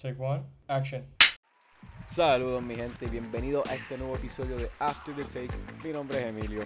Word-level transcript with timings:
Take 0.00 0.16
one, 0.18 0.42
action. 0.68 1.04
Saludos 2.06 2.62
mi 2.62 2.74
gente 2.74 3.04
y 3.04 3.08
bienvenidos 3.08 3.68
a 3.70 3.74
este 3.74 3.96
nuevo 3.98 4.16
episodio 4.16 4.56
de 4.56 4.70
After 4.78 5.14
the 5.14 5.24
Take. 5.24 5.50
Mi 5.84 5.92
nombre 5.92 6.18
es 6.20 6.26
Emilio. 6.34 6.64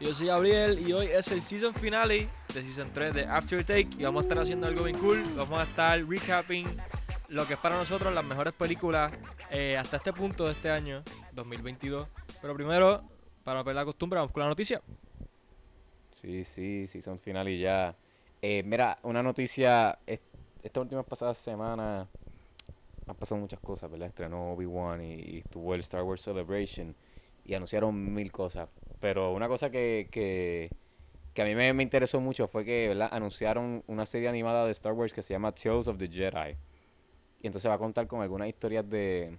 Yo 0.00 0.12
soy 0.14 0.26
Gabriel 0.26 0.80
y 0.80 0.92
hoy 0.92 1.06
es 1.06 1.30
el 1.30 1.42
season 1.42 1.72
finale 1.74 2.28
de 2.52 2.62
season 2.62 2.90
3 2.92 3.14
de 3.14 3.24
After 3.26 3.64
the 3.64 3.84
Take 3.84 4.00
y 4.00 4.04
vamos 4.04 4.22
a 4.22 4.28
estar 4.28 4.38
haciendo 4.42 4.66
algo 4.66 4.84
bien 4.84 4.98
cool. 4.98 5.22
Vamos 5.36 5.60
a 5.60 5.62
estar 5.64 6.02
recapping 6.04 6.66
lo 7.28 7.46
que 7.46 7.54
es 7.54 7.60
para 7.60 7.76
nosotros 7.76 8.12
las 8.12 8.24
mejores 8.24 8.52
películas 8.54 9.12
eh, 9.50 9.76
hasta 9.76 9.98
este 9.98 10.12
punto 10.12 10.46
de 10.46 10.52
este 10.52 10.70
año, 10.70 11.02
2022. 11.34 12.08
Pero 12.40 12.54
primero, 12.54 13.02
para 13.44 13.58
no 13.58 13.64
perder 13.64 13.76
la 13.76 13.84
costumbre, 13.84 14.18
vamos 14.18 14.32
con 14.32 14.42
la 14.42 14.48
noticia. 14.48 14.80
Sí, 16.20 16.44
sí, 16.44 16.86
season 16.88 17.20
final 17.20 17.48
y 17.48 17.60
ya. 17.60 17.94
Eh, 18.40 18.62
mira, 18.64 18.98
una 19.02 19.22
noticia, 19.22 19.98
est- 20.06 20.22
estas 20.64 20.80
últimas 20.80 21.04
pasadas 21.04 21.38
semanas 21.38 22.08
han 23.12 23.18
pasado 23.18 23.40
muchas 23.40 23.60
cosas, 23.60 23.90
¿verdad? 23.90 24.08
Estrenó 24.08 24.52
Obi-Wan 24.52 25.02
y, 25.02 25.38
estuvo 25.38 25.74
el 25.74 25.80
Star 25.80 26.02
Wars 26.02 26.22
Celebration 26.22 26.94
y 27.44 27.54
anunciaron 27.54 28.12
mil 28.12 28.30
cosas. 28.32 28.68
Pero 29.00 29.32
una 29.32 29.48
cosa 29.48 29.70
que, 29.70 30.08
que, 30.10 30.70
que 31.34 31.42
a 31.42 31.44
mí 31.44 31.54
me, 31.54 31.72
me 31.72 31.82
interesó 31.82 32.20
mucho 32.20 32.48
fue 32.48 32.64
que. 32.64 32.90
Anunciaron 33.10 33.84
una 33.86 34.06
serie 34.06 34.28
animada 34.28 34.66
de 34.66 34.72
Star 34.72 34.92
Wars 34.92 35.12
que 35.12 35.22
se 35.22 35.34
llama 35.34 35.52
Tales 35.52 35.88
of 35.88 35.98
the 35.98 36.08
Jedi. 36.08 36.56
Y 37.40 37.46
entonces 37.46 37.70
va 37.70 37.74
a 37.74 37.78
contar 37.78 38.06
con 38.06 38.22
algunas 38.22 38.48
historias 38.48 38.88
de, 38.88 39.36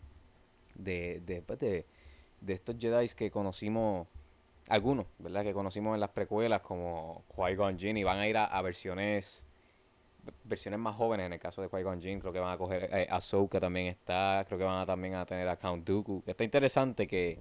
de, 0.76 1.22
de, 1.26 1.42
pues, 1.42 1.60
de, 1.60 1.86
estos 2.48 2.76
Jedi 2.78 3.08
que 3.10 3.32
conocimos 3.32 4.08
algunos, 4.68 5.08
¿verdad? 5.20 5.44
Que 5.44 5.54
conocimos 5.54 5.94
en 5.94 6.02
las 6.02 6.10
precuelas 6.10 6.62
como 6.62 7.24
Qui-Gon 7.36 7.78
Jinn 7.78 7.98
y 7.98 8.04
van 8.04 8.20
a 8.20 8.28
ir 8.28 8.38
a 8.38 8.62
versiones 8.62 9.46
versiones 10.44 10.80
más 10.80 10.96
jóvenes 10.96 11.26
en 11.28 11.34
el 11.34 11.40
caso 11.40 11.62
de 11.62 11.70
Qui-Gon 11.70 12.02
Jinn, 12.02 12.20
creo 12.20 12.34
que 12.34 12.40
van 12.40 12.54
a 12.54 12.58
coger 12.58 12.90
eh, 12.92 13.08
Ahsoka 13.10 13.60
también 13.60 13.88
está, 13.88 14.44
creo 14.48 14.58
que 14.60 14.66
van 14.66 14.80
a 14.82 14.86
también 14.86 15.16
a 15.16 15.26
tener 15.26 15.48
a 15.48 15.58
Count 15.58 15.86
Dooku. 15.86 16.24
Está 16.26 16.44
interesante 16.44 17.08
que, 17.08 17.40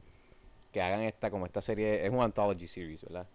que 0.73 0.83
hagan 0.83 1.03
esta 1.03 1.31
como 1.31 1.47
esta 1.47 1.61
serie, 1.61 2.05
es 2.07 2.11
un 2.13 2.21
anthology 2.23 2.67
series, 2.67 3.03
¿verdad? 3.05 3.27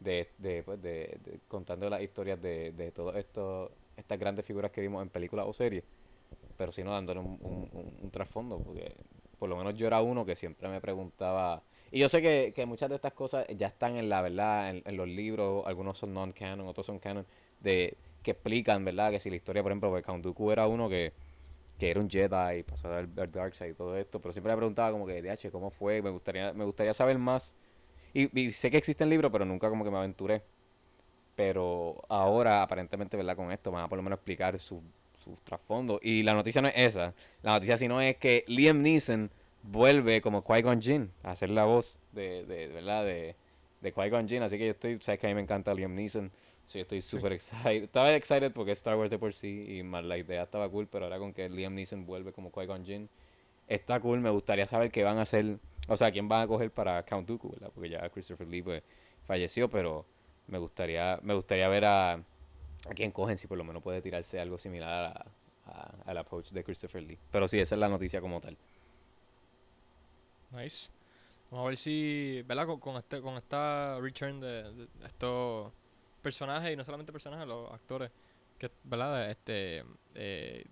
De, 0.00 0.28
de, 0.38 0.62
pues, 0.62 0.80
de, 0.82 1.18
contando 1.48 1.88
las 1.90 2.02
historias 2.02 2.40
de, 2.40 2.72
de 2.72 2.90
todas 2.92 3.16
estas 3.16 4.18
grandes 4.18 4.44
figuras 4.46 4.70
que 4.70 4.80
vimos 4.80 5.02
en 5.02 5.10
películas 5.10 5.46
o 5.48 5.52
series, 5.52 5.84
pero 6.56 6.72
sino 6.72 6.92
dándole 6.92 7.20
un, 7.20 7.38
un- 7.42 7.68
un- 7.72 7.96
un 8.02 8.10
trasfondo, 8.10 8.58
porque 8.58 8.94
por 9.38 9.48
lo 9.48 9.56
menos 9.56 9.74
yo 9.74 9.86
era 9.86 10.02
uno 10.02 10.24
que 10.24 10.36
siempre 10.36 10.68
me 10.68 10.80
preguntaba 10.80 11.62
y 11.90 11.98
yo 11.98 12.08
sé 12.08 12.22
que, 12.22 12.52
que 12.54 12.66
muchas 12.66 12.88
de 12.88 12.96
estas 12.96 13.12
cosas 13.14 13.46
ya 13.56 13.66
están 13.68 13.96
en 13.96 14.08
la 14.08 14.20
verdad, 14.22 14.70
en, 14.70 14.82
en 14.84 14.96
los 14.96 15.08
libros, 15.08 15.64
algunos 15.66 15.98
son 15.98 16.14
non-canon, 16.14 16.66
otros 16.68 16.86
son 16.86 16.98
canon, 17.00 17.26
de 17.60 17.96
que 18.22 18.32
explican, 18.32 18.84
¿verdad? 18.84 19.10
Que 19.10 19.20
si 19.20 19.30
la 19.30 19.36
historia, 19.36 19.62
por 19.62 19.72
ejemplo, 19.72 19.90
pues 19.90 20.04
Count 20.04 20.24
Dooku 20.24 20.50
era 20.50 20.66
uno 20.66 20.88
que, 20.88 21.12
que 21.78 21.90
era 21.90 22.00
un 22.00 22.10
Jedi 22.10 22.58
y 22.58 22.62
pasó 22.62 22.88
al, 22.92 23.08
al 23.16 23.30
Darkseid 23.30 23.70
y 23.70 23.74
todo 23.74 23.96
esto, 23.96 24.20
pero 24.20 24.32
siempre 24.32 24.52
me 24.52 24.56
preguntaba 24.58 24.92
como 24.92 25.06
que, 25.06 25.22
DH, 25.22 25.50
¿cómo 25.50 25.70
fue? 25.70 26.02
Me 26.02 26.10
gustaría, 26.10 26.52
me 26.52 26.64
gustaría 26.64 26.94
saber 26.94 27.18
más. 27.18 27.54
Y, 28.12 28.52
sé 28.52 28.70
que 28.70 28.76
existen 28.76 29.08
libros, 29.08 29.30
pero 29.30 29.44
nunca 29.44 29.68
como 29.68 29.84
que 29.84 29.90
me 29.90 29.98
aventuré. 29.98 30.42
Pero 31.36 32.02
ahora, 32.08 32.62
aparentemente, 32.62 33.16
¿verdad? 33.16 33.36
Con 33.36 33.52
esto, 33.52 33.70
me 33.70 33.76
van 33.76 33.84
a 33.84 33.88
por 33.88 33.96
lo 33.96 34.02
menos 34.02 34.18
explicar 34.18 34.58
su, 34.58 34.82
sus 35.24 35.38
trasfondos. 35.44 36.00
Y 36.02 36.22
la 36.22 36.34
noticia 36.34 36.60
no 36.60 36.68
es 36.68 36.74
esa. 36.76 37.14
La 37.42 37.52
noticia 37.52 37.76
sino 37.76 38.00
es 38.00 38.16
que 38.16 38.44
Liam 38.46 38.82
Neeson 38.82 39.30
vuelve 39.62 40.20
como 40.20 40.42
Qui-Gon 40.44 40.80
Jinn 40.80 41.10
a 41.22 41.32
hacer 41.32 41.50
la 41.50 41.64
voz 41.64 42.00
de, 42.12 42.44
de 42.46 42.66
¿verdad? 42.68 43.04
De, 43.04 43.36
de 43.80 43.94
Qui-Gon 43.94 44.28
Jinn. 44.28 44.42
Así 44.42 44.58
que 44.58 44.66
yo 44.66 44.72
estoy, 44.72 44.98
sabes 45.00 45.20
que 45.20 45.26
a 45.26 45.30
mí 45.30 45.34
me 45.34 45.42
encanta 45.42 45.72
Liam 45.72 45.94
Neeson. 45.94 46.30
Sí, 46.70 46.78
estoy 46.80 47.02
súper 47.02 47.32
excited. 47.32 47.82
Estaba 47.82 48.14
excited 48.14 48.52
porque 48.52 48.70
es 48.72 48.78
Star 48.78 48.96
Wars 48.96 49.10
de 49.10 49.18
por 49.18 49.34
sí 49.34 49.78
y 49.78 49.82
más 49.82 50.04
la 50.04 50.16
idea 50.16 50.44
estaba 50.44 50.68
cool, 50.68 50.86
pero 50.86 51.06
ahora 51.06 51.18
con 51.18 51.32
que 51.34 51.48
Liam 51.48 51.74
Neeson 51.74 52.06
vuelve 52.06 52.32
como 52.32 52.52
Qui-Gon 52.52 52.84
Jinn, 52.84 53.08
está 53.66 53.98
cool. 53.98 54.20
Me 54.20 54.30
gustaría 54.30 54.66
saber 54.68 54.92
qué 54.92 55.02
van 55.02 55.18
a 55.18 55.22
hacer, 55.22 55.58
o 55.88 55.96
sea, 55.96 56.12
quién 56.12 56.28
van 56.28 56.42
a 56.42 56.46
coger 56.46 56.70
para 56.70 57.02
Count 57.04 57.26
Dooku, 57.26 57.50
¿verdad? 57.50 57.72
Porque 57.74 57.88
ya 57.90 58.08
Christopher 58.10 58.46
Lee 58.46 58.62
pues, 58.62 58.84
falleció, 59.26 59.68
pero 59.68 60.06
me 60.46 60.58
gustaría 60.58 61.18
me 61.22 61.34
gustaría 61.34 61.68
ver 61.68 61.84
a, 61.86 62.12
a 62.14 62.22
quién 62.94 63.10
cogen, 63.10 63.36
si 63.36 63.48
por 63.48 63.58
lo 63.58 63.64
menos 63.64 63.82
puede 63.82 64.00
tirarse 64.00 64.38
algo 64.38 64.56
similar 64.56 65.06
a, 65.66 65.70
a- 65.72 65.94
al 66.06 66.18
approach 66.18 66.50
de 66.52 66.62
Christopher 66.62 67.02
Lee. 67.02 67.18
Pero 67.32 67.48
sí, 67.48 67.58
esa 67.58 67.74
es 67.74 67.80
la 67.80 67.88
noticia 67.88 68.20
como 68.20 68.40
tal. 68.40 68.56
Nice. 70.52 70.90
Vamos 71.50 71.66
a 71.66 71.68
ver 71.68 71.76
si, 71.76 72.42
¿verdad? 72.46 72.66
Con, 72.66 72.78
con 72.78 72.96
este, 72.96 73.20
con 73.20 73.34
esta 73.36 73.98
return 74.00 74.40
de, 74.40 74.72
de 74.72 75.06
estos 75.06 75.72
personajes 76.20 76.72
y 76.72 76.76
no 76.76 76.84
solamente 76.84 77.12
personajes, 77.12 77.46
los 77.46 77.72
actores, 77.72 78.10
que, 78.58 78.70
¿verdad? 78.84 79.30
Este, 79.30 79.84
eh, 80.14 80.64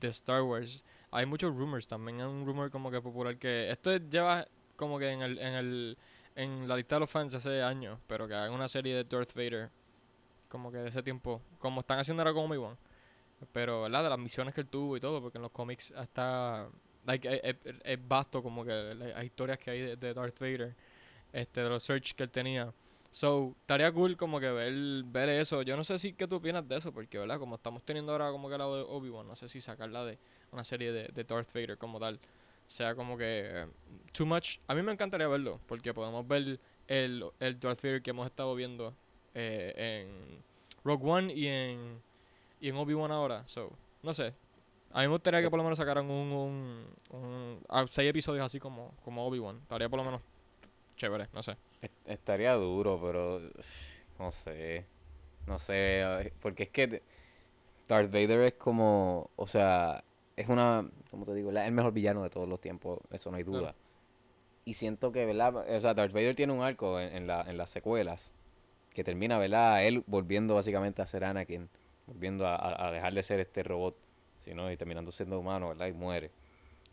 de 0.00 0.08
Star 0.08 0.42
Wars. 0.42 0.84
Hay 1.10 1.26
muchos 1.26 1.54
rumors 1.54 1.86
también. 1.88 2.20
Hay 2.20 2.26
un 2.26 2.44
rumor 2.46 2.70
como 2.70 2.90
que 2.90 3.00
popular 3.00 3.36
que 3.38 3.70
esto 3.70 3.96
lleva 3.96 4.46
como 4.76 4.98
que 4.98 5.10
en 5.10 5.22
el, 5.22 5.38
en 5.38 5.54
el, 5.54 5.98
en 6.34 6.68
la 6.68 6.76
lista 6.76 6.96
de 6.96 7.00
los 7.00 7.10
fans 7.10 7.34
hace 7.34 7.62
años, 7.62 7.98
pero 8.06 8.26
que 8.26 8.34
hagan 8.34 8.52
una 8.52 8.68
serie 8.68 8.94
de 8.96 9.04
Darth 9.04 9.34
Vader, 9.34 9.70
como 10.48 10.70
que 10.72 10.78
de 10.78 10.88
ese 10.88 11.02
tiempo, 11.02 11.40
como 11.58 11.80
están 11.80 11.98
haciendo 11.98 12.22
ahora 12.22 12.32
con 12.34 12.50
Obi-Wan. 12.50 12.76
Pero. 13.52 13.84
De 13.84 13.90
las 13.90 14.18
misiones 14.18 14.54
que 14.54 14.62
él 14.62 14.68
tuvo 14.68 14.96
y 14.96 15.00
todo, 15.00 15.20
porque 15.20 15.38
en 15.38 15.42
los 15.42 15.50
cómics 15.50 15.92
hasta 15.96 16.68
like, 17.04 17.28
es, 17.42 17.56
es- 17.84 18.08
vasto 18.08 18.42
como 18.42 18.64
que 18.64 18.70
la- 18.72 18.94
las 18.94 19.24
historias 19.24 19.58
que 19.58 19.70
hay 19.70 19.80
de, 19.80 19.96
de 19.96 20.14
Darth 20.14 20.38
Vader, 20.40 20.74
este, 21.32 21.60
de 21.62 21.68
los 21.68 21.82
search 21.82 22.14
que 22.14 22.22
él 22.24 22.30
tenía. 22.30 22.72
So, 23.14 23.54
estaría 23.60 23.92
cool 23.92 24.16
como 24.16 24.40
que 24.40 24.50
ver, 24.50 24.74
ver 25.04 25.28
eso. 25.28 25.62
Yo 25.62 25.76
no 25.76 25.84
sé 25.84 26.00
si 26.00 26.14
qué 26.14 26.26
tú 26.26 26.36
opinas 26.36 26.66
de 26.68 26.76
eso, 26.78 26.92
porque 26.92 27.16
verdad, 27.16 27.38
como 27.38 27.54
estamos 27.54 27.84
teniendo 27.84 28.10
ahora 28.10 28.32
como 28.32 28.48
que 28.50 28.58
la 28.58 28.64
de 28.64 28.82
Obi-Wan, 28.82 29.28
no 29.28 29.36
sé 29.36 29.46
si 29.48 29.60
sacarla 29.60 30.04
de 30.04 30.18
una 30.50 30.64
serie 30.64 30.90
de, 30.90 31.06
de 31.08 31.22
Darth 31.22 31.52
Vader 31.54 31.78
como 31.78 32.00
tal. 32.00 32.18
Sea 32.66 32.96
como 32.96 33.16
que 33.16 33.24
eh, 33.44 33.66
too 34.12 34.26
much. 34.26 34.58
A 34.66 34.74
mí 34.74 34.82
me 34.82 34.90
encantaría 34.90 35.28
verlo, 35.28 35.60
porque 35.68 35.94
podemos 35.94 36.26
ver 36.26 36.58
el, 36.88 37.24
el 37.38 37.60
Darth 37.60 37.82
Vader 37.82 38.02
que 38.02 38.10
hemos 38.10 38.26
estado 38.26 38.52
viendo 38.56 38.92
eh, 39.34 40.06
en 40.10 40.42
Rogue 40.82 41.08
One 41.08 41.32
y 41.34 41.46
en, 41.46 42.02
y 42.60 42.68
en 42.70 42.76
Obi-Wan 42.76 43.12
ahora. 43.12 43.44
So, 43.46 43.70
no 44.02 44.12
sé. 44.12 44.34
A 44.90 45.02
mí 45.02 45.06
me 45.06 45.12
gustaría 45.12 45.40
que 45.40 45.50
por 45.50 45.58
lo 45.58 45.62
menos 45.62 45.78
sacaran 45.78 46.10
un, 46.10 46.32
un, 46.32 46.86
un- 47.10 47.88
seis 47.88 48.10
episodios 48.10 48.44
así 48.44 48.58
como, 48.58 48.92
como 49.04 49.24
Obi-Wan. 49.26 49.58
Estaría 49.62 49.88
por 49.88 49.98
lo 49.98 50.04
menos 50.04 50.20
chévere, 50.96 51.28
no 51.32 51.42
sé. 51.42 51.56
Est- 51.84 52.08
Estaría 52.08 52.52
duro, 52.54 53.00
pero 53.02 53.40
no 54.18 54.32
sé. 54.32 54.86
No 55.46 55.58
sé, 55.58 56.32
porque 56.40 56.64
es 56.64 56.70
que 56.70 57.02
Darth 57.88 58.10
Vader 58.12 58.40
es 58.42 58.54
como, 58.54 59.30
o 59.36 59.46
sea, 59.48 60.04
es 60.36 60.48
una, 60.48 60.90
como 61.10 61.26
te 61.26 61.34
digo, 61.34 61.50
el 61.50 61.72
mejor 61.72 61.92
villano 61.92 62.22
de 62.24 62.30
todos 62.30 62.48
los 62.48 62.60
tiempos, 62.60 63.00
eso 63.10 63.30
no 63.30 63.38
hay 63.38 63.44
duda. 63.44 63.74
Y 64.64 64.74
siento 64.74 65.12
que, 65.12 65.26
¿verdad? 65.26 65.56
O 65.56 65.80
sea, 65.80 65.94
Darth 65.94 66.12
Vader 66.12 66.36
tiene 66.36 66.52
un 66.54 66.62
arco 66.62 67.00
en, 67.00 67.14
en 67.16 67.26
la, 67.28 67.42
en 67.42 67.58
las 67.58 67.70
secuelas 67.70 68.32
que 68.94 69.04
termina, 69.04 69.38
¿verdad? 69.38 69.86
Él 69.86 70.04
volviendo 70.06 70.54
básicamente 70.56 71.02
a 71.02 71.06
ser 71.06 71.24
Anakin, 71.24 71.68
volviendo 72.06 72.46
a, 72.46 72.56
a- 72.56 72.88
a 72.88 72.92
dejar 72.92 73.14
de 73.14 73.22
ser 73.24 73.40
este 73.40 73.62
robot, 73.64 73.96
sino 74.44 74.70
y 74.72 74.76
terminando 74.78 75.12
siendo 75.12 75.38
humano, 75.40 75.68
¿verdad? 75.70 75.88
Y 75.88 75.92
muere. 75.94 76.30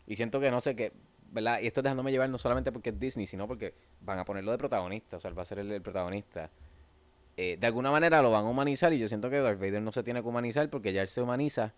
Y 0.06 0.16
siento 0.16 0.40
que 0.40 0.50
no 0.50 0.60
sé 0.60 0.76
qué, 0.76 0.92
¿verdad? 1.32 1.60
Y 1.60 1.66
esto 1.66 1.82
dejándome 1.82 2.12
llevar 2.12 2.28
no 2.30 2.38
solamente 2.38 2.70
porque 2.70 2.90
es 2.90 3.00
Disney, 3.00 3.26
sino 3.26 3.48
porque 3.48 3.74
van 4.02 4.18
a 4.18 4.24
ponerlo 4.24 4.52
de 4.52 4.58
protagonista, 4.58 5.16
o 5.16 5.20
sea, 5.20 5.30
él 5.30 5.36
va 5.38 5.42
a 5.42 5.46
ser 5.46 5.58
el, 5.58 5.72
el 5.72 5.82
protagonista. 5.82 6.50
Eh, 7.36 7.56
de 7.58 7.66
alguna 7.66 7.90
manera 7.90 8.20
lo 8.22 8.30
van 8.30 8.44
a 8.44 8.48
humanizar 8.48 8.92
y 8.92 8.98
yo 8.98 9.08
siento 9.08 9.30
que 9.30 9.38
Darth 9.38 9.58
Vader 9.58 9.80
no 9.82 9.90
se 9.90 10.02
tiene 10.02 10.22
que 10.22 10.28
humanizar 10.28 10.68
porque 10.68 10.92
ya 10.92 11.00
él 11.02 11.08
se 11.08 11.22
humaniza 11.22 11.72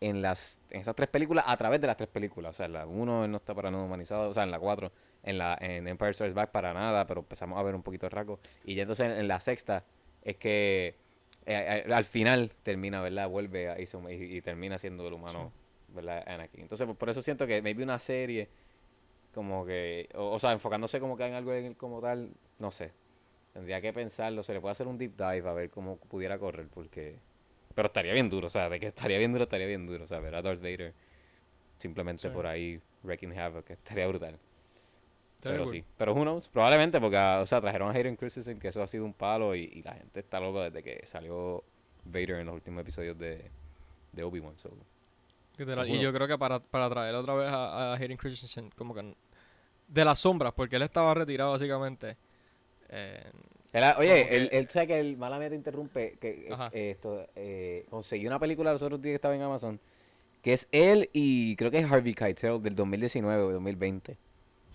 en 0.00 0.20
las 0.20 0.60
en 0.70 0.82
esas 0.82 0.94
tres 0.94 1.08
películas 1.08 1.44
a 1.48 1.56
través 1.56 1.80
de 1.80 1.86
las 1.86 1.96
tres 1.96 2.10
películas. 2.10 2.50
O 2.50 2.54
sea, 2.54 2.66
en 2.66 2.74
la 2.74 2.86
1 2.86 3.24
él 3.24 3.30
no 3.30 3.38
está 3.38 3.54
para 3.54 3.70
nada 3.70 3.82
humanizado, 3.84 4.28
o 4.28 4.34
sea, 4.34 4.42
en 4.42 4.50
la 4.50 4.58
4, 4.58 4.92
en 5.22 5.38
la 5.38 5.56
en 5.60 5.88
Empire 5.88 6.12
Strikes 6.12 6.34
Back 6.34 6.50
para 6.50 6.74
nada, 6.74 7.06
pero 7.06 7.20
empezamos 7.20 7.58
a 7.58 7.62
ver 7.62 7.74
un 7.74 7.82
poquito 7.82 8.04
de 8.06 8.10
rasgo. 8.10 8.38
Y 8.66 8.74
ya 8.74 8.82
entonces 8.82 9.06
en, 9.06 9.12
en 9.12 9.26
la 9.28 9.40
sexta 9.40 9.84
es 10.22 10.36
que 10.36 10.96
eh, 11.46 11.84
eh, 11.86 11.92
al 11.94 12.04
final 12.04 12.52
termina, 12.62 13.00
¿verdad? 13.00 13.26
Vuelve 13.30 13.70
a, 13.70 13.80
y, 13.80 13.86
y- 14.12 14.42
termina 14.42 14.76
siendo 14.76 15.06
el 15.08 15.14
humano, 15.14 15.50
¿verdad? 15.94 16.22
Anakin. 16.26 16.60
Entonces, 16.62 16.86
por, 16.86 16.96
por 16.96 17.08
eso 17.08 17.22
siento 17.22 17.46
que 17.46 17.62
maybe 17.62 17.82
una 17.82 17.98
serie 17.98 18.48
como 19.34 19.66
que, 19.66 20.08
o, 20.14 20.32
o 20.32 20.38
sea, 20.38 20.52
enfocándose 20.52 21.00
como 21.00 21.16
que 21.16 21.26
en 21.26 21.34
algo 21.34 21.52
en- 21.54 21.74
como 21.74 22.00
tal, 22.00 22.30
no 22.58 22.70
sé. 22.70 22.92
Tendría 23.52 23.80
que 23.80 23.92
pensarlo, 23.92 24.42
se 24.42 24.52
le 24.54 24.60
puede 24.60 24.72
hacer 24.72 24.86
un 24.88 24.98
deep 24.98 25.16
dive 25.16 25.48
a 25.48 25.52
ver 25.52 25.70
cómo 25.70 25.96
pudiera 25.98 26.38
correr, 26.38 26.68
porque... 26.72 27.18
Pero 27.74 27.86
estaría 27.86 28.12
bien 28.12 28.30
duro, 28.30 28.46
o 28.48 28.50
sea, 28.50 28.68
de 28.68 28.80
que 28.80 28.88
estaría 28.88 29.18
bien 29.18 29.32
duro, 29.32 29.44
estaría 29.44 29.66
bien 29.66 29.86
duro, 29.86 30.04
o 30.04 30.06
sea, 30.06 30.20
ver 30.20 30.34
a 30.34 30.42
Darth 30.42 30.60
Vader 30.60 30.94
simplemente 31.78 32.28
Sí. 32.28 32.28
por 32.30 32.46
ahí 32.46 32.80
wrecking 33.02 33.38
havoc, 33.38 33.70
estaría 33.70 34.06
brutal. 34.08 34.38
Estaría 35.36 35.58
Pero 35.58 35.64
cool. 35.64 35.72
sí, 35.74 35.84
pero 35.98 36.14
who 36.14 36.22
knows, 36.22 36.48
probablemente 36.48 37.00
porque, 37.00 37.16
ah, 37.18 37.40
o 37.42 37.46
sea, 37.46 37.60
trajeron 37.60 37.90
a 37.90 37.92
Hayden 37.92 38.16
Christensen, 38.16 38.58
que 38.58 38.68
eso 38.68 38.82
ha 38.82 38.86
sido 38.86 39.04
un 39.04 39.12
palo, 39.14 39.54
y, 39.54 39.64
y 39.64 39.82
la 39.82 39.94
gente 39.94 40.20
está 40.20 40.40
loca 40.40 40.70
desde 40.70 40.82
que 40.82 41.04
salió 41.06 41.62
Vader 42.04 42.36
en 42.40 42.46
los 42.46 42.54
últimos 42.54 42.80
episodios 42.82 43.18
de, 43.18 43.50
de 44.12 44.22
Obi-Wan, 44.24 44.56
so... 44.58 44.70
Literal, 45.56 45.88
Y 45.88 46.00
yo 46.00 46.12
creo 46.12 46.26
que 46.26 46.36
para, 46.36 46.58
para 46.60 46.88
traer 46.90 47.14
otra 47.14 47.34
vez 47.34 47.48
a, 47.48 47.92
a 47.92 47.94
Hayden 47.94 48.16
Christensen, 48.16 48.70
como 48.76 48.92
que 48.94 49.14
de 49.88 50.04
las 50.04 50.18
sombras, 50.18 50.52
porque 50.52 50.76
él 50.76 50.82
estaba 50.82 51.14
retirado 51.14 51.52
básicamente. 51.52 52.16
eh, 52.88 53.30
oye, 53.98 54.26
que- 54.28 54.36
él, 54.36 54.48
él 54.52 54.68
sabe 54.68 54.86
que 54.88 55.00
el 55.00 55.16
mala 55.16 55.38
mía 55.38 55.48
te 55.50 55.54
interrumpe, 55.56 56.16
que 56.20 56.48
eh, 56.48 56.56
eh, 56.72 56.90
esto, 56.90 57.26
eh, 57.36 57.86
conseguí 57.90 58.26
una 58.26 58.38
película 58.38 58.72
los 58.72 58.82
otros 58.82 59.00
días 59.00 59.12
que 59.12 59.16
estaba 59.16 59.34
en 59.34 59.42
Amazon 59.42 59.80
Que 60.42 60.52
es 60.52 60.68
él 60.72 61.08
y 61.12 61.56
creo 61.56 61.70
que 61.70 61.78
es 61.78 61.90
Harvey 61.90 62.14
Keitel 62.14 62.62
del 62.62 62.74
2019 62.74 63.42
o 63.42 63.52
2020. 63.52 64.16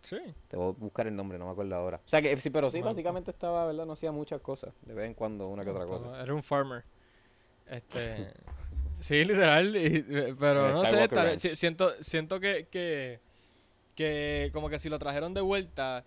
Sí. 0.02 0.18
Te 0.48 0.56
voy 0.58 0.70
a 0.70 0.72
buscar 0.80 1.08
el 1.08 1.16
nombre, 1.16 1.38
no 1.38 1.46
me 1.46 1.52
acuerdo 1.52 1.76
ahora. 1.76 2.00
O 2.06 2.10
sea 2.10 2.22
que 2.22 2.36
sí, 2.38 2.50
pero 2.50 2.72
sí, 2.72 2.78
Bueno, 2.78 2.92
básicamente 2.92 3.32
estaba, 3.32 3.66
¿verdad? 3.68 3.86
No 3.86 3.94
hacía 3.94 4.12
muchas 4.12 4.42
cosas. 4.42 4.74
De 4.86 4.94
vez 4.94 5.06
en 5.08 5.14
cuando 5.14 5.48
una 5.50 5.64
que 5.64 5.70
otra 5.72 5.86
cosa. 5.86 6.22
Era 6.24 6.34
un 6.34 6.42
farmer. 6.42 6.84
Este. 7.70 8.32
sí, 9.00 9.24
literal. 9.26 9.76
y- 9.76 10.06
eh, 10.10 10.36
pero 10.40 10.72
no 10.72 10.86
sé, 10.86 11.08
tal- 11.08 11.38
siento, 11.40 11.92
siento 12.02 12.40
que, 12.40 12.68
que. 12.72 13.20
que 13.96 14.50
como 14.54 14.70
que 14.70 14.80
si 14.80 14.90
lo 14.90 15.00
trajeron 15.00 15.34
de 15.34 15.42
vuelta. 15.42 16.04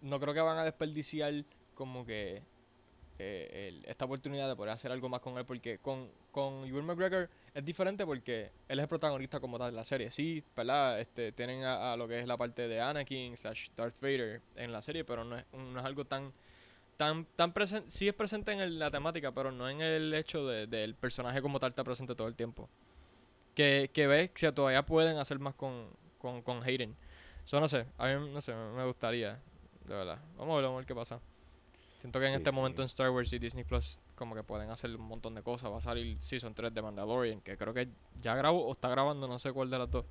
No 0.00 0.20
creo 0.20 0.32
que 0.34 0.40
van 0.40 0.58
a 0.58 0.64
desperdiciar 0.64 1.32
como 1.74 2.04
que. 2.06 2.42
eh, 3.20 3.68
el- 3.68 3.84
esta 3.86 4.04
oportunidad 4.04 4.48
de 4.48 4.54
poder 4.54 4.72
hacer 4.72 4.92
algo 4.92 5.08
más 5.08 5.20
con 5.20 5.36
él. 5.38 5.44
Porque 5.44 5.78
con, 5.78 6.08
con 6.30 6.64
Ewan 6.66 6.84
McGregor 6.86 7.28
es 7.52 7.64
diferente 7.64 8.06
porque 8.06 8.52
él 8.68 8.78
es 8.78 8.82
el 8.84 8.88
protagonista 8.88 9.40
como 9.40 9.58
tal 9.58 9.72
de 9.72 9.76
la 9.76 9.84
serie. 9.84 10.10
Sí, 10.12 10.44
¿verdad? 10.56 11.00
Este, 11.00 11.32
tienen 11.32 11.64
a, 11.64 11.92
a 11.92 11.96
lo 11.96 12.06
que 12.06 12.20
es 12.20 12.26
la 12.28 12.36
parte 12.36 12.68
de 12.68 12.80
Anakin 12.80 13.36
slash 13.36 13.70
Darth 13.76 14.00
Vader 14.00 14.40
en 14.54 14.70
la 14.72 14.82
serie, 14.82 15.02
pero 15.04 15.24
no 15.24 15.36
es, 15.36 15.44
no 15.52 15.80
es 15.80 15.84
algo 15.84 16.04
tan 16.04 16.32
tan, 16.98 17.24
tan 17.36 17.54
presente, 17.54 17.88
sí 17.88 18.06
es 18.08 18.14
presente 18.14 18.52
en 18.52 18.60
el- 18.60 18.78
la 18.78 18.90
temática, 18.90 19.32
pero 19.32 19.50
no 19.50 19.70
en 19.70 19.80
el 19.80 20.12
hecho 20.12 20.46
de- 20.46 20.66
del 20.66 20.94
personaje 20.94 21.40
como 21.40 21.58
tal 21.58 21.70
está 21.70 21.82
presente 21.84 22.14
todo 22.14 22.28
el 22.28 22.34
tiempo. 22.34 22.68
Que, 23.54 23.90
que 23.94 24.06
ves 24.06 24.30
que 24.32 24.52
todavía 24.52 24.84
pueden 24.84 25.16
hacer 25.16 25.38
más 25.38 25.54
con, 25.54 25.88
con, 26.18 26.42
con 26.42 26.62
Hayden. 26.62 26.94
Eso 27.46 27.58
no 27.60 27.68
sé, 27.68 27.86
a 27.96 28.06
mí 28.08 28.30
no 28.30 28.40
sé, 28.42 28.54
me 28.54 28.84
gustaría, 28.84 29.40
de 29.86 29.94
verdad. 29.94 30.18
Vamos 30.36 30.52
a 30.52 30.56
ver, 30.56 30.64
vamos 30.64 30.76
a 30.76 30.80
ver 30.80 30.86
qué 30.86 30.94
pasa. 30.94 31.20
Siento 32.00 32.20
que 32.20 32.26
en 32.26 32.32
Sí, 32.32 32.36
este 32.38 32.50
sí. 32.50 32.54
momento 32.54 32.82
en 32.82 32.86
Star 32.86 33.10
Wars 33.10 33.32
y 33.32 33.38
Disney 33.38 33.64
Plus 33.64 33.98
como 34.14 34.34
que 34.34 34.42
pueden 34.44 34.70
hacer 34.70 34.94
un 34.94 35.02
montón 35.08 35.34
de 35.34 35.42
cosas. 35.42 35.72
Va 35.72 35.78
a 35.78 35.80
salir 35.80 36.16
Season 36.22 36.54
3 36.54 36.72
de 36.74 36.82
Mandalorian, 36.82 37.40
que 37.40 37.56
creo 37.56 37.72
que 37.74 37.88
ya 38.20 38.36
grabó 38.36 38.66
o 38.66 38.72
está 38.72 38.88
grabando, 38.88 39.26
no 39.26 39.38
sé 39.40 39.52
cuál 39.52 39.70
de 39.70 39.78
las 39.78 39.90
dos. 39.90 40.04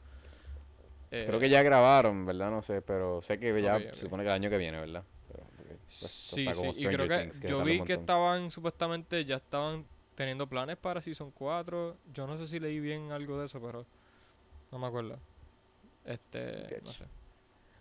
Eh, 1.11 1.23
Creo 1.27 1.39
que 1.39 1.49
ya 1.49 1.63
grabaron, 1.63 2.25
¿verdad? 2.25 2.49
No 2.51 2.61
sé, 2.61 2.81
pero 2.81 3.21
sé 3.21 3.39
que 3.39 3.61
ya 3.61 3.79
se 3.79 3.95
supone 3.95 4.23
que 4.23 4.29
el 4.29 4.35
año 4.35 4.49
que 4.49 4.57
viene, 4.57 4.77
¿verdad? 4.79 5.03
Pues, 5.87 6.11
Sí, 6.11 6.45
sí, 6.53 6.67
y 6.81 6.85
creo 6.85 7.07
que 7.07 7.31
yo 7.47 7.63
vi 7.63 7.81
que 7.81 7.93
estaban 7.93 8.51
supuestamente 8.51 9.23
ya 9.25 9.37
estaban 9.37 9.85
teniendo 10.15 10.47
planes 10.47 10.77
para 10.77 11.01
Season 11.01 11.31
4. 11.31 11.95
Yo 12.13 12.27
no 12.27 12.37
sé 12.37 12.47
si 12.47 12.59
leí 12.59 12.79
bien 12.79 13.11
algo 13.11 13.39
de 13.39 13.45
eso, 13.45 13.61
pero 13.61 13.85
no 14.71 14.79
me 14.79 14.87
acuerdo. 14.87 15.17
Este, 16.05 16.81
no 16.83 16.91
sé. 16.91 17.05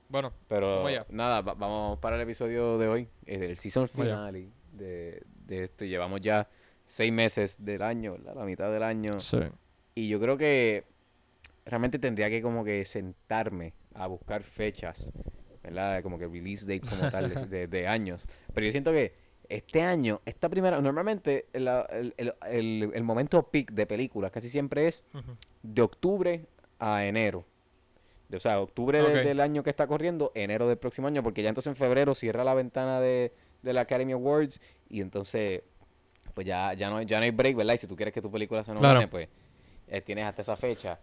Bueno, 0.08 0.32
Pero 0.48 0.76
Vamos 0.76 0.88
allá. 0.90 1.06
nada, 1.10 1.40
va- 1.40 1.54
vamos 1.54 1.98
para 1.98 2.14
el 2.16 2.22
episodio 2.22 2.78
de 2.78 2.86
hoy, 2.88 3.08
el 3.26 3.56
season 3.58 3.88
finale 3.88 4.50
de, 4.72 5.22
de 5.46 5.64
esto. 5.64 5.84
Llevamos 5.84 6.20
ya 6.20 6.48
seis 6.86 7.12
meses 7.12 7.56
del 7.64 7.82
año, 7.82 8.12
¿verdad? 8.12 8.36
La 8.36 8.44
mitad 8.44 8.70
del 8.72 8.82
año. 8.84 9.18
sí. 9.18 9.38
Y 9.96 10.08
yo 10.08 10.20
creo 10.20 10.36
que 10.36 10.84
realmente 11.64 11.98
tendría 11.98 12.28
que 12.30 12.40
como 12.42 12.62
que 12.64 12.84
sentarme 12.84 13.72
a 13.94 14.06
buscar 14.06 14.42
fechas, 14.42 15.10
¿verdad? 15.66 16.02
Como 16.02 16.18
que 16.18 16.26
release 16.26 16.64
date 16.66 16.86
como 16.88 17.10
tal 17.10 17.28
de, 17.28 17.46
de- 17.46 17.66
de 17.68 17.86
años. 17.88 18.26
Pero 18.54 18.64
yo 18.66 18.72
siento 18.72 18.92
que 18.92 19.12
este 19.48 19.82
año, 19.82 20.20
esta 20.24 20.48
primera, 20.48 20.80
normalmente 20.80 21.46
el, 21.52 21.68
el- 21.68 22.14
el- 22.16 22.34
el- 22.48 22.90
el 22.94 23.02
momento 23.04 23.42
peak 23.48 23.72
de 23.72 23.86
películas 23.86 24.30
casi 24.32 24.48
siempre 24.48 24.88
es 24.88 25.04
de 25.62 25.82
octubre 25.82 26.46
a 26.78 27.04
enero. 27.04 27.44
De- 28.28 28.38
o 28.38 28.40
sea, 28.40 28.60
octubre 28.60 28.98
de- 29.02 29.18
Ok. 29.20 29.24
del 29.26 29.40
año 29.40 29.62
que 29.62 29.70
está 29.70 29.86
corriendo, 29.86 30.32
enero 30.34 30.66
del 30.68 30.78
próximo 30.78 31.06
año, 31.06 31.22
porque 31.22 31.42
ya 31.42 31.48
entonces 31.48 31.70
en 31.70 31.76
febrero 31.76 32.14
cierra 32.14 32.42
la 32.44 32.54
ventana 32.54 33.00
de, 33.00 33.32
de 33.62 33.72
la 33.72 33.82
Academy 33.82 34.12
Awards 34.12 34.60
y 34.88 35.00
entonces 35.00 35.62
pues 36.34 36.46
ya, 36.46 36.74
ya, 36.74 36.90
no, 36.90 36.98
hay- 36.98 37.06
ya 37.06 37.18
no 37.18 37.24
hay 37.24 37.30
break, 37.30 37.56
¿verdad? 37.56 37.74
Y 37.74 37.78
si 37.78 37.86
tú 37.86 37.96
quieres 37.96 38.12
que 38.12 38.20
tu 38.20 38.30
película 38.30 38.62
se 38.62 38.72
Claro. 38.72 38.86
nomine, 38.94 39.08
pues 39.08 39.28
eh, 39.88 40.00
tienes 40.02 40.24
hasta 40.26 40.42
esa 40.42 40.56
fecha. 40.56 40.98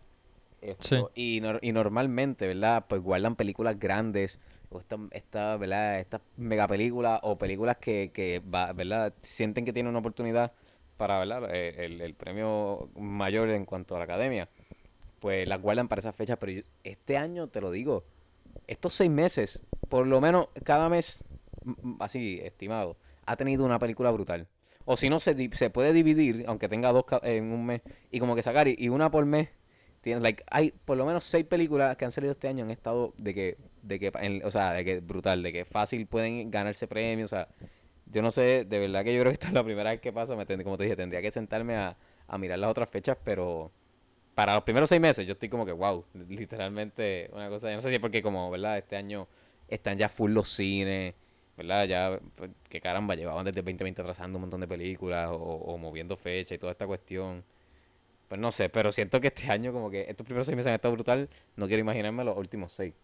Esto, 0.63 1.11
y, 1.15 1.39
nor- 1.41 1.59
y 1.61 1.71
normalmente, 1.71 2.47
¿verdad? 2.47 2.85
Pues 2.87 3.01
guardan 3.01 3.35
películas 3.35 3.77
grandes 3.79 4.39
o 4.69 4.79
esta, 4.79 4.97
esta, 5.11 5.57
¿verdad? 5.57 5.99
Estas 5.99 6.21
mega 6.37 6.67
películas 6.67 7.19
o 7.23 7.37
películas 7.37 7.77
que, 7.77 8.11
que 8.13 8.39
va- 8.39 8.73
¿verdad? 8.73 9.13
Sienten 9.21 9.65
que 9.65 9.73
tienen 9.73 9.89
una 9.91 9.99
oportunidad 9.99 10.51
para, 10.97 11.19
¿verdad? 11.19 11.53
Eh, 11.53 11.85
El, 11.85 12.01
el 12.01 12.13
premio 12.15 12.89
mayor 12.97 13.49
en 13.49 13.65
cuanto 13.65 13.95
a 13.95 13.99
la 13.99 14.05
academia 14.05 14.49
pues 15.19 15.47
las 15.47 15.61
guardan 15.61 15.87
para 15.87 15.99
esa 15.99 16.13
fecha, 16.13 16.37
pero 16.37 16.51
yo- 16.51 16.61
este 16.83 17.17
año, 17.17 17.47
te 17.47 17.61
lo 17.61 17.71
digo, 17.71 18.03
estos 18.67 18.93
seis 18.93 19.09
meses, 19.11 19.63
por 19.89 20.05
lo 20.07 20.19
menos 20.21 20.47
cada 20.63 20.89
mes, 20.89 21.23
así 21.99 22.39
estimado, 22.43 22.97
ha 23.25 23.35
tenido 23.37 23.65
una 23.65 23.79
película 23.79 24.11
brutal. 24.11 24.47
O 24.85 24.97
si 24.97 25.09
no, 25.09 25.19
se, 25.21 25.49
se 25.53 25.69
puede 25.69 25.93
dividir, 25.93 26.43
aunque 26.47 26.67
tenga 26.67 26.91
dos 26.91 27.05
en 27.23 27.51
un 27.53 27.65
mes, 27.65 27.81
y 28.11 28.19
como 28.19 28.35
que 28.35 28.43
sacar, 28.43 28.67
y, 28.67 28.75
y 28.77 28.89
una 28.89 29.11
por 29.11 29.25
mes, 29.25 29.49
tiene, 30.03 30.21
like, 30.21 30.43
hay 30.51 30.71
por 30.71 30.97
lo 30.97 31.05
menos 31.05 31.23
seis 31.23 31.45
películas 31.45 31.95
que 31.97 32.05
han 32.05 32.11
salido 32.11 32.33
este 32.33 32.47
año 32.49 32.65
en 32.65 32.71
estado 32.71 33.13
de 33.17 33.33
que, 33.33 33.57
de 33.81 33.99
que, 33.99 34.11
o 34.43 34.51
sea, 34.51 34.73
de 34.73 34.85
que 34.85 34.99
brutal, 34.99 35.41
de 35.41 35.53
que 35.53 35.65
fácil 35.65 36.05
pueden 36.07 36.51
ganarse 36.51 36.87
premios, 36.87 37.31
o 37.31 37.35
sea, 37.35 37.47
yo 38.07 38.21
no 38.21 38.31
sé, 38.31 38.65
de 38.65 38.79
verdad 38.79 39.03
que 39.03 39.13
yo 39.15 39.21
creo 39.21 39.31
que 39.31 39.35
esta 39.35 39.47
es 39.47 39.53
la 39.53 39.63
primera 39.63 39.91
vez 39.91 40.01
que 40.01 40.11
pasa, 40.13 40.35
me 40.35 40.45
como 40.63 40.77
te 40.77 40.83
dije, 40.83 40.95
tendría 40.97 41.21
que 41.21 41.31
sentarme 41.31 41.75
a, 41.77 41.97
a 42.27 42.37
mirar 42.37 42.59
las 42.59 42.69
otras 42.69 42.89
fechas, 42.89 43.17
pero 43.23 43.71
para 44.35 44.55
los 44.55 44.63
primeros 44.63 44.89
seis 44.89 45.01
meses 45.01 45.25
yo 45.27 45.33
estoy 45.33 45.49
como 45.49 45.65
que, 45.65 45.71
wow, 45.71 46.05
literalmente 46.29 47.29
una 47.33 47.49
cosa, 47.49 47.69
yo 47.69 47.75
no 47.77 47.81
sé 47.81 47.89
si 47.89 47.95
es 47.95 48.01
porque 48.01 48.21
como, 48.21 48.51
¿verdad? 48.51 48.77
Este 48.77 48.97
año 48.97 49.27
están 49.69 49.97
ya 49.97 50.09
full 50.09 50.31
los 50.31 50.49
cines, 50.49 51.15
¿verdad? 51.57 51.85
Ya, 51.85 52.19
pues, 52.35 52.51
que 52.69 52.81
caramba, 52.81 53.15
llevaban 53.15 53.45
desde 53.45 53.61
2020 53.61 54.01
atrasando 54.01 54.37
un 54.37 54.41
montón 54.41 54.61
de 54.61 54.67
películas 54.67 55.29
o, 55.31 55.35
o 55.35 55.77
moviendo 55.77 56.15
fecha 56.17 56.55
y 56.55 56.57
toda 56.57 56.71
esta 56.73 56.87
cuestión. 56.87 57.43
Pues 58.33 58.41
no 58.41 58.51
sé, 58.51 58.67
pero 58.67 58.91
siento 58.91 59.21
que 59.21 59.27
este 59.27 59.51
año 59.51 59.71
como 59.71 59.91
que 59.91 60.09
estos 60.09 60.25
primeros 60.25 60.47
seis 60.47 60.55
meses 60.55 60.69
han 60.69 60.73
estado 60.73 60.95
brutal, 60.95 61.29
no 61.55 61.67
quiero 61.67 61.81
imaginarme 61.81 62.23
los 62.23 62.35
últimos 62.35 62.73
seis. 62.73 62.95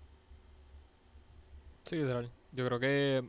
Sí, 1.83 1.97
literal. 1.97 2.31
Yo 2.51 2.65
creo 2.65 2.79
que. 2.79 3.23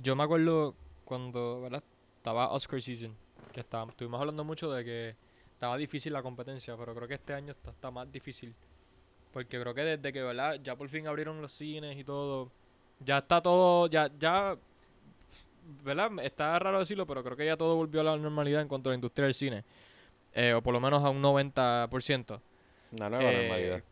Yo 0.00 0.14
me 0.14 0.22
acuerdo 0.22 0.76
cuando, 1.04 1.62
¿verdad? 1.62 1.82
Estaba 2.18 2.52
Oscar 2.52 2.80
season. 2.80 3.12
Que 3.52 3.58
estaba, 3.58 3.90
estuvimos 3.90 4.20
hablando 4.20 4.44
mucho 4.44 4.70
de 4.70 4.84
que 4.84 5.16
estaba 5.52 5.76
difícil 5.76 6.12
la 6.12 6.22
competencia, 6.22 6.76
pero 6.76 6.94
creo 6.94 7.08
que 7.08 7.14
este 7.14 7.34
año 7.34 7.50
está, 7.50 7.72
está 7.72 7.90
más 7.90 8.12
difícil. 8.12 8.54
Porque 9.32 9.60
creo 9.60 9.74
que 9.74 9.80
desde 9.80 10.12
que, 10.12 10.22
¿verdad? 10.22 10.60
Ya 10.62 10.76
por 10.76 10.88
fin 10.88 11.08
abrieron 11.08 11.42
los 11.42 11.50
cines 11.50 11.98
y 11.98 12.04
todo. 12.04 12.52
Ya 13.00 13.18
está 13.18 13.42
todo. 13.42 13.88
Ya, 13.88 14.12
ya. 14.16 14.56
¿Verdad? 15.82 16.08
Está 16.22 16.56
raro 16.60 16.78
decirlo, 16.78 17.04
pero 17.04 17.24
creo 17.24 17.36
que 17.36 17.46
ya 17.46 17.56
todo 17.56 17.74
volvió 17.74 18.02
a 18.02 18.04
la 18.04 18.16
normalidad 18.16 18.62
en 18.62 18.68
cuanto 18.68 18.90
a 18.90 18.92
la 18.92 18.94
industria 18.94 19.24
del 19.24 19.34
cine. 19.34 19.64
Eh, 20.38 20.52
o 20.52 20.62
por 20.62 20.72
lo 20.74 20.80
menos 20.80 21.02
a 21.02 21.08
un 21.10 21.20
90%. 21.22 22.40
Una 22.92 23.08
nueva 23.10 23.24
Eh, 23.32 23.36
normalidad. 23.42 23.82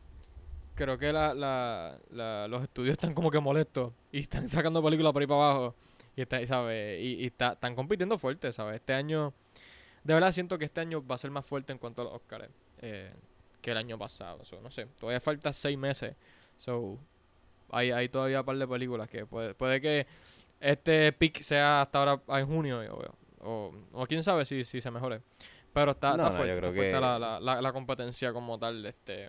creo 0.74 0.98
que 0.98 1.12
la, 1.12 1.32
la, 1.34 1.98
la- 2.10 2.46
los 2.48 2.62
estudios 2.62 2.92
están 2.92 3.14
como 3.14 3.30
que 3.30 3.40
molestos 3.40 3.92
y 4.12 4.20
están 4.20 4.48
sacando 4.50 4.82
películas 4.82 5.12
por 5.12 5.22
ahí 5.22 5.26
para 5.26 5.40
abajo 5.50 5.74
y, 6.16 6.20
está, 6.22 6.44
¿sabes? 6.46 7.00
y, 7.02 7.14
y 7.22 7.26
está- 7.26 7.52
están 7.54 7.74
compitiendo 7.74 8.18
fuerte, 8.18 8.52
¿sabes? 8.52 8.76
Este 8.76 8.92
año, 8.92 9.32
de 10.04 10.14
verdad 10.14 10.32
siento 10.32 10.58
que 10.58 10.66
este 10.66 10.80
año 10.82 11.04
va 11.04 11.14
a 11.14 11.18
ser 11.18 11.30
más 11.30 11.46
fuerte 11.46 11.72
en 11.72 11.78
cuanto 11.78 12.02
a 12.02 12.04
los 12.04 12.14
Oscars 12.14 12.48
eh, 12.82 13.10
que 13.62 13.70
el 13.70 13.78
año 13.78 13.96
pasado. 13.98 14.44
So, 14.44 14.60
no 14.60 14.70
sé, 14.70 14.86
todavía 15.00 15.20
falta 15.20 15.52
seis 15.52 15.78
meses. 15.78 16.14
So, 16.58 16.98
hay, 17.70 17.90
hay 17.90 18.08
todavía 18.10 18.40
un 18.40 18.46
par 18.46 18.56
de 18.58 18.68
películas 18.68 19.08
que 19.08 19.24
puede, 19.24 19.54
puede 19.54 19.80
que 19.80 20.06
este 20.60 21.10
pick 21.12 21.40
sea 21.40 21.80
hasta 21.82 21.98
ahora 22.00 22.20
en 22.40 22.46
junio 22.46 22.80
o, 23.40 23.48
o, 23.48 23.74
o 23.92 24.06
quién 24.06 24.22
sabe 24.22 24.44
si, 24.44 24.62
si 24.64 24.80
se 24.82 24.90
mejore. 24.90 25.20
Pero 25.74 25.90
está, 25.90 26.10
No, 26.10 26.14
está 26.14 26.28
no, 26.30 26.36
fuerte, 26.36 26.54
yo 26.54 26.58
creo 26.58 26.70
está 26.70 26.76
fuerte 26.80 26.94
que- 26.96 27.00
la, 27.00 27.40
la, 27.40 27.60
la, 27.60 27.72
competencia 27.72 28.32
como 28.32 28.58
tal. 28.58 28.86
Este, 28.86 29.28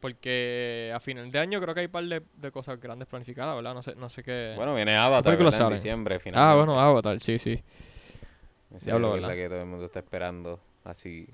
porque 0.00 0.92
a 0.94 1.00
final 1.00 1.30
de 1.30 1.38
año 1.38 1.60
creo 1.60 1.74
que 1.74 1.80
hay 1.80 1.86
un 1.86 1.92
par 1.92 2.04
de, 2.04 2.22
de 2.36 2.50
cosas 2.52 2.78
grandes 2.78 3.08
planificadas, 3.08 3.56
¿verdad? 3.56 3.74
No 3.74 3.82
sé, 3.82 3.94
no 3.96 4.08
sé 4.10 4.22
qué. 4.22 4.52
Bueno, 4.56 4.74
viene 4.74 4.94
Avatar. 4.96 5.40
En 5.40 5.70
diciembre, 5.72 6.16
ah, 6.16 6.20
finalmente. 6.20 6.56
bueno, 6.56 6.78
Avatar, 6.80 7.18
sí, 7.20 7.38
sí. 7.38 7.62
Es 8.74 8.86
la 8.86 8.98
¿verdad? 8.98 9.30
que 9.34 9.48
todo 9.48 9.60
el 9.60 9.66
mundo 9.66 9.86
está 9.86 10.00
esperando. 10.00 10.60
Así, 10.84 11.26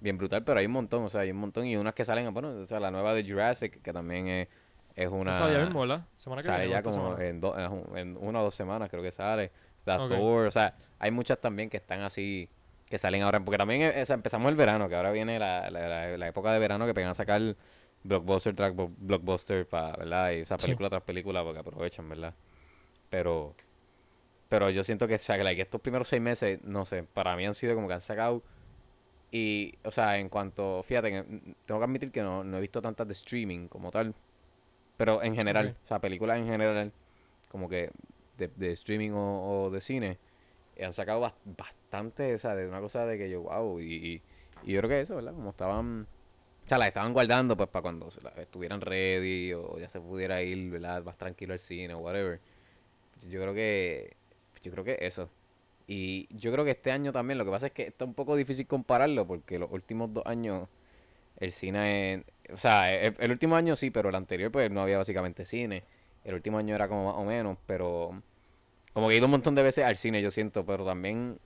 bien 0.00 0.18
brutal, 0.18 0.44
pero 0.44 0.60
hay 0.60 0.66
un 0.66 0.72
montón, 0.72 1.04
o 1.04 1.08
sea, 1.08 1.22
hay 1.22 1.30
un 1.30 1.38
montón. 1.38 1.66
Y 1.66 1.76
unas 1.76 1.94
que 1.94 2.04
salen, 2.04 2.32
bueno, 2.34 2.50
o 2.50 2.66
sea, 2.66 2.80
la 2.80 2.90
nueva 2.90 3.14
de 3.14 3.24
Jurassic, 3.24 3.80
que 3.80 3.92
también 3.92 4.28
es, 4.28 4.48
es 4.94 5.08
una... 5.08 5.32
Sale 5.32 5.54
ya 5.54 5.60
mismo, 5.60 5.80
¿verdad? 5.80 6.04
Semana 6.18 6.42
que 6.42 6.48
sale 6.48 6.66
viene. 6.66 6.72
ya 6.72 6.82
como 6.82 7.18
en, 7.18 7.40
do- 7.40 7.58
en 7.58 7.72
un- 7.72 7.96
en 7.98 8.16
una 8.20 8.40
o 8.40 8.44
dos 8.44 8.54
semanas, 8.54 8.90
creo 8.90 9.02
que 9.02 9.12
sale. 9.12 9.50
The 9.86 9.92
Ok. 9.92 10.08
Thor, 10.10 10.46
o 10.48 10.50
sea, 10.50 10.74
hay 10.98 11.10
muchas 11.10 11.40
también 11.40 11.70
que 11.70 11.78
están 11.78 12.02
así, 12.02 12.46
que 12.90 12.98
salen 12.98 13.22
ahora, 13.22 13.40
porque 13.44 13.58
también 13.58 13.82
eh, 13.82 14.02
o 14.02 14.06
sea, 14.06 14.16
empezamos 14.16 14.50
el 14.50 14.56
verano, 14.56 14.88
que 14.90 14.96
ahora 14.96 15.12
viene 15.12 15.40
la, 15.40 15.70
la, 15.70 15.88
la- 15.88 16.18
la 16.18 16.28
época 16.28 16.52
de 16.52 16.60
verano 16.60 16.86
que 16.86 16.94
pegan 16.94 17.12
a 17.12 17.14
sacar 17.14 17.56
blockbuster 18.04 18.56
tras 18.56 18.74
bo- 18.76 18.92
blockbuster, 18.98 19.68
para, 19.68 19.96
¿verdad? 19.96 20.32
Y, 20.32 20.42
o 20.42 20.46
sea, 20.46 20.58
Sí. 20.58 20.60
película 20.60 20.90
tras 20.90 21.04
película, 21.04 21.44
porque 21.44 21.60
aprovechan, 21.60 22.08
¿verdad? 22.10 22.34
Pero, 23.10 23.56
pero 24.48 24.70
yo 24.70 24.84
siento 24.84 25.08
que, 25.08 25.16
o 25.16 25.18
sea, 25.18 25.36
que, 25.38 25.44
like, 25.44 25.62
estos 25.62 25.80
primeros 25.80 26.08
seis 26.08 26.22
meses, 26.22 26.60
no 26.64 26.84
sé, 26.86 27.04
para 27.04 27.36
mí 27.36 27.46
han 27.46 27.54
sido 27.54 27.74
como 27.74 27.88
que 27.88 27.94
han 27.94 28.00
sacado. 28.02 28.44
Y, 29.32 29.74
o 29.84 29.90
sea, 29.92 30.18
en 30.18 30.28
cuanto, 30.28 30.82
fíjate, 30.82 31.10
tengo 31.66 31.80
que 31.80 31.84
admitir 31.84 32.10
que 32.12 32.22
no, 32.22 32.42
no 32.44 32.58
he 32.58 32.60
visto 32.60 32.82
tantas 32.82 33.06
de 33.06 33.12
streaming 33.14 33.68
como 33.68 33.90
tal. 33.92 34.14
Pero 34.96 35.22
en 35.22 35.34
general, 35.34 35.76
o 35.84 35.88
sea, 35.88 36.00
películas 36.00 36.38
en 36.38 36.46
general, 36.46 36.92
como 37.48 37.68
que 37.68 37.90
de, 38.38 38.48
de 38.48 38.72
streaming 38.72 39.12
o, 39.12 39.64
o 39.66 39.70
de 39.70 39.80
cine, 39.80 40.18
han 40.84 40.92
sacado 40.92 41.20
bas- 41.20 41.34
bastante, 41.44 42.34
o 42.34 42.38
sea, 42.38 42.54
de 42.54 42.66
una 42.68 42.80
cosa 42.80 43.06
de 43.06 43.18
que 43.18 43.30
yo, 43.30 43.42
wow, 43.42 43.80
y, 43.80 44.22
y, 44.64 44.72
yo 44.72 44.78
creo 44.80 44.88
que 44.90 45.00
eso, 45.00 45.16
¿verdad? 45.16 45.32
Como 45.34 45.50
estaban 45.50 46.06
sea, 46.70 46.78
las 46.78 46.88
estaban 46.88 47.12
guardando 47.12 47.56
pues 47.56 47.68
para 47.68 47.82
cuando 47.82 48.10
se 48.10 48.20
estuvieran 48.40 48.80
ready 48.80 49.52
o 49.54 49.78
ya 49.78 49.88
se 49.88 50.00
pudiera 50.00 50.40
ir, 50.42 50.70
¿verdad? 50.70 51.02
Más 51.02 51.16
tranquilo 51.18 51.52
al 51.52 51.58
cine 51.58 51.94
o 51.94 51.98
whatever. 51.98 52.40
Yo 53.28 53.40
creo 53.40 53.54
que, 53.54 54.16
yo 54.62 54.70
creo 54.72 54.84
que 54.84 54.98
eso. 55.00 55.28
Y 55.88 56.28
yo 56.36 56.52
creo 56.52 56.64
que 56.64 56.70
este 56.72 56.92
año 56.92 57.12
también, 57.12 57.38
lo 57.38 57.44
que 57.44 57.50
pasa 57.50 57.66
es 57.66 57.72
que 57.72 57.88
está 57.88 58.04
un 58.04 58.14
poco 58.14 58.36
difícil 58.36 58.66
compararlo 58.68 59.26
porque 59.26 59.58
los 59.58 59.70
últimos 59.72 60.12
dos 60.14 60.24
años 60.26 60.68
el 61.38 61.52
cine, 61.52 62.24
o 62.52 62.56
sea, 62.56 62.94
el, 62.94 63.16
el 63.18 63.30
último 63.32 63.56
año 63.56 63.74
sí, 63.74 63.90
pero 63.90 64.10
el 64.10 64.14
anterior 64.14 64.52
pues 64.52 64.70
no 64.70 64.82
había 64.82 64.98
básicamente 64.98 65.44
cine. 65.44 65.82
El 66.24 66.34
último 66.34 66.58
año 66.58 66.74
era 66.76 66.86
como 66.86 67.06
más 67.06 67.16
o 67.16 67.24
menos, 67.24 67.58
pero 67.66 68.22
como 68.92 69.08
que 69.08 69.14
he 69.14 69.18
ido 69.18 69.26
un 69.26 69.32
montón 69.32 69.54
de 69.54 69.62
veces 69.62 69.84
al 69.84 69.96
cine, 69.96 70.22
yo 70.22 70.30
siento, 70.30 70.64
pero 70.66 70.84
también 70.84 71.38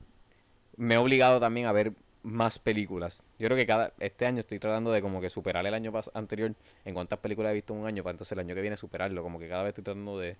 me 0.77 0.95
he 0.95 0.99
obligado 0.99 1.41
también 1.41 1.67
a 1.67 1.73
ver 1.73 1.93
más 2.23 2.59
películas. 2.59 3.23
Yo 3.39 3.47
creo 3.49 3.57
que 3.57 3.67
cada 3.67 3.93
este 4.01 4.27
año 4.27 4.41
estoy 4.41 4.59
tratando 4.59 4.93
de 4.93 5.03
como 5.03 5.21
que 5.21 5.31
superar 5.31 5.67
el 5.67 5.75
año 5.75 5.93
anterior 6.15 6.55
en 6.85 6.95
cuántas 6.95 7.19
películas 7.21 7.51
he 7.53 7.55
visto 7.55 7.75
en 7.75 7.81
un 7.81 7.87
año, 7.87 8.03
para 8.03 8.13
entonces 8.13 8.33
el 8.33 8.41
año 8.41 8.55
que 8.55 8.63
viene 8.63 8.77
superarlo. 8.77 9.23
Como 9.23 9.39
que 9.39 9.49
cada 9.49 9.63
vez 9.65 9.71
estoy 9.71 9.85
tratando 9.85 10.19
de, 10.19 10.37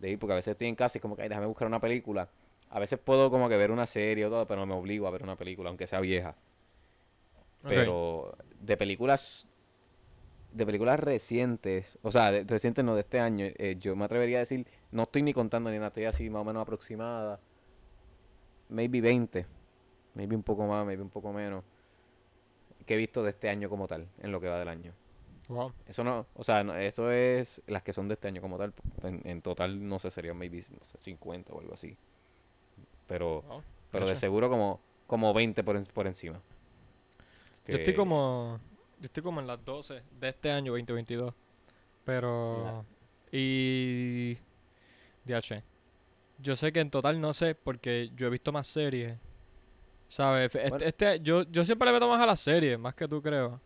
de 0.00 0.10
ir, 0.10 0.18
porque 0.18 0.32
a 0.34 0.36
veces 0.36 0.52
estoy 0.52 0.68
en 0.68 0.74
casa 0.76 0.98
y 0.98 1.00
como 1.00 1.16
que 1.16 1.22
"Ay, 1.22 1.28
déjame 1.28 1.46
buscar 1.48 1.68
una 1.68 1.80
película. 1.80 2.28
A 2.70 2.78
veces 2.80 2.98
puedo 2.98 3.30
como 3.30 3.48
que 3.48 3.56
ver 3.56 3.70
una 3.70 3.86
serie 3.86 4.26
o 4.26 4.30
todo, 4.30 4.46
pero 4.46 4.60
no 4.60 4.66
me 4.66 4.74
obligo 4.74 5.06
a 5.06 5.10
ver 5.10 5.22
una 5.22 5.36
película, 5.36 5.70
aunque 5.70 5.86
sea 5.86 6.00
vieja. 6.00 6.36
Pero 7.66 8.34
de 8.60 8.76
películas 8.76 9.46
de 10.52 10.66
películas 10.66 10.98
recientes, 11.00 11.98
o 12.02 12.10
sea, 12.10 12.30
de, 12.32 12.44
recientes 12.44 12.84
no 12.84 12.94
de 12.94 13.02
este 13.02 13.20
año, 13.20 13.46
eh, 13.46 13.76
yo 13.78 13.94
me 13.96 14.04
atrevería 14.04 14.38
a 14.38 14.40
decir, 14.40 14.66
no 14.90 15.04
estoy 15.04 15.22
ni 15.22 15.32
contando 15.32 15.70
ni 15.70 15.76
nada, 15.76 15.88
estoy 15.88 16.04
así 16.04 16.30
más 16.30 16.42
o 16.42 16.44
menos 16.44 16.62
aproximada. 16.62 17.40
Maybe 18.68 19.00
20, 19.00 19.46
maybe 20.14 20.36
un 20.36 20.42
poco 20.42 20.66
más, 20.66 20.84
maybe 20.86 21.02
un 21.02 21.10
poco 21.10 21.32
menos, 21.32 21.64
que 22.86 22.94
he 22.94 22.96
visto 22.96 23.22
de 23.22 23.30
este 23.30 23.48
año 23.48 23.68
como 23.68 23.86
tal, 23.86 24.06
en 24.20 24.32
lo 24.32 24.40
que 24.40 24.48
va 24.48 24.58
del 24.58 24.68
año. 24.68 24.92
Wow. 25.48 25.72
Eso 25.86 26.04
no, 26.04 26.26
o 26.34 26.44
sea, 26.44 26.62
no, 26.62 26.74
eso 26.74 27.10
es 27.10 27.62
las 27.66 27.82
que 27.82 27.94
son 27.94 28.08
de 28.08 28.14
este 28.14 28.28
año 28.28 28.42
como 28.42 28.58
tal, 28.58 28.74
en, 29.02 29.22
en 29.24 29.40
total 29.40 29.86
no 29.88 29.98
sé, 29.98 30.10
serían 30.10 30.36
maybe 30.36 30.62
no 30.70 30.84
sé, 30.84 30.98
50 31.00 31.52
o 31.54 31.60
algo 31.60 31.72
así. 31.74 31.96
Pero, 33.06 33.42
wow. 33.42 33.62
pero 33.90 34.06
de 34.06 34.16
seguro 34.16 34.50
como, 34.50 34.80
como 35.06 35.32
20 35.32 35.64
por, 35.64 35.76
en- 35.76 35.86
por 35.86 36.06
encima. 36.06 36.40
Yo 37.66 37.76
estoy 37.76 37.94
como. 37.94 38.60
Yo 39.00 39.06
estoy 39.06 39.22
como 39.22 39.40
en 39.40 39.46
las 39.46 39.64
12 39.64 40.02
de 40.20 40.28
este 40.28 40.50
año 40.50 40.72
2022. 40.72 41.34
Pero. 42.04 42.84
Y. 43.32 44.36
DH. 45.24 45.62
Yo 46.40 46.56
sé 46.56 46.72
que 46.72 46.80
en 46.80 46.90
total 46.90 47.20
no 47.20 47.32
sé 47.32 47.54
porque 47.54 48.10
yo 48.14 48.26
he 48.26 48.30
visto 48.30 48.52
más 48.52 48.66
series. 48.66 49.18
¿Sabes? 50.08 50.54
Este, 50.54 50.70
Bueno. 50.70 50.84
este- 50.86 51.20
yo, 51.20 51.42
yo 51.50 51.64
siempre 51.64 51.86
le 51.86 51.92
meto 51.92 52.08
más 52.08 52.20
a 52.20 52.26
las 52.26 52.40
series, 52.40 52.78
más 52.78 52.94
que 52.94 53.06
tú 53.06 53.20
creo. 53.20 53.60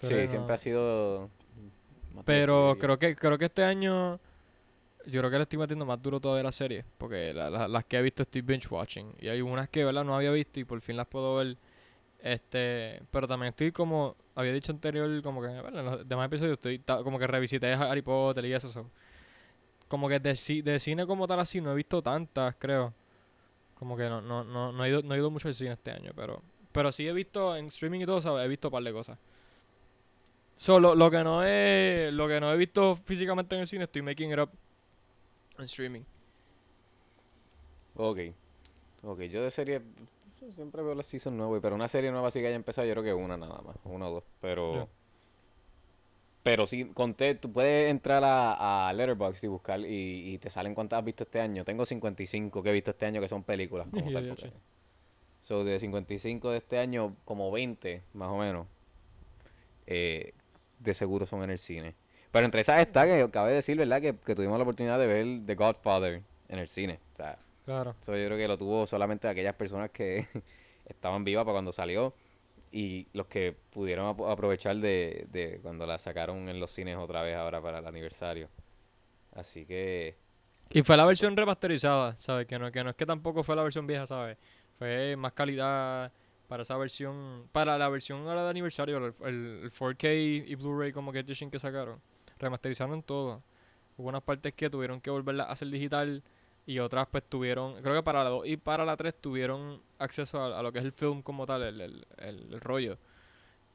Sí, 0.00 0.26
siempre 0.26 0.54
ha 0.54 0.58
sido. 0.58 1.30
Pero 2.24 2.76
creo 2.80 2.98
que, 2.98 3.14
creo 3.14 3.38
que 3.38 3.44
este 3.46 3.62
año. 3.62 4.18
Yo 5.06 5.20
creo 5.20 5.30
que 5.30 5.36
le 5.36 5.42
estoy 5.44 5.58
metiendo 5.58 5.86
más 5.86 6.02
duro 6.02 6.20
todavía 6.20 6.40
a 6.40 6.44
las 6.44 6.54
series. 6.56 6.84
Porque 6.98 7.32
la- 7.32 7.48
la- 7.48 7.68
las 7.68 7.84
que 7.84 7.96
he 7.98 8.02
visto 8.02 8.22
estoy 8.24 8.42
binge 8.42 8.68
watching. 8.68 9.14
Y 9.20 9.28
hay 9.28 9.40
unas 9.40 9.68
que, 9.68 9.84
¿verdad? 9.84 10.04
No 10.04 10.14
había 10.16 10.30
visto 10.32 10.58
y 10.60 10.64
por 10.64 10.80
fin 10.80 10.96
las 10.96 11.06
puedo 11.06 11.36
ver. 11.36 11.56
Este. 12.20 13.00
Pero 13.10 13.28
también 13.28 13.50
estoy 13.50 13.70
como. 13.70 14.16
Había 14.38 14.52
dicho 14.52 14.70
anterior, 14.70 15.20
como 15.20 15.42
que. 15.42 15.48
En 15.48 15.84
los 15.84 16.08
demás 16.08 16.26
episodios 16.26 16.58
estoy. 16.58 16.78
Como 16.78 17.18
que 17.18 17.26
revisité 17.26 17.72
Harry 17.72 18.02
Potter 18.02 18.44
y 18.44 18.52
eso. 18.52 18.68
so. 18.68 18.88
Como 19.88 20.08
que 20.08 20.20
de, 20.20 20.62
de 20.62 20.78
cine 20.78 21.06
como 21.08 21.26
tal 21.26 21.40
así 21.40 21.60
no 21.60 21.72
he 21.72 21.74
visto 21.74 22.00
tantas, 22.02 22.54
creo. 22.56 22.94
Como 23.74 23.96
que 23.96 24.04
no, 24.04 24.20
no, 24.20 24.44
no, 24.44 24.70
no 24.70 24.84
he 24.84 24.90
ido, 24.90 25.02
no 25.02 25.16
he 25.16 25.18
ido 25.18 25.28
mucho 25.28 25.48
al 25.48 25.54
cine 25.54 25.72
este 25.72 25.90
año, 25.90 26.12
pero. 26.14 26.40
Pero 26.70 26.92
sí 26.92 27.08
he 27.08 27.12
visto 27.12 27.56
en 27.56 27.66
streaming 27.66 28.02
y 28.02 28.06
todo, 28.06 28.22
¿sabes? 28.22 28.44
He 28.44 28.48
visto 28.48 28.68
un 28.68 28.72
par 28.72 28.84
de 28.84 28.92
cosas. 28.92 29.18
Solo 30.54 30.94
lo 30.94 31.10
que 31.10 31.24
no 31.24 31.44
he. 31.44 32.10
Lo 32.12 32.28
que 32.28 32.38
no 32.38 32.52
he 32.52 32.56
visto 32.56 32.94
físicamente 32.94 33.56
en 33.56 33.62
el 33.62 33.66
cine, 33.66 33.84
estoy 33.84 34.02
making 34.02 34.30
it 34.30 34.38
up 34.38 34.50
en 35.58 35.64
streaming. 35.64 36.02
Ok. 37.96 38.18
Ok, 39.02 39.20
yo 39.22 39.42
de 39.42 39.50
serie. 39.50 39.82
Pues, 40.38 40.54
Siempre 40.54 40.82
veo 40.82 40.94
las 40.94 41.06
season 41.06 41.36
nuevas, 41.36 41.60
pero 41.62 41.74
una 41.74 41.88
serie 41.88 42.10
nueva 42.10 42.30
sí 42.30 42.40
que 42.40 42.46
haya 42.46 42.56
empezado, 42.56 42.86
yo 42.86 42.94
creo 42.94 43.04
que 43.04 43.14
una 43.14 43.36
nada 43.36 43.60
más. 43.62 43.76
Una 43.84 44.08
o 44.08 44.14
dos. 44.14 44.24
Pero. 44.40 44.88
Pero 46.42 46.66
sí, 46.66 46.86
conté, 46.94 47.34
tú 47.34 47.52
puedes 47.52 47.90
entrar 47.90 48.24
a, 48.24 48.88
a 48.88 48.92
Letterboxd 48.94 49.44
y 49.44 49.48
buscar 49.48 49.80
y, 49.80 50.34
y 50.34 50.38
te 50.38 50.48
salen 50.48 50.74
cuántas 50.74 51.00
has 51.00 51.04
visto 51.04 51.24
este 51.24 51.40
año. 51.40 51.64
Tengo 51.64 51.84
55 51.84 52.62
que 52.62 52.70
he 52.70 52.72
visto 52.72 52.92
este 52.92 53.04
año 53.06 53.20
que 53.20 53.28
son 53.28 53.42
películas 53.42 53.86
como 53.90 54.10
tal. 54.12 54.34
Sí. 54.38 54.48
So, 55.42 55.64
de 55.64 55.80
55 55.80 56.50
de 56.50 56.58
este 56.58 56.78
año, 56.78 57.16
como 57.24 57.50
20, 57.50 58.02
más 58.14 58.28
o 58.28 58.38
menos, 58.38 58.66
eh, 59.86 60.32
de 60.78 60.94
seguro 60.94 61.26
son 61.26 61.42
en 61.42 61.50
el 61.50 61.58
cine. 61.58 61.94
Pero 62.30 62.44
entre 62.44 62.60
esas 62.60 62.80
está 62.80 63.06
que 63.06 63.30
cabe 63.30 63.52
decir, 63.52 63.76
¿verdad? 63.76 64.00
Que, 64.00 64.14
que 64.14 64.34
tuvimos 64.34 64.58
la 64.58 64.62
oportunidad 64.62 64.98
de 64.98 65.06
ver 65.06 65.26
The 65.46 65.54
Godfather 65.54 66.22
en 66.48 66.58
el 66.58 66.68
cine. 66.68 67.00
O 67.14 67.16
sea, 67.16 67.38
Claro. 67.68 67.94
eso 68.00 68.16
yo 68.16 68.24
creo 68.26 68.38
que 68.38 68.48
lo 68.48 68.56
tuvo 68.56 68.86
solamente 68.86 69.28
aquellas 69.28 69.54
personas 69.54 69.90
que 69.90 70.26
estaban 70.86 71.22
vivas 71.22 71.44
para 71.44 71.52
cuando 71.56 71.70
salió 71.70 72.14
y 72.72 73.06
los 73.12 73.26
que 73.26 73.54
pudieron 73.70 74.06
ap- 74.06 74.22
aprovechar 74.22 74.76
de, 74.76 75.26
de 75.30 75.58
cuando 75.62 75.86
la 75.86 75.98
sacaron 75.98 76.48
en 76.48 76.60
los 76.60 76.70
cines 76.70 76.96
otra 76.96 77.20
vez 77.22 77.36
ahora 77.36 77.60
para 77.60 77.80
el 77.80 77.86
aniversario. 77.86 78.48
Así 79.34 79.66
que, 79.66 80.16
Y 80.70 80.82
fue 80.82 80.96
la 80.96 81.04
versión 81.04 81.36
remasterizada, 81.36 82.16
¿sabes? 82.16 82.46
Que 82.46 82.58
no, 82.58 82.72
que 82.72 82.82
no 82.82 82.90
es 82.90 82.96
que 82.96 83.04
tampoco 83.06 83.42
fue 83.44 83.54
la 83.54 83.62
versión 83.62 83.86
vieja, 83.86 84.06
¿sabes? 84.06 84.38
Fue 84.78 85.14
más 85.16 85.32
calidad 85.32 86.10
para 86.48 86.62
esa 86.62 86.76
versión. 86.78 87.48
Para 87.52 87.76
la 87.76 87.88
versión 87.90 88.26
ahora 88.26 88.44
de 88.44 88.50
aniversario, 88.50 88.96
el, 88.96 89.14
el- 89.26 89.60
el 89.64 89.70
4K 89.72 90.44
y 90.48 90.54
Blu-ray 90.54 90.92
como 90.92 91.12
que 91.12 91.18
edition 91.18 91.50
que 91.50 91.58
sacaron. 91.58 92.00
Remasterizaron 92.38 93.02
todo. 93.02 93.42
Hubo 93.98 94.08
unas 94.08 94.22
partes 94.22 94.54
que 94.54 94.70
tuvieron 94.70 95.00
que 95.02 95.10
volverla 95.10 95.44
a 95.44 95.52
hacer 95.52 95.68
digital 95.68 96.22
y 96.68 96.80
otras 96.80 97.08
pues 97.10 97.24
tuvieron, 97.24 97.80
creo 97.80 97.94
que 97.94 98.02
para 98.02 98.22
la 98.22 98.28
2 98.28 98.46
y 98.46 98.58
para 98.58 98.84
la 98.84 98.94
3 98.94 99.14
tuvieron 99.22 99.80
acceso 99.98 100.44
a, 100.54 100.62
lo 100.62 100.70
que 100.70 100.80
es 100.80 100.84
el 100.84 100.92
film 100.92 101.22
como 101.22 101.46
tal, 101.46 101.62
el, 101.62 102.06
el, 102.18 102.60
rollo. 102.60 102.98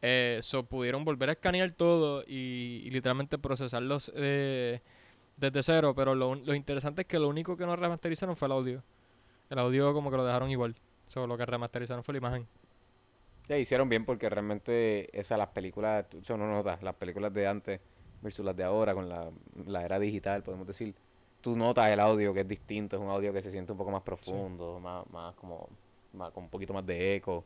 Eh, 0.04 0.40
pudieron 0.70 1.04
volver 1.04 1.30
a 1.30 1.32
escanear 1.32 1.72
todo 1.72 2.24
y, 2.28 2.88
literalmente 2.92 3.40
procesarlos 3.40 4.12
eh, 4.16 4.80
desde 5.38 5.64
cero, 5.64 5.96
pero 5.96 6.14
lo, 6.14 6.36
interesante 6.54 7.02
es 7.02 7.08
que 7.08 7.18
lo 7.18 7.30
único 7.30 7.58
que 7.58 7.66
no 7.66 7.76
remasterizaron 7.76 8.38
fue 8.38 8.46
el 8.46 8.52
audio. 8.52 8.84
El 9.50 9.58
audio 9.58 9.92
como 9.92 10.12
que 10.12 10.18
lo 10.18 10.26
dejaron 10.26 10.52
igual. 10.52 10.76
So, 11.08 11.26
lo 11.26 11.36
que 11.36 11.48
remasterizaron 11.48 12.04
fue 12.04 12.14
la 12.14 12.20
imagen. 12.20 12.48
ya 13.50 13.58
hicieron 13.58 13.90
bien 13.90 14.06
porque 14.06 14.30
realmente 14.30 15.10
esas 15.20 15.40
las 15.40 15.50
películas, 15.50 16.06
eso 16.14 16.38
no 16.38 16.46
notas, 16.46 16.84
las 16.84 16.94
películas 16.94 17.34
de 17.34 17.48
antes 17.48 17.82
versus 18.22 18.46
las 18.46 18.56
de 18.56 18.64
ahora 18.64 18.94
con 18.94 19.10
la, 19.10 19.32
la 19.66 19.84
era 19.84 19.98
digital, 19.98 20.44
podemos 20.44 20.68
decir. 20.68 20.94
Tú 21.44 21.58
notas 21.58 21.90
el 21.92 22.00
audio 22.00 22.34
que 22.34 22.40
es 22.40 22.48
distinto, 22.48 22.96
es 22.96 23.02
un 23.02 23.10
audio 23.10 23.34
que 23.34 23.42
se 23.42 23.52
siente 23.52 23.74
un 23.74 23.78
poco 23.78 23.92
más 23.92 24.02
profundo, 24.02 24.80
más, 24.80 25.06
más 25.12 25.36
como, 25.36 25.68
más, 26.14 26.32
con 26.32 26.46
un 26.46 26.50
poquito 26.50 26.74
más 26.74 26.86
de 26.86 27.16
eco. 27.18 27.44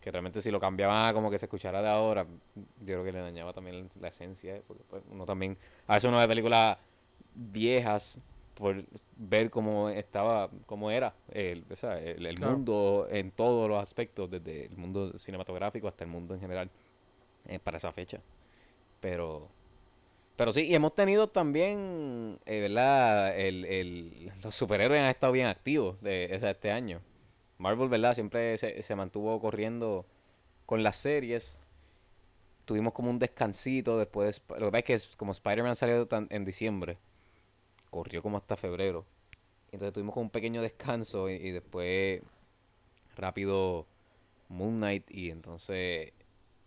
Que 0.00 0.10
realmente 0.10 0.40
si 0.40 0.50
lo 0.50 0.58
cambiaban 0.58 1.04
a 1.06 1.12
como 1.12 1.30
que 1.30 1.38
se 1.38 1.44
escuchara 1.44 1.82
de 1.82 1.88
ahora, 1.90 2.24
yo 2.54 2.64
creo 2.86 3.04
que 3.04 3.12
le 3.12 3.20
dañaba 3.20 3.52
también 3.52 3.90
la 4.00 4.08
esencia, 4.08 4.56
eh, 4.56 4.62
porque 4.66 4.82
pues, 4.88 5.02
uno 5.10 5.26
también, 5.26 5.58
a 5.86 5.94
veces 5.96 6.08
uno 6.08 6.16
ve 6.16 6.26
películas 6.26 6.78
viejas 7.34 8.18
por 8.54 8.82
ver 9.16 9.50
cómo 9.50 9.90
estaba, 9.90 10.48
cómo 10.64 10.90
era 10.90 11.12
el, 11.30 11.66
o 11.70 11.76
sea, 11.76 11.98
el, 11.98 12.24
el 12.24 12.36
Claro. 12.36 12.54
mundo 12.54 13.06
en 13.10 13.30
todos 13.32 13.68
los 13.68 13.82
aspectos, 13.82 14.30
desde 14.30 14.64
el 14.64 14.76
mundo 14.78 15.18
cinematográfico 15.18 15.88
hasta 15.88 16.04
el 16.04 16.10
mundo 16.10 16.32
en 16.32 16.40
general, 16.40 16.70
eh, 17.46 17.58
para 17.58 17.76
esa 17.76 17.92
fecha. 17.92 18.20
Pero, 19.00 19.48
pero 20.40 20.54
sí, 20.54 20.62
y 20.62 20.74
hemos 20.74 20.94
tenido 20.94 21.28
también, 21.28 22.40
eh, 22.46 22.60
¿verdad? 22.62 23.38
El, 23.38 23.66
el- 23.66 24.32
los 24.42 24.54
superhéroes 24.54 24.98
han 25.02 25.08
estado 25.10 25.34
bien 25.34 25.46
activos 25.46 26.00
de, 26.00 26.34
este 26.34 26.70
año. 26.70 27.02
Marvel, 27.58 27.90
¿verdad? 27.90 28.14
Siempre 28.14 28.56
se, 28.56 28.82
se 28.82 28.96
mantuvo 28.96 29.38
corriendo 29.38 30.06
con 30.64 30.82
las 30.82 30.96
series. 30.96 31.60
Tuvimos 32.64 32.94
como 32.94 33.10
un 33.10 33.18
descansito 33.18 33.98
después. 33.98 34.40
de 34.48 34.58
Lo 34.60 34.68
que 34.68 34.72
pasa 34.80 34.94
es 34.94 35.06
que 35.08 35.16
como 35.18 35.32
Spider-Man 35.32 35.76
salió 35.76 36.06
tan- 36.06 36.26
en 36.30 36.46
diciembre, 36.46 36.96
corrió 37.90 38.22
como 38.22 38.38
hasta 38.38 38.56
febrero. 38.56 39.04
Entonces 39.72 39.92
tuvimos 39.92 40.14
como 40.14 40.24
un 40.24 40.30
pequeño 40.30 40.62
descanso 40.62 41.28
y, 41.28 41.34
y 41.34 41.50
después 41.50 42.22
rápido 43.14 43.86
Moon 44.48 44.78
Knight 44.78 45.04
y 45.10 45.30
entonces 45.30 46.14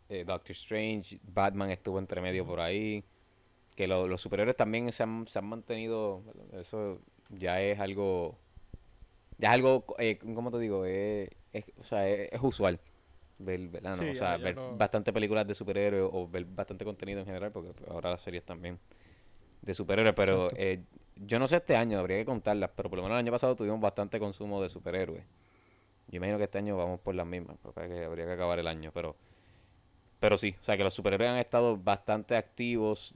eh, 0.09 0.23
Doctor 0.27 0.51
Strange, 0.51 1.19
Batman 1.23 1.71
estuvo 1.71 1.97
entre 1.97 2.21
medio 2.21 2.45
por 2.45 2.59
ahí. 2.59 3.03
Que 3.75 3.87
lo- 3.87 4.07
los 4.07 4.21
superhéroes 4.21 4.55
también 4.57 4.91
se 4.91 5.03
han, 5.03 5.27
se 5.27 5.39
han 5.39 5.45
mantenido, 5.45 6.21
eso 6.53 6.99
ya 7.29 7.61
es 7.61 7.79
algo, 7.79 8.37
ya 9.37 9.49
es 9.49 9.53
algo, 9.55 9.85
eh, 9.99 10.17
¿cómo 10.19 10.51
te 10.51 10.59
digo? 10.59 10.85
Es, 10.85 11.29
es- 11.53 11.65
o 11.79 11.83
sea, 11.83 12.07
es, 12.07 12.31
es 12.31 12.41
usual 12.41 12.79
ver. 13.39 13.83
¿no? 13.83 13.93
Sí, 13.95 14.11
o 14.11 14.15
sea, 14.15 14.37
ver 14.37 14.55
lo- 14.55 14.77
bastante 14.77 15.11
películas 15.13 15.47
de 15.47 15.55
superhéroes 15.55 16.09
o 16.13 16.27
ver 16.27 16.45
bastante 16.45 16.85
contenido 16.85 17.19
en 17.21 17.25
general, 17.25 17.51
porque 17.51 17.71
ahora 17.89 18.11
las 18.11 18.21
series 18.21 18.43
también 18.45 18.79
de 19.61 19.73
superhéroes, 19.73 20.15
pero 20.15 20.51
eh, 20.55 20.81
yo 21.17 21.39
no 21.39 21.47
sé 21.47 21.57
este 21.57 21.75
año, 21.75 21.99
habría 21.99 22.17
que 22.19 22.25
contarlas, 22.25 22.71
pero 22.75 22.89
por 22.89 22.97
lo 22.97 23.03
menos 23.03 23.15
el 23.17 23.19
año 23.25 23.31
pasado 23.33 23.55
tuvimos 23.55 23.81
bastante 23.81 24.19
consumo 24.19 24.61
de 24.61 24.69
superhéroes. 24.69 25.23
Yo 26.09 26.17
imagino 26.17 26.37
que 26.37 26.45
este 26.45 26.59
año 26.59 26.77
vamos 26.77 26.99
por 27.01 27.15
las 27.15 27.27
mismas, 27.27 27.57
porque 27.63 27.87
que 27.89 28.05
habría 28.05 28.25
que 28.25 28.33
acabar 28.33 28.59
el 28.59 28.67
año, 28.67 28.91
pero 28.93 29.15
pero 30.19 30.37
sí, 30.37 30.55
o 30.61 30.63
sea 30.63 30.77
que 30.77 30.83
los 30.83 30.93
superhéroes 30.93 31.31
han 31.31 31.37
estado 31.37 31.77
bastante 31.77 32.35
activos. 32.35 33.13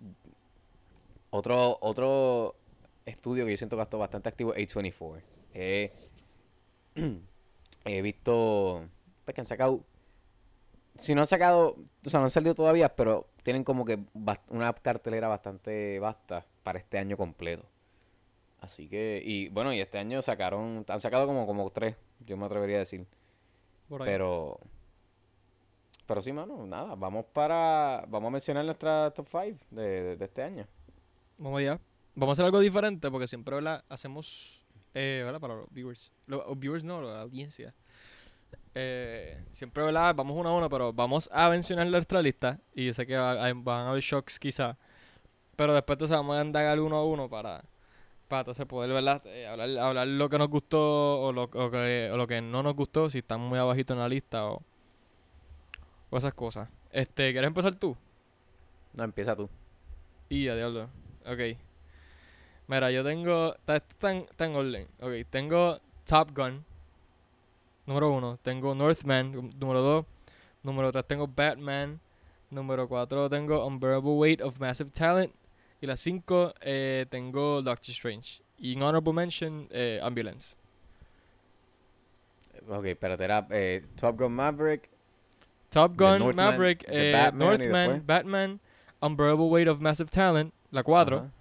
Otro, 1.29 1.77
otro 1.81 2.55
estudio 3.05 3.45
que 3.45 3.51
yo 3.51 3.57
siento 3.57 3.75
que 3.75 3.81
ha 3.81 3.83
estado 3.83 3.99
bastante 3.99 4.29
activo 4.29 4.53
es 4.53 4.73
A24. 4.75 5.21
Eh, 5.53 5.91
he 7.85 8.01
visto 8.01 8.83
pues, 9.25 9.35
que 9.35 9.41
han 9.41 9.47
sacado 9.47 9.83
si 10.99 11.13
no 11.13 11.21
han 11.21 11.27
sacado, 11.27 11.75
o 12.05 12.09
sea, 12.09 12.19
no 12.19 12.25
han 12.25 12.31
salido 12.31 12.55
todavía, 12.55 12.95
pero 12.95 13.27
tienen 13.43 13.63
como 13.63 13.85
que 13.85 13.99
una 14.49 14.73
cartelera 14.73 15.27
bastante 15.27 15.99
vasta 15.99 16.43
para 16.63 16.79
este 16.79 16.97
año 16.97 17.15
completo. 17.17 17.63
Así 18.61 18.89
que, 18.89 19.21
y 19.23 19.49
bueno, 19.49 19.71
y 19.73 19.79
este 19.79 19.99
año 19.99 20.23
sacaron, 20.23 20.83
han 20.87 21.01
sacado 21.01 21.27
como, 21.27 21.45
como 21.45 21.69
tres, 21.69 21.95
yo 22.25 22.35
me 22.35 22.47
atrevería 22.47 22.77
a 22.77 22.79
decir. 22.79 23.05
Por 23.87 24.01
ahí. 24.01 24.07
Pero, 24.07 24.59
pero 26.07 26.21
sí, 26.23 26.33
mano, 26.33 26.65
nada, 26.65 26.95
vamos 26.95 27.25
para, 27.31 28.03
vamos 28.07 28.29
a 28.29 28.31
mencionar 28.31 28.65
nuestra 28.65 29.11
top 29.11 29.27
5 29.29 29.59
de, 29.69 29.83
de- 29.83 30.17
de 30.17 30.25
este 30.25 30.41
año. 30.41 30.65
Vamos 31.37 31.59
allá. 31.59 31.79
Vamos 32.15 32.31
a 32.31 32.33
hacer 32.33 32.45
algo 32.45 32.59
diferente 32.59 33.11
porque 33.11 33.27
siempre 33.27 33.55
¿verdad? 33.55 33.83
hacemos, 33.89 34.63
eh, 34.93 35.21
¿verdad? 35.23 35.39
Para 35.39 35.55
los 35.55 35.67
viewers. 35.71 36.11
Los, 36.25 36.45
los 36.47 36.59
viewers 36.59 36.83
no, 36.83 37.01
la 37.01 37.21
audiencia. 37.21 37.73
Eh, 38.73 39.43
siempre, 39.51 39.83
¿verdad? 39.83 40.15
Vamos 40.15 40.35
uno 40.37 40.49
a 40.49 40.53
uno, 40.53 40.69
pero 40.69 40.93
vamos 40.93 41.29
a 41.31 41.49
mencionar 41.49 41.87
nuestra 41.87 42.21
lista. 42.21 42.59
Y 42.73 42.87
yo 42.87 42.93
sé 42.93 43.05
que 43.05 43.15
va- 43.17 43.43
hay- 43.43 43.53
van 43.53 43.87
a 43.87 43.89
haber 43.89 44.01
shocks 44.01 44.39
quizá. 44.39 44.77
Pero 45.55 45.73
después 45.73 45.95
entonces 45.95 46.15
vamos 46.17 46.37
a 46.37 46.41
indagar 46.43 46.79
uno 46.79 46.97
a 46.97 47.05
uno 47.05 47.29
para, 47.29 47.63
para 48.27 48.41
entonces 48.41 48.65
poder, 48.65 48.91
¿verdad? 48.91 49.21
Eh, 49.25 49.47
hablar, 49.47 49.69
hablar 49.77 50.07
lo 50.07 50.29
que 50.29 50.37
nos 50.37 50.49
gustó 50.49 51.21
o 51.21 51.31
lo, 51.31 51.43
o 51.43 51.71
que, 51.71 52.09
o 52.11 52.17
lo 52.17 52.27
que 52.27 52.41
no 52.41 52.61
nos 52.63 52.75
gustó, 52.75 53.09
si 53.09 53.19
están 53.19 53.41
muy 53.41 53.57
abajito 53.59 53.93
en 53.93 53.99
la 53.99 54.09
lista 54.09 54.45
o, 54.47 54.61
o 56.09 56.17
esas 56.17 56.33
cosas. 56.33 56.69
Este, 56.91 57.31
¿quieres 57.31 57.47
empezar 57.47 57.75
tú? 57.75 57.95
No, 58.93 59.03
empieza 59.03 59.35
tú. 59.35 59.49
Y 60.29 60.47
a 60.47 60.55
diablo. 60.55 60.87
Ok. 61.27 61.57
Mira, 62.67 62.91
yo 62.91 63.03
tengo. 63.03 63.55
Está, 63.55 63.77
está 63.77 64.45
en, 64.45 64.55
orden. 64.55 64.87
Ok, 64.99 65.11
tengo 65.29 65.79
Top 66.05 66.31
Gun. 66.35 66.65
Número 67.85 68.11
uno. 68.11 68.37
Tengo 68.41 68.73
Northman. 68.73 69.35
um, 69.35 69.49
Número 69.57 69.81
dos. 69.81 70.05
Número 70.63 70.91
tres 70.91 71.05
tengo 71.05 71.27
Batman. 71.27 71.99
Número 72.49 72.87
cuatro 72.87 73.29
tengo 73.29 73.65
Unbearable 73.65 74.11
Weight 74.11 74.41
of 74.41 74.59
Massive 74.59 74.91
Talent. 74.91 75.33
Y 75.81 75.85
la 75.85 75.95
cinco 75.95 76.53
eh, 76.61 77.05
tengo 77.09 77.61
Doctor 77.61 77.91
Strange. 77.91 78.41
Y 78.57 78.73
en 78.73 78.81
Honorable 78.81 79.13
Mention, 79.13 79.67
eh, 79.69 79.99
Ambulance. 80.01 80.55
Ok, 82.67 82.85
espérate, 82.85 83.23
era 83.23 83.47
eh, 83.51 83.85
Top 83.95 84.17
Gun 84.17 84.33
Maverick, 84.33 84.89
Top 85.69 85.97
Gun, 85.97 86.35
Maverick, 86.35 86.85
eh, 86.87 87.11
Batman, 87.11 87.47
Northman. 87.47 88.03
Batman, 88.05 88.59
Unbearable 89.01 89.49
Weight 89.49 89.67
of 89.67 89.79
Massive 89.79 90.09
Talent. 90.09 90.53
La 90.71 90.83
cuatro. 90.83 91.17
Ajá. 91.17 91.31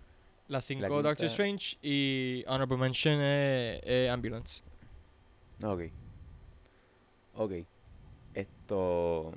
La 0.49 0.61
5 0.61 0.87
quinta- 0.87 1.03
Doctor 1.03 1.27
Strange 1.27 1.77
y 1.83 2.45
Honorable 2.47 2.77
Mention 2.77 3.19
eh, 3.21 3.81
eh, 3.83 4.09
Ambulance. 4.11 4.63
Ok. 5.63 5.81
Ok. 7.35 7.53
Esto. 8.35 9.33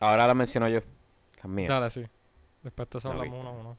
Ahora 0.00 0.26
la 0.26 0.34
menciono 0.34 0.68
yo. 0.68 0.80
Las 1.36 1.44
mías. 1.46 1.68
Dale, 1.68 1.90
sí. 1.90 2.04
Después 2.62 2.88
te 2.88 2.98
hablamos 3.06 3.38
uno 3.40 3.48
a 3.48 3.52
uno. 3.52 3.78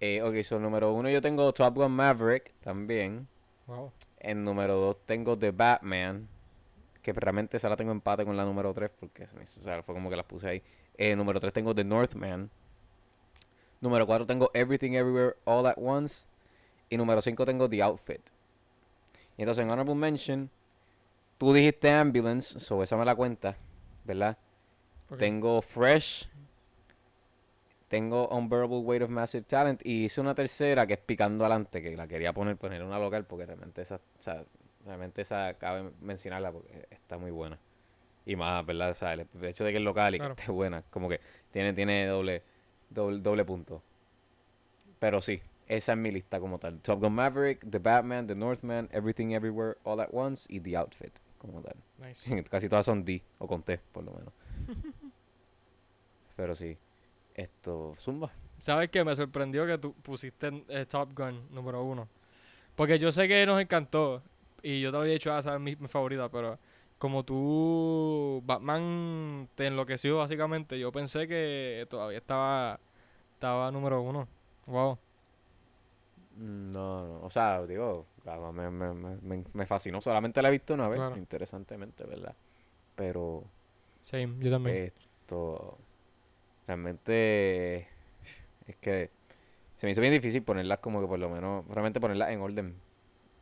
Eh, 0.00 0.22
ok, 0.22 0.42
so 0.44 0.58
número 0.58 0.92
uno 0.94 1.10
yo 1.10 1.20
tengo 1.20 1.52
Top 1.52 1.74
Gun 1.74 1.92
Maverick 1.92 2.52
también. 2.60 3.28
Wow. 3.66 3.92
En 4.18 4.42
número 4.44 4.74
dos 4.76 4.96
tengo 5.04 5.36
The 5.38 5.50
Batman. 5.50 6.26
Que 7.02 7.12
realmente 7.12 7.56
esa 7.56 7.68
la 7.68 7.76
tengo 7.76 7.92
empate 7.92 8.24
con 8.26 8.36
la 8.36 8.44
número 8.44 8.74
3 8.74 8.90
porque 9.00 9.26
se 9.26 9.34
me 9.34 9.44
hizo- 9.44 9.58
o 9.60 9.64
sea, 9.64 9.82
fue 9.82 9.94
como 9.94 10.10
que 10.10 10.16
las 10.16 10.26
puse 10.26 10.48
ahí. 10.48 10.62
Eh, 10.98 11.16
número 11.16 11.40
3 11.40 11.50
tengo 11.52 11.74
The 11.74 11.82
Northman. 11.84 12.50
Número 13.80 14.06
4 14.06 14.26
tengo 14.26 14.50
Everything 14.54 14.92
Everywhere 14.92 15.36
All 15.44 15.66
at 15.66 15.76
Once. 15.76 16.26
Y 16.88 16.96
número 16.96 17.20
5 17.22 17.44
tengo 17.44 17.68
The 17.68 17.82
Outfit. 17.82 18.20
Y 19.36 19.42
entonces 19.42 19.62
en 19.62 19.70
Honorable 19.70 19.94
Mention, 19.94 20.50
tú 21.38 21.52
dijiste 21.52 21.90
Ambulance, 21.90 22.58
so 22.60 22.82
esa 22.82 22.96
me 22.96 23.04
la 23.04 23.14
cuenta, 23.14 23.56
¿verdad? 24.04 24.36
Tengo 25.18 25.62
Fresh. 25.62 26.28
Tengo 27.88 28.28
Unbearable 28.28 28.78
Weight 28.78 29.02
of 29.02 29.10
Massive 29.10 29.44
Talent. 29.44 29.80
Y 29.84 30.04
hice 30.04 30.20
una 30.20 30.34
tercera 30.34 30.86
que 30.86 30.94
es 30.94 31.00
Picando 31.00 31.44
Adelante, 31.44 31.82
que 31.82 31.96
la 31.96 32.06
quería 32.06 32.32
poner, 32.32 32.56
poner 32.56 32.82
una 32.84 32.98
local 32.98 33.24
porque 33.24 33.46
realmente 33.46 33.82
esa, 33.82 33.96
o 33.96 34.22
sea, 34.22 34.44
realmente 34.84 35.22
esa 35.22 35.54
cabe 35.54 35.90
mencionarla 36.00 36.52
porque 36.52 36.86
está 36.90 37.18
muy 37.18 37.30
buena. 37.32 37.58
Y 38.26 38.36
más, 38.36 38.64
¿verdad? 38.64 38.90
O 38.90 38.94
sea, 38.94 39.14
el 39.14 39.26
el 39.34 39.44
hecho 39.44 39.64
de 39.64 39.72
que 39.72 39.78
es 39.78 39.82
local 39.82 40.14
y 40.14 40.18
Claro. 40.18 40.36
que 40.36 40.42
esté 40.42 40.52
buena, 40.52 40.82
como 40.90 41.08
que 41.08 41.20
tiene, 41.50 41.72
tiene 41.72 42.06
doble, 42.06 42.42
doble, 42.90 43.20
doble 43.20 43.44
punto. 43.44 43.82
Pero 44.98 45.22
sí, 45.22 45.40
esa 45.66 45.92
es 45.92 45.98
mi 45.98 46.10
lista 46.10 46.40
como 46.40 46.58
tal. 46.58 46.80
Top 46.80 47.00
Gun 47.00 47.14
Maverick, 47.14 47.64
The 47.70 47.78
Batman, 47.78 48.26
The 48.26 48.34
Northman, 48.34 48.88
Everything 48.92 49.30
Everywhere 49.30 49.78
All 49.84 50.00
at 50.00 50.08
Once 50.12 50.46
y 50.48 50.60
The 50.60 50.76
Outfit 50.76 51.12
como 51.38 51.62
tal. 51.62 51.76
Nice. 51.98 52.42
Casi 52.50 52.68
todas 52.68 52.84
son 52.84 53.04
D, 53.04 53.22
o 53.38 53.46
con 53.46 53.62
T, 53.62 53.78
por 53.92 54.04
lo 54.04 54.12
menos. 54.12 54.32
Pero 56.36 56.54
sí. 56.54 56.76
Esto, 57.34 57.94
Zumba. 57.98 58.30
¿Sabes 58.58 58.90
qué? 58.90 59.04
Me 59.04 59.16
sorprendió 59.16 59.66
que 59.66 59.78
tú 59.78 59.94
pusiste 59.94 60.64
eh, 60.68 60.84
Top 60.84 61.14
Gun 61.16 61.48
número 61.50 61.82
uno. 61.82 62.08
Porque 62.74 62.98
yo 62.98 63.10
sé 63.10 63.26
que 63.28 63.46
nos 63.46 63.60
encantó. 63.60 64.22
Y 64.62 64.80
yo 64.80 64.90
te 64.90 64.98
había 64.98 65.12
dicho, 65.14 65.32
ah, 65.32 65.38
esa 65.38 65.54
es 65.54 65.60
mi, 65.60 65.76
mi 65.76 65.88
favorita. 65.88 66.28
Pero 66.28 66.58
como 67.00 67.24
tú, 67.24 68.42
Batman 68.46 69.48
te 69.56 69.66
enloqueció 69.68 70.18
básicamente. 70.18 70.78
Yo 70.78 70.92
pensé 70.92 71.28
que 71.28 71.86
todavía 71.90 72.18
estaba, 72.18 72.80
estaba 73.34 73.72
número 73.72 74.02
uno. 74.02 74.28
Wow. 74.66 74.98
Mm, 76.36 76.68
No, 76.72 77.06
no, 77.06 77.20
o 77.26 77.30
sea, 77.30 77.66
digo, 77.66 78.06
claro, 78.22 78.52
me, 78.52 78.70
me, 78.70 78.94
me, 78.94 79.44
me- 79.52 79.66
fascinó. 79.66 80.00
Solamente 80.00 80.42
la 80.42 80.48
he 80.48 80.52
visto 80.52 80.74
una 80.74 80.88
vez, 80.88 80.98
Claro. 80.98 81.16
interesantemente, 81.16 82.04
¿verdad? 82.04 82.34
Pero 82.96 83.44
Same, 84.02 84.36
yo 84.40 84.50
también. 84.50 84.82
esto, 85.26 85.78
realmente, 86.66 87.88
es 88.66 88.76
que 88.80 89.10
se 89.76 89.86
me 89.86 89.92
hizo 89.92 90.00
bien 90.02 90.12
difícil 90.14 90.42
ponerlas 90.42 90.80
como 90.80 91.00
que 91.00 91.06
por 91.08 91.18
lo 91.18 91.30
menos, 91.30 91.66
realmente 91.68 92.00
ponerlas 92.00 92.30
en 92.30 92.40
orden. 92.40 92.76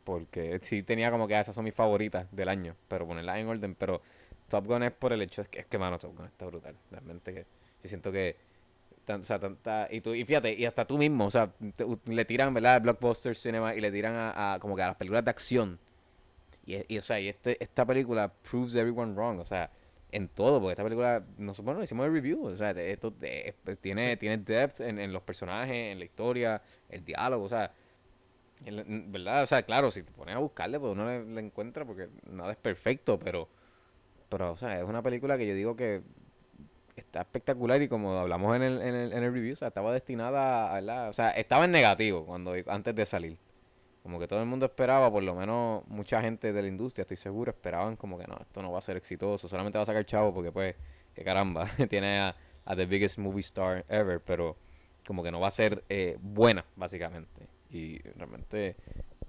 Porque 0.09 0.59
sí 0.63 0.81
tenía 0.83 1.11
como 1.11 1.27
que 1.27 1.35
ah, 1.35 1.41
esas 1.41 1.53
son 1.55 1.63
mis 1.65 1.73
favoritas 1.75 2.27
del 2.31 2.49
año, 2.49 2.75
pero 2.87 3.05
ponerlas 3.07 3.37
en 3.37 3.47
orden. 3.47 3.75
Pero 3.75 4.01
Top 4.49 4.65
Gun 4.65 4.83
es 4.83 4.91
por 4.91 5.13
el 5.13 5.21
hecho, 5.21 5.41
es 5.41 5.47
que, 5.47 5.59
es 5.59 5.65
que 5.67 5.77
mano, 5.77 5.99
Top 5.99 6.15
Gun 6.17 6.25
está 6.25 6.45
brutal. 6.47 6.75
Realmente 6.91 7.33
que 7.33 7.45
yo 7.83 7.89
siento 7.89 8.11
que, 8.11 8.35
tan- 9.05 9.21
o 9.21 9.23
sea, 9.23 9.39
tanta, 9.39 9.87
y, 9.91 10.01
tú, 10.01 10.15
y 10.15 10.25
fíjate, 10.25 10.53
y 10.53 10.65
hasta 10.65 10.85
tú 10.85 10.97
mismo, 10.97 11.25
o 11.27 11.31
sea, 11.31 11.51
te- 11.75 11.85
le 12.05 12.25
tiran, 12.25 12.53
¿verdad? 12.53 12.81
Blockbuster 12.81 13.35
Cinema 13.35 13.75
y 13.75 13.81
le 13.81 13.91
tiran 13.91 14.15
a, 14.15 14.53
a 14.55 14.59
como 14.59 14.75
que 14.75 14.81
a 14.83 14.87
las 14.87 14.95
películas 14.97 15.23
de 15.25 15.31
acción. 15.31 15.79
Y, 16.65 16.77
y, 16.93 16.97
o 16.97 17.01
sea, 17.01 17.19
y 17.19 17.27
este, 17.29 17.61
esta 17.63 17.85
película 17.85 18.31
proves 18.49 18.75
everyone 18.75 19.13
wrong, 19.13 19.39
o 19.39 19.45
sea, 19.45 19.71
en 20.11 20.27
todo, 20.27 20.59
porque 20.59 20.73
esta 20.73 20.83
película, 20.83 21.23
nosotros 21.37 21.65
bueno, 21.65 21.83
hicimos 21.83 22.05
el 22.07 22.13
review, 22.13 22.45
o 22.45 22.55
sea, 22.57 22.71
esto 22.71 23.11
de- 23.11 23.55
pues, 23.63 23.79
tiene, 23.79 24.11
Sí. 24.11 24.17
tiene 24.17 24.37
depth 24.37 24.81
en, 24.81 24.99
en 24.99 25.13
los 25.13 25.21
personajes, 25.23 25.73
en 25.93 25.99
la 25.99 26.05
historia, 26.05 26.61
el 26.89 27.03
diálogo, 27.05 27.45
o 27.45 27.49
sea, 27.49 27.71
¿verdad? 28.61 29.43
O 29.43 29.45
sea, 29.45 29.63
claro, 29.63 29.91
si 29.91 30.03
te 30.03 30.11
pones 30.11 30.35
a 30.35 30.39
buscarle, 30.39 30.79
pues 30.79 30.91
uno 30.91 31.05
le, 31.05 31.25
le 31.25 31.41
encuentra 31.41 31.85
porque 31.85 32.09
nada 32.29 32.51
es 32.51 32.57
perfecto, 32.57 33.19
pero, 33.19 33.47
pero, 34.29 34.51
o 34.51 34.57
sea, 34.57 34.79
es 34.79 34.83
una 34.83 35.01
película 35.01 35.37
que 35.37 35.47
yo 35.47 35.53
digo 35.53 35.75
que 35.75 36.01
está 36.99 37.21
espectacular 37.21 37.81
y 37.81 37.87
como 37.87 38.17
hablamos 38.17 38.55
en 38.55 38.61
el, 38.63 38.81
en 38.81 38.95
el, 38.95 39.13
en 39.13 39.23
el 39.23 39.33
review, 39.33 39.53
o 39.53 39.55
sea, 39.55 39.69
estaba 39.69 39.93
destinada 39.93 40.71
a, 40.71 40.75
¿verdad? 40.75 41.09
O 41.09 41.13
sea, 41.13 41.31
estaba 41.31 41.65
en 41.65 41.71
negativo 41.71 42.25
cuando 42.25 42.53
antes 42.67 42.95
de 42.95 43.05
salir. 43.05 43.37
Como 44.03 44.19
que 44.19 44.27
todo 44.27 44.39
el 44.39 44.45
mundo 44.45 44.65
esperaba, 44.65 45.11
por 45.11 45.23
lo 45.23 45.35
menos 45.35 45.85
mucha 45.87 46.21
gente 46.21 46.53
de 46.53 46.61
la 46.61 46.67
industria, 46.67 47.03
estoy 47.03 47.17
seguro, 47.17 47.51
esperaban 47.51 47.95
como 47.95 48.17
que 48.17 48.25
no, 48.27 48.37
esto 48.39 48.61
no 48.61 48.71
va 48.71 48.79
a 48.79 48.81
ser 48.81 48.97
exitoso, 48.97 49.47
solamente 49.49 49.77
va 49.77 49.83
a 49.83 49.85
sacar 49.85 50.05
chavo 50.05 50.33
porque 50.33 50.51
pues, 50.51 50.75
que 51.13 51.23
caramba, 51.23 51.69
tiene 51.89 52.19
a, 52.19 52.35
a 52.65 52.75
the 52.75 52.85
biggest 52.85 53.17
movie 53.17 53.41
star 53.41 53.85
ever, 53.89 54.21
pero 54.21 54.55
como 55.05 55.21
que 55.21 55.31
no 55.31 55.39
va 55.39 55.47
a 55.47 55.51
ser 55.51 55.83
eh, 55.89 56.17
buena, 56.21 56.65
básicamente. 56.75 57.47
Y 57.71 57.99
realmente 57.99 58.75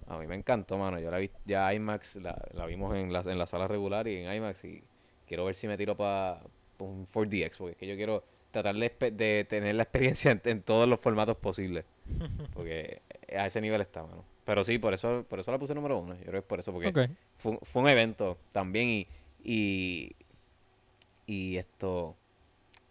a 0.07 0.18
mí 0.18 0.26
me 0.26 0.35
encantó, 0.35 0.79
mano. 0.79 0.98
Yo 0.98 1.11
la 1.11 1.18
vi 1.18 1.31
ya 1.44 1.72
IMAX, 1.74 2.16
la, 2.16 2.40
la 2.55 2.66
vimos 2.66 2.94
en 2.96 3.12
la, 3.12 3.20
en 3.20 3.38
la 3.38 3.46
sala 3.46 3.68
regular 3.68 4.07
y 4.09 4.16
en 4.16 4.33
IMAX 4.35 4.64
y 4.64 4.83
quiero 5.26 5.44
ver 5.44 5.55
si 5.55 5.68
me 5.68 5.76
tiro 5.76 5.96
para 5.96 6.40
un 6.79 7.07
4DX, 7.07 7.57
porque 7.59 7.72
es 7.72 7.76
que 7.79 7.87
yo 7.87 7.96
quiero 7.96 8.24
tratar 8.50 8.74
de, 8.74 8.90
de 9.12 9.46
tener 9.48 9.74
la 9.74 9.83
experiencia 9.85 10.31
en, 10.33 10.40
en 10.44 10.62
todos 10.62 10.88
los 10.88 10.98
formatos 11.00 11.37
posibles. 11.37 11.85
Porque 12.55 13.03
a 13.37 13.46
ese 13.46 13.61
nivel 13.61 13.81
está, 13.81 14.03
mano. 14.03 14.24
Pero 14.44 14.64
sí, 14.64 14.79
por 14.79 14.92
eso, 14.92 15.24
por 15.29 15.38
eso 15.38 15.53
la 15.53 15.59
puse 15.59 15.74
número 15.74 15.98
uno. 15.98 16.14
Yo 16.14 16.22
creo 16.22 16.33
que 16.33 16.38
es 16.38 16.44
por 16.44 16.59
eso, 16.59 16.72
porque 16.72 16.88
fue, 17.38 17.53
un- 17.53 17.61
fue 17.62 17.83
un 17.83 17.88
evento 17.88 18.37
también 18.53 18.88
y, 18.88 19.07
y, 19.44 20.16
y 21.26 21.57
esto, 21.57 22.16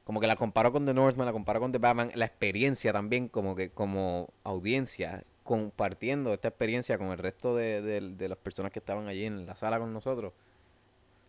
como 0.06 0.20
que 0.22 0.28
la 0.28 0.36
comparo 0.38 0.72
con 0.72 0.86
The 0.86 0.94
Northman, 0.94 1.26
la 1.26 1.34
comparo 1.34 1.60
con 1.60 1.72
The 1.72 1.78
Batman, 1.80 2.12
la 2.16 2.26
experiencia 2.26 2.94
también 2.94 3.28
como 3.28 3.56
que 3.56 3.70
como 3.72 4.30
audiencia, 4.44 5.24
compartiendo 5.50 6.34
esta 6.34 6.50
experiencia 6.50 6.98
con 7.00 7.08
el 7.10 7.18
resto 7.20 7.56
de, 7.58 7.82
de- 7.82 8.02
de 8.16 8.30
las 8.30 8.38
personas 8.38 8.72
que 8.72 8.80
estaban 8.80 9.08
allí 9.08 9.26
en 9.26 9.46
la 9.48 9.56
sala 9.56 9.80
con 9.80 9.94
nosotros, 9.94 10.34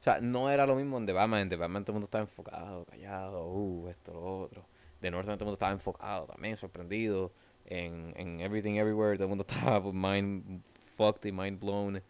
O 0.00 0.02
sea, 0.02 0.20
no 0.20 0.50
era 0.50 0.66
lo 0.66 0.76
mismo 0.76 0.98
en 0.98 1.06
The 1.06 1.12
Batman. 1.12 1.42
En 1.42 1.48
The 1.50 1.56
Batman 1.56 1.84
todo 1.84 1.92
el 1.92 1.94
mundo 1.96 2.06
estaba 2.06 2.22
enfocado, 2.24 2.84
callado, 2.86 3.46
uh, 3.48 3.88
esto, 3.90 4.12
lo 4.14 4.40
otro. 4.42 4.64
De 5.00 5.10
Northman 5.10 5.36
todo 5.38 5.44
el 5.44 5.46
mundo 5.48 5.54
estaba 5.56 5.72
enfocado 5.72 6.26
también, 6.26 6.56
sorprendido. 6.56 7.32
En, 7.66 8.12
en 8.16 8.40
Everything 8.40 8.74
Everywhere 8.76 9.16
todo 9.16 9.24
el 9.24 9.28
mundo 9.30 9.44
estaba 9.48 9.82
pues, 9.82 9.94
mind 9.94 10.62
fucked 10.96 11.26
y 11.28 11.32
mind 11.32 11.60
blown. 11.60 12.02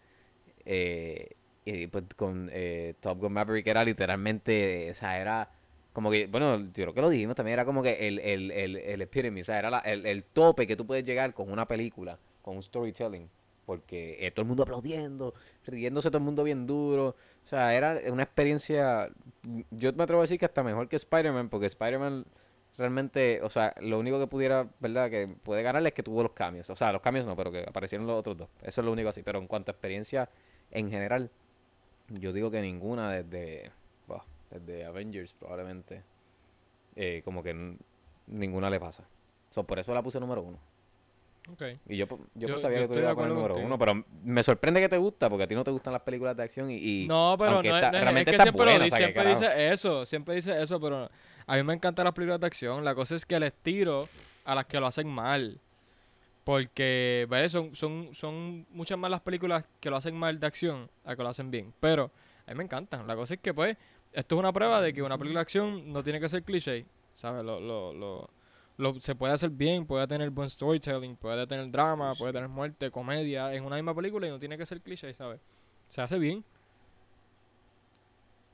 Eh, 0.64 1.30
y 1.64 1.86
pues 1.88 2.04
con 2.16 2.48
eh, 2.52 2.94
Top 3.00 3.18
Gun 3.20 3.32
Maverick 3.32 3.66
era 3.66 3.84
literalmente, 3.84 4.90
o 4.90 4.94
sea, 4.94 5.20
era 5.20 5.50
como 5.92 6.10
que, 6.10 6.26
bueno, 6.26 6.58
yo 6.58 6.72
creo 6.72 6.94
que 6.94 7.00
lo 7.00 7.10
dijimos 7.10 7.36
también, 7.36 7.54
era 7.54 7.64
como 7.64 7.82
que 7.82 8.06
el, 8.08 8.18
el, 8.20 8.50
el, 8.52 8.76
el 8.76 9.02
epitome, 9.02 9.42
o 9.42 9.44
sea, 9.44 9.58
era 9.58 9.70
la- 9.70 9.78
el, 9.80 10.06
el 10.06 10.24
tope 10.24 10.66
que 10.66 10.76
tú 10.76 10.86
puedes 10.86 11.04
llegar 11.04 11.34
con 11.34 11.50
una 11.50 11.66
película, 11.66 12.18
con 12.42 12.56
un 12.56 12.62
storytelling. 12.62 13.28
Porque 13.66 14.32
todo 14.34 14.42
el 14.42 14.48
mundo 14.48 14.64
aplaudiendo, 14.64 15.32
riéndose 15.66 16.08
todo 16.10 16.18
el 16.18 16.24
mundo 16.24 16.42
bien 16.42 16.66
duro. 16.66 17.14
O 17.44 17.48
sea, 17.48 17.72
era 17.74 18.00
una 18.10 18.24
experiencia, 18.24 19.10
yo 19.70 19.92
me 19.92 20.02
atrevo 20.02 20.20
a 20.22 20.24
decir 20.24 20.38
que 20.40 20.46
hasta 20.46 20.64
mejor 20.64 20.88
que 20.88 20.96
Spider-Man, 20.96 21.48
porque 21.48 21.66
Spider-Man 21.66 22.24
realmente, 22.76 23.40
o 23.42 23.50
sea, 23.50 23.74
lo 23.80 23.98
único 23.98 24.18
que 24.18 24.26
pudiera, 24.26 24.66
¿verdad? 24.80 25.08
Que 25.10 25.28
puede 25.28 25.62
ganarle 25.62 25.90
es 25.90 25.94
que 25.94 26.02
tuvo 26.02 26.22
los 26.22 26.32
cambios. 26.32 26.68
O 26.70 26.76
sea, 26.76 26.90
los 26.92 27.00
cambios 27.02 27.26
no, 27.26 27.36
pero 27.36 27.52
que 27.52 27.60
aparecieron 27.60 28.06
los 28.08 28.18
otros 28.18 28.36
dos. 28.38 28.48
Eso 28.62 28.80
es 28.80 28.84
lo 28.84 28.92
único 28.92 29.08
así. 29.10 29.22
Pero 29.22 29.38
en 29.38 29.46
cuanto 29.46 29.70
a 29.70 29.74
experiencia 29.74 30.28
en 30.72 30.90
general, 30.90 31.30
yo 32.08 32.32
digo 32.32 32.50
que 32.50 32.60
ninguna 32.62 33.10
desde, 33.12 33.70
desde 34.50 34.84
Avengers 34.84 35.32
probablemente, 35.32 36.02
eh, 36.96 37.22
como 37.24 37.42
que 37.42 37.76
ninguna 38.26 38.68
le 38.70 38.80
pasa. 38.80 39.04
So, 39.50 39.64
por 39.64 39.78
eso 39.78 39.92
la 39.94 40.02
puse 40.02 40.18
número 40.20 40.42
uno. 40.42 40.58
Ok. 41.50 41.62
Y 41.88 41.96
yo, 41.96 42.06
yo, 42.06 42.18
Yo- 42.34 42.48
pues 42.48 42.60
sabía 42.60 42.80
yo 42.80 42.88
que 42.88 42.94
tú 42.94 43.00
ibas 43.00 43.12
a 43.12 43.14
poner 43.14 43.30
número 43.30 43.54
contigo. 43.54 43.66
uno, 43.66 43.78
pero 43.78 44.04
me 44.22 44.42
sorprende 44.42 44.80
que 44.80 44.88
te 44.88 44.98
gusta, 44.98 45.28
porque 45.28 45.44
a 45.44 45.46
ti 45.48 45.54
no 45.54 45.64
te 45.64 45.70
gustan 45.70 45.92
las 45.92 46.02
películas 46.02 46.36
de 46.36 46.42
acción 46.44 46.70
y, 46.70 46.76
y 46.76 47.06
No, 47.08 47.34
pero 47.38 47.52
no, 47.52 47.60
está- 47.62 47.90
no 47.90 47.96
es- 47.96 48.02
realmente 48.02 48.20
es 48.20 48.24
que 48.26 48.30
está 48.32 48.42
siempre, 48.44 48.64
lo 48.66 48.70
buena, 48.72 48.84
di- 48.84 48.88
o 48.90 48.96
sea, 48.96 49.06
que 49.06 49.12
siempre 49.12 49.30
dice 49.30 49.72
eso, 49.72 50.06
siempre 50.06 50.34
dice 50.36 50.62
eso, 50.62 50.80
pero 50.80 51.10
a 51.46 51.56
mí 51.56 51.62
me 51.64 51.74
encantan 51.74 52.04
las 52.04 52.14
películas 52.14 52.38
de 52.40 52.46
acción. 52.46 52.84
La 52.84 52.94
cosa 52.94 53.14
es 53.16 53.24
que 53.26 53.40
les 53.40 53.52
tiro 53.54 54.06
a 54.44 54.54
las 54.54 54.66
que 54.66 54.78
lo 54.78 54.86
hacen 54.86 55.08
mal. 55.08 55.58
Porque, 56.44 57.26
¿ves? 57.28 57.52
Son, 57.52 57.74
son, 57.76 58.08
son 58.14 58.66
muchas 58.70 58.98
más 58.98 59.10
las 59.10 59.20
películas 59.20 59.64
que 59.78 59.90
lo 59.90 59.96
hacen 59.96 60.16
mal 60.16 60.40
de 60.40 60.46
acción 60.46 60.90
a 61.04 61.14
que 61.14 61.22
lo 61.22 61.28
hacen 61.28 61.50
bien. 61.50 61.72
Pero 61.80 62.10
a 62.46 62.50
mí 62.52 62.56
me 62.58 62.64
encantan. 62.64 63.06
La 63.06 63.14
cosa 63.14 63.34
es 63.34 63.40
que, 63.40 63.52
pues, 63.54 63.76
esto 64.12 64.34
es 64.34 64.38
una 64.38 64.52
prueba 64.52 64.80
de 64.80 64.92
que 64.92 65.02
una 65.02 65.16
película 65.18 65.40
de 65.40 65.42
acción 65.42 65.92
no 65.92 66.02
tiene 66.02 66.20
que 66.20 66.28
ser 66.28 66.42
cliché. 66.42 66.86
¿Sabes? 67.12 67.44
Lo, 67.44 67.60
lo, 67.60 67.92
lo, 67.92 68.30
lo- 68.76 69.00
se 69.00 69.14
puede 69.14 69.32
hacer 69.32 69.50
bien, 69.50 69.86
puede 69.86 70.06
tener 70.06 70.30
buen 70.30 70.48
storytelling, 70.48 71.16
puede 71.16 71.46
tener 71.46 71.70
drama, 71.70 72.14
puede 72.14 72.32
tener 72.32 72.48
muerte, 72.48 72.90
comedia 72.90 73.52
en 73.54 73.64
una 73.64 73.76
misma 73.76 73.94
película 73.94 74.26
y 74.26 74.30
no 74.30 74.38
tiene 74.38 74.56
que 74.56 74.66
ser 74.66 74.80
cliché, 74.80 75.12
¿sabes? 75.14 75.40
Se 75.88 76.00
hace 76.00 76.18
bien. 76.18 76.44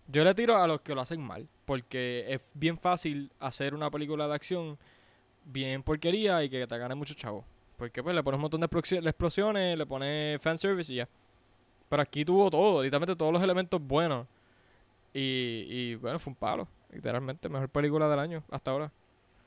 Yo 0.09 0.23
le 0.25 0.35
tiro 0.35 0.57
a 0.57 0.67
los 0.69 0.81
que 0.83 0.95
lo 0.95 1.01
hacen 1.01 1.21
mal, 1.21 1.49
porque 1.65 2.25
es 2.29 2.41
bien 2.55 2.79
fácil 2.79 3.31
hacer 3.41 3.75
una 3.75 3.91
película 3.91 4.29
de 4.29 4.35
acción 4.35 4.79
bien 5.45 5.83
porquería 5.83 6.43
y 6.45 6.49
que 6.51 6.67
te 6.67 6.79
gane 6.79 6.95
mucho 6.95 7.15
chavo. 7.15 7.45
Porque 7.77 8.03
pues 8.03 8.15
le 8.15 8.23
pones 8.23 8.37
un 8.37 8.43
montón 8.43 8.61
de 8.61 8.69
explosi- 8.69 9.01
de 9.03 9.11
explosiones, 9.11 9.77
le 9.77 9.85
pones 9.85 10.41
fanservice 10.41 10.93
y 10.93 10.97
ya. 10.97 11.09
Pero 11.89 12.03
aquí 12.03 12.25
tuvo 12.25 12.51
todo, 12.51 12.83
literalmente 12.83 13.17
todos 13.17 13.33
los 13.33 13.43
elementos 13.43 13.81
buenos. 13.83 14.27
Y, 15.19 15.67
y 15.69 15.95
bueno, 15.95 16.19
fue 16.19 16.31
un 16.33 16.37
palo. 16.37 16.69
Literalmente, 16.91 17.49
mejor 17.49 17.69
película 17.71 18.09
del 18.09 18.19
año 18.19 18.43
hasta 18.51 18.71
ahora. 18.71 18.93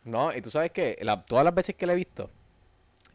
No, 0.03 0.35
y 0.35 0.41
tú 0.41 0.49
sabes 0.49 0.71
que 0.71 0.97
la- 1.01 1.23
todas 1.25 1.45
las 1.45 1.53
veces 1.53 1.75
que 1.75 1.85
la 1.85 1.93
he 1.93 1.95
visto, 1.95 2.29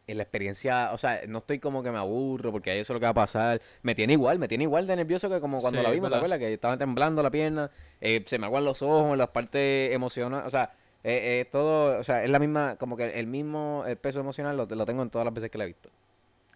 en 0.07 0.19
la 0.19 0.23
experiencia, 0.23 0.93
o 0.93 0.99
sea, 0.99 1.23
no 1.27 1.39
estoy 1.39 1.59
como 1.59 1.83
que 1.83 1.91
me 1.91 1.99
aburro 1.99 2.53
porque 2.53 2.79
eso 2.79 2.93
es 2.93 2.95
lo 2.95 3.01
que 3.01 3.07
va 3.07 3.11
a 3.11 3.15
pasar. 3.15 3.61
Me 3.83 3.95
tiene 3.95 4.13
igual, 4.13 4.39
me 4.39 4.49
tiene 4.49 4.65
igual 4.65 4.87
de 4.87 4.97
nervioso 4.97 5.31
que 5.31 5.41
como 5.41 5.61
cuando 5.61 5.79
Sí, 5.79 5.83
la 5.83 5.91
vimos, 5.91 6.11
¿te 6.11 6.17
acuerdas? 6.17 6.39
Que 6.39 6.53
estaba 6.53 6.77
temblando 6.77 7.23
la 7.23 7.31
pierna, 7.31 7.71
eh, 8.01 8.23
se 8.27 8.39
me 8.39 8.47
aguan 8.47 8.65
los 8.65 8.83
ojos, 8.83 9.17
las 9.17 9.29
partes 9.29 9.93
emocionales, 9.95 10.47
o 10.47 10.51
sea, 10.51 10.75
eh, 11.03 11.41
eh, 11.41 11.49
todo, 11.51 11.99
o 11.99 12.05
sea, 12.05 12.23
es 12.23 12.31
la 12.31 12.39
misma, 12.39 12.77
como 12.77 12.97
que 12.97 13.19
el 13.19 13.27
mismo 13.27 13.85
el 13.87 13.97
peso 13.97 14.21
emocional 14.21 14.57
lo, 14.57 14.67
lo 14.67 14.87
tengo 14.87 15.03
en 15.03 15.11
todas 15.11 15.25
las 15.25 15.35
veces 15.35 15.51
que 15.51 15.59
la 15.59 15.65
he 15.65 15.69
visto. 15.69 15.91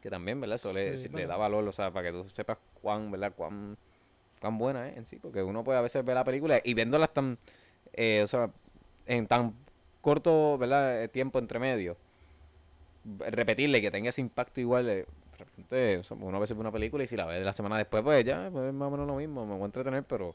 Que 0.02 0.10
también, 0.10 0.40
¿verdad? 0.40 0.56
Eso 0.56 0.72
le, 0.72 0.96
Sí, 0.96 1.08
le 1.08 1.26
da 1.26 1.36
valor, 1.36 1.66
o 1.66 1.72
sea, 1.72 1.90
para 1.90 2.10
que 2.10 2.12
tú 2.22 2.28
sepas 2.30 2.58
cuán, 2.82 3.10
¿verdad? 3.10 3.32
Cuán, 3.36 3.76
cuán 4.40 4.58
buena 4.58 4.88
es 4.88 4.96
en 4.96 5.04
sí, 5.04 5.18
porque 5.18 5.42
uno 5.42 5.64
puede 5.64 5.78
a 5.78 5.82
veces 5.82 6.04
ver 6.04 6.14
la 6.14 6.24
película 6.24 6.60
y 6.64 6.74
viéndolas 6.74 7.12
tan, 7.12 7.38
eh, 7.92 8.22
o 8.24 8.28
sea, 8.28 8.50
en 9.06 9.26
tan 9.26 9.54
corto, 10.00 10.58
¿verdad? 10.58 11.02
eh, 11.02 11.08
tiempo 11.08 11.38
entre 11.38 11.58
medio, 11.58 11.96
repetirle 13.30 13.80
que 13.80 13.90
tenga 13.90 14.10
ese 14.10 14.20
impacto 14.20 14.60
igual, 14.60 14.88
eh, 14.88 15.06
de 15.32 15.38
repente, 15.38 15.98
o 15.98 16.04
sea, 16.04 16.16
uno 16.20 16.36
a 16.36 16.40
veces 16.40 16.56
ve 16.56 16.60
una 16.60 16.72
película 16.72 17.04
y 17.04 17.06
si 17.06 17.16
la 17.16 17.26
ve 17.26 17.40
la 17.40 17.52
semana 17.52 17.78
después, 17.78 18.02
pues 18.02 18.24
ya, 18.24 18.48
pues 18.52 18.66
es 18.66 18.74
más 18.74 18.88
o 18.88 18.90
menos 18.90 19.06
lo 19.06 19.16
mismo, 19.16 19.46
me 19.46 19.54
voy 19.54 19.62
a 19.62 19.66
entretener, 19.66 20.04
pero 20.04 20.34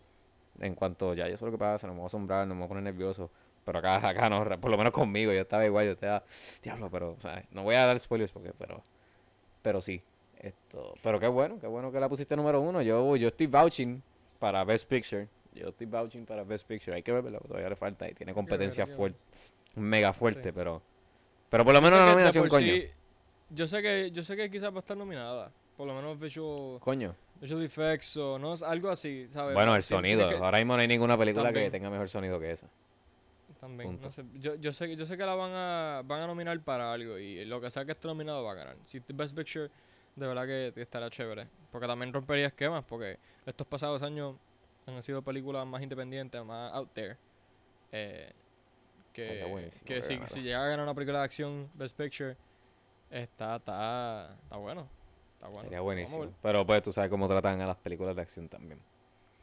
en 0.60 0.76
cuanto 0.76 1.14
ya 1.14 1.28
yo 1.28 1.38
sé 1.38 1.46
lo 1.46 1.52
que 1.52 1.58
pasa, 1.58 1.88
no 1.88 1.94
me 1.94 2.00
voy 2.00 2.06
a 2.06 2.08
asombrar, 2.08 2.48
no 2.48 2.56
me 2.56 2.60
voy 2.60 2.66
a 2.66 2.70
poner 2.70 2.84
nervioso, 2.84 3.30
pero 3.66 3.80
acá, 3.80 3.96
acá 4.08 4.30
no, 4.30 4.44
por 4.60 4.72
lo 4.72 4.78
menos 4.78 4.94
conmigo, 4.94 5.32
yo 5.34 5.42
estaba 5.42 5.66
igual, 5.66 5.86
yo 5.86 5.92
estaba, 5.94 6.24
diablo, 6.62 6.90
pero, 6.92 7.12
o 7.12 7.22
sea, 7.22 7.44
no 7.52 7.64
voy 7.64 7.76
a 7.76 7.86
dar 7.86 8.00
spoilers 8.00 8.32
porque, 8.32 8.54
pero, 8.58 8.84
pero 9.62 9.82
sí, 9.82 10.02
esto, 10.44 10.94
pero 11.02 11.20
qué 11.20 11.28
bueno, 11.28 11.58
qué 11.60 11.68
bueno 11.68 11.92
que 11.92 12.00
la 12.00 12.10
pusiste 12.10 12.36
número 12.36 12.62
uno, 12.62 12.82
yo, 12.82 13.16
yo 13.16 13.30
estoy 13.30 13.48
vouching 13.48 14.02
para 14.40 14.64
Best 14.64 14.88
Picture, 14.90 15.28
yo 15.56 15.70
estoy 15.70 15.88
vouching 15.88 16.26
para 16.26 16.44
Best 16.44 16.68
Picture, 16.68 16.96
hay 16.96 17.02
que 17.04 17.12
verlo, 17.12 17.40
todavía 17.40 17.70
le 17.70 17.76
falta 17.76 18.10
y 18.10 18.14
tiene 18.14 18.34
competencia 18.34 18.86
fuerte, 18.88 19.18
mega 19.76 20.12
fuerte, 20.14 20.50
Sí. 20.50 20.52
pero, 20.54 20.82
pero 21.50 21.64
por 21.64 21.74
lo 21.74 21.82
menos 21.82 22.00
de 22.00 22.06
nominación, 22.06 22.48
coño, 22.50 22.66
sí- 22.74 22.88
yo 23.50 23.68
sé 23.68 23.82
que 23.82 24.12
yo 24.12 24.24
sé 24.24 24.36
que 24.36 24.50
quizás 24.50 24.72
va 24.74 24.78
a 24.78 24.80
estar 24.80 24.98
nominada. 24.98 25.52
Por 25.78 25.88
lo 25.88 25.96
menos 25.96 26.20
visual, 26.20 26.80
coño. 26.82 27.16
visual 27.42 27.64
effects 27.64 28.16
o 28.18 28.38
no 28.38 28.54
algo 28.66 28.90
así, 28.92 29.28
¿sabes? 29.32 29.56
Bueno, 29.56 29.76
el 29.76 29.82
sonido. 29.82 30.30
que- 30.30 30.36
Ahora 30.36 30.60
mismo 30.60 30.76
no 30.76 30.82
hay 30.82 30.88
ninguna 30.88 31.18
película 31.18 31.52
que 31.52 31.72
tenga 31.72 31.90
mejor 31.90 32.10
sonido 32.10 32.40
que 32.40 32.52
esa. 32.52 32.68
También, 33.60 33.90
Punto. 33.92 34.08
no 34.08 34.12
sé. 34.12 34.24
Yo, 34.36 34.56
yo 34.56 34.72
sé 34.74 34.88
que 34.88 34.96
yo 34.96 35.06
sé 35.06 35.18
que 35.18 35.26
la 35.26 35.34
van 35.36 35.52
a 35.54 36.02
van 36.06 36.22
a 36.22 36.28
nominar 36.28 36.60
para 36.62 36.92
algo 36.94 37.18
y 37.18 37.44
lo 37.46 37.60
que 37.62 37.72
sea 37.72 37.86
que 37.86 37.94
esté 37.94 38.08
nominado 38.08 38.44
va 38.44 38.52
a 38.52 38.56
ganar. 38.56 38.76
Si 38.86 38.98
es 38.98 39.04
Best 39.16 39.36
Picture, 39.36 39.70
de 40.16 40.28
verdad 40.28 40.46
que, 40.46 40.72
que 40.74 40.82
estará 40.82 41.10
chévere, 41.10 41.48
porque 41.72 41.88
también 41.88 42.14
rompería 42.14 42.48
esquemas 42.48 42.84
porque 42.86 43.18
estos 43.46 43.66
pasados 43.68 44.02
años 44.02 44.36
han 44.86 45.02
sido 45.02 45.22
películas 45.22 45.66
más 45.66 45.82
independientes, 45.82 46.44
más 46.44 46.74
out 46.74 46.92
there. 46.94 47.18
Eh, 47.92 48.32
que 49.14 49.46
buenísimo 49.46 49.86
que 49.86 50.02
si, 50.02 50.20
si 50.26 50.42
llega 50.42 50.64
a 50.64 50.70
ganar 50.70 50.84
una 50.84 50.96
película 50.96 51.20
de 51.20 51.26
acción 51.26 51.70
Best 51.76 51.96
Picture 51.96 52.36
está 53.12 53.58
está 53.58 54.36
está 54.44 54.58
bueno. 54.58 54.88
Está 55.36 55.48
bueno. 55.48 55.64
Sería 55.64 55.82
ver. 55.82 56.30
Pero 56.42 56.66
pues 56.66 56.84
tú 56.84 56.94
sabes 56.94 57.10
cómo 57.10 57.28
tratan 57.28 57.62
a 57.62 57.68
las 57.68 57.78
películas 57.78 58.16
de 58.16 58.22
acción 58.22 58.48
también. 58.48 58.80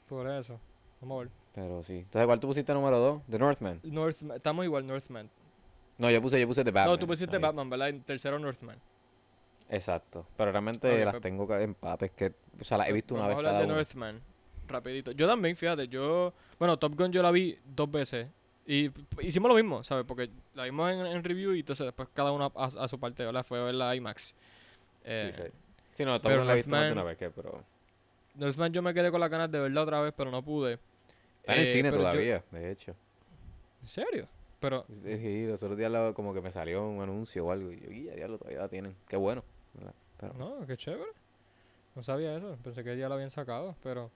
Por 0.08 0.28
eso. 0.28 0.58
Vamos 1.00 1.16
a 1.16 1.24
ver. 1.24 1.32
Pero 1.54 1.82
sí. 1.82 1.98
Entonces, 1.98 2.26
¿cuál 2.26 2.40
tú 2.40 2.48
pusiste 2.48 2.72
número 2.72 2.98
2? 2.98 3.22
The 3.28 3.38
Northman. 3.38 3.80
Northman, 3.84 4.36
estamos 4.36 4.64
igual 4.64 4.86
Northman. 4.86 5.30
No, 5.98 6.10
yo 6.10 6.22
puse, 6.22 6.40
yo 6.40 6.46
puse 6.46 6.64
The 6.64 6.70
Batman. 6.70 6.94
no, 6.94 6.98
tú 6.98 7.06
pusiste 7.06 7.36
ahí. 7.36 7.42
Batman, 7.42 7.68
¿verdad? 7.68 7.94
Tercero 8.04 8.38
Northman. 8.38 8.78
Exacto. 9.70 10.26
Pero 10.36 10.52
realmente 10.52 11.04
las 11.04 11.14
pues- 11.14 11.22
tengo 11.22 11.56
empates 11.56 12.10
que, 12.10 12.32
o 12.60 12.64
sea, 12.64 12.76
las 12.78 12.88
he 12.88 12.90
Pues 12.90 12.94
visto 13.02 13.14
una 13.14 13.22
vamos 13.28 13.36
vez 13.42 13.46
a 13.46 13.50
hablar 13.56 13.68
de. 13.68 13.74
Northman, 13.74 14.20
rapidito. 14.68 15.12
Yo 15.12 15.26
también, 15.28 15.56
fíjate, 15.56 15.88
yo... 15.88 16.32
Bueno, 16.58 16.78
Top 16.78 16.94
Gun 16.96 17.12
yo 17.12 17.22
la 17.22 17.30
vi 17.30 17.56
dos 17.64 17.90
veces. 17.90 18.26
Y 18.66 18.90
hicimos 19.20 19.48
lo 19.48 19.54
mismo, 19.54 19.82
¿sabes? 19.82 20.04
Porque 20.06 20.28
la 20.54 20.64
vimos 20.64 20.92
en, 20.92 21.06
en 21.06 21.24
review 21.24 21.54
y 21.54 21.60
entonces 21.60 21.86
después 21.86 22.08
cada 22.14 22.30
uno 22.32 22.52
a, 22.54 22.64
a 22.64 22.88
su 22.88 22.98
parte, 23.00 23.24
¿verdad? 23.24 23.44
Fue 23.44 23.58
a 23.60 23.64
ver 23.64 23.74
la 23.74 23.94
IMAX. 23.96 24.34
Eh, 25.04 25.32
Sí, 25.34 25.42
sí. 25.42 25.48
Sí, 25.96 26.04
no, 26.04 26.12
pero 26.20 26.36
también 26.36 26.46
la 26.46 26.52
he 26.52 26.56
visto 26.56 26.70
más 26.70 26.84
de 26.86 26.92
una 26.92 27.02
vez 27.02 27.16
que, 27.18 27.30
pero... 27.30 27.62
Northman 28.36 28.72
yo 28.72 28.80
me 28.82 28.94
quedé 28.94 29.10
con 29.10 29.20
las 29.20 29.28
ganas 29.30 29.50
de 29.50 29.60
verla 29.60 29.82
otra 29.82 30.00
vez, 30.00 30.14
pero 30.16 30.30
no 30.30 30.40
pude. 30.42 30.78
Está 31.40 31.54
en 31.54 31.60
el 31.60 31.66
Eh, 31.66 31.72
cine 31.72 31.90
yo- 31.90 31.96
todavía, 31.96 32.42
de 32.52 32.70
hecho. 32.70 32.94
¿En 33.82 33.88
serio? 33.88 34.26
Pero 34.60 34.84
Sí, 35.02 35.46
los 35.46 35.62
otros 35.62 35.76
días 35.78 35.90
como 36.14 36.32
que 36.34 36.40
me 36.42 36.52
salió 36.52 36.86
un 36.86 37.02
anuncio 37.02 37.46
o 37.46 37.50
algo 37.50 37.72
y 37.72 37.80
yo, 37.80 37.90
ya, 37.90 38.14
diablo, 38.14 38.38
todavía 38.38 38.60
la 38.60 38.68
tienen. 38.68 38.94
Qué 39.08 39.16
bueno. 39.16 39.42
No, 40.38 40.66
qué 40.66 40.76
chévere. 40.76 41.10
No 41.94 42.02
sabía 42.02 42.36
eso. 42.36 42.58
Pensé 42.62 42.84
que 42.84 42.96
ya 42.98 43.08
la 43.08 43.16
habían 43.16 43.30
sacado. 43.30 43.76
Pero, 43.82 44.10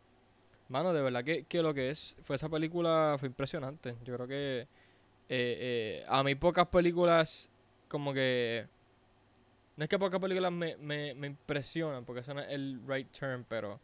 mano, 0.68 0.92
de 0.94 1.02
verdad 1.02 1.24
que, 1.24 1.44
que 1.44 1.62
lo 1.62 1.74
que 1.74 1.90
es, 1.90 2.16
fue 2.24 2.36
esa 2.36 2.48
película 2.48 3.16
fue 3.18 3.28
impresionante. 3.28 3.96
Yo 4.04 4.14
creo 4.16 4.28
que 4.28 4.60
eh, 4.62 4.68
eh, 5.28 6.04
a 6.08 6.22
mí 6.24 6.34
pocas 6.36 6.68
películas 6.68 7.50
como 7.88 8.14
que... 8.14 8.66
No 9.76 9.84
es 9.84 9.90
que 9.90 9.98
pocas 9.98 10.20
películas 10.20 10.52
me, 10.52 10.76
me, 10.76 11.14
me 11.14 11.26
impresionan, 11.26 12.04
porque 12.04 12.20
ese 12.20 12.32
no 12.32 12.40
es 12.40 12.48
el 12.50 12.80
right 12.86 13.10
term, 13.10 13.44
pero 13.48 13.80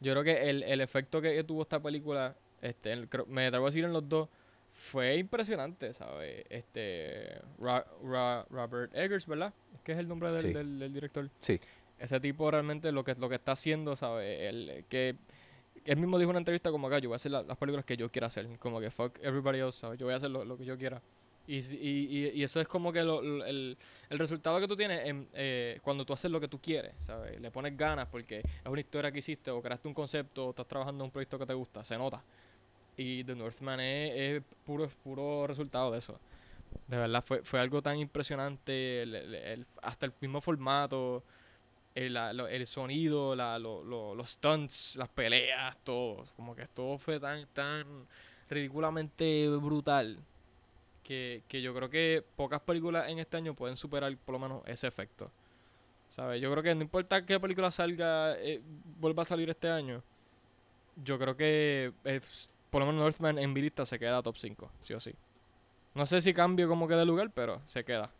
yo 0.00 0.12
creo 0.12 0.24
que 0.24 0.50
el, 0.50 0.62
el 0.64 0.80
efecto 0.80 1.20
que, 1.22 1.42
tuvo 1.44 1.62
esta 1.62 1.80
película, 1.80 2.34
este, 2.62 2.92
el- 2.92 3.08
me 3.28 3.46
atrevo 3.46 3.66
a 3.66 3.70
decir 3.70 3.84
en 3.84 3.92
los 3.92 4.08
dos, 4.08 4.28
fue 4.72 5.16
impresionante, 5.16 5.92
¿sabes? 5.94 6.44
Este, 6.48 7.38
Ra- 7.58 7.86
Ra- 8.04 8.46
Robert 8.50 8.94
Eggers, 8.94 9.26
¿verdad? 9.26 9.52
Es 9.74 9.80
que 9.82 9.92
es 9.92 9.98
el 9.98 10.08
nombre 10.08 10.30
del, 10.32 10.40
Sí. 10.40 10.52
del- 10.52 10.78
del 10.78 10.92
director. 10.92 11.28
Sí. 11.40 11.60
Ese 11.98 12.18
tipo 12.20 12.50
realmente 12.50 12.92
lo 12.92 13.04
que, 13.04 13.14
lo 13.14 13.28
que 13.28 13.34
está 13.34 13.52
haciendo, 13.52 13.94
¿sabes? 13.96 14.40
El, 14.40 14.84
que 14.88 15.16
él 15.84 15.96
mismo 15.98 16.18
dijo 16.18 16.30
en 16.30 16.36
una 16.36 16.38
entrevista 16.38 16.70
como 16.70 16.86
acá, 16.86 16.98
yo 16.98 17.08
voy 17.08 17.14
a 17.14 17.16
hacer 17.16 17.32
la- 17.32 17.42
las 17.42 17.56
películas 17.58 17.84
que 17.84 17.96
yo 17.96 18.10
quiera 18.10 18.28
hacer, 18.28 18.46
como 18.58 18.80
que 18.80 18.90
fuck 18.90 19.18
everybody 19.22 19.58
else, 19.58 19.80
¿sabes? 19.80 19.98
Yo 19.98 20.06
voy 20.06 20.14
a 20.14 20.16
hacer 20.16 20.30
lo, 20.30 20.44
lo 20.44 20.56
que 20.56 20.64
yo 20.64 20.78
quiera. 20.78 21.02
Y, 21.46 21.56
y, 21.58 22.06
y, 22.08 22.28
y 22.34 22.42
eso 22.44 22.60
es 22.60 22.68
como 22.68 22.92
que 22.92 23.02
lo- 23.02 23.20
lo- 23.22 23.44
el, 23.44 23.76
el 24.08 24.18
resultado 24.18 24.60
que 24.60 24.68
tú 24.68 24.76
tienes 24.76 25.06
en, 25.06 25.28
eh, 25.34 25.78
cuando 25.82 26.04
tú 26.06 26.12
haces 26.12 26.30
lo 26.30 26.40
que 26.40 26.48
tú 26.48 26.60
quieres, 26.60 26.94
¿sabes? 26.98 27.40
Le 27.40 27.50
pones 27.50 27.76
ganas 27.76 28.06
porque 28.06 28.38
es 28.38 28.66
una 28.66 28.80
historia 28.80 29.10
que 29.10 29.18
hiciste 29.18 29.50
o 29.50 29.60
creaste 29.60 29.88
un 29.88 29.94
concepto 29.94 30.46
o 30.46 30.50
estás 30.50 30.66
trabajando 30.68 31.02
en 31.04 31.06
un 31.08 31.10
proyecto 31.10 31.38
que 31.38 31.46
te 31.46 31.54
gusta, 31.54 31.82
se 31.82 31.98
nota. 31.98 32.22
Y 33.00 33.24
The 33.24 33.34
Northman 33.34 33.80
es, 33.80 34.12
es 34.14 34.42
puro, 34.66 34.88
puro 35.02 35.46
resultado 35.46 35.90
de 35.92 35.98
eso. 35.98 36.18
De 36.88 36.96
verdad, 36.98 37.24
fue, 37.24 37.42
fue 37.44 37.60
algo 37.60 37.82
tan 37.82 37.98
impresionante, 37.98 39.02
el- 39.02 39.14
el- 39.16 39.66
hasta 39.82 40.06
el 40.06 40.12
mismo 40.20 40.40
formato, 40.40 41.22
el, 41.94 42.66
sonido, 42.66 43.34
la, 43.36 43.58
lo- 43.58 43.84
lo- 43.84 44.14
los 44.14 44.30
stunts, 44.32 44.96
las 44.96 45.08
peleas, 45.08 45.76
todo. 45.84 46.26
Como 46.36 46.54
que 46.56 46.66
todo 46.68 46.98
fue 46.98 47.20
tan, 47.20 47.46
tan 47.54 47.86
ridículamente 48.50 49.48
brutal 49.48 50.18
que, 51.04 51.42
que 51.48 51.62
yo 51.62 51.74
creo 51.74 51.90
que 51.90 52.24
pocas 52.36 52.60
películas 52.62 53.08
en 53.10 53.18
este 53.20 53.36
año 53.38 53.54
pueden 53.54 53.76
superar 53.76 54.16
por 54.18 54.34
lo 54.34 54.38
menos 54.40 54.62
ese 54.66 54.86
efecto. 54.86 55.30
¿Sabes? 56.10 56.40
Yo 56.42 56.50
creo 56.52 56.62
que 56.62 56.74
no 56.74 56.82
importa 56.82 57.24
qué 57.26 57.40
película 57.40 57.70
salga, 57.70 58.36
eh, 58.40 58.60
vuelva 59.00 59.22
a 59.22 59.26
salir 59.26 59.50
este 59.50 59.70
año, 59.70 60.02
yo 61.04 61.18
creo 61.18 61.36
que 61.36 61.92
por 62.70 62.80
lo 62.80 62.86
menos 62.86 63.02
Northman 63.02 63.38
en 63.38 63.52
mi 63.52 63.60
lista 63.60 63.84
se 63.84 63.98
queda 63.98 64.22
top 64.22 64.36
5, 64.36 64.70
sí 64.82 64.94
o 64.94 65.00
sí. 65.00 65.14
No 65.94 66.06
sé 66.06 66.20
si 66.22 66.32
cambio 66.32 66.68
como 66.68 66.86
que 66.86 66.94
de 66.94 67.04
lugar, 67.04 67.30
pero 67.34 67.60
se 67.66 67.84
queda. 67.84 68.10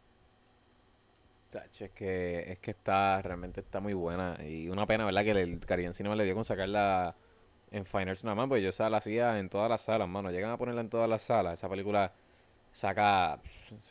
Es 1.80 1.90
que, 1.90 2.52
es 2.52 2.58
que 2.60 2.70
está, 2.70 3.20
realmente 3.22 3.60
está 3.60 3.80
muy 3.80 3.92
buena. 3.94 4.36
Y 4.44 4.68
una 4.68 4.86
pena, 4.86 5.04
¿verdad? 5.04 5.24
Que 5.24 5.32
el 5.32 5.58
Caribbean 5.60 5.94
Cinema 5.94 6.14
le 6.14 6.24
dio 6.24 6.34
con 6.34 6.44
sacarla 6.44 7.16
en 7.72 7.84
Fine 7.86 8.10
Arts 8.10 8.24
nada 8.24 8.36
más, 8.36 8.48
pues 8.48 8.62
yo 8.62 8.68
esa 8.70 8.88
la 8.90 8.98
hacía 8.98 9.38
en 9.38 9.48
todas 9.48 9.68
las 9.68 9.80
salas, 9.82 10.08
mano. 10.08 10.30
Llegan 10.30 10.50
a 10.50 10.56
ponerla 10.56 10.80
en 10.80 10.88
todas 10.90 11.08
las 11.08 11.22
salas. 11.22 11.54
Esa 11.54 11.68
película 11.68 12.12
saca 12.72 13.40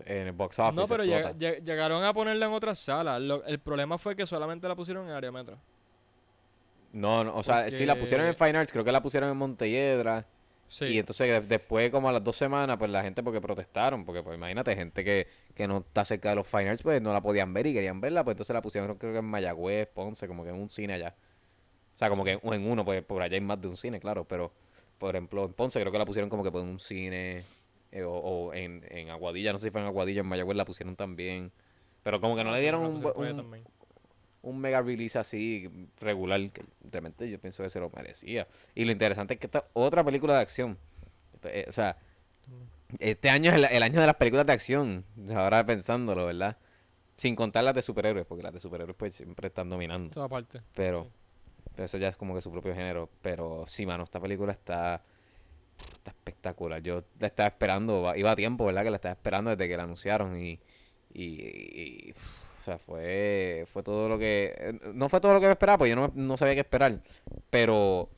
en 0.06 0.28
el 0.28 0.32
box 0.32 0.58
office. 0.60 0.76
No, 0.76 0.88
pero 0.88 1.04
lleg- 1.04 1.62
llegaron 1.63 2.04
a 2.06 2.13
ponerla 2.13 2.45
en 2.45 2.54
otras 2.54 2.80
salas. 2.80 3.19
Lo- 3.22 3.43
el 3.45 3.60
problema 3.60 3.98
fue 3.98 4.15
que 4.15 4.26
solamente 4.26 4.65
la 4.67 4.76
pusieron 4.76 5.06
en 5.08 5.12
área 5.13 5.32
metro. 5.32 5.58
No, 6.93 7.24
no, 7.26 7.36
o 7.36 7.43
sea, 7.43 7.69
sí 7.69 7.86
la 7.86 7.95
pusieron 8.00 8.26
en 8.26 8.34
Porque- 8.36 8.45
Fine 8.52 8.58
Arts, 8.60 8.72
creo 8.72 8.84
que 8.86 8.91
la 8.93 9.02
pusieron 9.04 9.30
en 9.30 9.38
Montelledra. 9.38 10.26
Sí. 10.69 10.86
Y 10.86 10.99
entonces 10.99 11.27
de- 11.27 11.41
después, 11.41 11.91
como 11.91 12.10
a 12.10 12.12
las 12.13 12.23
dos 12.23 12.38
semanas, 12.38 12.77
pues 12.77 12.91
la 12.91 13.03
gente 13.03 13.23
porque 13.23 13.41
protestaron, 13.41 14.05
porque 14.05 14.23
pues 14.23 14.38
imagínate, 14.38 14.75
gente 14.75 15.03
que, 15.03 15.27
que 15.55 15.67
no 15.67 15.79
está 15.79 16.05
cerca 16.05 16.29
de 16.29 16.36
los 16.36 16.47
Fine 16.47 16.69
Arts, 16.69 16.84
pues 16.84 17.01
no 17.01 17.12
la 17.13 17.21
podían 17.21 17.53
ver 17.53 17.67
y 17.67 17.73
querían 17.73 17.99
verla, 18.01 18.23
pues 18.23 18.36
entonces 18.36 18.53
la 18.53 18.62
pusieron 18.62 18.95
creo 18.97 19.13
que 19.13 19.19
en 19.19 19.25
Mayagüez, 19.25 19.88
Ponce, 19.89 20.27
como 20.27 20.43
que 20.43 20.51
en 20.51 20.58
un 20.58 20.69
cine 20.69 20.93
allá. 20.93 21.15
O 21.95 21.97
sea, 21.99 22.10
como 22.10 22.23
que 22.23 22.34
en, 22.41 22.53
en 22.53 22.71
uno, 22.71 22.86
pues 22.86 23.03
por 23.03 23.21
allá 23.21 23.36
hay 23.36 23.41
más 23.41 23.62
de 23.62 23.67
un 23.67 23.77
cine, 23.77 23.99
claro, 23.99 24.25
pero 24.25 24.53
por 24.99 25.15
ejemplo 25.15 25.45
en 25.45 25.53
Ponce 25.53 25.79
creo 25.79 25.91
que 25.91 25.97
la 25.99 26.05
pusieron 26.05 26.29
como 26.29 26.43
que 26.43 26.51
por 26.51 26.62
un 26.62 26.79
cine, 26.79 27.43
eh, 27.91 28.03
o, 28.03 28.13
o 28.13 28.53
en, 28.53 28.86
en 28.89 29.10
Aguadilla, 29.10 29.53
no 29.53 29.60
sé 29.60 29.67
si 29.67 29.71
fue 29.71 29.82
en 29.82 29.88
Aguadilla, 29.88 30.21
en 30.21 30.27
Mayagüez 30.27 30.58
la 30.58 30.65
pusieron 30.65 30.95
también. 30.95 31.51
Pero 32.03 32.21
como 32.21 32.36
que 32.36 32.43
no 32.43 32.51
le 32.53 32.62
dieron 32.62 32.82
un, 32.86 33.12
un-. 33.15 33.58
Un 34.41 34.60
mega 34.60 34.82
release 34.82 35.17
así 35.17 35.69
regular, 35.99 36.39
que 36.52 36.63
realmente 36.89 37.30
yo 37.30 37.39
pienso 37.39 37.63
que 37.63 37.69
se 37.69 37.80
lo 37.80 37.89
merecía. 37.89 38.47
Y 38.75 38.86
lo 38.86 38.91
interesante 38.91 39.34
es 39.34 39.39
que 39.39 39.47
esta 39.47 39.60
es 39.60 39.65
otra 39.73 40.04
película 40.04 40.36
de 40.36 40.41
acción. 40.41 40.78
Esto, 41.34 41.49
eh, 41.49 41.65
o 41.67 41.71
sea, 41.71 41.97
este 42.99 43.30
año 43.30 43.52
es 43.52 43.58
el, 43.58 43.65
el 43.65 43.84
año 43.84 43.99
de 43.99 44.08
las 44.08 44.15
películas 44.15 44.45
de 44.45 44.54
acción, 44.54 45.06
ahora 45.36 45.65
pensándolo, 45.65 46.25
¿verdad? 46.25 46.58
Sin 47.17 47.36
contar 47.36 47.63
las 47.63 47.75
de 47.75 47.82
superhéroes, 47.82 48.25
porque 48.25 48.43
las 48.43 48.54
de 48.54 48.60
superhéroes 48.60 48.95
pues 48.97 49.15
siempre 49.15 49.47
están 49.47 49.69
dominando. 49.69 50.12
Eso 50.12 50.23
aparte. 50.23 50.62
Pero, 50.73 51.04
sí. 51.04 51.10
pero 51.75 51.86
eso 51.86 51.97
ya 51.97 52.08
es 52.08 52.15
como 52.15 52.34
que 52.34 52.41
su 52.41 52.52
propio 52.52 52.73
género. 52.73 53.10
Pero 53.21 53.65
sí, 53.67 53.86
mano, 53.86 54.06
esta 54.06 54.21
película 54.21 54.54
está, 54.54 55.04
está 55.78 56.12
espectacular. 56.12 56.82
Yo 56.82 57.04
la 57.19 57.28
estaba 57.28 57.47
esperando, 57.47 58.13
iba 58.15 58.32
a 58.32 58.36
tiempo, 58.36 58.65
¿verdad? 58.65 58.84
Que 58.84 58.89
la 58.89 58.95
estaba 58.95 59.13
esperando 59.13 59.49
desde 59.49 59.67
que 59.67 59.78
la 59.78 59.84
anunciaron 59.84 60.41
y, 60.41 60.60
y, 61.13 62.13
sea, 62.69 62.77
fue, 62.79 63.65
fue 63.71 63.84
todo 63.84 64.08
lo 64.10 64.17
que, 64.19 64.53
eh, 64.58 64.79
no 64.93 65.10
fue 65.10 65.19
todo 65.21 65.34
lo 65.34 65.39
que 65.39 65.47
me 65.47 65.51
esperaba, 65.53 65.79
pues 65.79 65.89
yo 65.89 65.95
no, 65.95 66.12
no 66.15 66.38
sabía 66.38 66.53
qué 66.55 66.62
esperar, 66.62 67.01
pero 67.49 68.10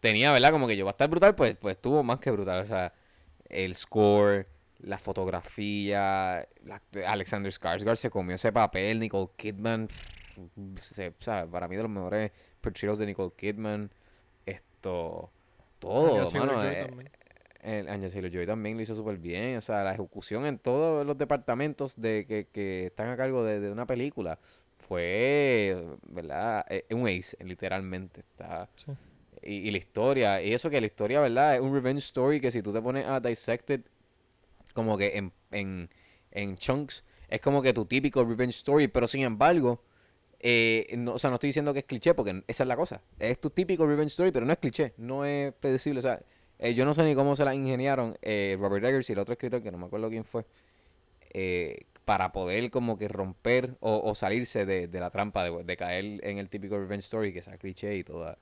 tenía, 0.00 0.32
¿verdad? 0.32 0.50
Como 0.52 0.66
que 0.66 0.76
yo 0.76 0.84
va 0.84 0.90
a 0.90 0.92
estar 0.92 1.08
brutal, 1.08 1.34
pues, 1.34 1.56
pues 1.56 1.76
estuvo 1.76 2.02
más 2.02 2.18
que 2.20 2.30
brutal, 2.30 2.60
o 2.62 2.66
sea, 2.66 2.92
el 3.48 3.74
score, 3.74 4.46
la 4.80 4.98
fotografía, 4.98 6.46
la- 6.64 6.82
Alexander 7.06 7.52
Skarsgård 7.52 7.96
se 7.96 8.10
comió 8.10 8.36
ese 8.36 8.52
papel, 8.52 8.98
Nicole 9.00 9.30
Kidman, 9.36 9.88
se- 10.76 11.08
o 11.08 11.14
sea, 11.22 11.46
para 11.46 11.66
mí 11.68 11.76
de 11.76 11.82
los 11.82 11.90
mejores 11.90 12.30
portrayals 12.60 12.98
de 12.98 13.06
Nicole 13.06 13.32
Kidman, 13.36 13.90
esto, 14.44 15.30
todo, 15.78 16.30
mano, 16.40 16.52
eh. 16.72 16.86
El 17.66 17.88
Anya 17.88 18.08
Taylor-Joy 18.10 18.46
también 18.46 18.76
lo 18.76 18.82
hizo 18.82 18.94
súper 18.94 19.18
bien. 19.18 19.56
O 19.56 19.60
sea, 19.60 19.82
la 19.84 19.92
ejecución 19.94 20.46
en 20.46 20.58
todos 20.58 21.04
los 21.06 21.18
departamentos 21.18 22.00
de 22.00 22.24
que, 22.26 22.46
que 22.52 22.86
están 22.86 23.08
a 23.10 23.16
cargo 23.16 23.44
de, 23.44 23.60
de 23.60 23.70
una 23.70 23.86
película 23.86 24.38
fue, 24.78 25.76
¿verdad? 26.08 26.64
Eh, 26.68 26.84
un 26.94 27.08
ace, 27.08 27.36
literalmente. 27.44 28.20
Está, 28.20 28.68
Sí. 28.74 28.92
y, 29.42 29.54
y 29.68 29.70
la 29.70 29.78
historia, 29.78 30.42
y 30.42 30.52
eso 30.54 30.70
que 30.70 30.80
la 30.80 30.86
historia, 30.86 31.20
¿verdad? 31.20 31.56
Es 31.56 31.60
un 31.60 31.72
revenge 31.74 31.98
story 32.04 32.40
que 32.40 32.50
si 32.50 32.62
tú 32.62 32.72
te 32.72 32.80
pones 32.80 33.06
a 33.06 33.20
dissected 33.20 33.80
como 34.74 34.96
que 34.98 35.16
en, 35.16 35.32
en, 35.52 35.88
en 36.30 36.56
chunks, 36.56 37.04
es 37.28 37.40
como 37.40 37.62
que 37.62 37.72
tu 37.72 37.84
típico 37.86 38.24
revenge 38.24 38.56
story, 38.58 38.88
pero 38.88 39.08
sin 39.08 39.22
embargo, 39.22 39.82
eh, 40.38 40.94
no, 40.98 41.14
o 41.14 41.18
sea, 41.18 41.30
no 41.30 41.34
estoy 41.36 41.48
diciendo 41.48 41.72
que 41.72 41.80
es 41.80 41.84
cliché, 41.86 42.14
porque 42.14 42.44
esa 42.46 42.62
es 42.64 42.68
la 42.68 42.76
cosa. 42.76 43.00
Es 43.18 43.40
tu 43.40 43.50
típico 43.50 43.86
revenge 43.86 44.08
story, 44.12 44.30
pero 44.30 44.44
no 44.46 44.52
es 44.52 44.58
cliché, 44.58 44.92
no 44.98 45.24
es 45.24 45.52
predecible. 45.54 45.98
O 46.00 46.02
sea, 46.02 46.20
eh, 46.58 46.74
yo 46.74 46.84
no 46.84 46.94
sé 46.94 47.04
ni 47.04 47.14
cómo 47.14 47.36
se 47.36 47.44
la 47.44 47.54
ingeniaron 47.54 48.16
eh, 48.22 48.56
Robert 48.58 48.84
Eggers 48.84 49.10
y 49.10 49.12
el 49.14 49.18
otro 49.20 49.32
escritor, 49.34 49.62
que 49.62 49.70
no 49.70 49.78
me 49.78 49.86
acuerdo 49.86 50.08
quién 50.08 50.24
fue, 50.24 50.44
eh, 51.32 51.84
para 52.04 52.32
poder 52.32 52.70
como 52.70 52.98
que 52.98 53.08
romper 53.08 53.76
o, 53.80 54.00
o 54.04 54.14
salirse 54.14 54.64
de, 54.66 54.88
de 54.88 55.00
la 55.00 55.10
trampa 55.10 55.44
de, 55.44 55.64
de 55.64 55.76
caer 55.76 56.04
en 56.24 56.38
el 56.38 56.48
típico 56.48 56.78
revenge 56.78 57.04
story, 57.04 57.32
que 57.32 57.42
sea 57.42 57.58
cliché 57.58 57.96
y 57.96 58.04
toda, 58.04 58.38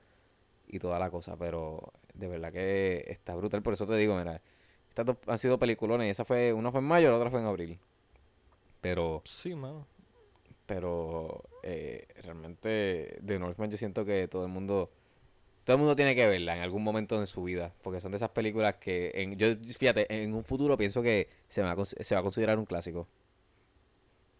y 0.67 0.79
toda 0.79 0.99
la 0.99 1.09
cosa. 1.09 1.35
Pero 1.37 1.93
de 2.13 2.27
verdad 2.27 2.51
que 2.53 3.05
está 3.07 3.35
brutal. 3.35 3.63
Por 3.63 3.73
eso 3.73 3.87
te 3.87 3.95
digo, 3.97 4.15
mira, 4.17 4.41
estas 4.89 5.05
dos 5.05 5.17
han 5.27 5.39
sido 5.39 5.57
peliculones. 5.59 6.11
Esa 6.11 6.25
fue, 6.25 6.53
una 6.53 6.71
fue 6.71 6.81
en 6.81 6.87
mayo, 6.87 7.09
la 7.11 7.17
otra 7.17 7.31
fue 7.31 7.39
en 7.41 7.47
abril. 7.47 7.79
Pero 8.81 9.21
Sí, 9.25 9.55
mano. 9.55 9.87
pero 10.65 11.43
eh, 11.63 12.07
realmente 12.23 13.17
de 13.21 13.39
Northman 13.39 13.69
yo 13.71 13.77
siento 13.77 14.05
que 14.05 14.27
todo 14.27 14.43
el 14.45 14.51
mundo 14.51 14.91
todo 15.65 15.75
el 15.75 15.79
mundo 15.81 15.95
tiene 15.97 16.15
que 16.15 16.27
verla 16.27 16.55
en 16.55 16.61
algún 16.63 16.83
momento 16.83 17.19
de 17.19 17.27
su 17.27 17.43
vida 17.43 17.73
porque 17.83 18.01
son 18.01 18.11
de 18.11 18.17
esas 18.17 18.31
películas 18.31 18.75
que 18.75 19.11
en, 19.15 19.37
yo 19.37 19.55
fíjate 19.77 20.07
en 20.23 20.33
un 20.35 20.43
futuro 20.45 20.77
pienso 20.77 21.01
que 21.03 21.29
se 21.49 21.61
va 21.63 21.71
a, 21.71 21.75
cons- 21.77 22.01
se 22.03 22.15
va 22.15 22.21
a 22.21 22.23
considerar 22.23 22.59
un 22.59 22.65
clásico 22.65 23.07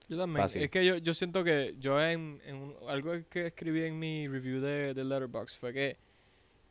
Yo 0.07 0.17
también. 0.17 0.43
Fácil. 0.43 0.61
Es 0.61 0.69
que 0.69 0.85
yo, 0.85 0.97
yo 0.97 1.13
siento 1.13 1.43
que 1.43 1.75
yo 1.79 2.01
en, 2.01 2.39
en 2.45 2.55
un- 2.57 2.75
algo 2.87 3.13
que 3.29 3.47
escribí 3.47 3.83
en 3.83 3.97
mi 3.97 4.27
review 4.27 4.61
de, 4.61 4.93
de 4.93 5.03
Letterboxd 5.03 5.57
fue 5.57 5.73
que 5.73 5.97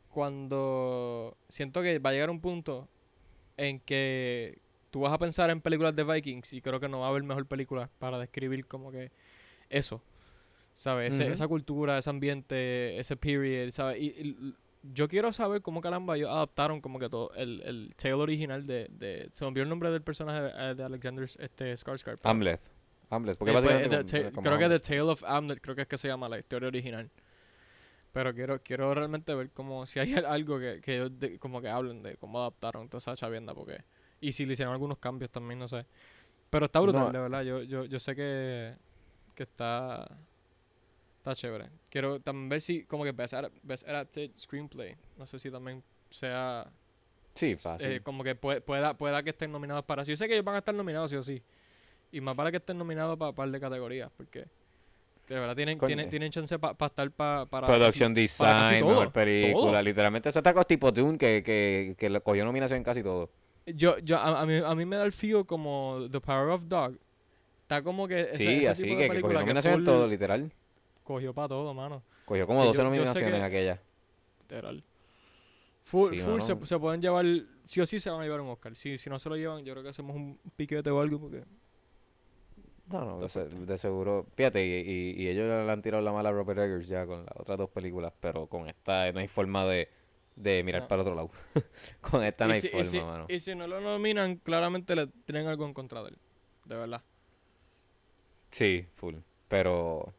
cuando 0.09 1.37
siento 1.49 1.81
que 1.81 1.99
va 1.99 2.11
a 2.11 2.13
llegar 2.13 2.29
un 2.29 2.41
punto 2.41 2.87
en 3.57 3.79
que 3.81 4.59
tú 4.91 5.01
vas 5.01 5.13
a 5.13 5.19
pensar 5.19 5.49
en 5.51 5.61
películas 5.61 5.95
de 5.95 6.03
Vikings 6.05 6.53
y 6.53 6.61
creo 6.61 6.79
que 6.79 6.89
no 6.89 7.01
va 7.01 7.07
a 7.07 7.09
haber 7.09 7.23
mejor 7.23 7.45
película 7.47 7.89
para 7.99 8.19
describir 8.19 8.65
como 8.67 8.91
que 8.91 9.11
eso. 9.69 10.01
¿Sabes? 10.77 11.13
Ese- 11.13 11.23
Ujú. 11.23 11.33
Esa 11.33 11.47
cultura, 11.47 11.97
ese 11.97 12.09
ambiente, 12.09 12.99
ese 12.99 13.15
period, 13.15 13.71
¿sabes? 13.71 13.97
Y, 14.01 14.07
y 14.07 14.53
yo 14.93 15.07
quiero 15.07 15.31
saber 15.31 15.61
cómo 15.61 15.79
caramba 15.81 16.17
ellos 16.17 16.29
adaptaron 16.29 16.81
como 16.81 16.99
que 16.99 17.09
todo 17.09 17.31
el, 17.35 17.61
el 17.61 17.95
tale 17.95 18.13
original 18.15 18.67
de, 18.67 18.87
de... 18.91 19.29
Se 19.31 19.43
me 19.45 19.47
olvidó 19.49 19.63
el 19.63 19.69
nombre 19.69 19.89
del 19.89 20.01
personaje 20.03 20.41
de, 20.41 20.75
de 20.75 20.83
Alexander 20.83 21.23
este, 21.39 21.73
Skarsgård. 21.73 22.19
Hamlet 22.23 22.61
Hamlet 23.09 23.37
porque 23.37 23.51
eh, 23.51 23.53
pues, 23.53 24.31
como- 24.33 24.43
creo 24.43 24.57
que. 24.59 24.67
The 24.67 24.79
Tale 24.79 25.01
of 25.01 25.23
Hamlet 25.23 25.61
creo 25.61 25.75
que 25.75 25.83
es 25.83 25.87
que 25.87 25.97
se 25.97 26.07
llama 26.09 26.27
la 26.27 26.37
historia 26.39 26.67
original. 26.67 27.09
Pero 28.11 28.33
quiero 28.33 28.61
quiero 28.61 28.93
realmente 28.93 29.33
ver 29.33 29.49
como 29.51 29.85
si 29.85 29.99
hay 29.99 30.13
algo 30.27 30.59
que, 30.59 30.81
que 30.81 30.95
ellos 30.95 31.19
de- 31.19 31.39
como 31.39 31.61
que 31.61 31.69
hablen 31.69 32.03
de 32.03 32.17
cómo 32.17 32.39
adaptaron 32.39 32.89
toda 32.89 32.99
esa 32.99 33.15
chavienda 33.15 33.53
porque 33.55 33.83
y 34.21 34.31
si 34.33 34.45
le 34.45 34.53
hicieron 34.53 34.73
algunos 34.73 34.97
cambios 34.97 35.31
también 35.31 35.57
no 35.59 35.67
sé. 35.67 35.85
Pero 36.49 36.65
está 36.67 36.79
brutal, 36.81 37.05
No. 37.07 37.11
de 37.11 37.19
verdad. 37.19 37.43
Yo 37.43 37.61
yo 37.63 37.85
yo 37.85 37.99
sé 37.99 38.15
que 38.15 38.75
que 39.35 39.43
está 39.43 40.07
está 41.29 41.35
chévere. 41.35 41.65
Quiero 41.89 42.19
también 42.19 42.49
ver 42.49 42.61
si 42.61 42.83
como 42.85 43.03
que 43.03 43.11
best, 43.11 43.33
Adap- 43.33 43.51
best 43.63 43.87
adapted 43.87 44.31
screenplay, 44.37 44.95
no 45.17 45.25
sé 45.25 45.39
si 45.39 45.49
también 45.49 45.83
sea 46.09 46.67
sí 47.33 47.55
fácil 47.55 47.87
eh, 47.87 48.01
como 48.01 48.23
que 48.23 48.39
pue- 48.39 48.61
pueda, 48.61 48.95
pueda 48.95 49.23
que 49.23 49.31
estén 49.31 49.51
nominados 49.51 49.83
para 49.85 50.03
eso. 50.03 50.11
Yo 50.11 50.17
sé 50.17 50.27
que 50.27 50.33
ellos 50.35 50.45
van 50.45 50.55
a 50.55 50.59
estar 50.59 50.75
nominados 50.75 51.09
sí 51.11 51.17
o 51.17 51.23
sí. 51.23 51.41
Y 52.11 52.21
más 52.21 52.35
para 52.35 52.51
que 52.51 52.57
estén 52.57 52.77
nominados 52.77 53.17
para 53.17 53.29
un 53.29 53.35
par 53.35 53.49
de 53.49 53.59
categorías. 53.59 54.09
Porque 54.15 54.45
de 55.27 55.39
verdad 55.39 55.55
tienen, 55.55 55.79
tienen, 55.79 56.07
tienen 56.09 56.31
chance 56.31 56.57
para 56.59 56.73
estar 56.85 57.09
pa- 57.11 57.45
para... 57.47 57.65
Production 57.67 58.13
casi- 58.13 58.37
para 58.37 58.59
design 58.59 58.79
todo, 58.81 58.89
mejor 58.91 59.11
película 59.11 59.71
todo. 59.71 59.81
literalmente 59.81 60.29
eso 60.29 60.39
está 60.39 60.53
con 60.53 60.63
tipo 60.65 60.91
Dune 60.91 61.17
que, 61.17 61.41
que, 61.43 61.95
que 61.97 62.21
cogió 62.21 62.45
nominación 62.45 62.77
en 62.77 62.83
casi 62.83 63.01
todo 63.01 63.31
Yo, 63.65 63.97
yo, 63.97 64.17
a, 64.17 64.41
a 64.41 64.45
mí, 64.45 64.61
a 64.63 64.75
mí 64.75 64.85
me 64.85 64.95
da 64.97 65.03
el 65.05 65.11
feel 65.11 65.43
como 65.45 66.07
The 66.11 66.21
Power 66.21 66.49
of 66.49 66.61
Dog. 66.67 66.99
Está 67.63 67.81
como 67.81 68.07
que 68.07 68.21
ese, 68.21 68.35
sí 68.37 68.47
ese 68.59 68.69
así 68.69 68.83
tipo 68.83 68.95
de 68.95 69.01
que, 69.01 69.09
que 69.15 69.21
cogió 69.21 69.39
que 69.39 69.43
nominación 69.43 69.73
en 69.79 69.83
todo 69.83 70.07
literal 70.07 70.53
cogió 71.05 71.33
para 71.33 71.47
todo, 71.47 71.73
mano. 71.73 72.03
cogió 72.25 72.45
como 72.45 72.59
Que 72.61 72.67
12 72.67 72.77
yo- 72.77 72.83
yo 72.83 72.89
sé 72.89 72.97
nominaciones 72.97 73.31
que- 73.31 73.37
en 73.37 73.43
aquella 73.43 73.81
Literal. 74.41 74.83
Full, 75.85 76.13
Sí, 76.15 76.19
full 76.21 76.41
se, 76.41 76.79
pueden 76.79 77.01
llevar 77.01 77.25
sí 77.65 77.79
o 77.79 77.85
sí 77.85 77.99
se 77.99 78.09
van 78.09 78.19
a 78.21 78.23
llevar 78.23 78.41
un 78.41 78.49
Oscar. 78.49 78.75
Si, 78.75 78.97
si 78.97 79.09
no 79.09 79.17
se 79.19 79.29
lo 79.29 79.35
llevan, 79.37 79.63
yo 79.63 79.73
creo 79.73 79.83
que 79.83 79.89
hacemos 79.89 80.15
un 80.15 80.37
piquete 80.55 80.89
o 80.89 80.99
algo 80.99 81.19
porque... 81.19 81.43
No, 82.87 83.03
no, 83.05 83.19
de, 83.19 83.29
se- 83.29 83.47
de 83.49 83.77
seguro. 83.77 84.27
Fíjate, 84.35 84.63
y, 84.65 84.71
y- 84.71 85.23
y 85.23 85.27
ellos 85.29 85.45
le 85.65 85.71
han 85.71 85.81
tirado 85.81 86.03
la 86.03 86.11
mala 86.11 86.29
a 86.29 86.31
Robert 86.31 86.59
Eggers 86.59 86.87
ya 86.87 87.05
con 87.07 87.19
las 87.25 87.35
otras 87.37 87.57
dos 87.57 87.69
películas, 87.69 88.13
pero 88.19 88.45
con 88.47 88.67
esta 88.69 89.11
no 89.11 89.19
hay 89.19 89.27
forma 89.27 89.65
de, 89.65 89.89
de 90.35 90.63
mirar 90.63 90.83
No. 90.83 90.87
para 90.87 91.01
el 91.01 91.07
otro 91.07 91.15
lado. 91.15 91.31
con 92.01 92.23
esta 92.23 92.45
no 92.47 92.53
hay 92.53 92.61
si, 92.61 92.67
y, 92.67 92.69
forma, 92.71 92.85
si, 92.85 92.99
mano. 93.01 93.25
y 93.29 93.39
si 93.39 93.55
no 93.55 93.65
lo 93.67 93.81
nominan, 93.81 94.35
claramente 94.37 94.95
le 94.95 95.07
tienen 95.07 95.47
algo 95.47 95.65
en 95.65 95.73
contra 95.73 96.03
de 96.03 96.09
él. 96.09 96.17
De 96.65 96.75
verdad. 96.75 97.01
Sí, 98.51 98.85
full. 98.95 99.15
Pero. 99.47 100.13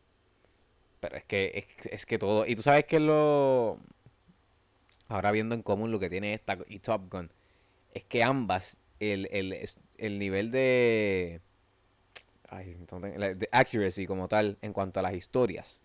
Pero 1.07 1.19
es 1.19 1.25
que, 1.25 1.67
es, 1.81 1.87
es 1.93 2.07
que 2.07 2.19
todo. 2.19 2.47
Y 2.47 2.57
tú 2.57 2.63
sabes 2.63 2.85
que 2.85 2.99
lo. 3.01 3.79
Ahora 5.09 5.31
viendo 5.31 5.55
en 5.55 5.63
común 5.63 5.93
lo 5.93 6.01
que 6.01 6.11
tiene 6.11 6.35
esta 6.35 6.59
y 6.69 6.81
Top 6.81 7.11
Gun. 7.13 7.31
Es 7.95 8.05
que 8.05 8.23
ambas. 8.25 8.79
El, 8.99 9.29
el, 9.31 9.57
el 9.99 10.19
nivel 10.19 10.51
de. 10.51 11.41
Ay, 12.49 12.77
la- 13.17 13.35
de 13.35 13.49
accuracy 13.53 14.07
como 14.07 14.27
tal. 14.29 14.59
En 14.63 14.73
cuanto 14.73 15.01
a 15.01 15.03
las 15.03 15.15
historias. 15.15 15.81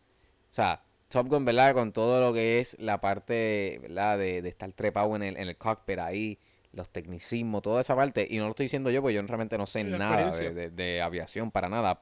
O 0.52 0.56
sea, 0.56 0.82
Top 1.10 1.28
Gun, 1.28 1.46
¿verdad? 1.46 1.74
Con 1.74 1.92
todo 1.92 2.20
lo 2.22 2.34
que 2.34 2.60
es 2.60 2.76
la 2.80 3.00
parte, 3.00 3.80
¿verdad? 3.82 4.18
De, 4.18 4.42
de 4.42 4.50
estar 4.50 4.72
trepado 4.72 5.16
en 5.16 5.24
el, 5.24 5.38
en 5.38 5.48
el 5.50 5.58
cockpit 5.58 6.00
ahí. 6.00 6.40
Los 6.74 6.90
tecnicismos, 6.90 7.62
toda 7.62 7.82
esa 7.82 7.96
parte. 7.96 8.26
Y 8.30 8.38
no 8.38 8.46
lo 8.46 8.52
estoy 8.52 8.66
diciendo 8.66 8.90
yo, 8.90 9.02
porque 9.02 9.16
yo 9.16 9.22
realmente 9.22 9.58
no 9.58 9.66
sé 9.68 9.84
nada 9.84 10.16
de- 10.54 10.70
de 10.72 11.02
aviación 11.02 11.52
para 11.52 11.68
nada. 11.70 12.02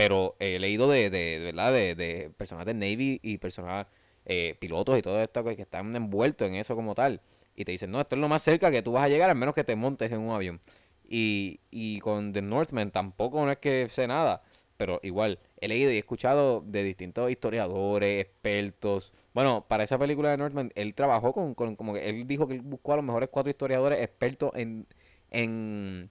Pero 0.00 0.34
he 0.38 0.58
leído 0.58 0.88
de, 0.88 1.10
de, 1.10 1.38
de 1.38 1.38
¿verdad? 1.40 1.74
De, 1.74 1.94
de 1.94 2.30
personas 2.30 2.64
del 2.64 2.78
Navy 2.78 3.20
y 3.22 3.36
personas, 3.36 3.86
eh, 4.24 4.56
pilotos 4.58 4.98
y 4.98 5.02
todo 5.02 5.20
esto 5.20 5.44
que 5.44 5.60
están 5.60 5.94
envueltos 5.94 6.48
en 6.48 6.54
eso 6.54 6.74
como 6.74 6.94
tal. 6.94 7.20
Y 7.54 7.66
te 7.66 7.72
dicen, 7.72 7.90
no, 7.90 8.00
esto 8.00 8.14
es 8.16 8.20
lo 8.22 8.26
más 8.26 8.40
cerca 8.42 8.70
que 8.70 8.80
tú 8.80 8.92
vas 8.92 9.04
a 9.04 9.08
llegar, 9.10 9.28
al 9.28 9.36
menos 9.36 9.54
que 9.54 9.62
te 9.62 9.76
montes 9.76 10.10
en 10.10 10.20
un 10.20 10.30
avión. 10.34 10.62
Y, 11.06 11.60
y 11.70 12.00
con 12.00 12.32
The 12.32 12.40
Northman 12.40 12.90
tampoco 12.92 13.44
no 13.44 13.52
es 13.52 13.58
que 13.58 13.90
sé 13.90 14.06
nada. 14.06 14.42
Pero 14.78 15.00
igual, 15.02 15.38
he 15.60 15.68
leído 15.68 15.90
y 15.90 15.96
he 15.96 15.98
escuchado 15.98 16.62
de 16.62 16.82
distintos 16.82 17.30
historiadores, 17.30 18.22
expertos. 18.22 19.12
Bueno, 19.34 19.66
para 19.68 19.84
esa 19.84 19.98
película 19.98 20.30
de 20.30 20.38
Northman, 20.38 20.72
él 20.76 20.94
trabajó 20.94 21.34
con, 21.34 21.54
con 21.54 21.76
como 21.76 21.92
que 21.92 22.08
él 22.08 22.26
dijo 22.26 22.48
que 22.48 22.54
él 22.54 22.62
buscó 22.62 22.94
a 22.94 22.96
los 22.96 23.04
mejores 23.04 23.28
cuatro 23.30 23.50
historiadores 23.50 24.00
expertos 24.02 24.52
en, 24.54 24.86
en, 25.30 26.08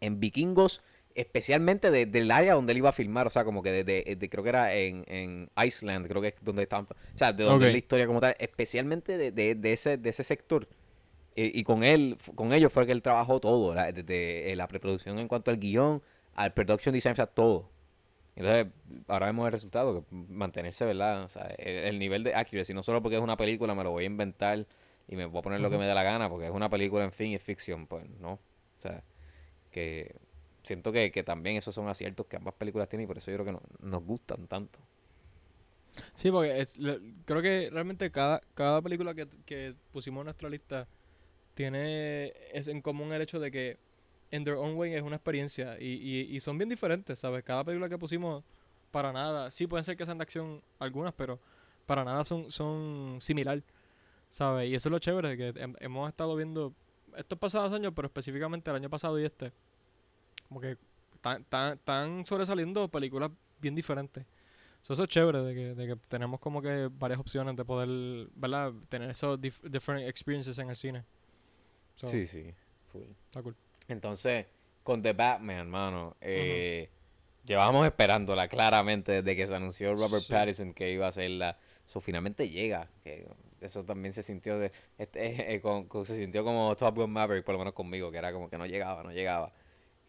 en 0.00 0.20
vikingos, 0.20 0.82
especialmente 1.20 1.90
de- 1.90 2.06
del 2.06 2.30
área 2.30 2.54
donde 2.54 2.72
él 2.72 2.78
iba 2.78 2.90
a 2.90 2.92
filmar, 2.92 3.26
o 3.26 3.30
sea, 3.30 3.44
como 3.44 3.62
que 3.62 3.70
de, 3.72 3.84
de- 3.84 4.16
de- 4.16 4.28
creo 4.30 4.42
que 4.42 4.48
era 4.50 4.74
en, 4.74 5.04
en 5.08 5.50
Iceland, 5.64 6.06
creo 6.06 6.22
que 6.22 6.28
es 6.28 6.34
donde 6.40 6.62
estaban, 6.62 6.86
o 6.86 7.18
sea, 7.18 7.32
de 7.32 7.44
donde 7.44 7.66
es 7.66 7.72
la 7.72 7.78
historia 7.78 8.06
como 8.06 8.20
tal, 8.20 8.36
especialmente 8.38 9.18
de, 9.18 9.32
de- 9.32 9.54
de 9.54 9.72
ese, 9.72 9.96
de 9.96 10.08
ese 10.10 10.24
sector. 10.24 10.68
Y, 11.34 11.60
y 11.60 11.64
con 11.64 11.84
él, 11.84 12.16
con 12.34 12.52
ellos 12.52 12.72
fue 12.72 12.86
que 12.86 12.92
él 12.92 13.02
trabajó 13.02 13.40
todo, 13.40 13.74
la- 13.74 13.92
desde 13.92 14.52
eh, 14.52 14.56
la 14.56 14.68
preproducción 14.68 15.18
en 15.18 15.28
cuanto 15.28 15.50
al 15.50 15.58
guion, 15.58 16.02
al 16.34 16.52
production 16.54 16.92
design, 16.92 17.12
o 17.12 17.16
sea, 17.16 17.26
todo. 17.26 17.68
Entonces, 18.36 18.68
ahora 19.08 19.26
vemos 19.26 19.46
el 19.46 19.52
resultado, 19.52 20.00
que 20.00 20.14
mantenerse, 20.28 20.84
¿verdad? 20.84 21.24
O 21.24 21.28
sea, 21.28 21.46
el, 21.58 21.76
el 21.78 21.98
nivel 21.98 22.22
de 22.22 22.34
accuracy, 22.34 22.72
no 22.72 22.84
solo 22.84 23.02
porque 23.02 23.16
es 23.16 23.22
una 23.22 23.36
película, 23.36 23.74
me 23.74 23.82
lo 23.82 23.90
voy 23.90 24.04
a 24.04 24.06
inventar 24.06 24.64
y 25.08 25.16
me 25.16 25.26
voy 25.26 25.40
a 25.40 25.42
poner 25.42 25.60
lo 25.60 25.68
que 25.70 25.78
me 25.78 25.86
dé 25.86 25.94
la 25.94 26.04
gana, 26.04 26.28
porque 26.28 26.46
es 26.46 26.52
una 26.52 26.68
película, 26.70 27.02
en 27.04 27.10
fin, 27.12 27.32
y 27.32 27.34
es 27.34 27.42
ficción, 27.42 27.88
pues 27.88 28.08
no. 28.20 28.34
O 28.34 28.80
sea, 28.80 29.02
que 29.72 30.14
siento 30.68 30.92
que, 30.92 31.12
que 31.12 31.24
también 31.24 31.56
esos 31.58 31.74
son 31.74 31.88
aciertos 31.88 32.26
que 32.28 32.36
ambas 32.38 32.54
películas 32.54 32.88
tienen 32.90 33.04
y 33.06 33.08
por 33.08 33.18
eso 33.18 33.30
yo 33.32 33.38
creo 33.38 33.46
que 33.46 33.52
no- 33.52 33.62
nos 33.80 34.04
gustan 34.04 34.48
tanto. 34.48 34.80
Sí, 36.14 36.30
porque 36.30 36.66
creo 37.24 37.42
que 37.42 37.70
realmente 37.72 38.10
cada, 38.10 38.40
cada 38.54 38.82
película 38.82 39.14
que, 39.14 39.28
que 39.44 39.74
pusimos 39.92 40.22
en 40.22 40.24
nuestra 40.26 40.48
lista 40.48 40.88
tiene 41.54 42.32
es 42.52 42.68
en 42.68 42.82
común 42.82 43.12
el 43.12 43.22
hecho 43.22 43.40
de 43.40 43.50
que 43.52 43.78
in 44.32 44.44
their 44.44 44.56
own 44.56 44.76
way 44.76 44.94
es 44.94 45.02
una 45.02 45.16
experiencia 45.16 45.78
y, 45.80 45.86
y, 45.86 46.36
y 46.36 46.40
son 46.40 46.58
bien 46.58 46.68
diferentes, 46.70 47.18
¿sabes? 47.20 47.44
Cada 47.44 47.64
película 47.64 47.88
que 47.90 47.98
pusimos 47.98 48.44
para 48.92 49.12
nada, 49.12 49.50
sí 49.52 49.66
pueden 49.66 49.84
ser 49.84 49.96
que 49.96 50.06
sean 50.06 50.18
de 50.18 50.22
acción 50.24 50.62
algunas, 50.80 51.14
pero 51.14 51.40
para 51.86 52.04
nada 52.04 52.24
son, 52.24 52.50
son 52.50 53.18
similar, 53.20 53.62
¿sabes? 54.30 54.70
Y 54.70 54.74
eso 54.74 54.88
es 54.88 54.92
lo 54.92 54.98
chévere, 54.98 55.36
que 55.36 55.54
hem- 55.54 55.76
hemos 55.80 56.08
estado 56.08 56.36
viendo 56.36 56.74
estos 57.16 57.38
pasados 57.38 57.72
años, 57.72 57.92
pero 57.96 58.06
específicamente 58.08 58.70
el 58.70 58.76
año 58.76 58.90
pasado 58.90 59.18
y 59.20 59.24
este, 59.24 59.52
como 60.48 60.60
que 60.60 60.76
están, 61.14 62.24
sobresaliendo 62.26 62.88
películas 62.88 63.30
bien 63.60 63.74
diferentes. 63.74 64.24
So, 64.82 64.92
eso 64.92 65.04
es 65.04 65.10
chévere, 65.10 65.42
de 65.42 65.54
que, 65.54 65.74
de 65.74 65.86
que 65.88 65.96
tenemos 66.08 66.38
como 66.40 66.62
que 66.62 66.88
varias 66.92 67.18
opciones 67.20 67.56
de 67.56 67.64
poder, 67.64 68.28
¿verdad? 68.34 68.72
Tener 68.88 69.10
esos 69.10 69.38
dif- 69.40 69.60
different 69.68 70.08
experiences 70.08 70.58
en 70.58 70.70
el 70.70 70.76
cine. 70.76 71.04
So, 71.96 72.06
Sí, 72.08 72.26
sí, 72.26 72.54
full. 72.92 73.02
Está 73.26 73.42
cool. 73.42 73.56
Entonces, 73.88 74.46
con 74.84 75.02
The 75.02 75.12
Batman, 75.14 75.68
mano, 75.68 76.16
eh, 76.20 76.88
llevábamos 77.44 77.84
esperándola 77.86 78.46
claramente 78.48 79.12
desde 79.22 79.34
que 79.36 79.46
se 79.48 79.54
anunció 79.54 79.94
Robert 79.94 80.22
Sí. 80.22 80.32
Pattinson 80.32 80.72
que 80.72 80.92
iba 80.92 81.06
a 81.06 81.08
hacerla. 81.08 81.58
Eso 81.86 82.00
finalmente 82.00 82.48
llega. 82.48 82.88
Que 83.02 83.26
eso 83.60 83.84
también 83.84 84.14
se 84.14 84.22
sintió 84.22 84.58
de, 84.60 84.70
este, 84.96 85.18
eh, 85.54 85.60
con- 85.60 85.86
con- 85.88 86.06
se 86.06 86.14
sintió 86.16 86.44
como 86.44 86.74
Top 86.76 86.94
Gun 86.94 87.10
Maverick, 87.12 87.44
por 87.44 87.54
lo 87.54 87.58
menos 87.58 87.74
conmigo, 87.74 88.12
que 88.12 88.18
era 88.18 88.32
como 88.32 88.48
que 88.48 88.56
no 88.58 88.64
llegaba, 88.66 89.02
no 89.02 89.10
llegaba. 89.10 89.52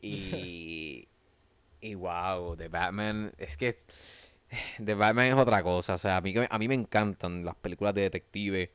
Y, 0.02 1.08
y 1.82 1.96
wow, 1.96 2.56
The 2.58 2.70
Batman, 2.70 3.34
es 3.38 3.58
que 3.58 3.76
The 4.84 4.94
Batman 4.96 5.28
es 5.28 5.36
otra 5.36 5.64
cosa. 5.64 5.96
O 5.96 5.98
sea, 5.98 6.18
a 6.18 6.22
mí, 6.22 6.34
a 6.50 6.60
mí 6.60 6.68
me 6.68 6.76
encantan 6.76 7.46
las 7.46 7.56
películas 7.56 7.94
de 7.96 8.02
detective. 8.04 8.72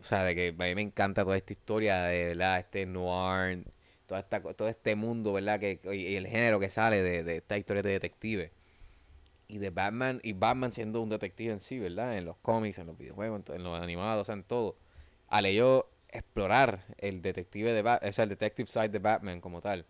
O 0.00 0.04
sea, 0.04 0.24
de 0.24 0.34
que 0.34 0.48
a 0.50 0.64
mí 0.64 0.74
me 0.74 0.82
encanta 0.82 1.24
toda 1.24 1.36
esta 1.36 1.52
historia 1.52 2.02
de, 2.04 2.28
¿verdad? 2.28 2.60
Este 2.60 2.86
noir, 2.86 3.64
toda 4.06 4.20
esta, 4.20 4.40
todo 4.54 4.68
este 4.68 4.94
mundo, 4.96 5.32
¿verdad? 5.32 5.58
Que, 5.60 5.80
y 5.94 6.16
el 6.16 6.26
género 6.28 6.60
que 6.60 6.70
sale 6.70 7.02
de, 7.02 7.24
de 7.24 7.38
esta 7.38 7.58
historia 7.58 7.82
de 7.82 7.90
detective. 7.92 8.52
Y 9.48 9.58
de 9.58 9.70
Batman, 9.70 10.20
y 10.22 10.32
Batman 10.32 10.72
siendo 10.72 11.00
un 11.00 11.08
detective 11.08 11.52
en 11.52 11.60
sí, 11.60 11.78
¿verdad? 11.78 12.16
En 12.18 12.24
los 12.24 12.36
cómics, 12.38 12.78
en 12.78 12.86
los 12.86 12.98
videojuegos, 12.98 13.42
en, 13.50 13.62
los 13.62 13.80
animados, 13.80 14.22
o 14.22 14.24
sea, 14.24 14.34
en 14.34 14.42
todo. 14.44 14.76
Al 15.28 15.46
ellos 15.46 15.84
explorar 16.08 16.84
el 16.98 17.22
detective 17.22 17.72
de 17.72 17.82
Bat- 17.82 18.04
o 18.08 18.12
sea, 18.12 18.24
el 18.24 18.30
detective 18.30 18.68
side 18.68 18.88
de 18.90 18.98
Batman 18.98 19.40
como 19.40 19.60
tal, 19.60 19.86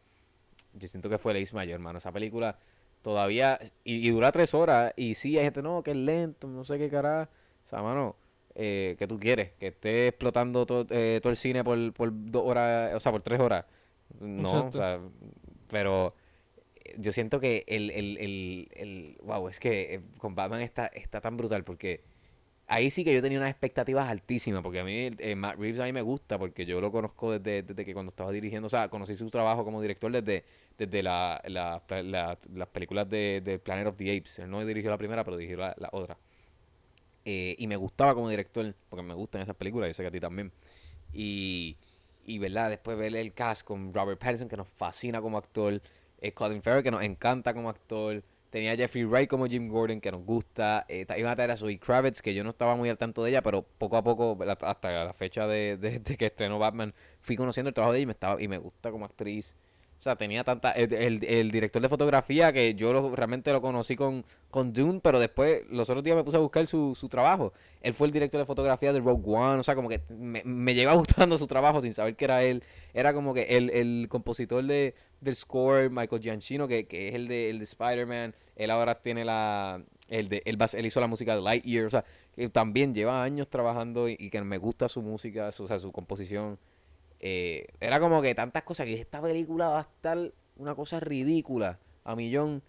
yo 0.78 0.88
siento 0.88 1.08
que 1.08 1.18
fue 1.18 1.32
el 1.32 1.42
ace 1.42 1.54
mayor, 1.54 1.74
hermano. 1.74 1.98
Esa 1.98 2.12
película 2.12 2.58
todavía, 3.02 3.58
y, 3.84 4.06
y 4.06 4.10
dura 4.10 4.32
tres 4.32 4.54
horas, 4.54 4.92
y 4.96 5.14
sí, 5.14 5.38
hay 5.38 5.44
gente, 5.44 5.62
no, 5.62 5.82
que 5.82 5.92
es 5.92 5.96
lento, 5.96 6.48
no 6.48 6.64
sé 6.64 6.78
qué 6.78 6.88
cara. 6.88 7.28
O 7.64 7.68
sea, 7.68 7.82
mano, 7.82 8.16
eh, 8.54 8.96
¿qué 8.98 9.06
tú 9.06 9.18
quieres? 9.18 9.52
Que 9.58 9.68
esté 9.68 10.08
explotando 10.08 10.66
todo, 10.66 10.86
eh, 10.90 11.20
todo 11.22 11.30
el 11.30 11.36
cine 11.36 11.62
por, 11.62 11.92
por 11.92 12.10
dos 12.12 12.42
horas, 12.44 12.94
o 12.94 13.00
sea, 13.00 13.12
por 13.12 13.22
tres 13.22 13.40
horas. 13.40 13.64
No, 14.20 14.66
o 14.66 14.72
sea, 14.72 15.00
pero 15.68 16.14
eh, 16.84 16.94
yo 16.98 17.12
siento 17.12 17.40
que 17.40 17.64
el, 17.66 17.90
el, 17.90 18.18
el, 18.18 18.68
el 18.74 19.18
wow, 19.22 19.48
es 19.48 19.60
que 19.60 19.94
eh, 19.94 20.00
con 20.18 20.34
Batman 20.34 20.62
está, 20.62 20.86
está 20.86 21.20
tan 21.20 21.36
brutal 21.36 21.64
porque 21.64 22.02
ahí 22.66 22.90
sí 22.90 23.04
que 23.04 23.14
yo 23.14 23.22
tenía 23.22 23.38
unas 23.38 23.50
expectativas 23.50 24.08
altísimas 24.08 24.62
porque 24.62 24.80
a 24.80 24.84
mí 24.84 25.10
eh, 25.18 25.36
Matt 25.36 25.56
Reeves 25.58 25.80
a 25.80 25.84
mí 25.84 25.92
me 25.92 26.02
gusta 26.02 26.38
porque 26.38 26.66
yo 26.66 26.80
lo 26.80 26.90
conozco 26.92 27.32
desde, 27.38 27.62
desde 27.62 27.84
que 27.84 27.94
cuando 27.94 28.10
estaba 28.10 28.32
dirigiendo, 28.32 28.66
o 28.66 28.70
sea, 28.70 28.88
conocí 28.88 29.14
su 29.16 29.30
trabajo 29.30 29.64
como 29.64 29.80
director 29.82 30.10
desde, 30.12 30.44
desde 30.78 31.02
la, 31.02 31.40
la- 31.46 31.82
la- 32.02 32.38
las 32.54 32.68
películas 32.68 33.08
de, 33.08 33.40
de 33.44 33.58
Planet 33.58 33.86
of 33.88 33.96
the 33.96 34.16
Apes. 34.16 34.38
Él 34.40 34.50
no 34.50 34.64
dirigió 34.64 34.90
la 34.90 34.98
primera, 34.98 35.24
pero 35.24 35.36
dirigió 35.36 35.58
la, 35.58 35.74
la 35.78 35.88
otra. 35.92 36.18
Eh, 37.24 37.56
y 37.58 37.66
me 37.66 37.76
gustaba 37.76 38.14
como 38.14 38.28
director, 38.30 38.74
porque 38.88 39.02
me 39.02 39.14
gustan 39.14 39.42
esas 39.42 39.56
películas, 39.56 39.88
yo 39.88 39.94
sé 39.94 40.02
que 40.02 40.08
a 40.08 40.10
ti 40.12 40.20
también. 40.20 40.52
Y, 41.12 41.78
y 42.24 42.38
¿verdad? 42.38 42.70
Después 42.70 42.98
ver 42.98 43.16
el 43.16 43.34
cast 43.34 43.64
con 43.64 43.94
Robert 43.94 44.20
Pattinson, 44.20 44.48
que 44.48 44.56
nos 44.56 44.68
fascina 44.68 45.20
como 45.22 45.38
actor. 45.38 45.82
eh, 46.20 46.32
Colin 46.32 46.62
Farrell, 46.62 46.84
que 46.84 46.90
nos 46.92 47.02
encanta 47.02 47.54
como 47.54 47.70
actor. 47.70 48.22
Tenía 48.50 48.76
Jeffrey 48.76 49.04
Wright 49.04 49.28
como 49.28 49.46
Jim 49.46 49.68
Gordon, 49.68 50.00
que 50.00 50.10
nos 50.12 50.22
gusta. 50.24 50.84
Eh, 50.88 51.06
iban 51.18 51.32
a 51.32 51.36
traer 51.36 51.50
a 51.50 51.56
Zoe 51.56 51.78
Kravitz, 51.78 52.22
que 52.22 52.34
yo 52.34 52.44
no 52.44 52.50
estaba 52.50 52.76
muy 52.76 52.88
al 52.88 52.98
tanto 52.98 53.22
de 53.24 53.30
ella, 53.30 53.42
pero 53.42 53.62
poco 53.78 53.96
a 53.96 54.02
poco, 54.04 54.38
hasta 54.62 55.04
la 55.04 55.12
fecha 55.12 55.46
de, 55.46 55.76
de- 55.76 55.98
de 56.00 56.16
que 56.16 56.26
estrenó 56.26 56.58
Batman, 56.58 56.94
fui 57.20 57.36
conociendo 57.36 57.68
el 57.68 57.74
trabajo 57.74 57.92
de 57.92 57.98
ella 57.98 58.02
y 58.04 58.06
me, 58.06 58.12
estaba, 58.12 58.40
y 58.42 58.48
me 58.48 58.58
gusta 58.58 58.90
como 58.90 59.04
actriz. 59.04 59.54
O 59.98 60.02
sea, 60.06 60.14
tenía 60.16 60.44
tanta... 60.44 60.72
El, 60.72 60.92
el- 60.92 61.24
el 61.24 61.50
director 61.50 61.80
de 61.82 61.88
fotografía, 61.88 62.52
que 62.52 62.74
yo 62.74 62.92
lo- 62.92 63.16
realmente 63.16 63.50
lo 63.52 63.60
conocí 63.62 63.96
con, 63.96 64.24
con 64.50 64.72
Dune, 64.72 65.00
pero 65.02 65.18
después, 65.18 65.62
los 65.70 65.88
otros 65.90 66.04
días 66.04 66.16
me 66.16 66.22
puse 66.22 66.36
a 66.36 66.40
buscar 66.40 66.66
su, 66.66 66.94
su 66.94 67.08
trabajo. 67.08 67.52
Él 67.80 67.94
fue 67.94 68.06
el 68.06 68.12
director 68.12 68.38
de 68.38 68.44
fotografía 68.46 68.92
de 68.92 69.00
Rogue 69.00 69.22
One, 69.26 69.60
o 69.60 69.62
sea, 69.62 69.74
como 69.74 69.88
que 69.88 70.00
me, 70.16 70.42
me 70.44 70.74
lleva 70.74 70.92
gustando 70.94 71.38
su 71.38 71.46
trabajo 71.46 71.80
sin 71.80 71.94
saber 71.94 72.14
que 72.14 72.24
era 72.26 72.44
él. 72.44 72.62
Era 72.94 73.14
como 73.14 73.34
que 73.34 73.42
el, 73.56 73.70
el 73.70 74.06
compositor 74.08 74.64
de, 74.64 74.94
del 75.20 75.34
score, 75.34 75.90
Michael 75.90 76.22
Giacchino, 76.22 76.68
que, 76.68 76.86
que 76.86 77.08
es 77.08 77.14
el 77.14 77.26
de, 77.26 77.50
el 77.50 77.58
de 77.58 77.64
Spider-Man. 77.64 78.34
Él 78.56 78.70
ahora 78.70 79.00
tiene 79.02 79.24
la... 79.24 79.82
El 80.08 80.28
de, 80.28 80.40
él, 80.44 80.56
él 80.74 80.86
hizo 80.86 81.00
la 81.00 81.08
música 81.08 81.34
de 81.34 81.42
Lightyear, 81.42 81.86
o 81.86 81.90
sea, 81.90 82.04
que 82.36 82.48
también 82.48 82.94
lleva 82.94 83.24
años 83.24 83.48
trabajando 83.48 84.08
y, 84.08 84.16
y 84.20 84.30
que 84.30 84.40
me 84.42 84.58
gusta 84.58 84.88
su 84.88 85.02
música, 85.02 85.50
su, 85.50 85.64
o 85.64 85.66
sea, 85.68 85.80
su 85.80 85.90
composición. 85.90 86.58
Eh, 87.20 87.66
era 87.80 87.98
como 88.00 88.20
que 88.22 88.34
tantas 88.34 88.62
cosas 88.62 88.86
que 88.86 88.94
esta 88.94 89.20
película 89.22 89.68
va 89.68 89.78
a 89.78 89.82
estar 89.82 90.32
una 90.56 90.74
cosa 90.74 91.00
ridícula 91.00 91.78
a 92.04 92.14
millón 92.14 92.62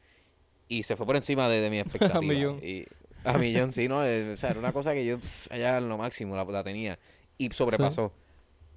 y 0.70 0.84
se 0.84 0.95
fue 0.95 1.06
por 1.06 1.16
encima 1.16 1.48
de, 1.50 1.62
de 1.62 1.70
mi 1.70 1.80
expectativa. 1.80 2.22
millón. 2.22 2.60
Y, 2.64 2.86
a 3.24 3.38
millón, 3.38 3.72
sí, 3.72 3.88
¿no? 3.88 4.06
Eh, 4.06 4.34
o 4.34 4.38
sea, 4.38 4.52
era 4.52 4.60
una 4.60 4.72
cosa 4.74 4.93
que 4.93 5.06
yo 5.06 5.18
pff, 5.20 5.52
allá 5.52 5.78
en 5.78 5.89
lo 5.89 5.98
máximo 5.98 6.36
la, 6.36 6.45
la 6.45 6.64
tenía 6.64 6.98
y 7.38 7.50
sobrepasó. 7.52 8.12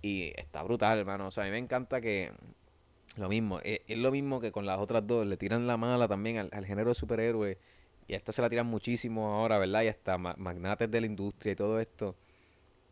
Y 0.02 0.32
está 0.36 0.62
brutal, 0.62 0.98
hermano. 0.98 1.26
O 1.28 1.30
sea, 1.30 1.44
a 1.44 1.46
mí 1.46 1.52
me 1.52 1.58
encanta 1.58 2.00
que. 2.00 2.32
Lo 3.16 3.28
mismo, 3.28 3.58
es, 3.64 3.80
es 3.86 3.98
lo 3.98 4.10
mismo 4.12 4.40
que 4.40 4.50
con 4.52 4.64
las 4.66 4.78
otras 4.78 5.06
dos. 5.06 5.26
Le 5.26 5.36
tiran 5.36 5.66
la 5.66 5.76
mala 5.76 6.08
también 6.08 6.38
al, 6.38 6.48
al 6.52 6.64
género 6.64 6.88
de 6.90 6.94
superhéroe. 6.94 7.58
Y 8.08 8.14
a 8.14 8.16
esta 8.16 8.32
se 8.32 8.40
la 8.42 8.48
tiran 8.48 8.66
muchísimo 8.66 9.34
ahora, 9.34 9.58
¿verdad? 9.58 9.82
Y 9.82 9.88
hasta 9.88 10.16
ma- 10.16 10.34
magnates 10.38 10.90
de 10.90 11.00
la 11.00 11.06
industria 11.06 11.52
y 11.52 11.56
todo 11.56 11.78
esto. 11.80 12.16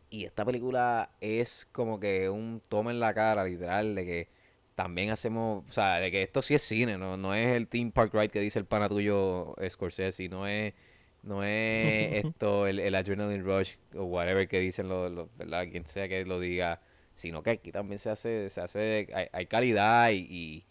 Y 0.09 0.25
esta 0.25 0.43
película 0.45 1.11
es 1.21 1.67
como 1.71 1.99
que 1.99 2.29
un 2.29 2.61
toma 2.67 2.91
en 2.91 2.99
la 2.99 3.13
cara, 3.13 3.43
literal, 3.45 3.93
de 3.95 4.05
que 4.05 4.27
también 4.75 5.11
hacemos, 5.11 5.63
o 5.69 5.71
sea, 5.71 5.97
de 5.99 6.09
que 6.11 6.23
esto 6.23 6.41
sí 6.41 6.55
es 6.55 6.63
cine, 6.63 6.97
no, 6.97 7.15
no 7.17 7.35
es 7.35 7.47
el 7.55 7.67
Theme 7.67 7.91
Park 7.91 8.13
Ride 8.13 8.29
que 8.29 8.39
dice 8.39 8.57
el 8.59 8.65
pana 8.65 8.89
tuyo 8.89 9.53
Scorsese, 9.69 10.27
no 10.29 10.47
es, 10.47 10.73
no 11.21 11.43
es 11.43 12.09
esto, 12.25 12.65
el, 12.65 12.79
el 12.79 12.95
Adrenaline 12.95 13.43
Rush 13.43 13.75
o 13.95 14.05
whatever 14.05 14.47
que 14.47 14.59
dicen 14.59 14.87
los, 14.89 15.11
los- 15.11 15.27
¿verdad? 15.37 15.67
Quien 15.69 15.85
sea 15.85 16.07
que 16.07 16.25
lo 16.25 16.39
diga, 16.39 16.81
sino 17.15 17.43
que 17.43 17.51
aquí 17.51 17.71
también 17.71 17.99
se 17.99 18.09
hace, 18.09 18.49
se 18.49 18.61
hace, 18.61 19.07
hay, 19.13 19.27
hay 19.31 19.45
calidad 19.45 20.09
y, 20.11 20.15
y, 20.29 20.65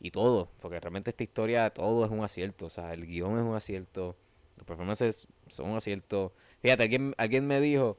y 0.00 0.10
todo, 0.10 0.50
porque 0.60 0.80
realmente 0.80 1.10
esta 1.10 1.22
historia 1.22 1.70
todo 1.70 2.04
es 2.04 2.10
un 2.10 2.24
acierto, 2.24 2.66
o 2.66 2.70
sea, 2.70 2.92
el 2.94 3.06
guion 3.06 3.38
es 3.38 3.44
un 3.44 3.54
acierto, 3.54 4.16
los 4.56 4.66
performances 4.66 5.26
son 5.48 5.70
un 5.70 5.76
acierto. 5.76 6.32
Fíjate, 6.62 6.82
alguien, 6.84 7.14
alguien 7.18 7.46
me 7.46 7.60
dijo 7.60 7.98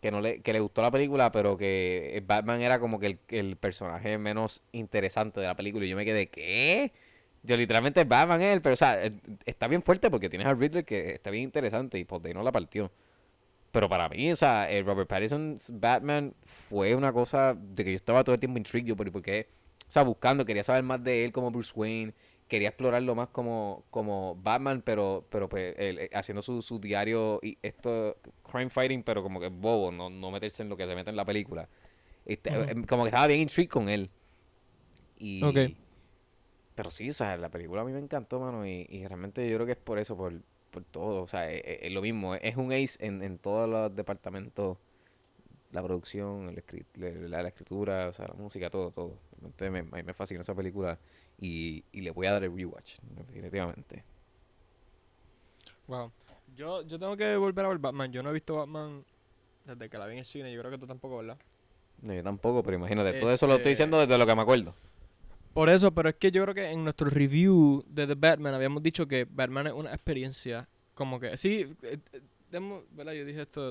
que 0.00 0.10
no 0.10 0.20
le, 0.20 0.40
que 0.42 0.52
le 0.52 0.60
gustó 0.60 0.82
la 0.82 0.90
película, 0.90 1.30
pero 1.32 1.56
que 1.56 2.10
eh, 2.14 2.22
Batman 2.26 2.62
era 2.62 2.80
como 2.80 2.98
que 2.98 3.06
el, 3.06 3.18
el 3.28 3.56
personaje 3.56 4.18
menos 4.18 4.62
interesante 4.72 5.40
de 5.40 5.46
la 5.46 5.56
película. 5.56 5.84
Y 5.84 5.88
yo 5.88 5.96
me 5.96 6.04
quedé, 6.04 6.28
¿qué? 6.28 6.92
Yo 7.42 7.56
literalmente 7.56 8.04
Batman 8.04 8.42
es 8.42 8.54
él, 8.54 8.62
pero 8.62 8.74
o 8.74 8.76
sea, 8.76 9.04
eh, 9.04 9.12
está 9.46 9.68
bien 9.68 9.82
fuerte 9.82 10.10
porque 10.10 10.28
tienes 10.28 10.46
a 10.46 10.54
Riddler 10.54 10.84
que 10.84 11.12
está 11.12 11.30
bien 11.30 11.44
interesante 11.44 11.98
y 11.98 12.04
pues 12.04 12.22
de 12.22 12.30
ahí 12.30 12.34
no 12.34 12.42
la 12.42 12.52
partió. 12.52 12.90
Pero 13.72 13.88
para 13.88 14.08
mí, 14.08 14.32
o 14.32 14.36
sea, 14.36 14.70
el 14.70 14.84
Robert 14.84 15.08
Pattinson's 15.08 15.70
Batman 15.72 16.34
fue 16.44 16.94
una 16.94 17.12
cosa 17.12 17.54
de 17.54 17.84
que 17.84 17.90
yo 17.92 17.96
estaba 17.96 18.24
todo 18.24 18.34
el 18.34 18.40
tiempo 18.40 18.58
intrigued 18.58 18.96
por 18.96 19.10
porque, 19.12 19.48
o 19.88 19.92
sea, 19.92 20.02
buscando, 20.02 20.44
quería 20.44 20.64
saber 20.64 20.82
más 20.82 21.02
de 21.04 21.24
él 21.24 21.32
como 21.32 21.50
Bruce 21.50 21.72
Wayne, 21.74 22.12
quería 22.50 22.70
explorarlo 22.70 23.14
más 23.16 23.30
como, 23.30 23.86
como 23.90 24.36
Batman, 24.36 24.82
pero, 24.84 25.26
pero 25.30 25.48
pues 25.50 25.74
él, 25.78 26.00
eh, 26.00 26.10
haciendo 26.14 26.42
su, 26.42 26.62
su 26.62 26.80
diario 26.80 27.40
y 27.42 27.58
esto, 27.62 28.18
crime 28.50 28.70
fighting, 28.70 29.04
pero 29.04 29.22
como 29.24 29.40
que 29.40 29.48
bobo, 29.48 29.92
no, 29.92 30.10
no 30.10 30.32
meterse 30.32 30.64
en 30.64 30.70
lo 30.70 30.76
que 30.78 30.86
se 30.86 30.96
mete 30.96 31.10
en 31.10 31.16
la 31.16 31.26
película. 31.26 31.68
Este, 32.26 32.50
eh, 32.54 32.76
Como 32.88 33.04
que 33.04 33.10
estaba 33.10 33.28
bien 33.28 33.40
intrigued 33.42 33.70
con 33.70 33.88
él. 33.90 34.10
Y, 35.18 35.40
Ok. 35.40 35.76
pero 36.74 36.90
sí, 36.90 37.10
o 37.10 37.14
sea, 37.14 37.36
la 37.36 37.50
película 37.50 37.82
a 37.82 37.84
mí 37.84 37.92
me 37.92 37.98
encantó, 38.00 38.40
mano, 38.40 38.66
y, 38.66 38.86
y 38.88 39.06
realmente 39.06 39.48
yo 39.48 39.56
creo 39.56 39.66
que 39.66 39.72
es 39.72 39.78
por 39.78 39.98
eso, 39.98 40.16
por, 40.16 40.42
por 40.70 40.84
todo, 40.84 41.22
o 41.22 41.28
sea, 41.28 41.50
es, 41.52 41.62
es- 41.64 41.78
es 41.84 41.92
lo 41.92 42.02
mismo, 42.02 42.34
es 42.36 42.56
un 42.56 42.72
ace 42.72 42.96
en, 43.00 43.22
en 43.22 43.38
todos 43.38 43.68
los 43.68 43.94
departamentos, 43.94 44.78
la 45.72 45.82
producción, 45.82 46.48
el 46.50 46.64
la, 47.30 47.42
la- 47.42 47.48
escritura, 47.48 48.08
o 48.08 48.12
sea, 48.14 48.28
la 48.28 48.34
música, 48.34 48.70
todo, 48.70 48.90
todo. 48.92 49.20
Realmente 49.32 49.70
me, 49.70 50.04
me 50.04 50.14
fascina 50.14 50.40
esa 50.42 50.54
película 50.54 50.98
y, 51.40 51.84
y 51.92 52.00
le 52.02 52.10
voy 52.10 52.26
a 52.26 52.32
dar 52.32 52.44
el 52.44 52.54
rewatch, 52.54 52.96
definitivamente. 53.16 54.04
Wow. 55.86 56.12
Yo, 56.56 56.82
yo 56.82 56.98
tengo 56.98 57.16
que 57.16 57.36
volver 57.36 57.64
a 57.64 57.68
ver 57.68 57.78
Batman. 57.78 58.12
Yo 58.12 58.22
no 58.22 58.30
he 58.30 58.32
visto 58.32 58.56
Batman 58.56 59.04
desde 59.64 59.88
que 59.88 59.98
la 59.98 60.06
vi 60.06 60.12
en 60.14 60.18
el 60.20 60.24
cine. 60.24 60.52
Yo 60.52 60.60
creo 60.60 60.70
que 60.70 60.78
tú 60.78 60.86
tampoco, 60.86 61.18
¿verdad? 61.18 61.38
No, 62.02 62.14
yo 62.14 62.22
tampoco, 62.22 62.62
pero 62.62 62.76
imagínate, 62.76 63.18
todo 63.20 63.32
eso 63.32 63.46
lo 63.46 63.54
estoy 63.54 63.72
Este- 63.72 63.82
diciendo 63.84 63.98
desde 64.00 64.16
lo 64.18 64.26
que 64.26 64.34
me 64.34 64.42
acuerdo. 64.42 64.74
Por 65.52 65.68
eso, 65.68 65.92
pero 65.92 66.08
es 66.08 66.14
que 66.14 66.30
yo 66.30 66.42
creo 66.44 66.54
que 66.54 66.70
en 66.70 66.84
nuestro 66.84 67.10
review 67.10 67.84
de 67.88 68.06
The 68.06 68.14
Batman 68.14 68.54
habíamos 68.54 68.82
dicho 68.82 69.06
que 69.08 69.26
Batman 69.28 69.66
es 69.66 69.72
una 69.72 69.90
experiencia 69.92 70.68
como 70.94 71.18
que... 71.18 71.36
Sí, 71.36 71.74
eh, 71.82 71.98
eh, 72.12 72.20
demo- 72.50 72.84
¿verdad? 72.92 73.12
Yo 73.14 73.24
dije 73.24 73.42
esto... 73.42 73.70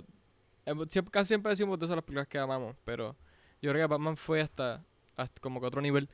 eh, 0.66 0.74
siempre- 0.90 1.12
casi 1.12 1.30
siempre 1.30 1.52
decimos 1.52 1.80
de 1.80 1.86
esas 1.86 1.96
las 1.96 2.04
películas 2.04 2.28
que 2.28 2.38
amamos, 2.38 2.76
pero 2.84 3.16
yo 3.62 3.72
creo 3.72 3.88
que 3.88 3.92
Batman 3.92 4.18
fue 4.18 4.42
hasta, 4.42 4.84
hasta 5.16 5.40
como 5.42 5.62
que 5.62 5.68
otro 5.68 5.82
nivel 5.82 6.10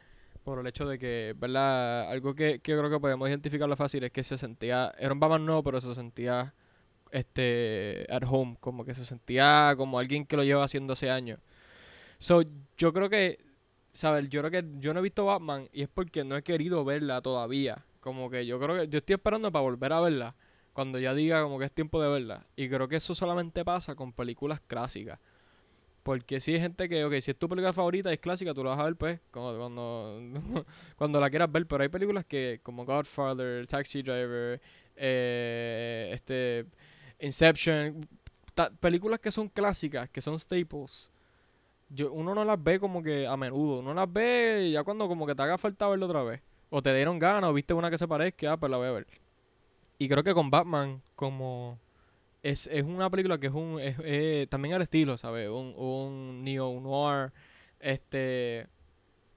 por 0.46 0.60
el 0.60 0.68
hecho 0.68 0.86
de 0.88 0.98
que, 0.98 1.36
¿verdad? 1.38 2.10
Algo 2.10 2.34
que, 2.34 2.60
que 2.60 2.78
creo 2.78 2.90
que 2.90 3.00
podemos 3.00 3.28
identificarlo 3.28 3.76
fácil 3.76 4.06
es 4.06 4.12
que 4.12 4.24
se 4.24 4.38
sentía... 4.38 4.94
Era 4.98 5.14
un 5.14 5.20
Batman 5.20 5.46
no, 5.46 5.62
pero 5.64 5.82
se 5.82 5.94
sentía 5.94 6.54
este 7.12 8.08
at 8.10 8.24
home, 8.26 8.56
como 8.62 8.86
que 8.86 8.96
se 8.96 9.04
sentía 9.04 9.74
como 9.76 10.00
alguien 10.00 10.26
que 10.26 10.38
lo 10.38 10.44
lleva 10.44 10.64
haciendo 10.64 10.94
hace 10.94 11.10
años. 11.10 11.40
So, 12.20 12.44
yo 12.78 12.94
creo 12.94 13.10
que 13.10 13.40
¿sabes? 13.96 14.30
Yo 14.30 14.42
creo 14.42 14.52
que 14.52 14.80
yo 14.80 14.94
no 14.94 15.00
he 15.00 15.04
visto 15.04 15.26
Batman 15.26 15.70
y 15.72 15.84
es 15.84 15.90
porque 15.90 16.24
no 16.24 16.36
he 16.36 16.44
querido 16.44 16.84
verla 16.86 17.22
todavía. 17.22 17.86
Como 18.02 18.30
que 18.30 18.46
yo 18.46 18.60
creo 18.60 18.76
que 18.78 18.88
yo 18.90 19.00
estoy 19.00 19.16
esperando 19.16 19.52
para 19.52 19.64
volver 19.64 19.94
a 19.94 20.02
verla 20.02 20.36
cuando 20.74 21.00
ya 21.00 21.14
diga 21.14 21.42
como 21.42 21.58
que 21.58 21.66
es 21.66 21.72
tiempo 21.72 22.02
de 22.02 22.10
verla. 22.10 22.46
Y 22.58 22.70
creo 22.70 22.88
que 22.90 22.98
eso 22.98 23.16
solamente 23.16 23.64
pasa 23.64 23.96
con 23.96 24.12
películas 24.12 24.60
clásicas. 24.68 25.20
Porque 26.06 26.40
si 26.40 26.54
hay 26.54 26.60
gente 26.60 26.88
que, 26.88 27.04
ok, 27.04 27.14
si 27.20 27.32
es 27.32 27.38
tu 27.40 27.50
película 27.50 27.74
favorita 27.74 28.14
es 28.14 28.20
clásica, 28.20 28.54
tú 28.54 28.64
la 28.64 28.76
vas 28.76 28.80
a 28.80 28.84
ver 28.84 28.96
pues 28.96 29.20
cuando, 29.32 30.22
cuando, 30.98 31.20
la 31.20 31.30
quieras 31.32 31.52
ver. 31.52 31.66
Pero 31.66 31.82
hay 31.82 31.90
películas 31.90 32.26
que, 32.26 32.60
como 32.62 32.86
Godfather, 32.86 33.66
Taxi 33.66 34.04
Driver, 34.04 34.62
eh, 34.96 36.12
este, 36.14 36.68
Inception, 37.20 38.08
películas 38.80 39.20
que 39.20 39.32
son 39.32 39.50
clásicas, 39.50 40.08
que 40.12 40.22
son 40.22 40.40
staples 40.40 41.10
yo, 41.90 42.12
uno 42.12 42.36
no 42.36 42.46
las 42.46 42.62
ve 42.64 42.80
como 42.80 43.02
que 43.02 43.26
a 43.26 43.36
menudo. 43.36 43.80
Uno 43.80 43.96
las 43.96 44.12
ve 44.14 44.70
ya 44.72 44.84
cuando 44.84 45.08
como 45.08 45.26
que 45.26 45.34
te 45.34 45.42
haga 45.42 45.58
falta 45.58 45.88
verlo 45.88 46.06
otra 46.06 46.22
vez. 46.22 46.42
O 46.70 46.84
te 46.84 46.94
dieron 46.94 47.18
ganas 47.18 47.50
o 47.50 47.54
viste 47.54 47.74
una 47.74 47.90
que 47.90 47.98
se 47.98 48.08
parezca, 48.08 48.52
ah, 48.52 48.58
pues 48.58 48.70
la 48.70 48.78
voy 48.78 48.88
a 48.88 48.92
ver. 48.92 49.08
Y 49.98 50.08
creo 50.08 50.24
que 50.24 50.36
con 50.36 50.52
Batman, 50.52 51.02
como 51.16 51.80
es, 52.46 52.68
es 52.68 52.84
una 52.84 53.10
película 53.10 53.40
que 53.40 53.48
es 53.48 53.54
un 53.54 53.80
es, 53.80 53.98
es 54.04 54.48
también 54.50 54.76
al 54.76 54.84
estilo, 54.84 55.18
¿sabes? 55.18 55.50
Un, 55.50 55.74
un 55.76 56.44
neo 56.44 56.80
noir. 56.80 57.32
Este, 57.80 58.68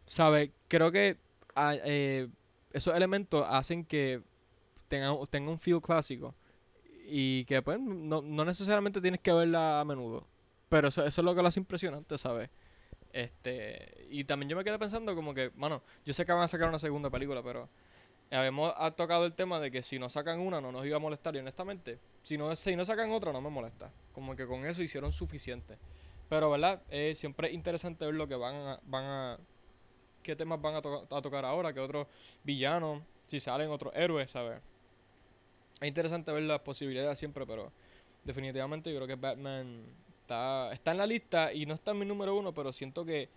¿sabes? 0.05 0.51
Creo 0.69 0.93
que 0.93 1.17
ah, 1.55 1.75
eh, 1.85 2.29
esos 2.71 2.95
elementos 2.95 3.47
hacen 3.49 3.85
que 3.87 4.21
tenga, 4.89 5.15
tenga 5.31 5.51
un 5.51 5.59
feel 5.59 5.81
clásico. 5.81 6.35
Y 7.11 7.47
que 7.47 7.63
pues 7.63 7.81
no, 7.81 8.21
no 8.21 8.45
necesariamente 8.45 9.01
tienes 9.01 9.21
que 9.21 9.33
verla 9.33 9.81
a 9.81 9.85
menudo. 9.87 10.27
Pero 10.69 10.89
eso, 10.89 11.03
eso 11.07 11.23
es 11.23 11.25
lo 11.25 11.35
que 11.35 11.41
lo 11.41 11.49
hace 11.49 11.61
impresionante, 11.61 12.19
¿sabes? 12.19 12.51
Este, 13.15 14.07
y 14.11 14.25
también 14.25 14.51
yo 14.51 14.57
me 14.57 14.65
quedé 14.65 14.79
pensando 14.79 15.15
como 15.15 15.33
que, 15.33 15.51
mano, 15.57 15.83
yo 16.05 16.13
sé 16.13 16.27
que 16.27 16.33
van 16.33 16.43
a 16.43 16.49
sacar 16.49 16.69
una 16.69 16.79
segunda 16.79 17.09
película, 17.09 17.43
pero 17.43 17.71
habíamos 18.31 18.75
ha 18.77 18.91
tocado 18.91 19.25
el 19.25 19.33
tema 19.33 19.59
de 19.61 19.71
que 19.71 19.83
si 19.83 19.99
no 19.99 20.11
sacan 20.11 20.41
una 20.41 20.61
no 20.61 20.71
nos 20.71 20.85
iba 20.85 20.97
a 20.97 21.01
molestar 21.01 21.35
y 21.35 21.39
honestamente, 21.39 21.99
si 22.29 22.37
no, 22.37 22.55
si 22.55 22.77
no 22.77 22.85
sacan 22.85 23.11
otra 23.11 23.33
no 23.33 23.41
me 23.41 23.49
molesta. 23.49 23.91
Como 24.13 24.37
que 24.37 24.47
con 24.47 24.67
eso 24.67 24.83
hicieron 24.83 25.13
suficiente. 25.13 25.79
Pero, 26.29 26.51
¿verdad? 26.51 26.83
Eh, 26.91 27.15
siempre 27.17 27.49
es 27.49 27.55
interesante 27.55 28.05
ver 28.05 28.15
lo 28.15 28.29
que 28.29 28.35
van 28.35 28.55
a, 28.55 28.81
van 28.85 29.05
a 29.05 29.39
qué 30.23 30.37
temas 30.37 30.61
van 30.61 30.75
a, 30.75 30.83
to- 30.83 31.07
a 31.11 31.23
tocar 31.23 31.47
ahora, 31.47 31.73
qué 31.73 31.81
otros 31.81 32.07
villanos, 32.45 33.03
si 33.27 33.41
salen 33.41 33.71
otros 33.71 33.95
héroes, 33.97 34.31
¿sabes? 34.31 34.61
Es 35.81 35.89
interesante 35.89 36.31
ver 36.31 36.43
las 36.43 36.61
posibilidades 36.61 37.19
siempre, 37.19 37.47
pero 37.47 37.73
definitivamente 38.25 38.91
yo 38.91 38.97
creo 38.97 39.07
que 39.09 39.15
Batman 39.15 39.85
está, 40.21 40.71
está 40.75 40.91
en 40.91 40.99
la 40.99 41.07
lista 41.07 41.51
y 41.55 41.65
no 41.65 41.73
está 41.73 41.93
en 41.93 42.01
mi 42.01 42.05
número 42.05 42.37
uno, 42.37 42.53
pero 42.53 42.75
siento 42.75 43.07
que 43.07 43.31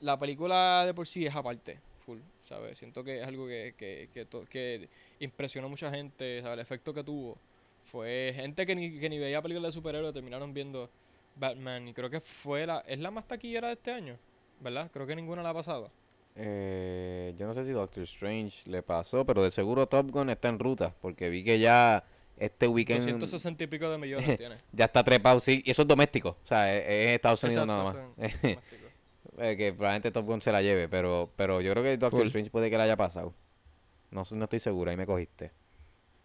la 0.00 0.18
película 0.18 0.84
de 0.86 0.94
por 0.94 1.06
sí 1.06 1.26
es 1.26 1.34
aparte, 1.36 1.78
full, 2.06 2.20
¿sabes? 2.44 2.78
Siento 2.78 3.04
que 3.04 3.20
es 3.20 3.26
algo 3.26 3.46
que, 3.46 3.74
que, 3.76 4.08
que, 4.14 4.26
que 4.48 4.88
impresionó 5.20 5.66
a 5.66 5.70
mucha 5.70 5.90
gente, 5.90 6.40
¿sabes? 6.40 6.54
El 6.54 6.60
efecto 6.60 6.94
que 6.94 7.04
tuvo 7.04 7.36
fue 7.84 8.32
gente 8.34 8.66
que 8.66 8.74
ni, 8.74 8.98
que 8.98 9.08
ni 9.08 9.18
veía 9.18 9.42
películas 9.42 9.68
de 9.68 9.72
superhéroes 9.72 10.12
terminaron 10.12 10.52
viendo 10.54 10.90
Batman 11.36 11.88
y 11.88 11.94
creo 11.94 12.10
que 12.10 12.20
fue 12.20 12.66
la, 12.66 12.80
es 12.80 12.98
la 12.98 13.10
más 13.10 13.26
taquillera 13.26 13.68
de 13.68 13.74
este 13.74 13.92
año, 13.92 14.16
¿verdad? 14.60 14.90
Creo 14.92 15.06
que 15.06 15.16
ninguna 15.16 15.42
la 15.42 15.50
ha 15.50 15.54
pasado. 15.54 15.90
Eh, 16.34 17.34
yo 17.36 17.46
no 17.46 17.54
sé 17.54 17.64
si 17.64 17.72
Doctor 17.72 18.04
Strange 18.04 18.68
le 18.70 18.82
pasó, 18.82 19.24
pero 19.26 19.42
de 19.42 19.50
seguro 19.50 19.86
Top 19.86 20.10
Gun 20.10 20.30
está 20.30 20.48
en 20.48 20.58
ruta, 20.58 20.94
porque 21.00 21.28
vi 21.28 21.44
que 21.44 21.58
ya 21.58 22.04
este 22.38 22.66
weekend 22.66 23.02
260 23.02 23.64
y 23.64 23.66
pico 23.66 23.90
de 23.90 23.98
millones 23.98 24.36
tiene. 24.38 24.56
ya 24.72 24.86
está 24.86 25.04
trepado, 25.04 25.40
sí, 25.40 25.62
y 25.64 25.70
eso 25.70 25.82
es 25.82 25.88
doméstico, 25.88 26.30
o 26.42 26.46
sea, 26.46 26.74
es, 26.74 26.84
es 26.88 27.14
Estados 27.16 27.42
Unidos 27.44 27.64
Exacto, 27.64 27.84
nada 27.84 28.06
más. 28.16 28.26
eso 28.26 28.36
es 28.36 28.42
doméstico. 28.42 28.82
Eh, 29.38 29.56
que 29.56 29.72
probablemente 29.72 30.10
Top 30.10 30.26
Gun 30.26 30.42
se 30.42 30.52
la 30.52 30.60
lleve, 30.60 30.88
pero, 30.88 31.30
pero 31.36 31.60
yo 31.60 31.72
creo 31.72 31.82
que 31.82 31.96
Doctor 31.96 32.20
Full. 32.20 32.26
Strange 32.26 32.50
puede 32.50 32.70
que 32.70 32.76
le 32.76 32.82
haya 32.82 32.96
pasado. 32.96 33.34
No, 34.10 34.22
no 34.30 34.44
estoy 34.44 34.60
seguro, 34.60 34.90
ahí 34.90 34.96
me 34.96 35.06
cogiste. 35.06 35.50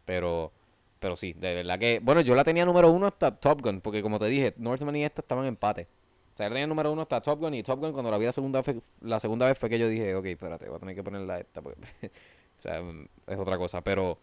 Pero, 0.03 0.51
pero 0.99 1.15
sí, 1.15 1.33
de 1.33 1.53
verdad 1.55 1.77
que. 1.79 1.99
Bueno, 2.01 2.21
yo 2.21 2.35
la 2.35 2.43
tenía 2.43 2.65
número 2.65 2.89
uno 2.91 3.07
hasta 3.07 3.35
Top 3.35 3.61
Gun, 3.61 3.81
porque 3.81 4.01
como 4.01 4.19
te 4.19 4.25
dije, 4.27 4.53
Northman 4.57 4.95
y 4.95 5.03
esta 5.03 5.21
estaban 5.21 5.43
en 5.45 5.49
empate. 5.49 5.87
O 6.33 6.37
sea, 6.37 6.47
yo 6.47 6.53
tenía 6.53 6.67
número 6.67 6.91
uno 6.91 7.01
hasta 7.01 7.19
Top 7.21 7.39
Gun 7.39 7.53
y 7.55 7.63
Top 7.63 7.79
Gun 7.79 7.93
cuando 7.93 8.11
la 8.11 8.17
vi 8.17 8.25
la 8.25 8.31
segunda, 8.31 8.61
fe- 8.63 8.81
la 9.01 9.19
segunda 9.19 9.47
vez 9.47 9.57
fue 9.57 9.69
que 9.69 9.79
yo 9.79 9.87
dije, 9.89 10.13
ok, 10.15 10.25
espérate, 10.25 10.67
voy 10.67 10.75
a 10.77 10.79
tener 10.79 10.95
que 10.95 11.03
ponerla 11.03 11.35
a 11.35 11.39
esta, 11.39 11.61
porque, 11.61 11.79
o 12.05 12.61
sea, 12.61 12.81
mm, 12.81 13.07
es 13.27 13.39
otra 13.39 13.57
cosa. 13.57 13.81
Pero, 13.81 14.17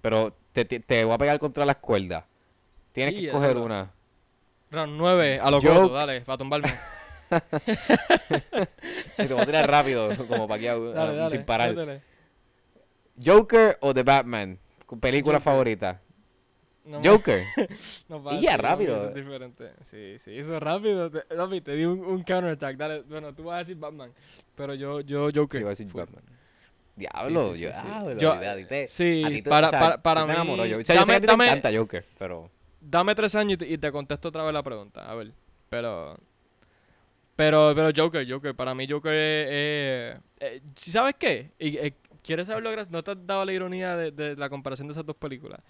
pero 0.00 0.32
te, 0.52 0.64
te, 0.64 0.80
te 0.80 1.04
voy 1.04 1.14
a 1.14 1.18
pegar 1.18 1.38
contra 1.38 1.64
las 1.66 1.76
cuerdas. 1.76 2.24
Tienes 2.92 3.14
Sí, 3.14 3.20
que 3.22 3.26
es 3.28 3.34
escoger 3.34 3.56
una. 3.56 3.90
Round 4.70 4.96
9, 4.96 5.38
a 5.40 5.50
lo 5.50 5.60
Joke. 5.60 5.74
corto, 5.74 5.92
dale, 5.94 6.20
para 6.22 6.38
tumbarme. 6.38 6.72
Te 9.16 9.26
voy 9.32 9.42
a 9.42 9.46
tirar 9.46 9.68
rápido, 9.70 10.10
como 10.28 10.46
para 10.46 10.56
aquí 10.56 10.66
a- 10.68 10.72
a- 10.74 10.78
Dale, 10.78 11.16
dale, 11.16 11.30
sin 11.30 11.44
parar. 11.44 12.00
¿Joker 13.24 13.78
o 13.80 13.94
The 13.94 14.02
Batman? 14.02 14.58
Película 15.00 15.38
Joker. 15.38 15.44
favorita. 15.44 16.00
No 16.86 17.00
Joker. 17.04 17.42
no 18.08 18.22
Y 18.34 18.40
ya, 18.42 18.56
rápido. 18.56 19.10
diferente. 19.10 19.72
Sí, 19.82 20.18
sí, 20.18 20.38
eso 20.38 20.56
es 20.56 20.62
rápido. 20.62 21.10
Te, 21.10 21.20
Papi, 21.22 21.60
te 21.60 21.72
di 21.74 21.84
un, 21.84 21.98
un 22.00 22.22
counterattack. 22.22 22.76
Dale, 22.76 23.02
bueno, 23.02 23.34
tú 23.34 23.44
vas 23.44 23.56
a 23.56 23.58
decir 23.58 23.76
Batman. 23.76 24.12
Pero 24.54 24.74
yo, 24.74 25.00
yo, 25.00 25.28
Joker. 25.34 25.58
Sí, 25.58 25.62
iba 25.62 25.68
a 25.68 25.72
decir. 25.72 25.86
Batman. 25.92 26.22
Diablo, 26.94 27.54
sí, 27.54 27.62
yo, 27.62 27.70
sí, 27.72 27.76
sí. 27.78 27.86
diablo, 27.86 28.18
Yo, 28.18 28.32
a 28.32 28.56
ti 28.56 28.64
te- 28.64 28.88
sí, 28.88 29.22
a 29.24 29.28
ti 29.28 29.42
te- 29.42 29.50
para- 29.50 29.66
o 29.66 29.70
sea, 29.70 29.80
para- 29.80 30.02
para 30.02 30.20
tú 30.22 30.26
te 30.28 30.32
mí-. 30.44 30.50
O 30.52 30.56
sea, 30.56 30.66
yo 30.66 30.78
sé 30.84 30.92
que 30.94 30.98
a 30.98 31.20
ti 31.20 31.20
te 31.20 31.26
dame- 31.26 31.44
encanta 31.46 31.70
Joker, 31.76 32.04
pero... 32.18 32.50
Dame 32.80 33.14
tres 33.14 33.34
años 33.34 33.54
y 33.54 33.56
te, 33.58 33.66
y 33.68 33.76
te 33.78 33.90
contesto 33.92 34.28
otra 34.28 34.44
vez 34.44 34.54
la 34.54 34.62
pregunta. 34.62 35.10
A 35.10 35.14
ver. 35.16 35.32
Pero. 35.68 36.16
Pero, 37.34 37.72
pero 37.74 37.90
Joker, 37.94 38.26
Joker. 38.30 38.54
Para 38.54 38.74
mí, 38.74 38.86
Joker 38.88 39.12
es. 39.12 40.18
eh, 40.40 40.60
¿sí 40.74 40.90
¿Sabes 40.90 41.16
qué? 41.18 41.50
Eh, 41.58 41.92
¿Quieres 42.22 42.46
saber 42.46 42.62
lo 42.62 42.72
gra- 42.72 42.86
¿No 42.88 43.02
te 43.04 43.10
has 43.12 43.26
dado 43.26 43.44
la 43.44 43.52
ironía 43.52 43.96
de, 43.96 44.10
de 44.10 44.36
la 44.36 44.48
comparación 44.48 44.88
de 44.88 44.92
esas 44.92 45.04
dos 45.04 45.16
películas? 45.16 45.60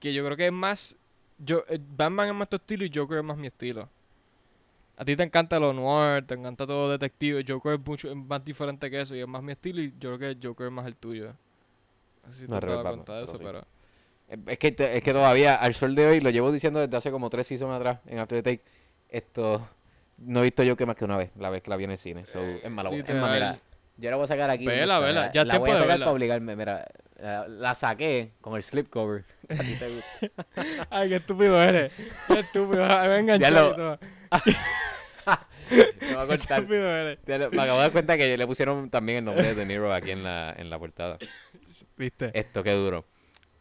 Que 0.00 0.12
yo 0.12 0.24
creo 0.24 0.36
que 0.36 0.46
es 0.46 0.52
más. 0.52 0.96
Yo, 1.38 1.64
eh, 1.68 1.78
Batman 1.80 2.28
es 2.28 2.34
más 2.34 2.48
tu 2.48 2.56
estilo 2.56 2.84
y 2.84 2.90
Joker 2.92 3.18
es 3.18 3.24
más 3.24 3.36
mi 3.36 3.46
estilo. 3.46 3.88
A 4.96 5.04
ti 5.04 5.16
te 5.16 5.22
encanta 5.22 5.58
lo 5.58 5.72
noir, 5.72 6.26
te 6.26 6.34
encanta 6.34 6.66
todo 6.66 6.90
detective. 6.90 7.44
Joker 7.46 7.74
es 7.74 7.86
mucho 7.86 8.10
es 8.10 8.16
más 8.16 8.44
diferente 8.44 8.90
que 8.90 9.00
eso 9.00 9.14
y 9.14 9.20
es 9.20 9.28
más 9.28 9.42
mi 9.42 9.52
estilo. 9.52 9.80
Y 9.80 9.94
yo 9.98 10.14
creo 10.14 10.18
que 10.18 10.46
Joker 10.46 10.66
es 10.66 10.72
más 10.72 10.86
el 10.86 10.96
tuyo. 10.96 11.32
Si 12.28 12.46
No, 12.46 12.60
te 12.60 12.66
revés, 12.66 12.82
cuenta 12.82 13.14
de 13.14 13.20
Batman, 13.20 13.24
eso, 13.24 13.38
pero 13.38 13.64
pero. 13.64 13.80
Es 14.46 14.58
que, 14.58 14.68
es 14.78 15.02
que 15.02 15.12
todavía, 15.12 15.56
al 15.56 15.74
sol 15.74 15.94
de 15.94 16.06
hoy, 16.06 16.20
lo 16.20 16.30
llevo 16.30 16.52
diciendo 16.52 16.80
desde 16.80 16.96
hace 16.96 17.10
como 17.10 17.30
tres 17.30 17.46
seasons 17.46 17.74
atrás 17.74 17.98
en 18.06 18.18
After 18.18 18.42
the 18.42 18.58
Take. 18.58 18.64
Esto, 19.08 19.66
no 20.18 20.40
he 20.40 20.42
visto 20.44 20.62
Joker 20.64 20.86
más 20.86 20.96
que 20.96 21.04
una 21.04 21.16
vez, 21.16 21.30
la 21.36 21.50
vez 21.50 21.62
que 21.62 21.70
la 21.70 21.76
vi 21.76 21.84
en 21.84 21.90
el 21.90 21.98
cine. 21.98 22.26
So, 22.26 22.40
es 22.40 22.70
malo. 22.70 22.90
Es 22.90 22.98
literal. 22.98 23.32
mira, 23.32 23.58
yo 23.96 24.10
la 24.10 24.16
voy 24.16 24.24
a 24.24 24.28
sacar 24.28 24.50
aquí. 24.50 24.66
Vela, 24.66 25.00
vela, 25.00 25.32
ya 25.32 25.42
es 25.42 25.48
La 25.48 25.58
voy 25.58 25.66
tiempo 25.66 25.72
a 25.72 25.74
de 25.74 25.80
sacar 25.80 25.98
para 25.98 26.12
obligarme. 26.12 26.54
Mira, 26.54 26.86
la, 27.22 27.48
la 27.48 27.74
saqué 27.74 28.32
con 28.40 28.56
el 28.56 28.62
slipcover. 28.62 29.24
A 29.48 29.54
ti 29.62 29.74
te 29.74 29.88
gusta. 29.94 30.46
Ay, 30.90 31.08
qué 31.10 31.16
estúpido 31.16 31.62
eres. 31.62 31.92
Qué 32.26 32.40
estúpido. 32.40 32.82
Me 32.86 33.38
Ya 33.38 33.50
lo- 33.50 33.70
y 33.72 33.74
todo. 33.76 33.98
Me 35.70 36.14
va 36.16 36.22
a 36.22 36.26
cortar. 36.26 36.60
Estúpido 36.60 36.96
eres. 36.96 37.18
Ya 37.26 37.38
lo- 37.38 37.50
Me 37.50 37.62
acabo 37.62 37.78
de 37.78 37.82
dar 37.84 37.92
cuenta 37.92 38.16
que 38.18 38.36
le 38.36 38.46
pusieron 38.46 38.90
también 38.90 39.18
el 39.18 39.24
nombre 39.26 39.44
de 39.44 39.54
De 39.54 39.66
Niro 39.66 39.92
aquí 39.94 40.10
en 40.10 40.24
la, 40.24 40.52
en 40.56 40.68
la 40.70 40.78
portada. 40.78 41.18
¿Viste? 41.96 42.30
Esto, 42.34 42.62
qué 42.62 42.72
duro. 42.72 43.04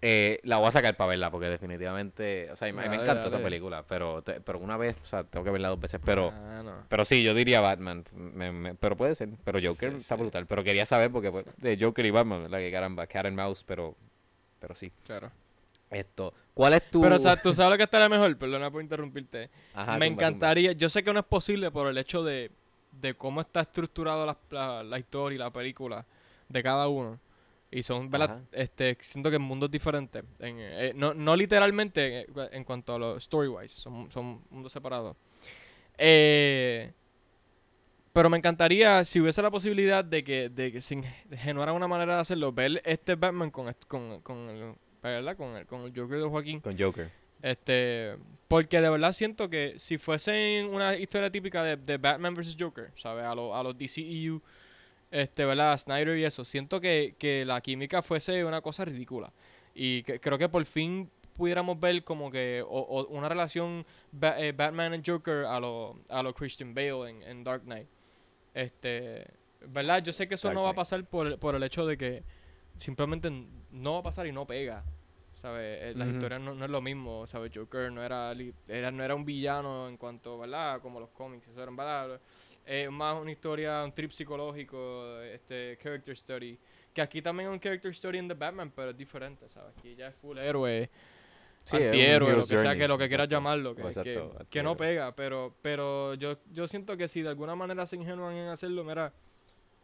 Eh, 0.01 0.39
la 0.43 0.57
voy 0.57 0.67
a 0.69 0.71
sacar 0.71 0.95
para 0.95 1.09
verla 1.09 1.29
porque 1.29 1.47
definitivamente, 1.47 2.49
o 2.51 2.55
sea, 2.55 2.69
a 2.69 2.71
mí 2.71 2.77
me 2.77 2.85
Dale, 2.85 3.01
encanta 3.01 3.27
esa 3.27 3.39
película, 3.39 3.83
pero, 3.85 4.21
te- 4.21 4.39
pero 4.39 4.59
una 4.59 4.77
vez, 4.77 4.95
o 5.03 5.05
sea, 5.05 5.25
tengo 5.25 5.43
que 5.43 5.51
verla 5.51 5.67
dos 5.67 5.79
veces, 5.81 5.99
pero... 6.03 6.31
Ah, 6.33 6.61
no. 6.63 6.71
Pero 6.87 7.03
sí, 7.03 7.21
yo 7.21 7.33
diría 7.33 7.59
Batman. 7.59 8.05
me- 8.13 8.51
me- 8.53 8.75
pero 8.75 8.95
puede 8.95 9.13
ser. 9.15 9.27
Pero 9.43 9.59
Joker 9.61 9.91
Sí, 9.91 9.97
está 9.97 10.15
sí. 10.15 10.21
brutal. 10.21 10.45
Pero 10.47 10.63
quería 10.63 10.85
saber 10.85 11.11
porque 11.11 11.31
pues, 11.31 11.45
de 11.57 11.77
Joker 11.77 12.05
y 12.05 12.11
Batman, 12.11 12.43
¿verdad? 12.43 12.59
Que 12.59 12.71
caramba, 12.71 13.07
Cat 13.07 13.25
and 13.25 13.35
Mouse, 13.35 13.63
pero, 13.67 13.95
pero 14.61 14.73
sí. 14.73 14.89
Claro. 15.05 15.31
Esto. 15.89 16.33
¿Cuál 16.53 16.75
es 16.75 16.89
tu...? 16.89 17.01
Pero, 17.01 17.15
o 17.15 17.19
sea, 17.19 17.35
tú 17.41 17.53
sabes 17.53 17.71
lo 17.71 17.77
que 17.77 17.83
estaría 17.83 18.07
mejor. 18.07 18.37
Perdona 18.37 18.71
por 18.71 18.81
interrumpirte. 18.81 19.49
Ajá, 19.73 19.97
Me 19.97 20.05
zumba, 20.07 20.13
encantaría. 20.27 20.71
Yo 20.73 20.87
sé 20.87 21.03
que 21.03 21.11
no 21.11 21.19
es 21.19 21.25
posible 21.25 21.71
por 21.71 21.87
el 21.87 21.97
hecho 21.97 22.23
de, 22.23 22.51
de 22.93 23.15
cómo 23.15 23.41
está 23.41 23.61
estructurado 23.61 24.25
la, 24.25 24.37
la, 24.51 24.83
la 24.83 24.97
historia 24.99 25.35
y 25.35 25.39
la 25.39 25.49
película 25.51 26.05
de 26.47 26.63
cada 26.63 26.87
uno. 26.87 27.19
Y 27.71 27.83
son, 27.83 28.09
¿verdad? 28.09 28.41
Este, 28.51 28.97
siento 29.01 29.29
que 29.29 29.35
en 29.35 29.43
mundos 29.43 29.69
diferentes. 29.69 30.23
En, 30.39 30.55
eh, 30.59 30.91
no, 30.95 31.13
no 31.13 31.35
literalmente 31.35 32.21
en, 32.21 32.27
en 32.51 32.63
cuanto 32.63 32.95
a 32.95 32.99
los 32.99 33.17
story-wise. 33.19 33.73
Son, 33.81 34.11
son 34.11 34.41
mundos 34.49 34.71
separados. 34.71 35.15
Eh, 35.97 36.91
pero 38.11 38.29
me 38.29 38.37
encantaría, 38.37 39.05
si 39.05 39.21
hubiese 39.21 39.41
la 39.41 39.51
posibilidad 39.51 40.03
de 40.03 40.23
que, 40.23 40.49
de 40.49 40.71
que 40.71 40.81
se 40.81 40.95
ingenuara 40.95 41.73
una 41.73 41.87
manera 41.87 42.15
de 42.15 42.21
hacerlo, 42.21 42.51
ver 42.51 42.81
este 42.85 43.15
Batman 43.15 43.51
con, 43.51 43.71
con, 43.87 44.21
con, 44.21 44.49
el, 44.49 44.73
¿verdad? 45.03 45.37
Con, 45.37 45.55
el, 45.55 45.65
con 45.67 45.81
el 45.81 45.93
Joker 45.95 46.17
de 46.17 46.27
Joaquín. 46.27 46.59
Con 46.61 46.77
Joker. 46.77 47.11
Este, 47.41 48.17
porque 48.47 48.81
de 48.81 48.89
verdad 48.89 49.13
siento 49.13 49.49
que 49.49 49.75
si 49.77 49.97
fuese 49.97 50.65
una 50.69 50.95
historia 50.95 51.31
típica 51.31 51.63
de, 51.63 51.77
de 51.77 51.97
Batman 51.97 52.33
vs. 52.33 52.57
Joker, 52.59 52.91
¿sabes? 52.95 53.23
A 53.25 53.35
los 53.35 53.55
a 53.55 53.63
los 53.63 53.77
DCEU, 53.77 54.41
este, 55.11 55.45
¿verdad? 55.45 55.77
Snyder 55.77 56.17
y 56.17 56.23
eso, 56.25 56.45
siento 56.45 56.79
que, 56.79 57.15
que 57.17 57.45
la 57.45 57.61
química 57.61 58.01
fuese 58.01 58.43
una 58.45 58.61
cosa 58.61 58.85
ridícula. 58.85 59.31
Y 59.73 60.03
que, 60.03 60.19
creo 60.19 60.37
que 60.37 60.49
por 60.49 60.65
fin 60.65 61.09
pudiéramos 61.35 61.79
ver 61.79 62.03
como 62.03 62.29
que 62.29 62.61
o, 62.67 62.79
o 62.79 63.07
una 63.07 63.29
relación 63.29 63.85
Ba- 64.11 64.39
eh, 64.39 64.51
Batman 64.51 64.93
and 64.93 65.03
Joker 65.09 65.45
a 65.45 65.59
lo, 65.59 65.99
a 66.09 66.21
lo 66.21 66.33
Christian 66.33 66.73
Bale 66.73 67.09
en, 67.09 67.23
en 67.23 67.43
Dark 67.43 67.63
Knight. 67.63 67.87
Este, 68.53 69.25
¿verdad? 69.67 70.03
Yo 70.03 70.11
sé 70.13 70.27
que 70.27 70.35
eso 70.35 70.47
Dark 70.47 70.55
no 70.55 70.63
va 70.63 70.69
a 70.71 70.73
pasar 70.75 71.03
por, 71.05 71.27
el- 71.27 71.37
por 71.37 71.55
el 71.55 71.63
hecho 71.63 71.85
de 71.85 71.97
que 71.97 72.23
simplemente 72.77 73.29
no 73.71 73.93
va 73.93 73.99
a 73.99 74.03
pasar 74.03 74.27
y 74.27 74.31
no 74.31 74.45
pega. 74.45 74.83
¿Sabes? 75.33 75.61
Eh, 75.81 75.93
Las 75.95 76.09
historias 76.09 76.41
no, 76.41 76.53
no 76.53 76.65
es 76.65 76.71
lo 76.71 76.81
mismo, 76.81 77.25
¿sabes? 77.25 77.51
Joker 77.55 77.89
no 77.93 78.03
era, 78.03 78.33
era, 78.67 78.91
no 78.91 79.03
era 79.05 79.15
un 79.15 79.23
villano 79.23 79.87
en 79.87 79.95
cuanto, 79.95 80.37
¿verdad? 80.37 80.81
Como 80.81 80.99
los 80.99 81.09
cómics, 81.11 81.47
eso 81.47 81.63
era, 81.63 81.71
¿verdad? 81.71 82.19
Es 82.69 82.91
más 82.91 83.19
una 83.19 83.31
historia, 83.31 83.83
un 83.83 83.91
trip 83.91 84.11
psicológico, 84.11 85.19
este, 85.23 85.75
character 85.81 86.15
study. 86.15 86.55
Que 86.93 87.01
aquí 87.01 87.19
también 87.19 87.49
es 87.49 87.53
un 87.53 87.59
character 87.59 87.89
story 87.89 88.19
en 88.19 88.27
The 88.27 88.35
Batman, 88.35 88.71
pero 88.75 88.91
es 88.91 88.97
diferente, 88.97 89.49
¿sabes? 89.49 89.73
Aquí 89.75 89.95
ya 89.95 90.09
es 90.09 90.15
full 90.17 90.37
héroe, 90.37 90.87
Sí, 91.63 91.77
antihéroe, 91.77 92.35
lo 92.35 92.45
que 92.45 92.59
sea 92.59 92.75
que 92.75 92.87
lo 92.87 92.95
que 92.95 93.07
quieras 93.07 93.27
llamarlo, 93.27 93.73
que, 93.73 93.81
Exacto, 93.81 94.35
que- 94.37 94.45
que 94.51 94.61
no 94.61 94.77
pega, 94.77 95.15
pero 95.15 95.55
pero 95.63 96.13
yo, 96.13 96.37
yo 96.51 96.67
siento 96.67 96.95
que 96.95 97.07
si 97.07 97.23
de 97.23 97.29
alguna 97.29 97.55
manera 97.55 97.87
se 97.87 97.95
ingenúan 97.95 98.35
en 98.35 98.49
hacerlo, 98.49 98.83
mira, 98.83 99.11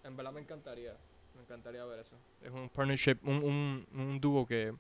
en 0.04 0.16
verdad 0.16 0.32
me 0.32 0.42
encantaría, 0.42 0.94
me 1.36 1.42
encantaría 1.42 1.84
ver 1.86 2.02
eso. 2.02 2.16
Es 2.44 2.52
un 2.52 2.70
partnership, 2.70 3.18
un, 3.24 3.44
un, 3.44 3.88
un 4.00 4.22
dúo 4.22 4.46
que, 4.46 4.76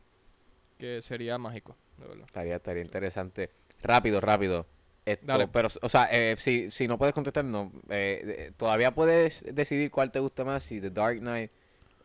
que 0.77 1.01
sería 1.01 1.39
mágico, 1.39 1.75
de 1.97 2.07
verdad. 2.07 2.25
Estaría, 2.25 2.57
estaría 2.57 2.83
interesante. 2.83 3.49
Rápido, 3.81 4.21
rápido. 4.21 4.67
Esto, 5.05 5.25
Dale. 5.27 5.47
Pero, 5.47 5.69
o 5.81 5.89
sea, 5.89 6.07
eh, 6.11 6.35
si, 6.37 6.71
si 6.71 6.87
no 6.87 6.97
puedes 6.97 7.13
contestar, 7.13 7.45
no. 7.45 7.71
Eh, 7.89 8.23
eh, 8.49 8.51
todavía 8.57 8.91
puedes 8.93 9.45
decidir 9.53 9.91
cuál 9.91 10.11
te 10.11 10.19
gusta 10.19 10.43
más, 10.43 10.63
si 10.63 10.81
The 10.81 10.89
Dark 10.89 11.19
Knight 11.19 11.51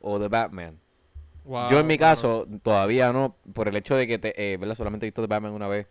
o 0.00 0.18
The 0.20 0.28
Batman. 0.28 0.78
Yo 1.60 1.80
en 1.80 1.86
mi 1.86 1.96
Wow, 1.96 1.98
caso 1.98 2.46
todavía 2.62 3.12
no, 3.12 3.36
por 3.54 3.68
el 3.68 3.76
hecho 3.76 3.96
de 3.96 4.06
que 4.06 4.18
te, 4.18 4.52
eh, 4.52 4.56
¿verdad? 4.56 4.76
solamente 4.76 5.06
he 5.06 5.08
visto 5.10 5.22
The 5.22 5.28
Batman 5.28 5.52
una 5.52 5.68
vez 5.68 5.86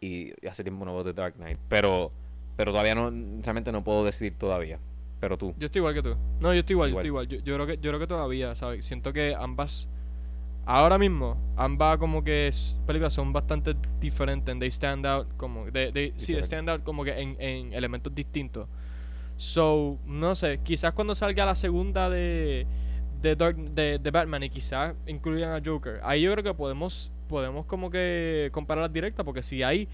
y 0.00 0.32
hace 0.48 0.64
tiempo 0.64 0.84
no 0.84 0.94
veo 0.94 1.04
The 1.04 1.12
Dark 1.14 1.34
Knight, 1.36 1.58
pero 1.68 2.12
pero 2.56 2.72
todavía 2.72 2.94
no, 2.94 3.10
realmente 3.42 3.72
no 3.72 3.84
puedo 3.84 4.04
decidir 4.04 4.38
todavía. 4.38 4.80
Pero 5.20 5.38
tú, 5.38 5.56
Yo 5.56 5.66
estoy 5.66 5.80
igual 5.80 5.94
que 5.94 6.02
tú. 6.02 6.16
No, 6.40 6.52
yo 6.52 6.60
estoy 6.60 6.74
igual, 6.74 6.90
Igual. 6.90 6.92
yo 6.92 6.96
estoy 6.96 7.08
igual. 7.08 7.28
Yo, 7.28 7.38
yo 7.38 7.54
creo 7.54 7.66
que 7.66 7.76
yo 7.78 7.90
creo 7.90 8.00
que 8.00 8.06
todavía, 8.06 8.54
¿sabes? 8.54 8.84
Siento 8.86 9.12
que 9.12 9.34
ambas 9.38 9.88
ahora 10.66 10.98
mismo 10.98 11.36
ambas 11.56 11.98
como 11.98 12.24
que 12.24 12.50
películas 12.86 13.12
son 13.12 13.32
bastante 13.32 13.74
diferentes, 14.00 14.58
they 14.58 14.68
stand 14.70 15.06
out 15.06 15.28
como 15.36 15.66
sí, 15.66 15.72
they 15.72 16.12
Diferente. 16.12 16.42
stand 16.42 16.70
out 16.70 16.82
como 16.82 17.04
que 17.04 17.18
en, 17.20 17.36
en 17.38 17.72
elementos 17.72 18.14
distintos. 18.14 18.68
So, 19.36 19.98
no 20.06 20.34
sé, 20.34 20.60
quizás 20.62 20.92
cuando 20.94 21.14
salga 21.14 21.44
la 21.44 21.54
segunda 21.56 22.08
de 22.10 22.66
de, 23.20 23.36
Dark, 23.36 23.56
de, 23.56 23.98
de 23.98 24.10
Batman 24.10 24.42
y 24.44 24.50
quizás 24.50 24.94
incluyan 25.06 25.52
a 25.52 25.62
Joker, 25.64 26.00
ahí 26.02 26.22
yo 26.22 26.32
creo 26.32 26.44
que 26.44 26.54
podemos 26.54 27.10
podemos 27.28 27.64
como 27.66 27.90
que 27.90 28.50
compararlas 28.52 28.92
directas 28.92 29.24
porque 29.24 29.42
si 29.42 29.62
hay 29.62 29.88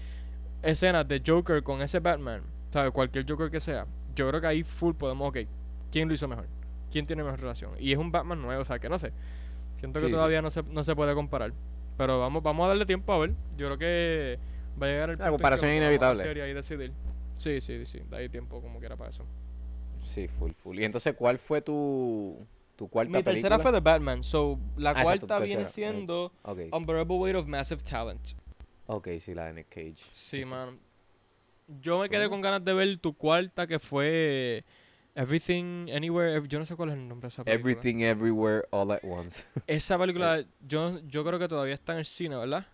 escenas 0.61 1.07
de 1.07 1.21
Joker 1.25 1.63
con 1.63 1.81
ese 1.81 1.99
Batman, 1.99 2.41
¿sabes? 2.71 2.91
Cualquier 2.91 3.25
Joker 3.27 3.49
que 3.49 3.59
sea, 3.59 3.87
yo 4.15 4.27
creo 4.29 4.41
que 4.41 4.47
ahí 4.47 4.63
full 4.63 4.93
podemos, 4.95 5.29
ok, 5.29 5.39
¿quién 5.91 6.07
lo 6.07 6.13
hizo 6.13 6.27
mejor? 6.27 6.47
¿Quién 6.91 7.05
tiene 7.07 7.23
mejor 7.23 7.39
relación? 7.39 7.71
Y 7.79 7.91
es 7.93 7.97
un 7.97 8.11
Batman 8.11 8.41
nuevo, 8.41 8.61
o 8.61 8.65
sea, 8.65 8.79
que 8.79 8.89
no 8.89 8.99
sé. 8.99 9.13
Siento 9.81 9.99
que 9.99 10.05
Sí, 10.05 10.11
sí. 10.11 10.15
todavía 10.15 10.41
no 10.41 10.49
se, 10.49 10.63
no 10.63 10.83
se 10.85 10.95
puede 10.95 11.13
comparar. 11.13 11.51
Pero 11.97 12.19
vamos, 12.19 12.41
vamos 12.41 12.65
a 12.65 12.69
darle 12.69 12.85
tiempo 12.85 13.11
a 13.11 13.17
ver. 13.19 13.31
Yo 13.57 13.65
creo 13.67 13.77
que 13.77 14.39
va 14.81 14.85
a 14.87 14.89
llegar 14.89 15.09
el 15.09 15.17
La 15.17 15.25
punto 15.25 15.31
comparación 15.33 15.71
es 15.71 15.77
inevitable. 15.77 16.49
y 16.49 16.53
decidir. 16.53 16.93
Sí, 17.35 17.59
sí, 17.59 17.85
sí. 17.85 17.99
Da 18.09 18.17
ahí 18.17 18.29
tiempo 18.29 18.61
como 18.61 18.79
quiera 18.79 18.95
para 18.95 19.09
eso. 19.09 19.25
sí, 20.05 20.27
full, 20.27 20.51
full. 20.53 20.79
Y 20.79 20.85
entonces, 20.85 21.13
¿cuál 21.15 21.37
fue 21.37 21.61
tu, 21.61 22.37
tu 22.75 22.87
cuarta 22.87 23.17
Mi 23.17 23.23
tercera 23.23 23.59
fue? 23.59 23.71
The 23.71 23.79
Batman. 23.81 24.23
So, 24.23 24.57
la 24.77 24.91
Ah, 24.91 25.03
cuarta 25.03 25.39
viene 25.39 25.67
siendo 25.67 26.31
Ok, 26.43 26.59
Unbearable 26.71 27.17
Weight 27.17 27.35
of 27.35 27.47
Massive 27.47 27.81
Talent. 27.81 28.29
ok, 28.87 29.07
sí, 29.19 29.33
la 29.33 29.47
de 29.47 29.53
Nick 29.53 29.69
Cage. 29.69 29.97
Sí, 30.11 30.45
man. 30.45 30.79
Yo 31.81 31.99
me 31.99 32.09
quedé 32.09 32.29
con 32.29 32.41
ganas 32.41 32.63
de 32.63 32.73
ver 32.73 32.97
tu 32.99 33.13
cuarta 33.13 33.65
que 33.65 33.79
fue 33.79 34.63
Everything 35.15 35.89
Anywhere. 35.91 36.41
Yo 36.47 36.59
no 36.59 36.65
sé 36.65 36.75
cuál 36.75 36.89
es 36.89 36.95
el 36.95 37.07
nombre 37.07 37.27
de 37.27 37.33
esa 37.33 37.43
película. 37.43 37.71
Everything 37.71 38.01
Everywhere 38.01 38.63
All 38.71 38.91
at 38.91 39.03
Once. 39.03 39.43
Esa 39.67 39.97
película, 39.97 40.43
yo, 40.61 40.99
yo 41.07 41.25
creo 41.25 41.37
que 41.37 41.47
todavía 41.47 41.73
está 41.73 41.93
en 41.93 41.99
el 41.99 42.05
cine, 42.05 42.37
¿verdad? 42.37 42.65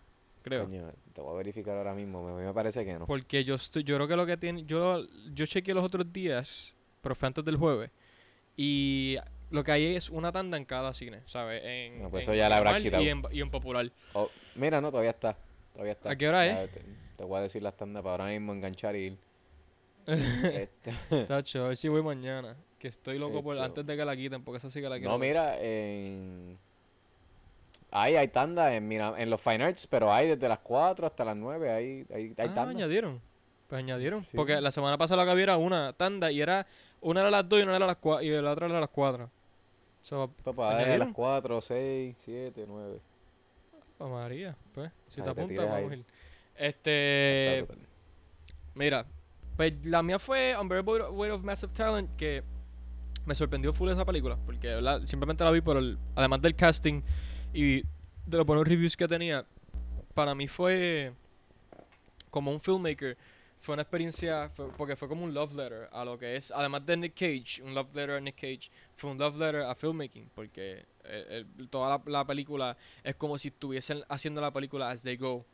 Creo. 0.42 0.64
Coño, 0.64 0.92
te 1.12 1.20
voy 1.20 1.34
a 1.34 1.36
verificar 1.36 1.76
ahora 1.76 1.94
mismo, 1.94 2.26
a 2.28 2.38
mí 2.38 2.46
me 2.46 2.54
parece 2.54 2.84
que 2.84 2.94
no. 2.94 3.06
Porque 3.06 3.44
yo 3.44 3.56
estoy, 3.56 3.82
yo 3.82 3.96
creo 3.96 4.06
que 4.08 4.16
lo 4.16 4.24
que 4.24 4.36
tiene, 4.36 4.64
yo, 4.64 5.04
yo 5.34 5.46
chequeé 5.46 5.74
los 5.74 5.84
otros 5.84 6.10
días, 6.12 6.76
pero 7.02 7.14
fue 7.14 7.26
antes 7.26 7.44
del 7.44 7.56
jueves, 7.56 7.90
y 8.56 9.16
lo 9.50 9.64
que 9.64 9.72
hay 9.72 9.96
es 9.96 10.08
una 10.10 10.30
tanda 10.30 10.56
en 10.56 10.64
cada 10.64 10.94
cine, 10.94 11.22
¿sabes? 11.26 11.62
En, 11.64 12.02
No, 12.02 12.10
pues 12.10 12.22
en 12.22 12.32
eso 12.32 12.38
ya 12.38 12.48
la 12.48 12.56
normal 12.56 12.82
quitado. 12.82 13.02
Y 13.02 13.08
en, 13.08 13.22
y 13.32 13.40
en 13.40 13.50
popular. 13.50 13.90
Oh, 14.12 14.30
mira, 14.54 14.80
no, 14.80 14.90
todavía 14.90 15.10
está. 15.10 15.36
Todavía 15.72 15.92
está. 15.92 16.10
¿A 16.10 16.16
qué 16.16 16.28
hora 16.28 16.46
Ya 16.46 16.68
Te, 16.68 16.80
te 17.16 17.24
voy 17.24 17.38
a 17.38 17.42
decir 17.42 17.62
las 17.62 17.76
tandas 17.76 18.02
para 18.02 18.24
ahora 18.24 18.32
mismo 18.32 18.52
enganchar 18.52 18.94
y 18.96 18.98
ir. 19.06 19.18
Este, 20.08 21.26
Tacho, 21.26 21.64
a 21.64 21.68
ver 21.68 21.76
si 21.76 21.88
voy 21.88 22.02
mañana. 22.02 22.56
Que 22.78 22.88
estoy 22.88 23.18
loco 23.18 23.42
por 23.42 23.56
Esto. 23.56 23.64
antes 23.64 23.86
de 23.86 23.96
que 23.96 24.04
la 24.04 24.16
quiten, 24.16 24.42
porque 24.42 24.58
esa 24.58 24.70
sí 24.70 24.80
que 24.80 24.88
la 24.88 24.96
quiero. 24.96 25.10
no, 25.10 25.18
ver. 25.18 25.28
mira, 25.28 25.60
en... 25.60 26.58
Hay, 27.90 28.16
hay 28.16 28.28
tanda 28.28 28.74
en, 28.74 28.86
mira, 28.86 29.14
en 29.16 29.30
los 29.30 29.40
Fine 29.40 29.64
Arts, 29.64 29.86
pero 29.86 30.12
hay 30.12 30.28
desde 30.28 30.48
las 30.48 30.58
4 30.60 31.06
hasta 31.06 31.24
las 31.24 31.36
9, 31.36 31.70
hay, 31.70 32.06
hay, 32.14 32.24
hay 32.24 32.34
ah, 32.38 32.54
tanda. 32.54 32.68
añadieron. 32.68 33.20
Pues 33.66 33.78
añadieron. 33.78 34.24
Sí. 34.24 34.30
Porque 34.34 34.60
la 34.60 34.70
semana 34.70 34.96
pasada 34.96 35.22
lo 35.22 35.26
que 35.26 35.32
había 35.32 35.44
era 35.44 35.56
una 35.56 35.92
tanda 35.92 36.30
y 36.30 36.40
era 36.40 36.66
una 37.00 37.20
era 37.20 37.28
a 37.28 37.32
las 37.32 37.48
2 37.48 37.60
y 37.60 37.62
una 37.62 37.76
era 37.76 37.84
a 37.84 37.88
las 37.88 37.96
4 37.96 38.24
y 38.24 38.42
la 38.42 38.52
otra 38.52 38.66
era 38.66 38.78
a 38.78 38.80
las 38.80 38.90
4. 38.90 39.30
So, 40.02 40.30
Papá, 40.42 40.78
a 40.78 40.98
las 40.98 41.12
4, 41.12 41.60
6, 41.60 42.16
7, 42.24 42.64
9. 42.66 43.00
oh, 43.98 44.08
María, 44.08 44.56
pues, 44.72 44.90
si 45.08 45.20
Ahí 45.20 45.24
te 45.24 45.30
apuntas, 45.30 45.58
ahí. 45.58 45.66
vamos 45.66 45.92
a 45.92 45.96
ir. 45.96 46.04
Este, 46.56 47.66
mira, 48.74 49.06
pues 49.58 49.74
la 49.84 50.04
mía 50.04 50.20
fue 50.20 50.56
Unbearable 50.56 51.08
Weight 51.10 51.32
of 51.34 51.42
Massive 51.42 51.72
Talent, 51.74 52.14
que 52.16 52.44
me 53.26 53.34
sorprendió 53.34 53.72
full 53.72 53.90
esa 53.90 54.04
película, 54.04 54.38
porque 54.46 54.80
simplemente 55.04 55.42
la 55.42 55.50
vi 55.50 55.60
por 55.60 55.76
el, 55.76 55.98
además 56.14 56.40
del 56.40 56.54
casting 56.54 57.02
y 57.52 57.82
de 57.82 58.36
los 58.36 58.46
buenos 58.46 58.66
reviews 58.68 58.96
que 58.96 59.08
tenía, 59.08 59.44
para 60.14 60.32
mí 60.36 60.46
fue 60.46 61.12
como 62.30 62.52
un 62.52 62.60
filmmaker, 62.60 63.18
fue 63.58 63.72
una 63.72 63.82
experiencia, 63.82 64.48
fue- 64.50 64.68
porque 64.76 64.94
fue 64.94 65.08
como 65.08 65.24
un 65.24 65.34
love 65.34 65.52
letter 65.56 65.88
a 65.90 66.04
lo 66.04 66.16
que 66.16 66.36
es, 66.36 66.52
además 66.52 66.86
de 66.86 66.96
Nick 66.96 67.14
Cage, 67.14 67.60
un 67.64 67.74
love 67.74 67.88
letter 67.94 68.16
a 68.16 68.20
Nick 68.20 68.36
Cage, 68.36 68.70
fue 68.96 69.10
un 69.10 69.18
love 69.18 69.36
letter 69.36 69.62
a 69.62 69.74
filmmaking, 69.74 70.30
porque 70.36 70.86
eh, 71.04 71.44
el- 71.58 71.68
toda 71.68 71.88
la, 71.88 72.02
la 72.06 72.24
película 72.24 72.76
es 73.02 73.16
como 73.16 73.36
si 73.38 73.48
estuviesen 73.48 74.02
haciendo 74.08 74.40
la 74.40 74.52
película 74.52 74.88
as 74.90 75.02
they 75.02 75.16
go. 75.16 75.44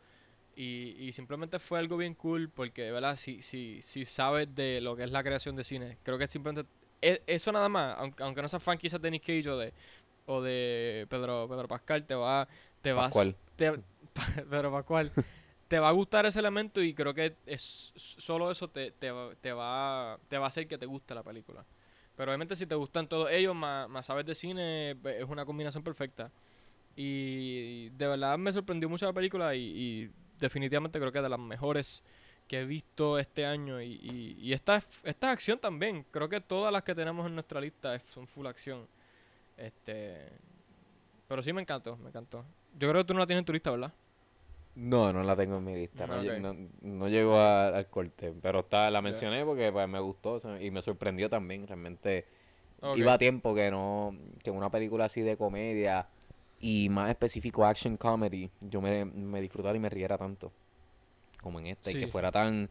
Y, 0.56 0.94
y 0.98 1.12
simplemente 1.12 1.58
fue 1.58 1.78
algo 1.80 1.96
bien 1.96 2.14
cool 2.14 2.48
porque, 2.48 2.90
¿verdad? 2.92 3.16
Si, 3.16 3.42
si, 3.42 3.82
si 3.82 4.04
sabes 4.04 4.54
de 4.54 4.80
lo 4.80 4.94
que 4.96 5.04
es 5.04 5.10
la 5.10 5.24
creación 5.24 5.56
de 5.56 5.64
cine, 5.64 5.98
creo 6.02 6.18
que 6.18 6.28
simplemente... 6.28 6.68
e- 7.02 7.22
Eso 7.26 7.50
nada 7.52 7.68
más, 7.68 7.96
aunque, 7.98 8.22
aunque 8.22 8.42
no 8.42 8.48
seas 8.48 8.62
fan 8.62 8.78
quizás 8.78 9.02
de 9.02 9.10
Nick 9.10 9.22
Cage 9.24 9.48
o 9.50 9.58
de, 9.58 9.72
o 10.26 10.42
de 10.42 11.06
Pedro, 11.10 11.48
Pedro 11.48 11.66
Pascal, 11.68 12.04
te 12.06 12.14
va, 12.14 12.46
te 12.82 12.92
vas, 12.92 13.06
Pascual. 13.06 13.36
te- 13.56 13.80
Pedro 14.50 14.70
Pascual, 14.72 15.12
te 15.68 15.78
va 15.80 15.88
a 15.88 15.92
gustar 15.92 16.26
ese 16.26 16.38
elemento 16.38 16.82
y 16.82 16.94
creo 16.94 17.14
que 17.14 17.34
es, 17.46 17.92
solo 17.96 18.50
eso 18.50 18.68
te, 18.68 18.92
te, 18.92 19.10
va- 19.10 19.34
te, 19.40 19.52
va, 19.52 20.18
te 20.28 20.38
va 20.38 20.44
a 20.46 20.48
hacer 20.48 20.68
que 20.68 20.78
te 20.78 20.86
guste 20.86 21.14
la 21.14 21.22
película. 21.24 21.64
Pero 22.16 22.30
obviamente 22.30 22.54
si 22.54 22.66
te 22.66 22.76
gustan 22.76 23.08
todos 23.08 23.30
ellos, 23.30 23.56
más, 23.56 23.88
más 23.88 24.06
sabes 24.06 24.24
de 24.24 24.36
cine, 24.36 24.92
es 24.92 25.24
una 25.28 25.44
combinación 25.44 25.82
perfecta. 25.82 26.30
Y 26.96 27.88
de 27.90 28.06
verdad 28.06 28.38
me 28.38 28.52
sorprendió 28.52 28.88
mucho 28.88 29.06
la 29.06 29.12
película 29.12 29.54
y, 29.54 29.60
y 29.62 30.10
definitivamente 30.40 30.98
creo 30.98 31.12
que 31.12 31.18
es 31.18 31.24
de 31.24 31.30
las 31.30 31.38
mejores 31.38 32.02
que 32.48 32.60
he 32.60 32.64
visto 32.64 33.18
este 33.18 33.46
año. 33.46 33.80
Y, 33.80 33.92
y, 34.02 34.36
y 34.40 34.52
esta, 34.52 34.82
esta 35.02 35.30
acción 35.30 35.58
también. 35.58 36.04
Creo 36.10 36.28
que 36.28 36.40
todas 36.40 36.72
las 36.72 36.82
que 36.82 36.94
tenemos 36.94 37.26
en 37.26 37.34
nuestra 37.34 37.60
lista 37.60 37.94
es- 37.94 38.02
son 38.02 38.26
full 38.26 38.46
acción. 38.46 38.86
Este, 39.56 40.28
pero 41.28 41.42
sí 41.42 41.52
me 41.52 41.62
encantó, 41.62 41.96
me 41.96 42.08
encantó. 42.08 42.44
Yo 42.78 42.88
creo 42.90 43.02
que 43.02 43.08
tú 43.08 43.14
no 43.14 43.20
la 43.20 43.26
tienes 43.26 43.40
en 43.42 43.46
tu 43.46 43.52
lista, 43.52 43.70
¿verdad? 43.70 43.92
No, 44.76 45.12
no 45.12 45.22
la 45.22 45.36
tengo 45.36 45.58
en 45.58 45.64
mi 45.64 45.74
lista. 45.76 46.06
No, 46.06 46.14
lle- 46.20 46.40
no, 46.82 47.36
a- 47.38 47.68
al 47.68 47.88
corte. 47.88 48.34
Pero 48.42 48.60
está, 48.60 48.90
la 48.90 49.00
mencioné 49.00 49.44
porque 49.44 49.70
pues, 49.70 49.88
me 49.88 50.00
gustó 50.00 50.42
y 50.60 50.70
me 50.72 50.82
sorprendió 50.82 51.30
también. 51.30 51.66
Realmente 51.66 52.26
iba 52.96 53.12
a 53.14 53.18
tiempo 53.18 53.54
que 53.54 53.70
no. 53.70 54.16
Que 54.42 54.50
una 54.50 54.70
película 54.70 55.04
así 55.04 55.20
de 55.22 55.36
comedia 55.36 56.08
y 56.60 56.88
más 56.88 57.10
específico 57.10 57.64
action 57.64 57.96
comedy, 57.96 58.50
yo 58.60 58.80
me, 58.80 59.04
me 59.04 59.40
disfrutara 59.40 59.76
y 59.76 59.80
me 59.80 59.88
riera 59.88 60.16
tanto. 60.16 60.52
Como 61.42 61.60
en 61.60 61.66
esta. 61.66 61.90
y 61.90 61.94
que 61.94 62.08
fuera 62.08 62.32
tan, 62.32 62.70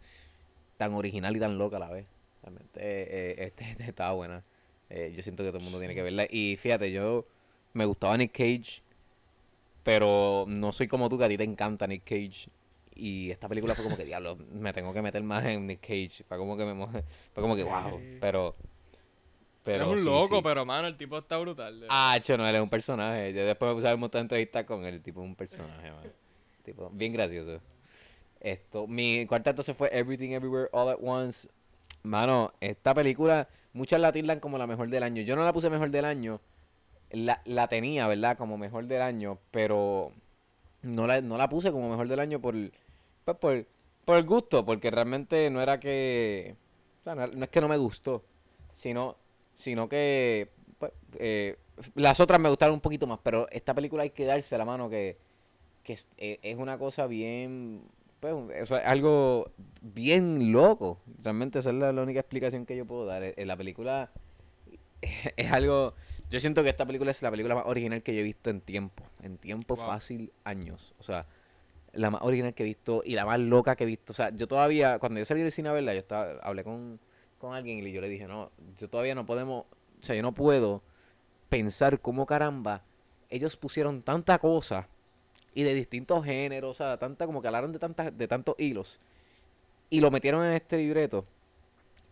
tan 0.77 0.93
original 0.93 1.35
y 1.35 1.39
tan 1.39 1.57
loca 1.57 1.77
a 1.77 1.79
la 1.79 1.91
vez. 1.91 2.05
Realmente 2.41 2.79
eh, 2.79 3.07
eh, 3.09 3.35
este, 3.45 3.69
este 3.71 3.83
estaba 3.83 4.13
buena. 4.13 4.43
Eh, 4.89 5.13
yo 5.15 5.23
siento 5.23 5.43
que 5.43 5.49
todo 5.49 5.59
el 5.59 5.63
mundo 5.63 5.79
tiene 5.79 5.95
que 5.95 6.01
verla. 6.01 6.25
Y 6.29 6.57
fíjate, 6.57 6.91
yo 6.91 7.25
me 7.73 7.85
gustaba 7.85 8.17
Nick 8.17 8.31
Cage. 8.31 8.81
Pero 9.83 10.45
no 10.47 10.71
soy 10.71 10.87
como 10.87 11.09
tú, 11.09 11.17
que 11.17 11.25
a 11.25 11.27
ti 11.27 11.37
te 11.37 11.43
encanta 11.43 11.85
Nick 11.87 12.03
Cage. 12.03 12.49
Y 12.95 13.31
esta 13.31 13.47
película 13.49 13.75
fue 13.75 13.83
como 13.83 13.97
que, 13.97 14.05
diablo, 14.05 14.37
me 14.53 14.71
tengo 14.71 14.93
que 14.93 15.01
meter 15.01 15.21
más 15.23 15.45
en 15.45 15.67
Nick 15.67 15.81
Cage. 15.81 16.23
Fue 16.27 16.37
como 16.37 16.55
que 16.55 16.65
me... 16.65 16.73
Fue 17.33 17.41
como 17.41 17.55
que, 17.55 17.63
wow. 17.63 17.99
Pero... 18.19 18.55
Pero 19.63 19.85
es 19.85 19.91
un 19.91 19.99
sí, 19.99 20.05
loco, 20.05 20.37
sí. 20.37 20.41
pero 20.43 20.65
mano, 20.65 20.87
el 20.87 20.97
tipo 20.97 21.17
está 21.17 21.37
brutal. 21.37 21.85
Ah, 21.89 22.19
cho, 22.21 22.37
no, 22.37 22.47
él 22.47 22.55
es 22.55 22.61
un 22.61 22.69
personaje. 22.69 23.33
Yo 23.33 23.45
después 23.45 23.69
me 23.69 23.75
puse 23.75 23.87
a 23.87 23.91
ver 23.91 23.95
un 23.95 24.01
montón 24.01 24.19
de 24.19 24.23
entrevistas 24.23 24.65
con 24.65 24.85
él. 24.85 25.01
Tipo, 25.01 25.21
un 25.21 25.35
personaje, 25.35 25.89
man. 25.89 26.11
Tipo, 26.63 26.89
bien 26.89 27.13
gracioso. 27.13 27.61
Esto, 28.41 28.87
mi 28.87 29.25
cuarta 29.25 29.51
entonces 29.51 29.75
fue 29.75 29.89
Everything 29.97 30.31
Everywhere 30.31 30.69
All 30.73 30.89
at 30.89 30.97
Once. 31.01 31.49
Mano, 32.03 32.53
esta 32.59 32.93
película, 32.93 33.47
muchas 33.71 34.01
la 34.01 34.11
tildan 34.11 34.41
como 34.41 34.57
la 34.57 34.67
mejor 34.67 34.89
del 34.89 35.03
año. 35.03 35.21
Yo 35.21 35.37
no 35.37 35.45
la 35.45 35.53
puse 35.53 35.69
mejor 35.69 35.89
del 35.89 36.03
año. 36.03 36.41
La, 37.11 37.41
la 37.45 37.67
tenía, 37.69 38.07
¿verdad? 38.07 38.37
Como 38.37 38.57
mejor 38.57 38.85
del 38.85 39.01
año, 39.01 39.37
pero 39.51 40.11
no 40.81 41.07
la, 41.07 41.21
no 41.21 41.37
la 41.37 41.47
puse 41.47 41.71
como 41.71 41.89
mejor 41.89 42.09
del 42.09 42.19
año 42.19 42.41
por, 42.41 42.55
pues, 43.23 43.37
por, 43.37 43.65
por 44.03 44.17
el 44.17 44.25
gusto, 44.25 44.65
porque 44.65 44.91
realmente 44.91 45.49
no 45.49 45.61
era 45.61 45.79
que... 45.79 46.55
O 47.01 47.03
sea, 47.03 47.15
no, 47.15 47.27
no 47.27 47.43
es 47.45 47.49
que 47.49 47.61
no 47.61 47.67
me 47.67 47.77
gustó, 47.77 48.23
sino, 48.75 49.15
sino 49.57 49.87
que 49.89 50.49
pues, 50.77 50.91
eh, 51.19 51.57
las 51.95 52.19
otras 52.19 52.39
me 52.39 52.49
gustaron 52.49 52.75
un 52.75 52.81
poquito 52.81 53.07
más, 53.07 53.19
pero 53.23 53.47
esta 53.51 53.73
película 53.73 54.03
hay 54.03 54.11
que 54.11 54.25
darse 54.25 54.57
la 54.57 54.65
mano 54.65 54.89
que, 54.89 55.17
que 55.83 55.93
es, 55.93 56.07
eh, 56.17 56.39
es 56.41 56.57
una 56.57 56.77
cosa 56.77 57.07
bien... 57.07 57.81
Pues, 58.19 58.33
o 58.33 58.65
sea, 58.65 58.77
algo 58.89 59.51
bien 59.81 60.53
loco. 60.53 60.99
Realmente 61.21 61.59
esa 61.59 61.71
es 61.71 61.75
la, 61.75 61.91
la 61.91 62.03
única 62.03 62.21
explicación 62.21 62.65
que 62.65 62.77
yo 62.77 62.85
puedo 62.85 63.05
dar. 63.05 63.21
Eh, 63.21 63.45
La 63.45 63.57
película 63.57 64.11
es 65.35 65.51
algo... 65.51 65.93
Yo 66.29 66.39
siento 66.39 66.63
que 66.63 66.69
esta 66.69 66.85
película 66.85 67.11
es 67.11 67.21
la 67.21 67.29
película 67.29 67.53
más 67.53 67.65
original 67.67 68.01
que 68.01 68.13
yo 68.15 68.21
he 68.21 68.23
visto 68.23 68.49
en 68.49 68.61
tiempo. 68.61 69.03
En 69.21 69.37
tiempo 69.37 69.75
Wow. 69.75 69.85
fácil, 69.85 70.31
años. 70.45 70.95
O 70.99 71.03
sea, 71.03 71.25
la 71.91 72.09
más 72.09 72.21
original 72.23 72.53
que 72.53 72.63
he 72.63 72.65
visto 72.65 73.03
y 73.05 73.13
la 73.13 73.25
más 73.25 73.39
loca 73.39 73.75
que 73.75 73.83
he 73.83 73.87
visto. 73.87 74.13
O 74.13 74.15
sea, 74.15 74.29
yo 74.33 74.47
todavía, 74.47 74.99
cuando 74.99 75.19
yo 75.19 75.25
salí 75.25 75.41
del 75.41 75.51
cine 75.51 75.69
a 75.69 75.73
verla, 75.73 75.93
yo 75.93 75.99
estaba, 75.99 76.39
hablé 76.41 76.63
con, 76.63 76.99
con 77.43 77.53
alguien 77.55 77.85
y 77.85 77.91
yo 77.91 78.01
le 78.01 78.09
dije, 78.09 78.27
no, 78.27 78.51
yo 78.79 78.89
todavía 78.89 79.15
no 79.15 79.25
podemos, 79.25 79.65
o 80.01 80.05
sea, 80.05 80.15
yo 80.15 80.21
no 80.21 80.33
puedo 80.33 80.81
pensar 81.49 81.99
cómo 82.01 82.25
caramba 82.25 82.83
ellos 83.29 83.57
pusieron 83.57 84.01
tanta 84.03 84.39
cosa 84.39 84.87
y 85.55 85.63
de 85.63 85.75
distintos 85.75 86.25
géneros, 86.25 86.71
o 86.71 86.75
sea, 86.75 86.97
tanta 86.97 87.25
como 87.27 87.41
que 87.41 87.47
hablaron 87.47 87.73
de 87.73 87.79
tantas, 87.79 88.17
de 88.17 88.27
tantos 88.27 88.55
hilos 88.59 88.99
y 89.89 90.01
lo 90.01 90.11
metieron 90.11 90.43
en 90.45 90.53
este 90.53 90.77
libreto 90.77 91.25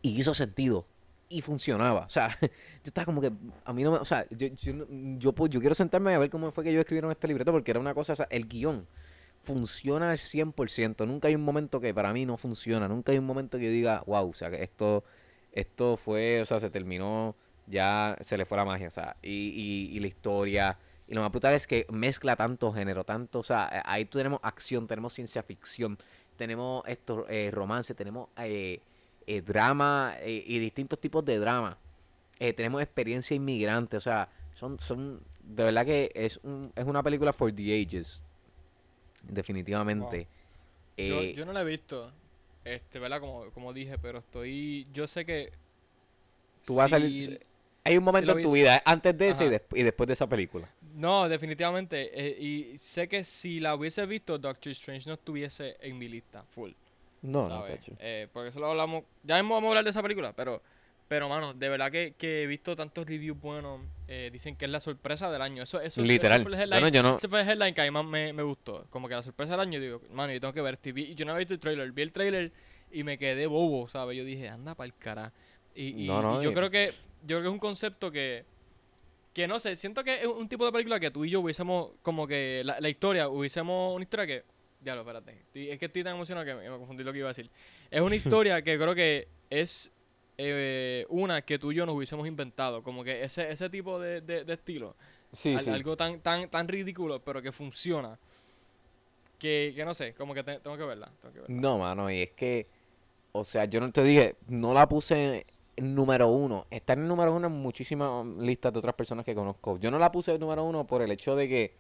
y 0.02 0.20
hizo 0.20 0.34
sentido 0.34 0.86
y 1.30 1.42
funcionaba. 1.42 2.02
O 2.06 2.10
sea, 2.10 2.38
yo 2.42 2.48
estaba 2.84 3.06
como 3.06 3.22
que 3.22 3.32
a 3.66 3.74
mí 3.74 3.84
no 3.84 3.92
me, 3.92 3.98
o 3.98 4.06
sea, 4.06 4.26
yo, 4.30 4.48
yo, 4.48 4.74
no- 4.74 4.86
yo, 5.20 5.34
pues, 5.34 5.50
yo 5.52 5.60
quiero 5.60 5.76
sentarme 5.76 6.14
a 6.14 6.20
ver 6.20 6.30
cómo 6.30 6.52
fue 6.52 6.64
que 6.64 6.72
ellos 6.72 6.82
escribieron 6.82 7.12
este 7.12 7.28
libreto 7.28 7.52
porque 7.52 7.72
era 7.72 7.80
una 7.80 7.94
cosa, 7.94 8.14
o 8.14 8.16
sea, 8.16 8.28
el 8.30 8.48
guion 8.48 8.88
funciona 9.44 10.12
al 10.12 10.18
100%. 10.18 11.06
Nunca 11.06 11.28
hay 11.28 11.36
un 11.36 11.44
momento 11.44 11.80
que 11.82 11.94
para 11.94 12.14
mí 12.14 12.26
no 12.26 12.38
funciona. 12.38 12.88
Nunca 12.88 13.12
hay 13.12 13.18
un 13.18 13.26
momento 13.26 13.58
que 13.58 13.66
yo 13.66 13.72
diga, 13.72 14.04
wow, 14.06 14.30
o 14.30 14.34
sea, 14.34 14.50
que 14.52 14.64
esto, 14.64 15.04
esto 15.52 15.98
fue, 15.98 16.42
o 16.42 16.46
sea, 16.46 16.60
se 16.60 16.70
terminó, 16.70 17.36
ya 17.68 18.18
se 18.22 18.38
le 18.38 18.46
fue 18.46 18.58
la 18.58 18.66
magia, 18.66 18.88
o 18.88 18.92
sea, 18.92 19.16
y, 19.22 19.30
y, 19.30 19.98
y 19.98 20.00
la 20.00 20.08
historia. 20.08 20.78
Y 21.08 21.14
lo 21.14 21.22
más 21.22 21.32
brutal 21.32 21.54
es 21.54 21.68
que 21.68 21.86
mezcla 21.90 22.36
tanto 22.36 22.72
género, 22.72 23.04
tanto, 23.04 23.40
o 23.40 23.44
sea, 23.44 23.70
eh, 23.74 23.82
ahí 23.84 24.06
tenemos 24.06 24.40
acción, 24.44 24.88
tenemos 24.88 25.14
ciencia 25.14 25.44
ficción, 25.44 25.98
tenemos 26.38 26.84
esto, 26.88 27.28
eh, 27.30 27.52
romance, 27.52 27.94
tenemos 27.94 28.30
eh, 28.38 28.80
eh, 29.28 29.42
drama 29.42 30.16
y 30.26 30.58
distintos 30.60 31.00
tipos 31.00 31.24
de 31.26 31.38
drama. 31.38 31.78
Tenemos 32.40 32.82
experiencia 32.82 33.36
inmigrante, 33.36 33.98
o 33.98 34.02
sea, 34.02 34.28
son, 34.56 34.80
son, 34.80 35.22
de 35.44 35.64
verdad 35.64 35.86
que 35.86 36.12
es, 36.16 36.40
un, 36.42 36.72
es 36.76 36.86
una 36.86 37.04
película 37.04 37.34
for 37.34 37.54
the 37.54 37.80
ages, 37.80 38.24
definitivamente. 39.22 40.28
Yo, 40.98 41.22
yo 41.22 41.46
no 41.46 41.54
la 41.54 41.62
he 41.62 41.66
visto, 41.66 42.12
este, 42.64 43.00
¿verdad? 43.00 43.20
Como, 43.20 43.50
como 43.52 43.74
dije, 43.74 43.98
pero 43.98 44.20
estoy. 44.20 44.88
Yo 44.94 45.08
sé 45.08 45.26
que. 45.26 45.52
tú 46.66 46.76
vas 46.76 46.88
a 46.88 46.90
salir, 46.98 47.42
hay 47.84 47.98
un 47.98 48.04
momento 48.04 48.38
en 48.38 48.44
tu 48.44 48.52
vida 48.52 48.82
antes 48.86 49.18
de 49.18 49.30
ese 49.30 49.46
y, 49.74 49.80
y 49.80 49.84
después 49.84 50.08
de 50.08 50.14
esa 50.14 50.28
película. 50.28 50.70
No, 50.96 51.28
definitivamente. 51.28 52.12
eh, 52.14 52.38
y 52.40 52.78
sé 52.78 53.08
que 53.08 53.24
si 53.24 53.60
la 53.60 53.76
hubiese 53.76 54.06
visto, 54.06 54.38
Doctor 54.38 54.72
Strange 54.72 55.08
no 55.10 55.16
estuviese 55.16 55.78
en 55.82 55.98
mi 55.98 56.08
lista, 56.08 56.44
full. 56.44 56.72
No, 57.24 57.44
no, 57.44 57.50
¿sabes? 57.50 57.80
tacho. 57.80 57.94
Eh, 58.00 58.28
porque 58.32 58.50
eso 58.50 58.60
lo 58.60 58.68
hablamos. 58.68 59.04
Ya 59.24 59.36
mismo 59.38 59.56
vamos 59.56 59.68
a 59.68 59.70
hablar 59.70 59.84
de 59.84 59.90
esa 59.92 60.02
película, 60.04 60.34
pero. 60.34 60.62
Pero, 61.12 61.28
mano, 61.28 61.54
de 61.54 61.68
verdad 61.68 61.92
que, 61.92 62.14
que 62.18 62.44
he 62.44 62.48
visto 62.48 62.74
tantos 62.74 63.06
reviews 63.06 63.38
buenos. 63.38 63.82
eh, 64.08 64.30
dicen 64.32 64.56
que 64.56 64.64
es 64.64 64.72
la 64.72 64.80
sorpresa 64.80 65.30
del 65.30 65.42
año. 65.42 65.62
Eso, 65.64 65.82
eso, 65.82 66.02
Literal. 66.02 66.40
Eso 66.40 66.50
fue 66.50 66.56
el 66.56 66.62
headline, 66.62 66.80
Bueno, 66.80 66.88
yo 66.96 67.04
no, 67.04 67.16
ese 67.18 67.28
fue 67.28 67.42
el 67.42 67.50
headline 67.50 67.74
que 67.74 67.82
a 67.82 67.84
mí 67.84 67.92
más 67.92 68.06
me, 68.06 68.32
me 68.32 68.44
gustó. 68.44 68.86
Como 68.90 69.10
que 69.10 69.16
la 69.16 69.22
sorpresa 69.22 69.52
del 69.52 69.60
año, 69.60 69.82
digo, 69.82 70.02
mano, 70.12 70.32
yo 70.32 70.40
tengo 70.40 70.54
que 70.54 70.62
ver 70.62 70.76
este. 70.76 70.92
Y 70.98 71.14
yo 71.14 71.26
no 71.26 71.32
había 71.34 71.40
visto 71.40 71.54
el 71.54 71.60
trailer. 71.60 71.92
Vi 71.92 72.02
el 72.02 72.14
trailer 72.14 72.54
y 72.94 73.04
me 73.04 73.18
quedé 73.18 73.46
bobo, 73.48 73.90
¿sabes? 73.90 74.18
Yo 74.18 74.24
dije, 74.24 74.48
anda 74.48 74.74
para 74.74 74.86
el 74.86 74.96
cara. 74.96 75.34
Y, 75.76 76.06
y- 76.06 76.08
No, 76.08 76.22
no, 76.22 76.40
y 76.40 76.46
yo 76.46 76.52
y- 76.52 76.54
creo 76.54 76.70
que 76.72 76.94
yo 77.24 77.28
creo 77.40 77.42
que 77.42 77.48
es 77.48 77.54
un 77.54 77.60
concepto 77.60 78.10
que. 78.10 78.46
Que 79.34 79.50
no 79.50 79.60
sé, 79.60 79.76
siento 79.76 80.06
que 80.06 80.22
es 80.22 80.28
un 80.28 80.48
tipo 80.48 80.66
de 80.66 80.72
película 80.72 80.98
que 80.98 81.12
tú 81.12 81.26
y 81.26 81.30
yo 81.30 81.42
hubiésemos. 81.42 81.90
Como 82.04 82.26
que 82.26 82.62
la, 82.64 82.80
la 82.80 82.88
historia, 82.88 83.28
hubiésemos 83.28 83.94
una 83.94 84.04
historia 84.04 84.26
que. 84.26 84.44
Ya 84.82 84.96
lo, 84.96 85.02
espérate. 85.02 85.44
Es 85.54 85.78
que 85.78 85.88
estoy 85.88 86.06
tan 86.06 86.16
emocionado 86.16 86.46
que 86.46 86.56
me, 86.56 86.70
me 86.70 86.78
confundí 86.78 87.04
lo 87.04 87.12
que 87.12 87.20
iba 87.20 87.28
a 87.28 87.34
decir. 87.36 87.50
Es 87.90 88.00
una 88.00 88.16
historia 88.46 88.62
que 88.62 88.78
creo 88.78 88.96
que 88.96 89.28
es 89.50 89.92
eh, 90.44 91.06
una 91.10 91.42
que 91.42 91.60
tú 91.60 91.72
y 91.72 91.76
yo 91.76 91.86
nos 91.86 91.96
hubiésemos 91.96 92.28
inventado. 92.28 92.84
Como 92.84 93.04
que 93.04 93.24
ese, 93.24 93.50
ese 93.52 93.70
tipo 93.70 94.00
de, 94.00 94.22
de- 94.22 94.44
de 94.44 94.54
estilo. 94.54 94.96
Sí, 95.34 95.56
Al- 95.56 95.64
sí. 95.64 95.70
Algo 95.70 95.96
tan, 95.96 96.20
tan, 96.22 96.50
tan 96.50 96.68
ridículo, 96.68 97.20
pero 97.24 97.42
que 97.42 97.52
funciona. 97.52 98.18
Que, 99.40 99.74
que 99.76 99.84
no 99.86 99.94
sé, 99.94 100.14
como 100.14 100.34
que 100.34 100.44
te- 100.44 100.60
tengo 100.60 100.78
que 100.78 100.84
verla. 100.84 101.12
Tengo 101.22 101.34
que 101.34 101.40
verla. 101.42 101.56
No, 101.62 101.78
mano, 101.80 102.12
y 102.12 102.22
es 102.22 102.32
que, 102.32 102.68
o 103.32 103.44
sea, 103.44 103.66
yo 103.66 103.80
no 103.80 103.92
te 103.92 104.04
dije, 104.04 104.36
no 104.48 104.74
la 104.74 104.88
puse 104.88 105.46
en 105.78 105.96
número 105.96 106.28
uno. 106.28 106.68
Está 106.70 106.94
en 106.94 107.02
el 107.04 107.08
número 107.08 107.34
uno 107.34 107.48
en 107.48 107.54
muchísimas 107.54 108.26
listas 108.38 108.72
de 108.74 108.80
otras 108.80 108.94
personas 108.96 109.26
que 109.26 109.34
conozco. 109.34 109.80
Yo 109.80 109.90
no 109.90 109.98
la 109.98 110.12
puse 110.12 110.34
en 110.34 110.40
número 110.40 110.64
uno 110.64 110.86
por 110.86 111.02
el 111.02 111.12
hecho 111.12 111.36
de 111.36 111.48
que 111.50 111.74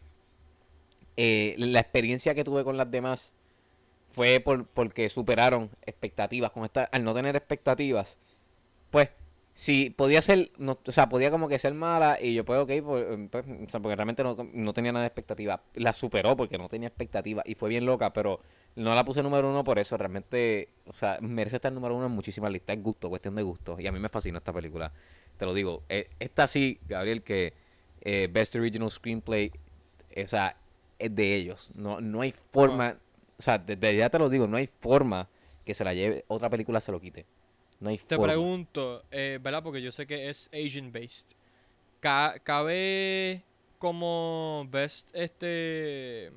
eh, 1.18 1.55
la 1.57 1.80
experiencia 1.82 2.34
que 2.34 2.43
tuve 2.43 2.64
con 2.64 2.78
las 2.78 2.89
demás 2.89 3.34
fue 4.14 4.39
por, 4.39 4.66
porque 4.66 5.09
superaron 5.09 5.70
expectativas. 5.86 6.51
Con 6.51 6.66
esta, 6.66 6.86
al 6.86 7.03
no 7.03 7.14
tener 7.14 7.36
expectativas, 7.36 8.18
pues, 8.91 9.09
si 9.53 9.89
podía 9.89 10.21
ser, 10.21 10.51
no, 10.57 10.79
o 10.85 10.91
sea, 10.91 11.09
podía 11.09 11.31
como 11.31 11.47
que 11.47 11.59
ser 11.59 11.73
mala 11.73 12.17
y 12.21 12.33
yo, 12.35 12.45
pues, 12.45 12.59
ok, 12.59 12.71
pues, 12.83 13.05
pues, 13.31 13.45
o 13.45 13.69
sea, 13.69 13.79
porque 13.79 13.95
realmente 13.95 14.23
no, 14.23 14.35
no 14.53 14.73
tenía 14.73 14.91
nada 14.91 15.03
de 15.03 15.07
expectativa. 15.07 15.61
La 15.75 15.93
superó 15.93 16.35
porque 16.37 16.57
no 16.57 16.69
tenía 16.69 16.87
expectativa 16.87 17.43
y 17.45 17.55
fue 17.55 17.69
bien 17.69 17.85
loca, 17.85 18.13
pero 18.13 18.39
no 18.75 18.95
la 18.95 19.03
puse 19.03 19.23
número 19.23 19.49
uno 19.49 19.63
por 19.63 19.79
eso. 19.79 19.97
Realmente, 19.97 20.69
o 20.87 20.93
sea, 20.93 21.17
merece 21.21 21.57
estar 21.57 21.71
número 21.71 21.95
uno 21.95 22.05
en 22.05 22.11
muchísimas 22.11 22.51
listas. 22.51 22.77
Es 22.77 22.83
gusto, 22.83 23.09
cuestión 23.09 23.35
de 23.35 23.43
gusto. 23.43 23.77
Y 23.79 23.87
a 23.87 23.91
mí 23.91 23.99
me 23.99 24.09
fascina 24.09 24.37
esta 24.37 24.53
película. 24.53 24.91
Te 25.37 25.45
lo 25.45 25.53
digo. 25.53 25.83
Eh, 25.89 26.09
esta 26.19 26.47
sí, 26.47 26.79
Gabriel, 26.87 27.23
que 27.23 27.53
eh, 28.01 28.29
Best 28.31 28.55
Original 28.55 28.89
Screenplay, 28.89 29.51
eh, 30.11 30.23
o 30.23 30.27
sea, 30.27 30.55
es 30.97 31.15
de 31.15 31.35
ellos. 31.35 31.71
No, 31.75 32.01
no 32.01 32.21
hay 32.21 32.31
forma, 32.31 32.97
o 33.37 33.41
sea, 33.41 33.57
desde 33.57 33.95
ya 33.95 34.09
te 34.09 34.19
lo 34.19 34.29
digo, 34.29 34.47
no 34.47 34.57
hay 34.57 34.67
forma 34.67 35.27
que 35.65 35.73
se 35.73 35.83
la 35.83 35.93
lleve, 35.93 36.25
otra 36.27 36.49
película 36.49 36.81
se 36.81 36.91
lo 36.91 36.99
quite. 36.99 37.25
No 37.82 37.89
hay 37.89 37.97
Te 37.97 38.15
forma. 38.15 38.27
pregunto, 38.27 39.03
eh, 39.11 39.39
¿verdad? 39.41 39.63
Porque 39.63 39.82
yo 39.82 39.91
sé 39.91 40.05
que 40.07 40.29
es 40.29 40.49
Asian 40.53 40.91
based. 40.91 41.36
Ca- 42.01 42.39
¿Cabe 42.43 43.43
como 43.79 44.65
best 44.71 45.09
este. 45.15 46.32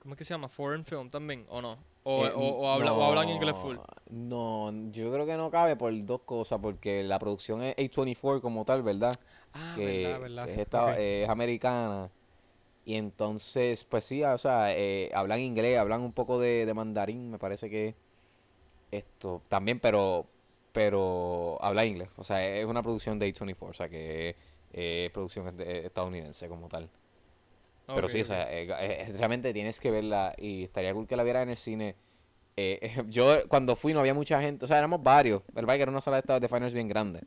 ¿Cómo 0.00 0.14
es 0.14 0.18
que 0.18 0.24
se 0.24 0.34
llama? 0.34 0.48
Foreign 0.48 0.84
film 0.84 1.10
también, 1.10 1.46
¿o 1.48 1.62
no? 1.62 1.78
O, 2.04 2.24
Eh, 2.24 2.32
o, 2.34 2.48
o 2.62 2.68
habla, 2.68 2.92
o 2.92 3.02
hablan 3.02 3.28
inglés 3.28 3.56
full. 3.56 3.76
No, 4.10 4.70
yo 4.90 5.12
creo 5.12 5.24
que 5.26 5.36
no 5.36 5.50
cabe 5.50 5.76
por 5.76 5.92
dos 6.04 6.20
cosas, 6.22 6.58
porque 6.60 7.02
la 7.02 7.18
producción 7.18 7.62
es 7.62 7.74
A24 7.78 8.42
como 8.42 8.64
tal, 8.64 8.82
¿verdad? 8.82 9.18
Ah, 9.54 9.76
que 9.76 9.84
verdad, 9.84 10.20
verdad. 10.20 10.50
Es, 10.50 10.58
esta- 10.58 10.92
Ok. 10.92 10.98
es 10.98 11.28
americana. 11.28 12.10
Y 12.84 12.96
entonces, 12.96 13.84
pues 13.84 14.04
sí, 14.04 14.24
o 14.24 14.38
sea, 14.38 14.76
eh, 14.76 15.10
hablan 15.14 15.40
inglés, 15.40 15.78
hablan 15.78 16.02
un 16.02 16.12
poco 16.12 16.38
de, 16.40 16.66
de 16.66 16.74
mandarín, 16.74 17.30
me 17.30 17.38
parece 17.38 17.70
que 17.70 17.94
esto 18.90 19.42
también, 19.48 19.80
pero 19.80 20.26
pero 20.72 21.58
habla 21.62 21.84
inglés. 21.86 22.10
O 22.16 22.24
sea, 22.24 22.46
es 22.46 22.64
una 22.66 22.82
producción 22.82 23.18
de 23.18 23.26
A24, 23.28 23.70
o 23.70 23.74
sea, 23.74 23.88
que 23.88 24.36
es 24.72 25.10
producción 25.12 25.56
de- 25.56 25.86
estadounidense 25.86 26.48
como 26.48 26.68
tal. 26.68 26.88
Pero 27.94 28.08
sí, 28.08 28.20
o 28.20 28.24
sea, 28.24 28.52
eh, 28.52 28.68
eh, 28.80 29.12
realmente 29.18 29.52
tienes 29.52 29.80
que 29.80 29.90
verla 29.90 30.34
y 30.38 30.64
estaría 30.64 30.94
cool 30.94 31.06
que 31.06 31.16
la 31.16 31.24
vieras 31.24 31.42
en 31.44 31.50
el 31.50 31.56
cine. 31.56 31.94
Eh, 32.56 33.02
yo 33.08 33.48
cuando 33.48 33.76
fui 33.76 33.92
no 33.94 34.00
había 34.00 34.14
mucha 34.14 34.40
gente, 34.40 34.64
o 34.64 34.68
sea, 34.68 34.78
éramos 34.78 35.02
varios. 35.02 35.42
El 35.56 35.66
que 35.66 35.82
era 35.82 35.90
una 35.90 36.00
sala 36.00 36.16
de 36.16 36.20
estados 36.20 36.42
de 36.42 36.48
finals 36.48 36.74
bien 36.74 36.88
grande. 36.88 37.20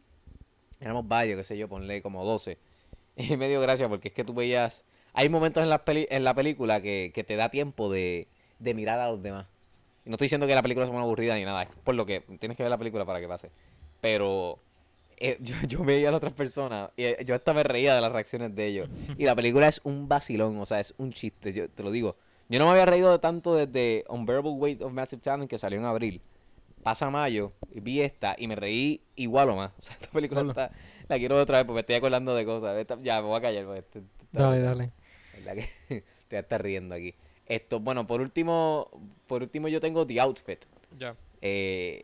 Éramos 0.79 1.07
varios, 1.07 1.37
qué 1.37 1.43
sé 1.43 1.57
yo, 1.57 1.67
ponle 1.67 2.01
como 2.01 2.23
12. 2.25 2.57
Y 3.17 3.37
me 3.37 3.47
dio 3.49 3.61
gracia 3.61 3.87
porque 3.89 4.09
es 4.09 4.13
que 4.13 4.25
tú 4.25 4.33
veías... 4.33 4.83
Hay 5.13 5.29
momentos 5.29 5.63
en 5.63 5.69
la, 5.69 5.85
peli- 5.85 6.07
en 6.09 6.23
la 6.25 6.33
película 6.33 6.81
que, 6.81 7.11
que 7.13 7.23
te 7.23 7.37
da 7.37 7.49
tiempo 7.49 7.89
de, 7.89 8.27
de 8.59 8.73
mirar 8.73 8.99
a 8.99 9.07
los 9.09 9.23
demás. 9.23 9.47
Y 10.06 10.10
no 10.10 10.16
estoy 10.16 10.26
diciendo 10.26 10.45
que 10.47 10.53
la 10.56 10.62
película 10.62 10.86
sea 10.86 10.93
una 10.93 11.03
aburrida 11.03 11.36
ni 11.36 11.43
nada, 11.45 11.64
es 11.64 11.70
por 11.84 11.95
lo 11.95 12.06
que 12.06 12.22
tienes 12.39 12.56
que 12.56 12.64
ver 12.64 12.70
la 12.70 12.78
película 12.78 13.06
para 13.06 13.20
que 13.20 13.28
pase. 13.28 13.51
Pero 14.01 14.60
eh, 15.18 15.38
yo, 15.41 15.56
yo 15.68 15.84
veía 15.84 16.10
a 16.10 16.12
las 16.12 16.18
otras 16.18 16.34
personas 16.34 16.91
y 16.95 17.03
eh, 17.06 17.18
yo 17.26 17.36
hasta 17.36 17.53
me 17.53 17.64
reía 17.64 17.95
de 17.95 18.01
las 18.01 18.12
reacciones 18.12 18.56
de 18.56 18.66
ellos. 18.68 18.89
Y 19.18 19.26
la 19.26 19.36
película 19.36 19.68
es 19.68 19.82
un 19.84 20.08
vacilón, 20.08 20.58
o 20.60 20.66
sea, 20.66 20.80
es 20.80 20.93
un 20.97 21.12
chiste, 21.12 21.53
yo 21.53 21.70
te 21.70 21.84
lo 21.84 21.91
digo. 21.91 22.16
Yo 22.49 22.60
no 22.60 22.66
me 22.66 22.72
había 22.72 22.86
reído 22.86 23.12
de 23.12 23.18
tanto 23.20 23.56
desde 23.56 24.06
Unbearable 24.08 24.51
Weight 24.51 24.82
of 24.84 24.93
Massive 24.93 25.22
Talent 25.22 25.49
que 25.49 25.58
salió 25.58 25.80
en 25.80 25.86
abril. 25.86 26.22
Pasa 26.84 27.10
mayo, 27.10 27.51
y 27.72 27.80
vi 27.80 28.01
esta 28.01 28.36
y 28.38 28.47
me 28.47 28.56
reí 28.56 29.01
igual 29.16 29.49
o 29.49 29.56
más. 29.56 29.72
O 29.80 29.82
sea, 29.82 29.95
esta 29.99 30.12
película 30.12 30.41
está- 30.41 30.72
la 31.08 31.18
quiero 31.18 31.41
otra 31.41 31.58
vez 31.58 31.66
porque 31.66 31.76
me 31.78 31.80
estoy 31.82 31.95
acordando 31.95 32.36
de 32.36 32.45
cosas. 32.45 32.78
Esta- 32.78 32.99
ya, 33.01 33.22
me 33.22 33.28
voy 33.28 33.38
a 33.38 33.41
callar 33.41 33.66
porque 33.66 34.03
Dale, 34.32 34.60
dale. 34.62 34.91
¿Verdad 35.34 35.56
que 35.89 36.03
te 36.28 36.38
está 36.38 36.58
riendo 36.60 36.93
aquí? 36.93 37.16
Esto, 37.47 37.79
bueno, 37.79 38.07
por 38.07 38.21
último, 38.21 38.89
por 39.27 39.41
último 39.43 39.67
yo 39.67 39.79
tengo 39.79 40.05
The 40.07 40.19
Outfit. 40.21 40.65
Ya. 40.97 41.15
Eh, 41.41 42.03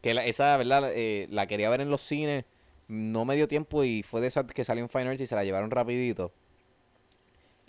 que 0.00 0.14
la- 0.14 0.24
esa, 0.26 0.56
¿verdad? 0.56 0.90
Eh, 0.94 1.28
la 1.30 1.46
quería 1.46 1.70
ver 1.70 1.80
en 1.80 1.90
los 1.90 2.00
cines. 2.00 2.44
No 2.88 3.24
me 3.24 3.36
dio 3.36 3.46
tiempo 3.48 3.84
y 3.84 4.02
fue 4.02 4.20
de 4.20 4.26
esas 4.26 4.44
que 4.46 4.64
salió 4.64 4.82
en 4.82 4.88
Fine 4.90 5.08
Arts 5.08 5.20
y 5.20 5.26
se 5.26 5.34
la 5.36 5.44
llevaron 5.44 5.70
rapidito. 5.70 6.32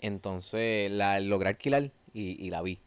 Entonces 0.00 0.90
la 0.90 1.20
logré 1.20 1.48
alquilar 1.50 1.90
y, 2.12 2.44
y 2.44 2.50
la 2.50 2.62
vi. 2.62 2.78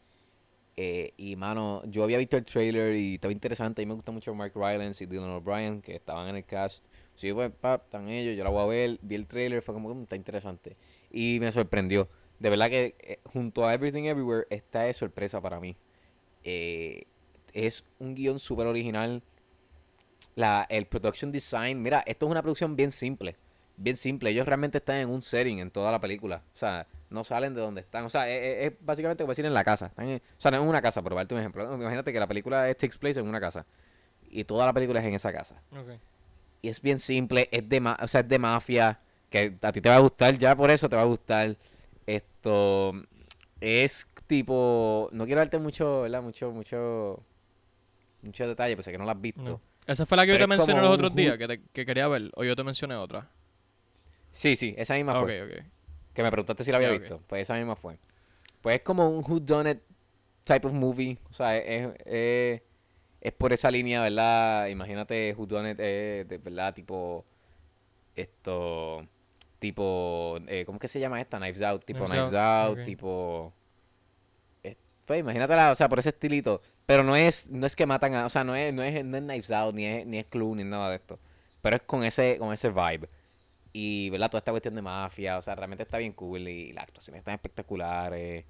Eh, 0.79 1.13
y 1.17 1.35
mano, 1.35 1.81
yo 1.85 2.03
había 2.03 2.19
visto 2.19 2.37
el 2.37 2.45
trailer 2.45 2.95
y 2.95 3.15
estaba 3.15 3.31
interesante. 3.31 3.81
A 3.81 3.85
mí 3.85 3.87
me 3.89 3.95
gusta 3.95 4.11
mucho 4.11 4.35
Mark 4.35 4.51
Rylance 4.53 5.03
y 5.03 5.07
Dylan 5.07 5.29
O'Brien 5.31 5.81
que 5.81 5.95
estaban 5.95 6.27
en 6.29 6.35
el 6.35 6.45
cast. 6.45 6.85
Sí, 7.15 7.33
pues, 7.33 7.51
pap, 7.59 7.85
están 7.85 8.09
ellos, 8.09 8.37
yo 8.37 8.43
la 8.43 8.51
voy 8.51 8.61
a 8.61 8.65
ver. 8.67 8.99
Vi 9.01 9.15
el 9.15 9.25
trailer, 9.25 9.63
fue 9.63 9.73
como 9.73 9.91
"Mm, 9.95 10.03
está 10.03 10.15
interesante. 10.15 10.75
Y 11.11 11.39
me 11.39 11.51
sorprendió. 11.51 12.07
De 12.39 12.49
verdad 12.49 12.69
que 12.69 12.95
eh, 12.99 13.19
junto 13.25 13.65
a 13.65 13.73
Everything 13.73 14.03
Everywhere, 14.03 14.45
esta 14.49 14.87
es 14.87 14.97
sorpresa 14.97 15.41
para 15.41 15.59
mí. 15.59 15.75
Eh, 16.43 17.03
es 17.53 17.83
un 17.99 18.13
guion 18.15 18.39
súper 18.39 18.67
original. 18.67 19.21
La, 20.35 20.65
el 20.69 20.85
production 20.85 21.31
design, 21.31 21.81
mira, 21.81 22.03
esto 22.05 22.25
es 22.27 22.31
una 22.31 22.41
producción 22.43 22.75
bien 22.75 22.91
simple. 22.91 23.35
Bien 23.75 23.97
simple. 23.97 24.29
Ellos 24.29 24.45
realmente 24.45 24.77
están 24.79 24.97
en 24.97 25.09
un 25.09 25.21
setting 25.21 25.59
en 25.59 25.71
toda 25.71 25.91
la 25.91 25.99
película. 25.99 26.43
O 26.53 26.57
sea, 26.57 26.85
no 27.09 27.23
salen 27.23 27.53
de 27.55 27.61
donde 27.61 27.81
están. 27.81 28.05
O 28.05 28.09
sea, 28.09 28.29
es, 28.29 28.71
es- 28.71 28.77
básicamente 28.81 29.23
como 29.23 29.31
decir 29.31 29.45
en 29.45 29.53
la 29.53 29.63
casa. 29.63 29.87
Están 29.87 30.07
en- 30.09 30.17
o 30.37 30.41
sea, 30.41 30.51
no 30.51 30.57
en 30.57 30.63
una 30.67 30.81
casa, 30.81 31.01
para 31.01 31.15
darte 31.15 31.33
un 31.33 31.39
ejemplo. 31.39 31.73
Imagínate 31.75 32.13
que 32.13 32.19
la 32.19 32.27
película 32.27 32.69
es 32.69 32.77
takes 32.77 32.97
place 32.99 33.19
en 33.19 33.27
una 33.27 33.39
casa. 33.39 33.65
Y 34.29 34.43
toda 34.43 34.65
la 34.65 34.73
película 34.73 34.99
es 34.99 35.05
en 35.05 35.13
esa 35.15 35.31
casa. 35.33 35.61
Y 36.61 36.69
es 36.69 36.81
bien 36.81 36.99
simple, 36.99 37.49
es 37.51 37.67
de, 37.69 37.79
ma- 37.79 37.97
o 38.01 38.07
sea, 38.07 38.21
es 38.21 38.27
de 38.27 38.39
mafia, 38.39 38.99
que 39.29 39.55
a 39.61 39.71
ti 39.71 39.79
te 39.81 39.89
va 39.89 39.95
a 39.95 39.99
gustar, 39.99 40.37
ya 40.37 40.55
por 40.55 40.69
eso 40.71 40.89
te 40.89 40.95
va 40.95 41.03
a 41.03 41.05
gustar. 41.05 41.55
Esto 42.07 42.93
es 43.61 44.07
tipo, 44.25 45.09
no 45.11 45.25
quiero 45.25 45.39
darte 45.41 45.59
mucho, 45.59 46.01
¿verdad? 46.01 46.21
Mucho, 46.23 46.51
mucho, 46.51 47.23
mucho 48.23 48.47
detalle, 48.47 48.75
pues 48.75 48.85
sé 48.85 48.91
que 48.91 48.97
no 48.97 49.03
lo 49.05 49.11
has 49.11 49.21
visto. 49.21 49.41
No. 49.41 49.61
Esa 49.85 50.05
fue 50.05 50.17
la 50.17 50.25
que 50.25 50.31
yo 50.33 50.37
te 50.37 50.43
es 50.43 50.47
mencioné 50.49 50.81
los 50.81 50.89
otros 50.91 51.13
días, 51.15 51.37
que, 51.37 51.47
te- 51.47 51.61
que 51.71 51.85
quería 51.85 52.07
ver. 52.07 52.31
O 52.35 52.43
yo 52.43 52.55
te 52.55 52.63
mencioné 52.63 52.95
otra. 52.95 53.29
Sí, 54.31 54.55
sí, 54.55 54.73
esa 54.77 54.95
misma 54.95 55.13
Ah, 55.17 55.21
fue. 55.23 55.41
ok, 55.43 55.49
ok. 55.51 55.63
Que 56.13 56.23
me 56.23 56.31
preguntaste 56.31 56.63
si 56.63 56.71
la 56.71 56.77
había 56.77 56.91
visto. 56.91 57.21
Pues 57.27 57.43
esa 57.43 57.55
misma 57.55 57.75
fue. 57.75 57.97
Pues 58.61 58.77
es 58.77 58.81
como 58.81 59.09
un 59.09 59.23
whodunit 59.23 59.79
type 60.43 60.65
of 60.67 60.73
movie. 60.73 61.17
O 61.29 61.33
sea, 61.33 61.57
es, 61.57 61.89
es, 62.05 62.61
es 63.21 63.33
por 63.33 63.53
esa 63.53 63.69
línea, 63.71 64.01
¿verdad? 64.01 64.67
Imagínate 64.67 65.33
whodunit, 65.37 65.77
eh, 65.79 66.25
de 66.27 66.37
verdad, 66.37 66.73
tipo 66.73 67.23
esto, 68.15 69.05
tipo, 69.59 70.37
eh, 70.47 70.63
¿cómo 70.65 70.77
es 70.77 70.81
que 70.81 70.87
se 70.87 70.99
llama 70.99 71.19
esta? 71.21 71.37
Knives 71.37 71.61
Out, 71.61 71.85
tipo 71.85 71.99
Knives 72.05 72.29
Knives, 72.29 72.39
Out, 72.39 72.77
tipo, 72.85 73.53
es- 74.63 74.77
pues 75.05 75.19
imagínatela, 75.19 75.71
o 75.71 75.75
sea, 75.75 75.89
por 75.89 75.99
ese 75.99 76.09
estilito. 76.09 76.61
Pero 76.85 77.03
no 77.03 77.15
es, 77.15 77.49
no 77.49 77.65
es 77.65 77.75
que 77.75 77.85
matan 77.85 78.15
a, 78.15 78.25
o 78.25 78.29
sea, 78.29 78.43
no 78.43 78.55
es, 78.55 78.73
no 78.73 78.83
es, 78.83 79.03
no 79.05 79.17
es 79.17 79.23
Knives 79.23 79.51
Out, 79.51 79.75
ni 79.75 79.85
es, 79.85 80.05
ni 80.05 80.17
es 80.19 80.25
Clue, 80.27 80.55
ni 80.55 80.63
nada 80.63 80.89
de 80.89 80.95
esto. 80.97 81.19
Pero 81.61 81.75
es 81.75 81.81
con 81.83 82.03
ese, 82.03 82.37
con 82.37 82.53
ese 82.53 82.69
vibe. 82.69 83.09
Y, 83.73 84.09
¿verdad? 84.09 84.29
Toda 84.31 84.39
esta 84.39 84.51
cuestión 84.51 84.75
de 84.75 84.81
mafia, 84.81 85.37
o 85.37 85.41
sea, 85.41 85.53
realmente 85.55 85.83
está 85.83 85.97
bien 85.97 86.13
cool 86.13 86.47
y 86.47 86.71
las 86.73 86.85
actuaciones 86.85 87.19
están 87.19 87.35
espectaculares. 87.35 88.45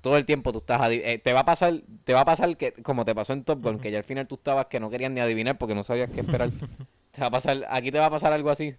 Todo 0.00 0.16
el 0.16 0.24
tiempo 0.24 0.52
tú 0.52 0.60
estás 0.60 0.80
eh, 0.90 1.20
te 1.22 1.32
va 1.34 1.40
a 1.40 1.44
pasar, 1.44 1.74
te 2.04 2.14
va 2.14 2.20
a 2.22 2.24
pasar 2.24 2.56
que 2.56 2.72
como 2.72 3.04
te 3.04 3.14
pasó 3.14 3.34
en 3.34 3.44
Top 3.44 3.62
Gun, 3.62 3.78
que 3.78 3.90
ya 3.90 3.98
al 3.98 4.04
final 4.04 4.26
tú 4.26 4.36
estabas 4.36 4.66
que 4.66 4.80
no 4.80 4.88
querías 4.88 5.10
ni 5.10 5.20
adivinar 5.20 5.58
porque 5.58 5.74
no 5.74 5.82
sabías 5.82 6.08
qué 6.10 6.20
esperar. 6.20 6.50
te 7.10 7.20
va 7.20 7.26
a 7.26 7.30
pasar, 7.30 7.66
aquí 7.68 7.90
te 7.92 7.98
va 7.98 8.06
a 8.06 8.10
pasar 8.10 8.32
algo 8.32 8.48
así, 8.48 8.74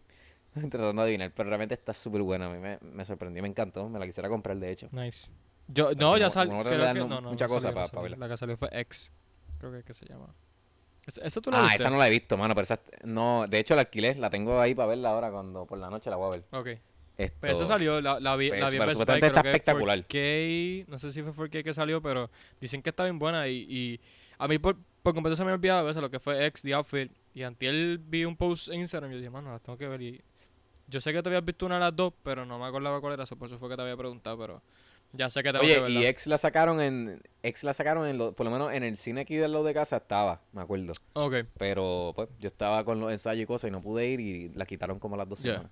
tratando 0.70 0.94
de 1.02 1.08
adivinar, 1.08 1.32
pero 1.36 1.50
realmente 1.50 1.74
está 1.76 1.94
súper 1.94 2.22
buena, 2.22 2.48
a 2.48 2.50
mí 2.50 2.58
me, 2.60 2.78
me 2.82 3.06
sorprendió, 3.06 3.42
me 3.42 3.50
encantó, 3.50 3.88
me 3.90 4.00
la 4.00 4.06
quisiera 4.06 4.30
comprar 4.30 4.58
de 4.58 4.72
hecho. 4.72 4.88
Nice. 4.92 5.32
Yo, 5.68 5.92
no, 5.94 6.18
ya 6.18 6.30
salió. 6.30 6.54
no 6.54 6.64
no- 7.08 7.22
no, 7.22 7.30
mucha 7.32 7.46
no 7.46 7.54
cosa 7.54 7.68
salió, 7.68 7.70
no 7.70 7.76
pa- 7.76 7.82
pa 7.84 7.88
salió. 7.88 8.02
verla. 8.04 8.18
La 8.18 8.28
que 8.28 8.38
salió 8.38 8.58
fue 8.58 8.70
X. 8.72 9.14
Creo 9.60 9.72
que 9.72 9.78
es 9.80 9.84
que 9.86 9.94
se 9.94 10.06
llama. 10.06 10.34
¿Esa, 11.06 11.42
tú 11.42 11.50
la 11.50 11.60
Ah, 11.60 11.62
viste? 11.64 11.78
esa 11.78 11.90
no 11.90 11.98
la 11.98 12.08
he 12.08 12.12
visto, 12.12 12.38
mano, 12.38 12.54
pero 12.54 12.64
esa, 12.64 12.80
no, 13.04 13.48
de 13.48 13.60
hecho 13.60 13.74
la 13.76 13.82
alquilé, 13.82 14.16
la 14.16 14.30
tengo 14.30 14.60
ahí 14.60 14.76
para 14.76 14.90
verla 14.90 15.10
ahora 15.12 15.32
cuando 15.32 15.66
por 15.66 15.78
la 15.78 15.90
noche 15.90 16.10
la 16.10 16.16
voy 16.18 16.28
a 16.28 16.30
ver. 16.38 16.44
Ok. 16.52 16.80
Esto, 17.18 17.38
Pues 17.42 17.54
esa 17.54 17.66
salió, 17.66 18.02
la, 18.02 18.20
la 18.20 18.36
vi, 18.36 18.50
Pues, 18.50 18.60
la 18.62 18.70
vi 18.70 18.76
en 18.78 18.80
pero 18.80 18.88
Best 18.90 19.00
Buy, 19.00 19.06
supuestamente 19.06 19.20
creo 19.28 19.28
está 19.38 19.42
que 19.44 19.50
espectacular. 19.50 20.00
4K, 20.08 20.86
no 20.88 21.00
sé 21.00 21.12
si 21.12 21.22
fue 21.24 21.34
4K 21.50 21.64
que 21.64 21.74
salió, 21.74 22.02
pero 22.02 22.30
dicen 22.60 22.82
que 22.82 22.90
está 22.90 23.04
bien 23.04 23.20
buena 23.20 23.48
y, 23.48 23.58
y 23.70 24.00
a 24.38 24.48
mí 24.48 24.58
por, 24.60 24.78
por 25.04 25.14
completo 25.14 25.36
se 25.36 25.44
me 25.44 25.52
ha 25.52 25.54
olvidado 25.54 25.90
eso, 25.90 26.02
lo 26.02 26.10
que 26.10 26.20
fue 26.20 26.46
X, 26.48 26.62
The 26.64 26.74
Outfit, 26.74 27.12
y 27.34 27.44
antier 27.44 27.98
vi 28.00 28.26
un 28.26 28.36
post 28.36 28.70
en 28.70 28.80
Instagram 28.82 29.12
y 29.12 29.16
yo 29.16 29.20
dije, 29.20 29.30
mano, 29.30 29.52
las 29.52 29.62
tengo 29.62 29.78
que 29.78 29.88
ver 29.88 30.02
y 30.02 30.22
yo 30.92 31.02
sé 31.02 31.14
que 31.14 31.24
te 31.24 31.30
habías 31.30 31.44
visto 31.46 31.66
una 31.66 31.76
de 31.76 31.82
las 31.82 31.96
dos, 31.96 32.14
pero 32.24 32.46
no 32.46 32.60
me 32.60 32.66
acordaba 32.66 33.02
cuál 33.02 33.14
era, 33.14 33.24
eso, 33.24 33.36
por 33.36 33.48
eso 33.48 33.58
fue 33.58 33.70
que 33.70 33.76
te 33.76 33.82
había 33.82 33.98
preguntado, 33.98 34.38
pero 34.38 34.62
ya 35.14 35.30
sé 35.30 35.42
que 35.42 35.52
que 35.52 35.58
Oye, 35.58 35.74
y 35.74 35.82
verla. 35.82 36.02
X 36.10 36.28
la 36.28 36.38
sacaron 36.38 36.80
en, 36.82 37.22
X 37.44 37.64
la 37.64 37.74
sacaron 37.74 38.08
en, 38.08 38.18
lo- 38.18 38.34
por 38.34 38.46
lo 38.46 38.52
menos 38.52 38.72
en 38.74 38.84
el 38.84 38.98
cine 38.98 39.22
aquí 39.22 39.36
del 39.36 39.52
lado 39.52 39.64
de 39.64 39.74
casa 39.74 39.98
estaba, 39.98 40.42
me 40.54 40.62
acuerdo. 40.62 40.94
Ok, 41.14 41.36
Pero 41.58 42.14
pues 42.16 42.30
yo 42.40 42.48
estaba 42.48 42.84
con 42.86 43.00
los 43.00 43.12
ensayos 43.12 43.44
y 43.44 43.46
cosas 43.46 43.70
y 43.70 43.72
no 43.72 43.82
pude 43.82 44.08
ir 44.08 44.20
y 44.20 44.50
la 44.50 44.66
quitaron 44.66 45.00
como 45.00 45.16
a 45.16 45.20
las 45.20 45.30
dos 45.30 45.40
semanas. 45.40 45.72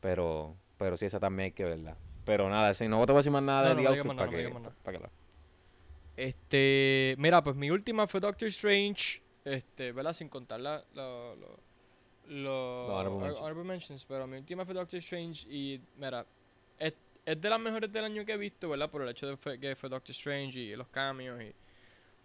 Pero, 0.00 0.56
Pero 0.78 0.96
sí, 0.96 1.06
esa 1.06 1.18
también 1.20 1.46
hay 1.46 1.52
que 1.52 1.64
verla. 1.64 1.96
Pero 2.24 2.48
nada, 2.50 2.74
si 2.74 2.88
no 2.88 3.04
te 3.06 3.12
voy 3.12 3.18
a 3.18 3.20
decir 3.20 3.32
más 3.32 3.42
nada 3.42 3.62
No, 3.62 3.68
de 3.68 3.82
no, 3.82 3.90
The 3.90 3.98
no 3.98 4.14
para 4.16 4.30
no 4.30 4.36
que, 4.36 4.44
nada. 4.48 4.74
para 4.82 4.98
que 4.98 5.02
la- 5.04 5.10
Este, 6.16 7.14
mira, 7.18 7.42
pues 7.42 7.56
mi 7.56 7.70
última 7.70 8.06
fue 8.06 8.20
Doctor 8.20 8.48
Strange, 8.48 9.22
este, 9.44 9.92
¿verdad? 9.92 10.12
Sin 10.14 10.28
contar 10.28 10.60
la, 10.60 10.82
lo, 10.94 11.36
lo, 11.36 11.60
lo- 12.28 12.86
Los 12.88 12.90
honorable 12.90 13.10
hon- 13.16 13.20
mentions. 13.22 13.38
honorable 13.40 13.64
mentions, 13.64 14.04
pero 14.04 14.26
mi 14.26 14.36
última 14.38 14.64
fue 14.64 14.74
Doctor 14.74 14.98
Strange 14.98 15.46
y, 15.48 15.80
mira, 15.96 16.24
es, 16.78 16.94
es 17.24 17.40
de 17.40 17.50
las 17.50 17.60
mejores 17.60 17.92
del 17.92 18.04
año 18.04 18.24
que 18.24 18.32
he 18.32 18.36
visto, 18.36 18.68
¿verdad? 18.68 18.90
Por 18.90 19.02
el 19.02 19.08
hecho 19.08 19.26
de 19.36 19.58
que 19.58 19.76
fue 19.76 19.88
Doctor 19.88 20.10
Strange 20.10 20.58
y 20.58 20.76
los 20.76 20.88
cambios 20.88 21.42
y... 21.42 21.52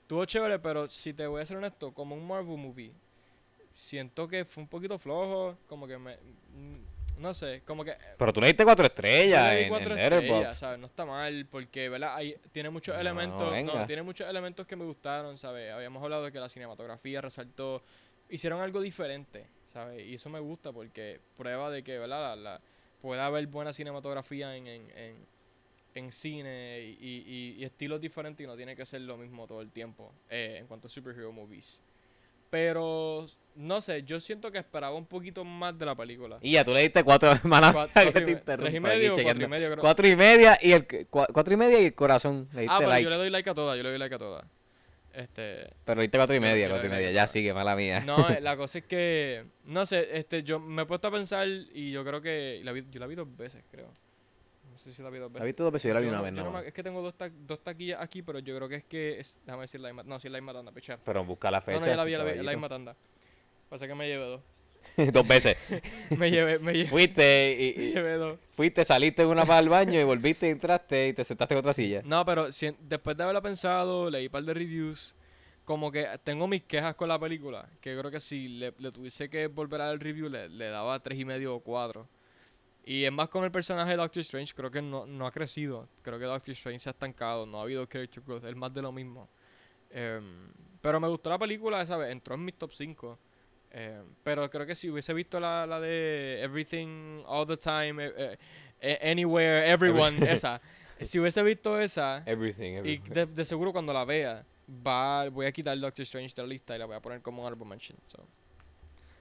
Estuvo 0.02 0.26
chévere, 0.26 0.60
pero 0.60 0.88
si 0.90 1.14
te 1.14 1.26
voy 1.26 1.42
a 1.42 1.46
ser 1.46 1.56
honesto, 1.58 1.94
como 1.94 2.16
un 2.16 2.28
Marvel 2.28 2.58
movie, 2.58 2.92
siento 3.72 4.28
que 4.28 4.44
fue 4.46 4.64
un 4.64 4.68
poquito 4.70 4.98
flojo, 5.00 5.58
como 5.68 5.88
que 5.88 5.98
me... 5.98 6.18
mm, 6.18 7.20
No 7.22 7.34
sé, 7.34 7.62
como 7.66 7.86
que 7.86 7.96
Pero 8.18 8.34
tú 8.34 8.42
le 8.42 8.48
diste 8.48 8.66
cuatro 8.66 8.86
estrellas 8.86 9.54
en, 9.56 9.70
cuatro 9.70 9.94
en 9.94 10.00
estrellas. 10.00 10.58
¿sabes? 10.58 10.80
No 10.80 10.88
está 10.88 11.06
mal, 11.06 11.46
porque, 11.50 11.88
¿verdad? 11.88 12.16
Hay, 12.16 12.36
tiene 12.52 12.70
muchos 12.70 12.94
No, 12.96 13.00
elementos, 13.02 13.64
no, 13.64 13.86
tiene 13.86 14.02
muchos 14.02 14.28
elementos 14.30 14.68
que 14.68 14.76
me 14.76 14.84
gustaron, 14.84 15.38
¿sabes? 15.38 15.72
Habíamos 15.72 16.04
hablado 16.04 16.26
de 16.26 16.32
que 16.34 16.40
la 16.40 16.50
cinematografía 16.50 17.22
resaltó, 17.22 17.82
hicieron 18.30 18.60
algo 18.60 18.82
diferente, 18.82 19.48
¿sabes? 19.74 20.06
Y 20.06 20.16
eso 20.16 20.30
me 20.30 20.40
gusta 20.40 20.72
porque 20.72 21.20
prueba 21.38 21.70
de 21.70 21.84
que, 21.84 21.98
¿verdad? 21.98 22.36
La, 22.36 22.52
la- 22.52 22.62
puede 23.02 23.22
haber 23.22 23.48
buena 23.48 23.74
cinematografía 23.74 24.56
en, 24.56 24.68
en, 24.68 24.92
en, 24.96 25.16
en 25.96 26.12
cine 26.12 26.96
y, 27.00 27.24
y- 27.28 27.56
y 27.60 27.64
estilos 27.64 28.00
diferentes 28.00 28.44
y 28.44 28.48
no 28.48 28.56
tiene 28.56 28.76
que 28.76 28.86
ser 28.86 29.02
lo 29.02 29.18
mismo 29.18 29.48
todo 29.48 29.62
el 29.62 29.72
tiempo 29.72 30.14
eh, 30.30 30.58
en 30.60 30.68
cuanto 30.68 30.88
a 30.88 30.92
superhero 30.92 31.32
movies. 31.32 31.82
Pero, 32.50 33.26
no 33.56 33.80
sé, 33.82 34.04
yo 34.04 34.20
siento 34.20 34.52
que 34.52 34.58
esperaba 34.58 34.94
un 34.96 35.06
poquito 35.06 35.46
más 35.46 35.78
de 35.80 35.86
la 35.86 35.96
película. 35.96 36.38
Y 36.42 36.52
ya, 36.52 36.66
tú 36.66 36.74
le 36.74 36.82
diste 36.82 37.02
cuatro 37.04 37.32
que 37.42 37.48
cuatro 37.48 37.90
te 38.12 38.20
y 38.22 38.26
me- 38.26 38.32
interrumpa 38.32 38.58
tres 38.58 38.74
y 38.74 38.78
aquí 38.78 38.80
medio 38.82 39.14
o 39.14 39.16
cuatro 39.16 39.22
y 39.22 39.24
chequeando. 39.24 39.48
medio, 39.48 39.68
creo. 39.72 39.82
Cuatro 39.82 40.08
y 40.08 40.16
media 40.18 40.60
y 40.62 40.72
el 40.74 40.86
cua- 40.88 41.28
cuatro 41.32 41.54
y 41.54 41.58
media 41.58 41.80
y 41.80 41.86
el 41.86 41.96
corazón. 41.96 42.50
Le 42.54 42.62
diste 42.64 42.74
Ah, 42.76 42.78
pero 42.80 42.90
like. 42.90 43.04
yo 43.06 43.10
le 43.10 43.16
doy 43.16 43.30
like 43.30 43.50
a 43.50 43.54
todas, 43.54 43.78
yo 43.78 43.84
le 43.84 43.90
doy 43.90 44.00
like 44.00 44.16
a 44.16 44.18
todas. 44.18 44.46
Este, 45.14 45.68
Pero 45.84 45.98
le 45.98 46.04
diste 46.04 46.18
cuatro 46.18 46.36
y 46.36 46.40
media, 46.40 46.70
cuatro 46.70 46.88
y 46.88 46.92
media. 46.92 47.12
Ya 47.12 47.28
sigue, 47.28 47.54
mala 47.54 47.76
mía. 47.76 48.00
no, 48.06 48.30
eh, 48.30 48.40
la 48.42 48.56
cosa 48.56 48.78
es 48.78 48.86
que, 48.86 49.46
no 49.66 49.86
sé, 49.86 50.08
este, 50.18 50.44
yo 50.44 50.60
me 50.60 50.84
he 50.84 50.86
puesto 50.86 51.10
a 51.10 51.12
pensar 51.12 51.48
y 51.48 51.92
yo 51.92 52.04
creo 52.06 52.22
que 52.22 52.62
la 52.64 52.72
vi, 52.72 52.86
yo 52.90 53.00
la 53.00 53.08
vi 53.08 53.16
dos 53.16 53.28
veces, 53.36 53.64
creo. 53.70 53.92
No 54.72 54.78
sé 54.78 54.94
si 54.94 55.04
la 55.04 55.10
vi 55.10 55.20
dos 55.20 55.30
¿La 55.30 55.34
veces. 55.34 55.46
viste 55.48 55.64
dos 55.64 55.72
veces? 55.74 55.90
Yo 55.90 55.94
la 55.94 56.00
vi 56.00 56.06
Yo 56.06 56.10
una 56.12 56.18
no- 56.20 56.24
vez, 56.24 56.34
no. 56.34 56.52
no 56.52 56.60
es 56.60 56.74
que 56.74 56.82
tengo 56.82 57.02
dos, 57.02 57.14
ta- 57.16 57.30
dos 57.30 57.62
taquillas 57.62 58.02
aquí, 58.02 58.22
pero 58.22 58.40
yo 58.40 58.56
creo 58.56 58.70
que 58.70 58.76
es 58.78 58.84
que, 58.86 59.20
es, 59.20 59.36
déjame 59.46 59.64
decir 59.64 59.82
la 59.82 59.90
misma, 59.90 60.04
no, 60.04 60.18
sí 60.20 60.30
la 60.30 60.38
misma 60.40 60.54
tanda, 60.54 60.72
picha. 60.72 60.98
Pero 61.04 61.26
busca 61.26 61.52
la 61.52 61.60
No, 61.60 61.66
fecha. 61.66 61.80
no, 61.82 61.86
ya 61.88 61.96
la 61.98 62.04
vi, 62.06 62.12
ya 62.14 62.18
la 62.20 62.24
vi, 62.24 62.30
la 62.30 62.36
caballito. 62.38 62.52
misma 62.58 62.70
tanda. 62.70 62.96
Pasa 63.70 63.88
que 63.88 63.96
me 63.96 64.08
llevé 64.08 64.24
dos. 64.26 64.42
dos 65.14 65.28
veces. 65.28 65.58
me 66.18 66.30
llevé, 66.32 66.60
me 66.60 66.74
llevé, 66.74 66.90
Fuiste 66.90 67.74
y, 67.76 67.78
me 67.80 67.84
y- 67.86 67.94
llevé 67.94 68.14
dos. 68.16 68.40
fuiste, 68.56 68.84
saliste 68.86 69.22
en 69.24 69.28
una 69.30 69.46
para 69.46 69.60
el 69.60 69.70
baño 69.70 70.00
y 70.00 70.04
volviste, 70.04 70.50
entraste 70.50 71.10
y 71.10 71.14
te 71.14 71.24
sentaste 71.24 71.54
en 71.54 71.60
otra 71.60 71.74
silla. 71.74 72.02
No, 72.06 72.26
pero 72.26 72.52
si- 72.52 72.76
después 72.80 73.16
de 73.18 73.24
haberla 73.24 73.42
pensado, 73.42 74.10
leí 74.10 74.26
un 74.28 74.32
par 74.32 74.44
de 74.44 74.54
reviews, 74.54 75.16
como 75.66 75.92
que 75.92 76.08
tengo 76.24 76.48
mis 76.48 76.64
quejas 76.64 76.96
con 76.96 77.08
la 77.08 77.18
película, 77.20 77.68
que 77.80 77.98
creo 77.98 78.12
que 78.12 78.20
si 78.20 78.48
le, 78.48 78.74
le 78.78 78.92
tuviese 78.92 79.30
que 79.30 79.48
volver 79.48 79.82
a 79.82 79.86
dar 79.86 79.94
el 79.94 80.00
review, 80.00 80.28
le, 80.30 80.50
le 80.50 80.66
daba 80.70 81.00
tres 81.00 81.20
y 81.20 81.26
medio 81.26 81.56
o 81.56 81.60
cuatro. 81.60 82.08
Y 82.84 83.04
es 83.06 83.12
más 83.12 83.30
con 83.30 83.44
el 83.44 83.52
personaje 83.52 83.92
de 83.92 83.98
Doctor 83.98 84.22
Strange, 84.22 84.54
creo 84.56 84.72
que 84.72 84.82
no, 84.82 85.06
no 85.06 85.28
ha 85.28 85.32
crecido. 85.32 85.88
Creo 86.02 86.18
que 86.18 86.26
Doctor 86.26 86.52
Strange 86.54 86.80
se 86.80 86.90
ha 86.90 86.94
estancado, 86.94 87.46
no 87.46 87.60
ha 87.60 87.62
habido 87.62 87.86
character 87.86 88.24
growth, 88.26 88.44
es 88.44 88.56
más 88.56 88.74
de 88.74 88.82
lo 88.82 88.92
mismo. 88.92 89.30
Em, 89.92 90.50
pero 90.82 91.00
me 91.00 91.08
gustó 91.08 91.30
la 91.30 91.38
película, 91.38 91.82
esa 91.82 91.96
vez, 91.98 92.12
entró 92.12 92.34
en 92.36 92.44
mis 92.44 92.56
top 92.56 92.72
5. 92.74 93.20
Pero 94.24 94.50
creo 94.50 94.66
que 94.66 94.76
si 94.76 94.90
hubiese 94.90 95.14
visto 95.14 95.40
la, 95.40 95.66
la 95.66 95.80
de 95.80 96.42
Everything, 96.42 97.24
All 97.26 97.48
the 97.48 97.58
Time, 97.58 98.06
eh, 98.06 98.14
eh, 98.18 98.38
eh, 98.82 99.12
Anywhere, 99.12 99.70
Everyone, 99.70 100.18
esa. 100.32 100.62
Si 101.02 101.20
hubiese 101.20 101.42
visto 101.42 101.80
esa, 101.80 102.22
Everything, 102.26 102.86
y 102.86 102.98
de, 102.98 103.26
de 103.26 103.46
seguro 103.46 103.72
cuando 103.72 103.92
la 103.92 104.06
vea, 104.06 104.46
va, 104.86 105.30
voy 105.30 105.48
a 105.48 105.52
quitar 105.52 105.80
Doctor 105.80 106.04
Strange 106.04 106.36
de 106.36 106.42
la 106.44 106.48
lista 106.48 106.76
y 106.76 106.80
la 106.80 106.86
voy 106.86 106.96
a 106.96 107.02
poner 107.02 107.22
como 107.22 107.42
honorable 107.42 107.66
mention. 107.66 107.98
So. 108.06 108.24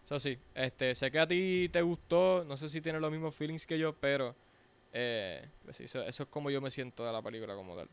So, 0.04 0.20
sí, 0.20 0.36
este, 0.54 0.94
sé 0.94 1.10
que 1.10 1.18
a 1.20 1.26
ti 1.26 1.70
te 1.72 1.80
gustó, 1.82 2.44
no 2.44 2.56
sé 2.56 2.68
si 2.68 2.80
tienes 2.80 3.00
los 3.00 3.10
mismos 3.10 3.34
feelings 3.34 3.64
que 3.66 3.78
yo, 3.78 3.94
pero 3.94 4.34
pues 4.90 5.80
eso 5.80 6.02
es 6.02 6.20
como 6.28 6.50
yo 6.50 6.60
me 6.60 6.70
siento 6.70 7.06
de 7.06 7.12
la 7.12 7.22
película 7.22 7.54
como 7.54 7.76
tal. 7.76 7.88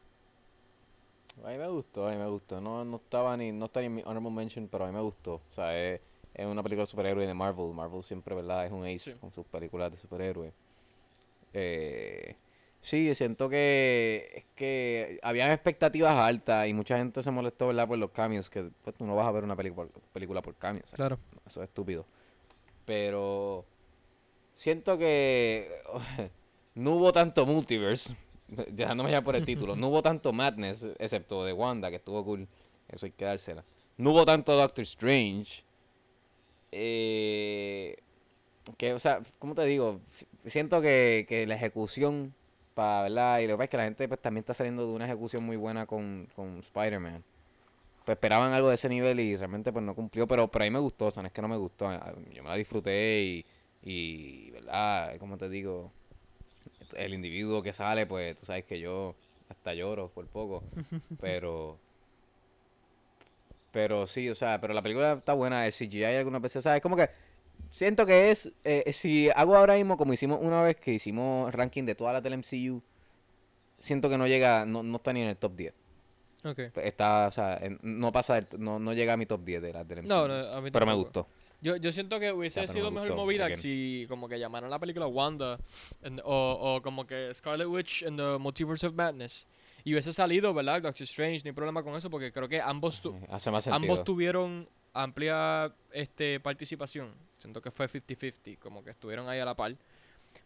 A 1.45 1.49
mí 1.49 1.57
me 1.57 1.67
gustó, 1.67 2.07
a 2.07 2.11
mí 2.11 2.17
me 2.17 2.27
gustó. 2.27 2.59
No, 2.59 2.83
no 2.83 2.97
estaba 2.97 3.37
ni, 3.37 3.51
no 3.51 3.65
está 3.65 3.81
ni 3.81 3.85
en 3.85 3.95
mi 3.95 4.01
honorable 4.01 4.31
mention, 4.31 4.67
pero 4.67 4.85
a 4.85 4.87
mí 4.87 4.93
me 4.93 5.01
gustó. 5.01 5.35
O 5.35 5.53
sea, 5.53 5.77
es, 5.77 6.01
es 6.37 6.45
una 6.45 6.63
película 6.63 6.83
de 6.83 6.87
superhéroes 6.87 7.27
de 7.27 7.33
Marvel. 7.33 7.73
Marvel 7.73 8.03
siempre, 8.03 8.33
¿verdad? 8.35 8.65
Es 8.65 8.71
un 8.71 8.85
ace 8.85 8.99
Sí. 8.99 9.13
con 9.19 9.31
sus 9.31 9.45
películas 9.47 9.91
de 9.91 9.97
superhéroes. 9.97 10.53
Eh, 11.53 12.35
sí, 12.81 13.13
siento 13.15 13.49
que 13.49 14.31
es 14.35 14.45
que 14.55 15.19
habían 15.23 15.51
expectativas 15.51 16.15
altas 16.17 16.67
y 16.67 16.73
mucha 16.73 16.97
gente 16.97 17.23
se 17.23 17.31
molestó, 17.31 17.67
¿verdad? 17.67 17.87
Por 17.87 17.97
los 17.97 18.11
cambios, 18.11 18.49
que 18.49 18.69
pues 18.83 18.95
tú 18.95 19.05
no 19.05 19.15
vas 19.15 19.27
a 19.27 19.31
ver 19.31 19.43
una 19.43 19.55
película, 19.55 19.89
película 20.13 20.41
por 20.41 20.55
cambios. 20.55 20.91
Claro. 20.91 21.17
Eso 21.45 21.61
es 21.63 21.69
estúpido. 21.69 22.05
Pero 22.85 23.65
siento 24.55 24.97
que 24.97 25.81
no 26.75 26.95
hubo 26.95 27.11
tanto 27.11 27.45
multiverse, 27.45 28.15
dejándome 28.47 29.11
ya 29.11 29.21
por 29.21 29.35
el 29.35 29.45
título, 29.45 29.75
no 29.75 29.87
hubo 29.89 30.01
tanto 30.01 30.31
madness, 30.33 30.83
excepto 30.99 31.43
de 31.45 31.53
Wanda, 31.53 31.89
que 31.89 31.97
estuvo 31.97 32.23
cool. 32.23 32.47
Eso 32.89 33.05
hay 33.05 33.11
que 33.11 33.25
dársela. 33.25 33.63
No 33.97 34.11
hubo 34.11 34.23
tanto 34.23 34.55
Doctor 34.55 34.83
Strange. 34.83 35.63
Eh, 36.71 37.97
que, 38.77 38.93
o 38.93 38.99
sea, 38.99 39.21
¿cómo 39.39 39.55
te 39.55 39.65
digo? 39.65 39.99
Si- 40.13 40.27
Siento 40.49 40.81
que, 40.81 41.25
que 41.27 41.45
la 41.47 41.55
ejecución, 41.55 42.33
para, 42.73 43.03
¿verdad? 43.03 43.39
Y 43.39 43.47
lo 43.47 43.53
que 43.53 43.57
pasa 43.57 43.63
es 43.65 43.69
que 43.71 43.77
la 43.77 43.83
gente 43.85 44.07
pues, 44.07 44.21
también 44.21 44.41
está 44.41 44.53
saliendo 44.53 44.85
de 44.87 44.93
una 44.93 45.05
ejecución 45.05 45.43
muy 45.45 45.57
buena 45.57 45.85
con, 45.85 46.27
con 46.35 46.59
Spider-Man 46.59 47.23
pues 48.05 48.15
esperaban 48.15 48.53
algo 48.53 48.69
de 48.69 48.75
ese 48.75 48.89
nivel 48.89 49.19
y 49.19 49.35
realmente 49.35 49.71
pues 49.73 49.83
no 49.83 49.93
cumplió, 49.93 50.27
pero, 50.27 50.47
pero 50.47 50.63
a 50.63 50.67
mí 50.67 50.71
me 50.71 50.79
gustó, 50.79 51.07
o 51.07 51.11
sea, 51.11 51.21
no 51.23 51.27
es 51.27 51.33
que 51.33 51.41
no 51.41 51.49
me 51.49 51.57
gustó, 51.57 51.91
yo 52.33 52.41
me 52.43 52.49
la 52.49 52.55
disfruté 52.55 53.21
y, 53.21 53.45
y 53.83 54.51
¿verdad? 54.51 55.17
Como 55.19 55.37
te 55.37 55.49
digo, 55.49 55.91
el 56.95 57.13
individuo 57.13 57.61
que 57.61 57.73
sale, 57.73 58.05
pues 58.05 58.35
tú 58.37 58.45
sabes 58.45 58.63
que 58.65 58.79
yo 58.79 59.13
hasta 59.49 59.73
lloro 59.73 60.09
por 60.09 60.25
poco, 60.27 60.63
pero... 61.21 61.77
Pero 63.71 64.07
sí, 64.07 64.29
o 64.29 64.35
sea, 64.35 64.59
pero 64.61 64.73
la 64.73 64.81
película 64.81 65.13
está 65.13 65.33
buena, 65.33 65.65
el 65.65 65.73
CGI 65.73 66.03
algunas 66.05 66.41
veces, 66.41 66.57
o 66.57 66.61
sea, 66.61 66.75
es 66.75 66.81
como 66.81 66.95
que 66.95 67.09
siento 67.71 68.05
que 68.05 68.31
es, 68.31 68.51
eh, 68.63 68.91
si 68.93 69.29
hago 69.29 69.55
ahora 69.55 69.75
mismo 69.75 69.97
como 69.97 70.13
hicimos 70.13 70.39
una 70.41 70.61
vez 70.63 70.77
que 70.77 70.93
hicimos 70.93 71.53
ranking 71.53 71.83
de 71.83 71.95
todas 71.95 72.13
las 72.13 72.23
del 72.23 72.33
MCU, 72.37 72.81
siento 73.79 74.09
que 74.09 74.17
no 74.17 74.25
llega, 74.27 74.65
no, 74.65 74.83
no 74.83 74.97
está 74.97 75.13
ni 75.13 75.21
en 75.21 75.27
el 75.29 75.37
top 75.37 75.55
10. 75.55 75.73
Ok. 76.45 76.59
Está, 76.77 77.27
o 77.27 77.31
sea, 77.31 77.59
no 77.81 78.11
pasa, 78.11 78.41
no, 78.57 78.79
no 78.79 78.93
llega 78.93 79.13
a 79.13 79.17
mi 79.17 79.25
top 79.25 79.43
10 79.43 79.61
de 79.61 79.73
las 79.73 79.87
del 79.87 79.99
MCU. 79.99 80.07
No, 80.07 80.27
no, 80.27 80.33
a 80.33 80.61
mí 80.61 80.71
pero 80.71 80.85
me 80.85 80.93
gustó. 80.93 81.27
Yo, 81.59 81.75
yo 81.75 81.91
siento 81.91 82.19
que 82.19 82.31
hubiese 82.31 82.61
Ya, 82.61 82.67
sido 82.67 82.91
me 82.91 83.01
mejor 83.01 83.17
movida 83.17 83.53
si 83.55 84.05
como 84.07 84.29
que 84.29 84.39
llamaran 84.39 84.69
la 84.69 84.77
película 84.79 85.07
Wanda 85.07 85.59
and- 86.03 86.21
o, 86.23 86.75
o 86.77 86.81
como 86.83 87.07
que 87.07 87.31
Scarlet 87.33 87.67
Witch 87.67 88.03
and 88.03 88.17
the 88.19 88.37
Multiverse 88.37 88.85
of 88.85 88.93
Madness 88.93 89.47
y 89.87 89.93
hubiese 89.93 90.11
salido, 90.11 90.53
¿verdad? 90.53 90.81
Doctor 90.81 91.03
Strange, 91.03 91.43
no 91.45 91.49
hay 91.49 91.53
problema 91.53 91.81
con 91.81 91.95
eso 91.95 92.09
porque 92.09 92.31
creo 92.31 92.49
que 92.49 92.59
ambos, 92.61 92.99
tu- 93.01 93.15
Eh, 93.15 93.27
Hace 93.29 93.51
más 93.51 93.63
sentido. 93.63 93.75
ambos 93.93 94.03
tuvieron 94.03 94.67
amplia 94.93 95.73
este 95.91 96.39
participación. 96.41 97.13
Siento 97.37 97.61
que 97.61 97.71
fue 97.71 97.87
50-50, 97.87 98.57
como 98.59 98.83
que 98.83 98.89
estuvieron 98.89 99.29
ahí 99.29 99.39
a 99.39 99.45
la 99.45 99.55
par. 99.55 99.75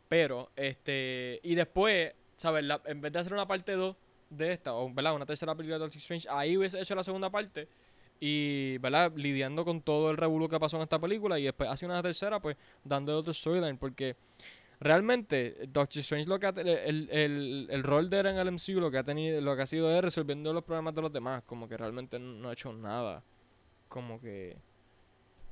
Pero, 0.08 0.52
este, 0.56 1.40
y 1.42 1.56
después, 1.56 2.14
¿sabes? 2.38 2.64
La- 2.66 2.82
en 2.86 3.02
vez 3.02 3.12
de 3.14 3.20
hacer 3.20 3.34
una 3.34 3.48
parte 3.48 3.72
2 3.74 3.96
de 4.30 4.54
esta, 4.54 4.74
o 4.76 4.94
¿verdad? 4.94 5.16
Una 5.16 5.26
tercera 5.26 5.56
película 5.56 5.78
de 5.78 5.86
Doctor 5.86 5.98
Strange, 6.00 6.28
ahí 6.30 6.56
hubiese 6.58 6.80
hecho 6.80 6.94
la 6.96 7.04
segunda 7.04 7.30
parte. 7.30 7.68
Y, 8.20 8.78
¿verdad? 8.78 9.12
Lidiando 9.16 9.66
con 9.66 9.82
todo 9.82 10.12
el 10.12 10.18
revuelo 10.18 10.48
que 10.48 10.60
pasó 10.60 10.78
en 10.78 10.84
esta 10.84 11.00
película. 11.00 11.40
Y 11.40 11.44
después 11.46 11.68
hace 11.68 11.88
una 11.88 12.04
tercera, 12.04 12.40
pues, 12.40 12.56
dando 12.84 13.18
otro 13.18 13.34
storyline. 13.34 13.78
Porque 13.80 14.16
realmente, 14.82 15.68
Doctor 15.70 16.00
Strange 16.00 16.28
lo 16.28 16.40
que 16.40 16.48
ha 16.48 16.50
el, 16.50 17.08
el, 17.10 17.68
el 17.70 17.84
rol 17.84 18.10
de 18.10 18.20
él 18.20 18.26
en 18.26 18.38
el 18.38 18.48
MCU 18.52 18.80
lo 18.82 18.92
que 18.92 18.98
ha 18.98 19.04
tenido, 19.04 19.40
lo 19.40 19.56
que 19.56 19.62
ha 19.62 19.66
sido 19.68 19.90
es 19.96 20.02
resolviendo 20.02 20.52
los 20.52 20.64
problemas 20.64 20.94
de 20.96 21.02
los 21.04 21.14
demás. 21.14 21.44
Como 21.44 21.70
que 21.70 21.78
realmente 21.78 22.20
no 22.20 22.50
ha 22.50 22.54
hecho 22.54 22.74
nada. 22.74 23.24
Como 23.88 24.20
que. 24.20 24.58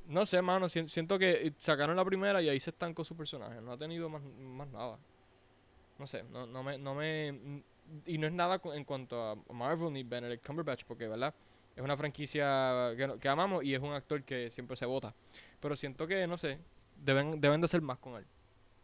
No 0.08 0.26
sé, 0.26 0.42
mano. 0.42 0.68
sien- 0.68 0.88
Siento 0.88 1.18
que 1.18 1.54
sacaron 1.58 1.94
la 1.96 2.04
primera 2.04 2.42
y 2.42 2.48
ahí 2.48 2.58
se 2.60 2.70
estancó 2.70 3.04
su 3.04 3.16
personaje. 3.16 3.60
No 3.62 3.72
ha 3.72 3.78
tenido 3.78 4.08
más, 4.08 4.22
más 4.22 4.68
nada. 4.68 4.98
No 5.98 6.06
sé, 6.06 6.24
no, 6.24 6.46
no 6.46 6.62
me, 6.62 6.78
no 6.78 6.94
me. 6.94 7.62
Y 8.06 8.18
no 8.18 8.26
es 8.26 8.32
nada 8.32 8.60
en 8.74 8.84
cuanto 8.84 9.22
a 9.22 9.52
Marvel 9.52 9.92
ni 9.92 10.02
Benedict 10.02 10.44
Cumberbatch, 10.46 10.84
porque, 10.84 11.06
¿verdad? 11.08 11.34
Es 11.76 11.82
una 11.82 11.96
franquicia 11.96 12.92
que, 12.96 13.18
que 13.20 13.28
amamos 13.28 13.62
y 13.64 13.74
es 13.74 13.80
un 13.80 13.92
actor 13.92 14.22
que 14.24 14.50
siempre 14.50 14.76
se 14.76 14.86
vota. 14.86 15.14
Pero 15.60 15.76
siento 15.76 16.06
que, 16.06 16.26
no 16.26 16.36
sé, 16.38 16.58
deben, 16.96 17.40
deben 17.40 17.60
de 17.60 17.66
hacer 17.66 17.80
más 17.82 17.98
con 17.98 18.14
él. 18.16 18.24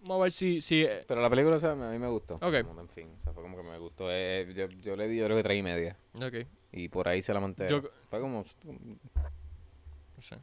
Vamos 0.00 0.18
a 0.18 0.22
ver 0.24 0.32
si. 0.32 0.60
si 0.60 0.82
eh, 0.82 1.04
Pero 1.08 1.20
la 1.20 1.30
película, 1.30 1.56
o 1.56 1.60
sea, 1.60 1.72
a 1.72 1.74
mí 1.74 1.98
me 1.98 2.08
gustó. 2.08 2.34
Ok. 2.36 2.62
Como, 2.64 2.80
en 2.80 2.88
fin, 2.88 3.08
o 3.20 3.22
sea, 3.24 3.32
fue 3.32 3.42
como 3.42 3.56
que 3.56 3.62
me 3.62 3.78
gustó. 3.78 4.06
Eh, 4.10 4.52
yo, 4.54 4.68
yo 4.68 4.96
le 4.96 5.08
di, 5.08 5.16
yo 5.18 5.24
creo 5.24 5.36
que 5.36 5.42
tres 5.42 5.58
y 5.58 5.62
media. 5.62 5.96
ok, 6.14 6.46
Y 6.72 6.88
por 6.88 7.08
ahí 7.08 7.22
se 7.22 7.32
la. 7.34 7.40
Yo- 7.68 7.82
Fue 8.10 8.20
como... 8.20 8.44
no 8.64 10.22
sé. 10.22 10.36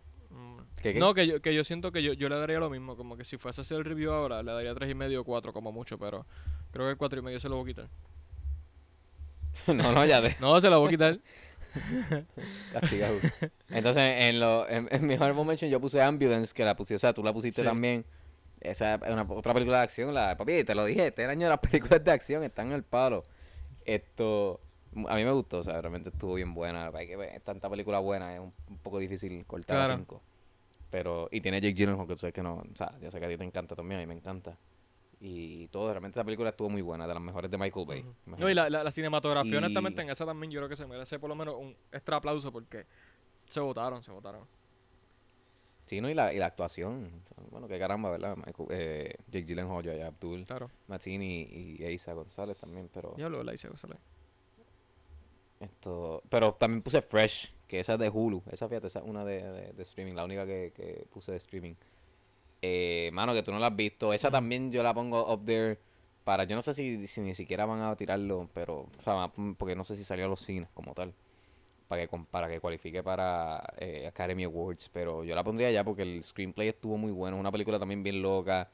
¿Qué, 0.81 0.93
qué? 0.93 0.99
No, 0.99 1.13
que 1.13 1.27
yo, 1.27 1.41
que 1.41 1.53
yo 1.53 1.63
siento 1.63 1.91
que 1.91 2.01
yo, 2.03 2.13
yo 2.13 2.27
le 2.27 2.37
daría 2.37 2.59
lo 2.59 2.69
mismo. 2.69 2.97
Como 2.97 3.15
que 3.15 3.23
si 3.23 3.37
fuese 3.37 3.61
a 3.61 3.63
hacer 3.63 3.77
el 3.77 3.85
review 3.85 4.11
ahora, 4.11 4.41
le 4.43 4.51
daría 4.51 4.73
tres 4.73 4.89
y 4.91 4.95
medio 4.95 5.21
o 5.21 5.23
cuatro 5.23 5.53
como 5.53 5.71
mucho, 5.71 5.97
pero 5.97 6.25
creo 6.71 6.87
que 6.87 6.91
el 6.91 6.97
cuatro 6.97 7.19
y 7.19 7.21
medio 7.21 7.39
se 7.39 7.47
lo 7.47 7.55
voy 7.55 7.63
a 7.63 7.67
quitar. 7.67 7.89
no, 9.67 9.91
no, 9.93 10.05
ya 10.05 10.19
de 10.21 10.35
No, 10.39 10.59
se 10.59 10.69
lo 10.69 10.79
voy 10.79 10.87
a 10.87 10.91
quitar. 10.91 11.19
castigado. 12.73 13.15
Entonces, 13.69 14.03
en, 14.03 14.39
lo, 14.39 14.67
en, 14.69 14.87
en 14.91 15.07
mi 15.07 15.13
honorable 15.15 15.43
mention 15.45 15.71
yo 15.71 15.79
puse 15.79 16.01
Ambulance, 16.01 16.53
que 16.53 16.63
la 16.63 16.75
puse, 16.75 16.95
o 16.95 16.99
sea, 16.99 17.13
tú 17.13 17.23
la 17.23 17.31
pusiste 17.33 17.61
Sí. 17.61 17.67
también. 17.67 18.05
Esa 18.63 18.95
es 18.95 19.09
una, 19.09 19.23
otra 19.29 19.53
película 19.53 19.77
de 19.79 19.83
acción, 19.83 20.13
la 20.13 20.37
papi, 20.37 20.63
te 20.63 20.73
lo 20.73 20.85
dije, 20.85 21.07
este 21.07 21.25
año 21.25 21.49
las 21.49 21.59
películas 21.59 22.03
de 22.03 22.11
acción 22.11 22.43
están 22.43 22.67
en 22.67 22.73
el 22.73 22.83
palo. 22.83 23.23
Esto, 23.85 24.61
a 25.07 25.15
mí 25.15 25.25
me 25.25 25.31
gustó, 25.31 25.59
o 25.59 25.63
sea, 25.63 25.81
realmente 25.81 26.09
estuvo 26.09 26.35
bien 26.35 26.53
buena. 26.53 26.89
Hay 26.93 27.07
que 27.07 27.17
ver, 27.17 27.39
tanta 27.41 27.69
película 27.69 27.99
buena, 27.99 28.33
es 28.33 28.39
un, 28.39 28.53
un 28.69 28.77
poco 28.77 28.99
difícil 28.99 29.45
cortar 29.45 29.91
a 29.91 29.95
cinco. 29.97 30.21
Pero, 30.89 31.27
y 31.31 31.41
tiene 31.41 31.59
Jake 31.59 31.73
Gyllenhaal, 31.73 32.07
que 32.07 32.13
tú 32.13 32.19
sabes 32.21 32.33
que 32.33 32.43
no, 32.43 32.55
o 32.71 32.75
sea, 32.75 32.97
yo 33.01 33.11
sé 33.11 33.19
que 33.19 33.25
a 33.25 33.29
ti 33.29 33.35
te 33.37 33.43
encanta 33.43 33.75
también, 33.75 33.99
a 33.99 34.03
mí 34.03 34.07
me 34.07 34.13
encanta. 34.13 34.55
Y 35.19 35.67
todo, 35.69 35.89
realmente 35.91 36.19
esa 36.19 36.23
película 36.23 36.49
estuvo 36.49 36.69
muy 36.69 36.81
buena, 36.81 37.07
de 37.07 37.13
las 37.13 37.23
mejores 37.23 37.49
de 37.49 37.57
Michael 37.57 37.85
Bay. 37.85 38.05
No, 38.25 38.49
y 38.49 38.53
la, 38.53 38.69
la, 38.69 38.83
la 38.83 38.91
cinematografía, 38.91 39.53
Y- 39.53 39.57
honestamente, 39.57 40.01
en 40.01 40.09
esa 40.09 40.25
también 40.25 40.51
yo 40.51 40.59
creo 40.59 40.69
que 40.69 40.75
se 40.75 40.85
merece 40.85 41.19
por 41.19 41.29
lo 41.29 41.35
menos 41.35 41.55
un 41.55 41.75
extra 41.91 42.17
aplauso 42.17 42.51
porque 42.51 42.85
se 43.49 43.59
votaron, 43.59 44.03
se 44.03 44.11
votaron. 44.11 44.45
Sí, 45.85 45.99
no, 46.01 46.09
y 46.09 46.13
la, 46.13 46.33
y 46.33 46.37
la 46.39 46.45
actuación. 46.47 47.11
Bueno, 47.51 47.67
qué 47.67 47.77
caramba, 47.77 48.09
¿verdad? 48.09 48.35
Michael- 48.37 48.67
eh, 48.71 49.15
Jake 49.27 49.45
Gyllenhaal, 49.45 49.83
Yaya 49.83 50.07
Abdul, 50.07 50.45
Claro. 50.45 50.69
Mazzini 50.87 51.41
y, 51.43 51.85
Isa 51.85 52.13
González 52.13 52.57
también, 52.57 52.89
pero 52.93 53.15
Ya 53.17 53.29
lo 53.29 53.43
la 53.43 53.53
hice, 53.53 53.67
González. 53.67 53.97
esto, 55.59 56.21
pero 56.29 56.53
también 56.55 56.81
puse 56.81 57.01
Fresh, 57.01 57.53
que 57.67 57.79
esa 57.79 57.93
es 57.93 57.99
de 57.99 58.09
Hulu, 58.09 58.43
esa 58.51 58.67
fíjate, 58.67 58.87
esa 58.87 58.99
es 58.99 59.05
una 59.05 59.23
de, 59.23 59.41
de- 59.43 59.73
de 59.73 59.83
streaming, 59.83 60.13
la 60.13 60.25
única 60.25 60.45
que, 60.45 60.71
que 60.75 61.05
puse 61.11 61.31
de 61.31 61.37
streaming. 61.37 61.75
Eh, 62.61 63.09
mano, 63.13 63.33
que 63.33 63.43
tú 63.43 63.51
no 63.51 63.59
la 63.59 63.67
has 63.67 63.75
visto, 63.75 64.13
esa 64.13 64.31
también 64.31 64.71
yo 64.71 64.83
la 64.83 64.93
pongo 64.93 65.31
up 65.33 65.45
there 65.45 65.77
para, 66.23 66.45
yo 66.45 66.55
no 66.55 66.61
sé 66.61 66.73
si, 66.73 67.07
si 67.07 67.21
ni 67.21 67.33
siquiera 67.35 67.65
van 67.65 67.81
a 67.81 67.95
tirarlo, 67.95 68.49
pero, 68.53 68.87
o 68.99 69.03
sea, 69.03 69.29
porque 69.57 69.75
no 69.75 69.83
sé 69.83 69.95
si 69.95 70.03
salió 70.03 70.25
a 70.25 70.29
los 70.29 70.39
cines 70.41 70.69
como 70.73 70.93
tal, 70.93 71.13
para 71.93 72.07
que, 72.07 72.17
para 72.31 72.49
que 72.49 72.59
cualifique 72.59 73.03
para 73.03 73.63
eh, 73.77 74.07
Academy 74.07 74.45
Awards, 74.45 74.89
pero 74.91 75.23
yo 75.23 75.35
la 75.35 75.43
pondría 75.43 75.69
ya 75.71 75.83
porque 75.83 76.01
el 76.01 76.23
screenplay 76.23 76.69
estuvo 76.69 76.97
muy 76.97 77.11
bueno, 77.11 77.37
una 77.37 77.51
película 77.51 77.77
también 77.77 78.01
bien 78.01 78.21
loca. 78.21 78.69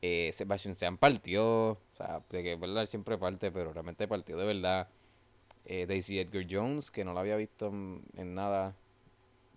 Eh, 0.00 0.30
Sebastian 0.32 0.72
Stan 0.72 0.96
partió, 0.96 1.70
o 1.72 1.78
sea, 1.96 2.22
de 2.30 2.42
que 2.42 2.56
verdad 2.56 2.86
siempre 2.86 3.18
parte, 3.18 3.50
pero 3.50 3.72
realmente 3.72 4.08
partió 4.08 4.36
de 4.36 4.46
verdad. 4.46 4.88
Eh, 5.66 5.84
Daisy 5.86 6.18
Edgar 6.18 6.46
Jones, 6.48 6.90
que 6.90 7.04
no 7.04 7.12
la 7.12 7.20
había 7.20 7.36
visto 7.36 7.66
en, 7.68 8.34
nada, 8.34 8.74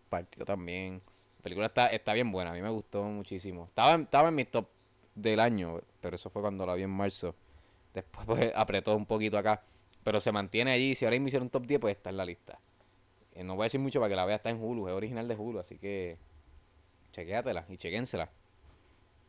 partió 0.09 0.43
también. 0.43 1.01
La 1.37 1.43
película 1.43 1.67
está, 1.67 1.87
está 1.87 2.13
bien 2.13 2.31
buena, 2.31 2.51
a 2.51 2.53
mí 2.53 2.61
me 2.61 2.69
gustó 2.69 3.03
muchísimo. 3.03 3.65
Estaba, 3.65 3.95
estaba 3.95 4.27
en 4.29 4.35
mi 4.35 4.43
top 4.43 4.67
del 5.15 5.39
año, 5.39 5.79
pero 6.01 6.15
eso 6.15 6.29
fue 6.29 6.41
cuando 6.41 6.65
la 6.65 6.73
vi 6.75 6.83
en 6.83 6.89
marzo. 6.89 7.33
Después 7.93 8.25
pues 8.25 8.53
apretó 8.55 8.95
un 8.95 9.05
poquito 9.05 9.37
acá, 9.37 9.63
pero 10.03 10.19
se 10.19 10.33
mantiene 10.33 10.71
allí. 10.71 10.95
Si 10.95 11.05
ahora 11.05 11.15
mismo 11.15 11.29
hiciera 11.29 11.43
un 11.43 11.49
top 11.49 11.65
10, 11.65 11.79
pues 11.79 11.95
está 11.95 12.09
en 12.09 12.17
la 12.17 12.25
lista. 12.25 12.59
Eh, 13.39 13.43
no 13.45 13.55
voy 13.55 13.63
a 13.63 13.65
decir 13.67 13.79
mucho 13.79 14.01
para 14.01 14.09
que 14.09 14.17
la 14.17 14.25
vea, 14.25 14.35
está 14.35 14.49
en 14.49 14.61
Hulu, 14.61 14.89
es 14.89 14.93
original 14.93 15.25
de 15.25 15.35
Hulu, 15.35 15.59
así 15.59 15.77
que 15.77 16.17
chequéatela 17.13 17.65
y 17.69 17.77
chequénsela. 17.77 18.29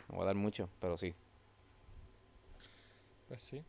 No 0.09 0.17
voy 0.17 0.23
a 0.25 0.27
dar 0.27 0.35
mucho, 0.35 0.69
pero 0.81 0.99
sí. 0.99 1.15
Pues 3.29 3.41
sí. 3.41 3.63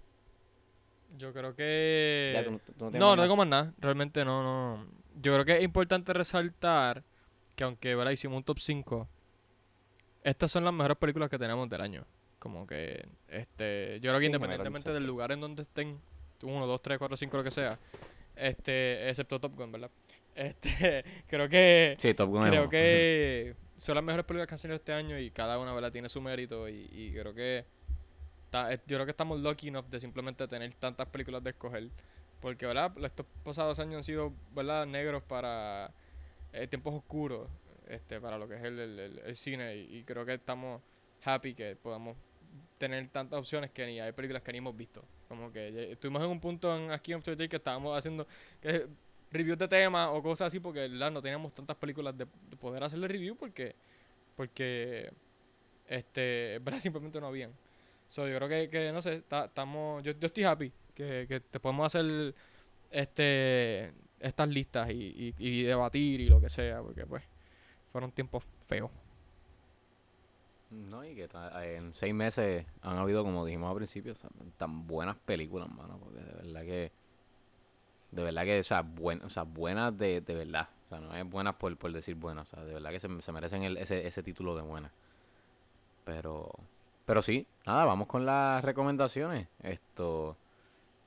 Yo 1.16 1.32
creo 1.32 1.56
que... 1.56 2.32
Ya, 2.34 2.44
tú 2.44 2.52
no- 2.54 2.60
tú 2.60 2.86
no 2.86 3.00
No, 3.00 3.16
no 3.16 3.22
tengo 3.22 3.36
más 3.36 3.48
nada. 3.48 3.74
Realmente 3.78 4.26
no, 4.26 4.42
no. 4.42 4.88
Yo 5.22 5.32
creo 5.34 5.46
que 5.46 5.58
es 5.58 5.64
importante 5.64 6.12
resaltar 6.12 7.04
que 7.56 7.64
aunque 7.64 7.94
¿verdad? 7.94 8.12
hicimos 8.12 8.38
un 8.38 8.44
top 8.44 8.58
5, 8.58 9.08
estas 10.24 10.50
son 10.52 10.64
las 10.64 10.74
mejores 10.74 10.98
películas 10.98 11.30
que 11.30 11.38
tenemos 11.38 11.70
del 11.70 11.82
año. 11.82 12.04
Como 12.40 12.66
que, 12.66 13.08
este, 13.28 14.00
yo 14.02 14.10
creo 14.10 14.20
que 14.20 14.26
Sí, 14.26 14.32
en 14.32 14.34
general, 14.34 14.56
independientemente 14.56 14.92
del 14.92 15.06
lugar 15.06 15.32
en 15.34 15.42
donde 15.42 15.62
estén, 15.62 16.00
1, 16.42 16.66
2, 16.66 16.82
3, 16.82 16.98
4, 16.98 17.16
5, 17.16 17.38
lo 17.38 17.44
que 17.44 17.52
sea, 17.52 17.78
este, 18.36 19.08
excepto 19.08 19.40
Top 19.40 19.56
Gun, 19.56 19.72
¿verdad? 19.72 19.92
Este, 20.36 21.04
creo 21.28 21.50
que, 21.50 21.96
Sí, 22.00 22.14
Top 22.14 22.30
Gun 22.30 22.44
es 22.44 22.50
creo 22.50 22.70
que 22.70 23.56
son 23.76 23.96
las 23.96 24.04
mejores 24.04 24.26
películas 24.26 24.48
que 24.48 24.54
han 24.56 24.60
salido 24.60 24.76
este 24.78 24.94
año 24.94 25.18
y 25.18 25.32
cada 25.32 25.60
una, 25.60 25.74
¿verdad? 25.74 25.92
Tiene 25.92 26.08
su 26.10 26.22
mérito 26.22 26.70
y, 26.70 26.88
y 26.92 27.12
creo 27.14 27.34
que 27.34 27.66
eh, 28.54 28.80
yo 28.86 28.98
creo 28.98 29.06
que 29.06 29.12
estamos 29.12 29.40
lucky 29.40 29.70
enough 29.70 29.86
de 29.88 30.00
simplemente 30.00 30.48
tener 30.48 30.74
tantas 30.76 31.08
películas 31.08 31.44
de 31.44 31.52
escoger. 31.52 31.90
Porque, 32.42 32.66
¿verdad? 32.66 32.92
Estos 33.04 33.26
pasados 33.44 33.80
años 33.80 33.98
han 33.98 34.04
sido, 34.04 34.34
¿verdad? 34.54 34.86
Negros 34.86 35.22
para 35.24 35.92
eh, 36.54 36.68
tiempos 36.68 36.94
oscuros, 36.96 37.48
este, 37.88 38.20
para 38.20 38.38
lo 38.38 38.48
que 38.48 38.56
es 38.56 38.64
el, 38.64 38.80
el- 38.80 39.36
cine. 39.36 39.76
Y, 39.78 39.98
y 39.98 40.04
creo 40.04 40.26
que 40.26 40.34
estamos 40.34 40.82
happy 41.24 41.54
que 41.54 41.76
podamos 41.76 42.18
tener 42.78 43.08
tantas 43.10 43.38
opciones 43.40 43.70
que 43.70 43.86
ni 43.86 44.00
hay 44.00 44.12
películas 44.12 44.42
que 44.42 44.52
ni 44.52 44.58
hemos 44.58 44.76
visto. 44.76 45.04
Como 45.28 45.52
que 45.52 45.92
estuvimos 45.92 46.22
en 46.24 46.30
un 46.30 46.40
punto 46.40 46.76
en 46.76 46.92
aquí 46.92 47.14
en 47.14 47.22
Twitter 47.22 47.48
que 47.48 47.58
estábamos 47.58 47.96
haciendo 47.98 48.28
que, 48.60 48.88
reviews 49.32 49.58
de 49.58 49.68
temas 49.68 50.10
o 50.12 50.22
cosas 50.24 50.48
así 50.48 50.60
porque 50.60 50.82
¿verdad? 50.88 51.12
no 51.12 51.22
teníamos 51.22 51.54
tantas 51.54 51.78
películas 51.78 52.18
de, 52.18 52.26
de 52.50 52.58
poder 52.58 52.84
hacerle 52.84 53.08
review 53.08 53.36
porque 53.38 53.76
porque 54.36 55.12
este 55.88 56.60
¿verdad? 56.64 56.80
simplemente 56.80 57.22
no 57.22 57.28
habían. 57.28 57.52
So, 58.08 58.28
yo 58.28 58.38
creo 58.38 58.50
que, 58.50 58.70
que 58.70 58.92
no 58.92 59.02
sé, 59.02 59.22
ta- 59.24 59.46
estamos 59.46 60.04
yo, 60.04 60.14
yo 60.14 60.28
estoy 60.28 60.44
happy 60.46 60.72
que, 60.96 61.26
que 61.28 61.40
te 61.42 61.60
podemos 61.60 61.88
hacer 61.88 62.36
este 62.92 63.94
estas 64.20 64.50
listas 64.50 64.90
y, 64.92 64.96
y, 64.96 65.36
y 65.40 65.64
debatir 65.64 66.22
y 66.22 66.30
lo 66.30 66.42
que 66.42 66.50
sea, 66.50 66.82
porque 66.82 67.06
pues 67.08 67.24
fueron 67.92 68.12
tiempos 68.12 68.46
feos. 68.68 68.92
No, 70.70 71.04
y 71.04 71.16
que 71.16 71.28
ta- 71.28 71.66
en 71.68 71.94
seis 71.94 72.14
meses 72.14 72.66
han 72.82 72.98
habido, 72.98 73.24
como 73.24 73.46
dijimos 73.46 73.70
al 73.70 73.76
principio, 73.76 74.16
tan, 74.16 74.52
tan 74.54 74.88
buenas 74.88 75.18
películas, 75.18 75.70
mano, 75.70 76.00
porque 76.00 76.20
de 76.22 76.32
verdad 76.34 76.62
que, 76.62 76.92
de 78.12 78.24
verdad 78.24 78.44
que, 78.44 78.60
o 78.60 78.64
sea, 78.64 78.82
buen, 78.82 79.22
o 79.24 79.30
sea 79.30 79.44
buenas 79.44 79.98
de, 79.98 80.22
de 80.22 80.36
verdad, 80.36 80.68
o 80.86 80.90
sea, 80.90 81.00
no 81.00 81.16
es 81.16 81.30
buenas 81.30 81.56
por, 81.56 81.76
por 81.78 81.92
decir 81.94 82.16
buenas, 82.16 82.48
o 82.52 82.56
sea, 82.56 82.66
de 82.66 82.74
verdad 82.74 82.90
que 82.92 83.00
se, 83.00 83.22
se 83.22 83.32
merecen 83.32 83.64
el- 83.64 83.78
ese, 83.78 84.06
ese 84.06 84.22
título 84.24 84.56
de 84.56 84.62
buenas. 84.62 84.92
Pero, 86.04 86.52
pero 87.06 87.22
sí, 87.22 87.46
nada, 87.66 87.86
vamos 87.86 88.08
con 88.08 88.26
las 88.26 88.64
recomendaciones. 88.64 89.48
Esto, 89.62 90.36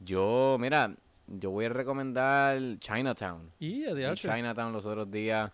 yo, 0.01 0.57
mira, 0.61 0.95
yo 1.27 1.51
voy 1.51 1.67
a 1.67 1.69
recomendar 1.71 2.59
Chinatown. 2.79 3.51
Y 3.59 3.85
a 3.87 3.91
En 3.91 4.15
Chinatown 4.15 4.73
los 4.73 4.87
otros 4.87 5.11
días 5.11 5.51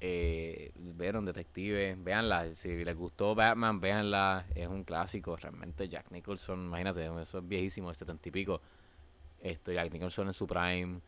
eh, 0.00 0.72
vieron 0.76 1.24
Detective, 1.24 1.96
véanla, 1.98 2.54
si 2.54 2.84
les 2.84 2.96
gustó 2.96 3.34
Batman, 3.34 3.80
véanla, 3.80 4.46
es 4.54 4.68
un 4.68 4.84
clásico, 4.84 5.36
realmente 5.36 5.88
Jack 5.88 6.10
Nicholson, 6.10 6.62
imagínate, 6.66 7.04
eso 7.04 7.38
es 7.38 7.48
viejísimo, 7.48 7.88
de 7.88 7.94
setenta 7.94 8.28
y 8.28 8.32
pico, 8.32 8.60
esto, 9.42 9.72
Jack 9.72 9.92
Nicholson 9.92 10.28
en 10.28 10.34
su 10.34 10.46
prime, 10.46 11.00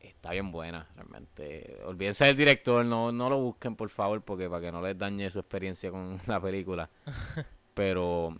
está 0.00 0.32
bien 0.32 0.50
buena, 0.50 0.86
realmente, 0.96 1.78
olvídense 1.84 2.24
del 2.24 2.36
director, 2.36 2.84
no, 2.84 3.12
no 3.12 3.30
lo 3.30 3.38
busquen 3.38 3.76
por 3.76 3.90
favor, 3.90 4.22
porque 4.22 4.48
para 4.48 4.62
que 4.62 4.72
no 4.72 4.82
les 4.82 4.98
dañe 4.98 5.30
su 5.30 5.38
experiencia 5.38 5.90
con 5.90 6.20
la 6.26 6.40
película, 6.40 6.90
pero 7.74 8.36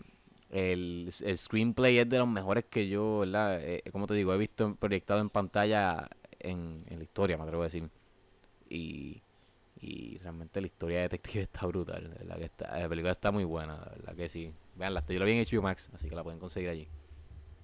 el, 0.49 1.11
el 1.23 1.37
screenplay 1.37 1.99
es 1.99 2.09
de 2.09 2.17
los 2.17 2.27
mejores 2.27 2.65
que 2.65 2.87
yo, 2.87 3.19
¿verdad? 3.19 3.59
Eh, 3.61 3.83
como 3.91 4.07
te 4.07 4.13
digo, 4.13 4.33
he 4.33 4.37
visto 4.37 4.75
proyectado 4.75 5.19
en 5.21 5.29
pantalla 5.29 6.09
en, 6.39 6.83
en 6.87 6.97
la 6.97 7.03
historia, 7.03 7.37
me 7.37 7.43
atrevo 7.43 7.63
a 7.63 7.65
decir. 7.65 7.89
Y, 8.69 9.21
y 9.81 10.17
realmente 10.19 10.61
la 10.61 10.67
historia 10.67 10.97
de 10.97 11.03
Detective 11.03 11.43
está 11.43 11.65
brutal. 11.65 12.09
verdad 12.19 12.37
que 12.37 12.45
está, 12.45 12.79
la 12.79 12.89
película 12.89 13.11
está 13.11 13.31
muy 13.31 13.43
buena, 13.43 13.75
verdad 13.75 14.15
que 14.15 14.29
sí. 14.29 14.51
Veanla, 14.75 15.03
yo 15.07 15.19
la 15.19 15.25
vi 15.25 15.31
en 15.33 15.45
HBO 15.45 15.61
Max, 15.61 15.89
así 15.93 16.09
que 16.09 16.15
la 16.15 16.23
pueden 16.23 16.39
conseguir 16.39 16.69
allí. 16.69 16.87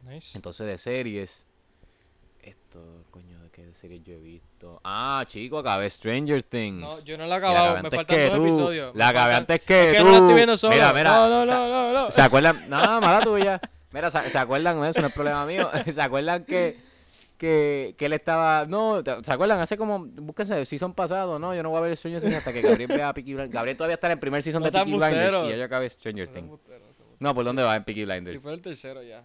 Nice. 0.04 0.38
Entonces, 0.38 0.66
de 0.66 0.78
series. 0.78 1.46
Esto, 2.42 3.06
coño, 3.12 3.40
¿de 3.44 3.50
qué 3.52 3.72
series 3.74 4.04
yo 4.04 4.14
he 4.14 4.20
visto? 4.20 4.82
Ah, 4.84 5.24
chico, 5.28 5.60
acabé 5.60 5.90
Stranger 5.90 6.42
Things. 6.42 6.80
No, 6.82 7.00
yo 7.04 7.18
no 7.18 7.26
la 7.28 7.36
he 7.36 7.38
Y 7.38 7.42
la 7.42 7.48
acabado, 7.50 7.84
me 7.84 7.90
faltan 7.92 8.18
dos 8.30 8.36
tú. 8.36 8.44
episodios. 8.44 8.96
La 8.96 9.10
acabé 9.10 9.34
faltan- 9.34 9.38
antes 9.42 9.62
que 9.62 9.94
tú. 9.98 10.04
no 10.06 10.12
la 10.12 10.18
estoy 10.18 10.34
viendo 10.34 10.58
solo. 10.58 10.74
Mira, 10.74 10.94
mira. 10.94 11.10
no, 11.12 11.30
no, 11.30 11.46
no, 11.46 11.68
no, 11.68 11.94
no. 11.94 12.12
¿Se 12.12 12.22
acuerdan? 12.22 12.68
No, 12.70 12.78
mala 13.02 13.22
tuya. 13.22 13.62
Mira, 13.92 14.10
¿se, 14.10 14.30
se 14.30 14.38
acuerdan? 14.38 14.84
Eso 14.86 15.02
no 15.02 15.08
es 15.08 15.14
problema 15.14 15.46
mío. 15.46 15.70
¿Se 15.94 16.02
acuerdan 16.02 16.44
que, 16.46 16.78
que, 17.38 17.94
que 17.98 18.06
él 18.08 18.14
estaba... 18.14 18.66
No, 18.66 19.04
¿se 19.04 19.32
acuerdan? 19.32 19.60
Hace 19.60 19.78
como... 19.78 20.00
Búsquense 20.06 20.58
el 20.60 20.66
season 20.66 20.94
pasado, 20.96 21.38
¿no? 21.38 21.54
Yo 21.54 21.62
no 21.62 21.70
voy 21.70 21.78
a 21.78 21.82
ver 21.82 21.96
Stranger 21.98 22.22
Things 22.22 22.36
hasta 22.38 22.54
que 22.54 22.62
Gabriel 22.62 22.88
vea 22.88 23.14
Peaky 23.14 23.34
Blinders. 23.36 23.54
Gabriel 23.54 23.78
todavía 23.78 23.96
está 23.96 24.08
en 24.08 24.14
el 24.14 24.20
primer 24.20 24.42
season 24.42 24.62
No 24.64 24.66
de 24.66 24.72
Peaky 24.72 24.92
Blinders 24.98 25.36
y 25.54 25.58
yo 25.58 25.64
acabé 25.66 25.90
Stranger 25.90 26.28
No 26.30 26.34
Things. 26.34 26.60
no 27.20 27.36
¿por 27.36 27.44
dónde 27.46 27.62
va 27.64 27.76
en 27.76 27.84
Peaky 27.84 28.06
Blinders? 28.06 28.38
Tipo 28.38 28.50
el 28.50 28.62
tercero 28.62 29.04
ya. 29.04 29.24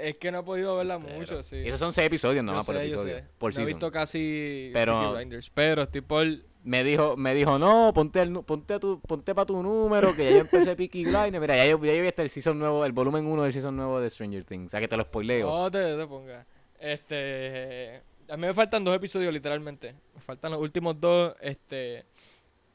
Es 0.00 0.18
que 0.18 0.32
no 0.32 0.40
he 0.40 0.42
podido 0.42 0.76
verla 0.76 0.98
mucho, 0.98 1.42
sí. 1.42 1.56
Esos 1.64 1.78
son 1.78 1.92
seis 1.92 2.06
episodios, 2.06 2.42
no 2.44 2.52
Yo 2.52 2.56
más 2.56 2.66
por 2.66 2.76
sé, 2.76 2.88
yo 2.88 2.94
episodio. 2.96 3.16
sé. 3.18 3.24
Por 3.38 3.54
no 3.54 3.62
he 3.62 3.66
visto 3.66 3.90
casi 3.92 4.70
Pero- 4.72 5.12
Blinders, 5.14 5.50
pero 5.50 5.82
estoy 5.82 6.00
por... 6.00 6.26
me 6.64 6.82
dijo, 6.84 7.16
me 7.16 7.34
dijo, 7.34 7.58
no, 7.58 7.92
ponte 7.94 8.20
el, 8.22 8.32
ponte 8.42 8.78
tu, 8.80 9.00
ponte 9.00 9.34
para 9.34 9.46
tu 9.46 9.62
número, 9.62 10.16
que 10.16 10.24
ya 10.24 10.30
yo 10.30 10.38
empecé 10.38 10.74
Peaky 10.74 11.04
Blinders. 11.04 11.40
Mira, 11.40 11.56
ya 11.56 11.66
yo, 11.66 11.84
ya 11.84 11.94
yo 11.94 12.02
vi 12.02 12.08
hasta 12.08 12.22
el 12.22 12.30
season 12.30 12.58
nuevo, 12.58 12.84
el 12.84 12.92
volumen 12.92 13.26
1 13.26 13.42
del 13.44 13.52
season 13.52 13.76
nuevo 13.76 14.00
de 14.00 14.10
Stranger 14.10 14.44
Things. 14.44 14.66
O 14.66 14.70
sea 14.70 14.80
que 14.80 14.88
te 14.88 14.96
lo 14.96 15.04
spoileo. 15.04 15.46
No 15.48 15.70
te, 15.70 15.96
te 15.96 16.06
pongas. 16.06 16.46
Este... 16.80 18.02
A 18.30 18.36
mí 18.36 18.46
me 18.46 18.52
faltan 18.54 18.84
dos 18.84 18.94
episodios, 18.94 19.32
literalmente. 19.32 19.94
Me 20.14 20.20
faltan 20.20 20.52
los 20.52 20.60
últimos 20.60 21.00
dos, 21.00 21.34
este... 21.40 22.04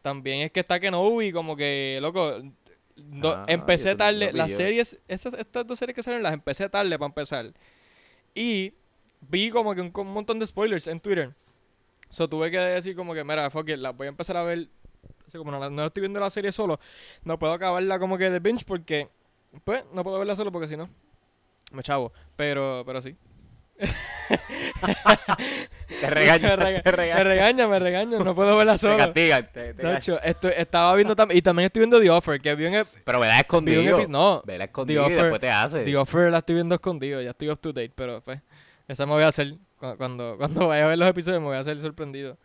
también 0.02 0.42
es 0.42 0.52
que 0.52 0.62
está 0.62 0.80
Kenobi, 0.80 1.32
como 1.32 1.56
que, 1.56 2.00
loco, 2.02 2.42
no- 2.96 3.32
Ah, 3.34 3.46
empecé 3.48 3.96
tarde. 3.96 4.32
Las 4.34 4.52
series, 4.58 5.00
estas, 5.08 5.34
estas 5.36 5.66
dos 5.68 5.80
series 5.80 5.96
que 5.96 6.04
salen 6.04 6.24
las 6.24 6.34
empecé 6.34 6.70
tarde 6.70 6.98
para 6.98 7.08
empezar. 7.08 7.54
Y 8.36 8.74
vi 9.22 9.50
como 9.50 9.74
que 9.76 9.82
un, 9.82 9.92
un 9.96 10.08
montón 10.14 10.40
de 10.40 10.48
spoilers 10.48 10.88
en 10.88 11.00
Twitter. 11.00 11.34
So 12.10 12.28
tuve 12.30 12.52
que 12.52 12.60
decir 12.60 12.96
como 12.96 13.14
que, 13.14 13.24
mira, 13.24 13.50
fuck 13.50 13.70
it, 13.70 13.78
las 13.78 13.96
voy 13.96 14.06
a 14.08 14.10
empezar 14.10 14.38
a 14.38 14.44
ver. 14.44 14.68
Así 15.28 15.38
como 15.38 15.52
no, 15.52 15.70
no 15.70 15.86
estoy 15.88 16.02
viendo 16.02 16.20
la 16.20 16.30
serie 16.30 16.52
solo, 16.52 16.80
no 17.24 17.40
puedo 17.40 17.54
acabarla 17.54 17.98
como 17.98 18.18
que 18.20 18.30
de 18.30 18.40
binge 18.40 18.64
porque, 18.66 19.10
pues, 19.64 19.84
no 19.92 20.04
puedo 20.04 20.20
verla 20.20 20.36
solo 20.36 20.52
porque 20.52 20.68
si 20.68 20.78
no, 20.78 20.90
me 21.72 21.82
chavo. 21.82 22.14
Pero, 22.36 22.84
pero 22.86 23.02
sí. 23.02 23.16
Te 26.02 26.10
regaña, 26.10 26.58
me, 26.58 26.82
te 26.82 26.84
me 26.84 26.92
regaña. 27.24 27.68
me 27.68 27.80
regaña, 27.80 28.20
no 28.20 28.36
puedo 28.36 28.58
verla 28.58 28.74
Te 28.78 28.78
solo. 28.80 28.98
castigan, 28.98 29.50
te, 29.54 29.74
te 29.74 29.82
Tacho, 29.84 30.20
estoy- 30.22 30.54
estaba 30.58 30.96
viendo 30.96 31.16
también, 31.16 31.38
y 31.38 31.42
también 31.42 31.68
estoy 31.68 31.82
viendo 31.82 32.00
The 32.00 32.10
Offer, 32.10 32.42
que 32.42 32.56
vi 32.56 32.66
ep- 32.66 32.88
Pero 33.04 33.20
vela 33.20 33.34
vi 33.36 33.40
escondido. 33.42 34.00
epi- 34.00 34.08
no, 34.08 34.42
Vela 34.46 34.66
escondido 34.66 35.08
y 35.10 35.14
después 35.14 35.40
te 35.40 35.50
hace. 35.50 35.84
The 35.84 35.96
Offer 35.98 36.32
la 36.32 36.40
estoy 36.40 36.56
viendo 36.56 36.76
escondido, 36.76 37.22
ya 37.22 37.30
estoy 37.32 37.50
up 37.50 37.60
to 37.60 37.72
date, 37.74 37.92
pero 37.96 38.22
pues, 38.22 38.40
esa 38.88 39.06
me 39.06 39.14
voy 39.14 39.24
a 39.24 39.28
hacer, 39.28 39.54
cu- 39.78 39.96
cuando, 39.98 40.36
cuando 40.40 40.68
vaya 40.68 40.86
a 40.86 40.88
ver 40.90 40.98
los 40.98 41.08
episodios 41.10 41.40
me 41.42 41.48
voy 41.48 41.58
a 41.58 41.60
hacer 41.60 41.80
sorprendido. 41.80 42.38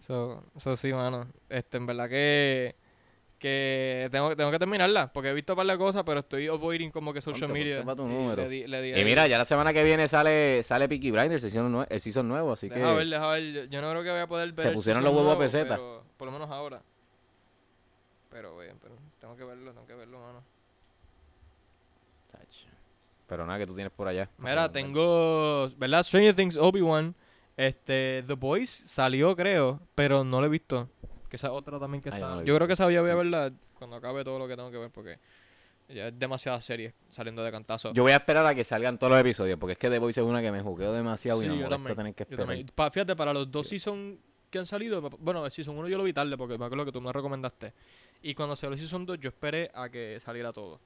So, 0.00 0.44
so 0.56 0.76
sí, 0.76 0.92
mano, 0.92 1.26
este, 1.48 1.78
en 1.78 1.86
verdad 1.86 2.08
que, 2.08 2.76
que 3.38 4.08
tengo, 4.10 4.34
tengo 4.36 4.50
que 4.50 4.58
terminarla, 4.58 5.12
porque 5.12 5.28
he 5.30 5.34
visto 5.34 5.52
un 5.52 5.56
par 5.58 5.66
de 5.66 5.76
cosas, 5.78 6.02
pero 6.04 6.20
estoy 6.20 6.46
avoiding 6.48 6.90
como 6.90 7.12
que 7.12 7.20
social 7.20 7.48
Ponte, 7.48 7.58
media. 7.64 7.76
ponte 7.82 7.86
pa' 7.86 7.96
tu 7.96 8.08
y 8.08 8.12
número. 8.12 8.42
le 8.42 8.48
di- 8.48 8.66
le 8.66 8.82
di 8.82 8.88
Y 8.90 8.92
ahí. 8.94 9.04
mira, 9.04 9.26
ya 9.26 9.38
la 9.38 9.44
semana 9.44 9.72
que 9.72 9.84
viene 9.84 10.08
sale 10.08 10.62
sale 10.62 10.88
Peaky 10.88 11.10
Blinders, 11.10 11.44
el 11.44 11.50
season, 11.50 11.72
nue- 11.72 11.86
el 11.90 12.00
season 12.00 12.26
nuevo, 12.28 12.52
así 12.52 12.68
que... 12.68 12.76
Deja 12.78 12.92
ver, 12.94 13.06
deja 13.08 13.26
ver, 13.28 13.42
yo, 13.52 13.64
yo 13.64 13.82
no 13.82 13.90
creo 13.90 14.02
que 14.02 14.10
voy 14.10 14.20
a 14.20 14.26
poder 14.26 14.52
ver 14.52 14.68
Se 14.68 14.72
pusieron 14.72 15.02
los 15.04 15.12
huevos 15.12 15.32
a 15.32 15.34
nuevo, 15.36 15.40
peseta. 15.40 15.76
pero 15.76 16.02
por 16.16 16.26
lo 16.26 16.32
menos 16.32 16.50
ahora. 16.50 16.80
Pero, 18.30 18.54
güey, 18.54 18.68
pero 18.82 18.94
tengo 19.20 19.36
que 19.36 19.44
verlo, 19.44 19.72
tengo 19.72 19.86
que 19.86 19.94
verlo, 19.94 20.18
mano. 20.20 20.42
Pero 23.28 23.44
nada, 23.44 23.58
que 23.58 23.66
tú 23.66 23.74
tienes 23.74 23.92
por 23.92 24.06
allá. 24.06 24.28
Mira, 24.38 24.70
tengo, 24.70 25.68
¿verdad? 25.78 26.02
Stranger 26.04 26.34
Things, 26.34 26.56
Obi-Wan. 26.56 27.14
Este, 27.56 28.22
The 28.26 28.34
Boys 28.34 28.70
salió, 28.70 29.34
creo, 29.34 29.80
pero 29.96 30.22
no 30.22 30.40
lo 30.40 30.46
he 30.46 30.50
visto. 30.50 30.88
Que 31.28 31.36
esa 31.36 31.52
otra 31.52 31.78
también 31.78 32.02
que 32.02 32.10
Ah, 32.10 32.14
está. 32.14 32.28
no 32.36 32.42
yo 32.44 32.54
creo 32.54 32.66
que 32.66 32.72
esa 32.74 32.84
voy 32.84 32.96
a 32.96 33.02
verla 33.02 33.52
cuando 33.74 33.96
acabe 33.96 34.22
todo 34.24 34.38
lo 34.38 34.46
que 34.48 34.56
tengo 34.56 34.70
que 34.70 34.78
ver, 34.78 34.90
porque 34.90 35.18
ya 35.88 36.08
es 36.08 36.18
demasiadas 36.18 36.64
series 36.64 36.94
saliendo 37.08 37.42
de 37.44 37.50
cantazo. 37.50 37.92
Yo 37.92 38.02
voy 38.02 38.12
a 38.12 38.16
esperar 38.16 38.44
a 38.46 38.54
que 38.54 38.64
salgan 38.64 38.98
todos 38.98 39.10
los 39.12 39.20
episodios, 39.20 39.58
porque 39.58 39.72
es 39.72 39.78
que 39.78 39.88
The 39.90 39.98
Voice 39.98 40.20
es 40.20 40.26
una 40.26 40.40
que 40.42 40.50
me 40.52 40.60
jugueo 40.60 40.92
demasiado 40.92 41.42
y 41.42 41.46
no 41.48 41.54
me 41.56 41.60
yo 41.62 41.68
también, 41.68 41.96
tener 41.96 42.14
que 42.14 42.24
Yo 42.24 42.30
esperar. 42.30 42.46
también. 42.46 42.66
Pa- 42.74 42.90
fíjate, 42.90 43.14
para 43.16 43.32
los 43.32 43.50
dos 43.50 43.68
seasons 43.68 44.18
que 44.50 44.58
han 44.58 44.66
salido, 44.66 45.00
bueno, 45.18 45.44
el 45.44 45.50
season 45.50 45.76
1 45.76 45.88
yo 45.88 45.98
lo 45.98 46.04
vi 46.04 46.12
tarde 46.12 46.36
porque 46.36 46.56
me 46.58 46.64
acuerdo 46.64 46.84
que 46.84 46.92
tú 46.92 47.00
me 47.00 47.12
recomendaste. 47.12 47.72
Y 48.22 48.34
cuando 48.34 48.56
salió 48.56 48.74
el 48.74 48.78
season 48.80 49.04
2 49.06 49.18
yo 49.20 49.28
esperé 49.28 49.70
a 49.74 49.88
que 49.88 50.18
saliera 50.20 50.52
todo. 50.52 50.80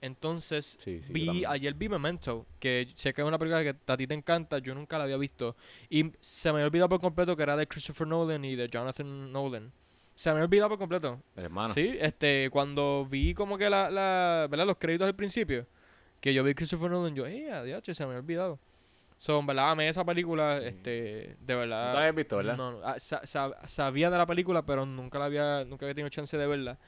Entonces, 0.00 0.76
Sí, 0.80 1.00
sí, 1.00 1.08
yo 1.08 1.12
vi, 1.14 1.44
ayer 1.46 1.72
vi 1.74 1.88
Memento, 1.88 2.46
que 2.58 2.92
sé 2.94 3.14
que 3.14 3.22
es 3.22 3.26
una 3.26 3.38
película 3.38 3.62
que 3.62 3.74
a 3.90 3.96
ti 3.96 4.06
te 4.06 4.14
encanta, 4.14 4.58
yo 4.58 4.74
nunca 4.74 4.98
la 4.98 5.04
había 5.04 5.16
visto. 5.16 5.56
Y 5.88 6.12
se 6.20 6.50
me 6.52 6.56
había 6.58 6.66
olvidado 6.66 6.88
por 6.90 7.00
completo 7.00 7.36
que 7.36 7.42
era 7.42 7.56
de 7.56 7.66
Christopher 7.66 8.06
Nolan 8.06 8.44
y 8.44 8.54
de 8.54 8.68
Jonathan 8.68 9.32
Nolan. 9.32 9.72
Se 10.14 10.32
me 10.32 10.42
olvidado 10.42 10.68
por 10.68 10.78
completo. 10.78 11.20
Pero, 11.34 11.46
hermano, 11.46 11.74
Sí, 11.74 11.96
este, 11.98 12.48
cuando 12.50 13.06
vi 13.10 13.34
como 13.34 13.56
que 13.58 13.68
la, 13.70 13.90
la 13.90 14.46
¿verdad? 14.50 14.66
los 14.66 14.76
créditos 14.76 15.06
al 15.08 15.16
principio, 15.16 15.66
que 16.20 16.32
yo 16.34 16.44
vi 16.44 16.54
Christopher 16.54 16.90
Nolan, 16.90 17.14
yo, 17.14 17.26
eh, 17.26 17.50
adiós, 17.50 17.82
se 17.84 18.02
me 18.04 18.10
había 18.10 18.20
olvidado. 18.20 18.60
So, 19.16 19.38
en 19.40 19.46
verdad, 19.46 19.70
amé 19.70 19.88
esa 19.88 20.04
película, 20.04 20.58
este, 20.58 20.90
de 20.90 21.36
¿tú 21.38 21.44
verdad. 21.46 21.94
la 21.94 22.00
habías 22.00 22.14
visto, 22.14 22.36
verdad? 22.36 22.56
No, 22.56 22.72
no, 22.72 22.80
ah, 22.84 22.98
sa- 22.98 23.24
sa- 23.26 23.68
sabía 23.68 24.10
de 24.10 24.18
la 24.18 24.26
película, 24.26 24.66
pero 24.66 24.84
nunca 24.84 25.18
la 25.18 25.26
había, 25.26 25.64
nunca 25.64 25.86
había 25.86 25.94
tenido 25.94 26.08
chance 26.10 26.36
de 26.36 26.46
verla. 26.46 26.78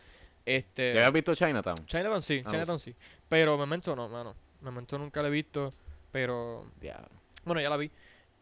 Este, 0.46 0.94
¿Ya 0.94 1.00
habías 1.00 1.12
visto 1.12 1.34
Chinatown? 1.34 1.84
Chinatown 1.86 2.22
sí, 2.22 2.40
Ah, 2.44 2.50
Chinatown 2.50 2.78
sí. 2.78 2.94
Pero 3.28 3.58
Memento 3.58 3.94
no, 3.96 4.08
mano. 4.08 4.34
Memento 4.62 4.96
nunca 4.98 5.20
la 5.20 5.28
he 5.28 5.30
visto, 5.30 5.70
pero 6.10 6.64
Diablo. 6.80 7.08
bueno, 7.44 7.60
ya 7.60 7.68
la 7.68 7.76
vi. 7.76 7.90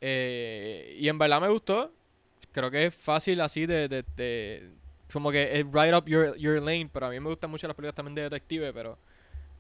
Eh, 0.01 0.97
y 1.01 1.09
en 1.09 1.19
verdad 1.19 1.41
me 1.41 1.49
gustó. 1.49 1.93
Creo 2.53 2.71
que 2.71 2.87
es 2.87 2.95
fácil 2.95 3.41
así 3.41 3.67
de, 3.67 3.89
de, 3.89 4.05
de- 4.17 4.71
como 5.13 5.31
que 5.33 5.59
es 5.61 5.67
right 5.73 5.95
up 5.95 6.05
your, 6.07 6.37
your 6.37 6.61
lane, 6.63 6.89
pero 6.93 7.07
a 7.07 7.11
mí 7.11 7.19
me 7.21 7.29
gustan 7.31 7.51
mucho 7.51 7.67
las 7.67 7.75
películas 7.75 7.95
también 7.95 8.15
de 8.15 8.23
detective, 8.23 8.73
pero 8.73 8.99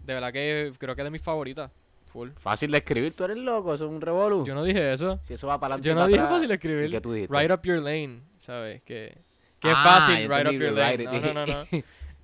de 0.00 0.14
verdad 0.14 0.32
que 0.32 0.72
creo 0.78 0.94
que 0.94 1.00
es 1.00 1.04
de 1.04 1.10
mis 1.10 1.22
favoritas. 1.22 1.70
Full. 2.06 2.30
Fácil 2.36 2.70
de 2.70 2.78
escribir, 2.78 3.12
tú 3.16 3.24
eres 3.24 3.38
loco, 3.38 3.74
eso 3.74 3.86
es 3.86 3.90
un 3.90 4.00
revolú. 4.00 4.44
Yo 4.46 4.54
no 4.54 4.62
dije 4.62 4.92
eso. 4.92 5.18
Si 5.24 5.34
eso 5.34 5.46
va 5.48 5.58
para 5.58 5.74
adelante 5.74 5.88
Yo 5.88 5.94
no 5.96 6.06
dije 6.06 6.20
atrás, 6.20 6.34
fácil 6.34 6.48
de 6.48 6.54
¿y 6.54 6.56
escribir. 6.56 6.90
¿Qué 6.90 7.00
tú 7.00 7.12
dijiste? 7.12 7.36
Right 7.36 7.50
up 7.50 7.60
your 7.64 7.78
lane, 7.82 8.20
¿sabes? 8.38 8.82
Que, 8.82 9.16
que 9.58 9.68
es 9.70 9.74
Ah, 9.76 9.82
fácil, 10.00 10.28
yo 10.28 10.28
right 10.28 10.46
up 10.46 10.52
your 10.52 10.72
lane. 10.72 11.02
it, 11.02 11.08
No, 11.10 11.20
no, 11.20 11.32
no, 11.34 11.46
no. 11.46 11.66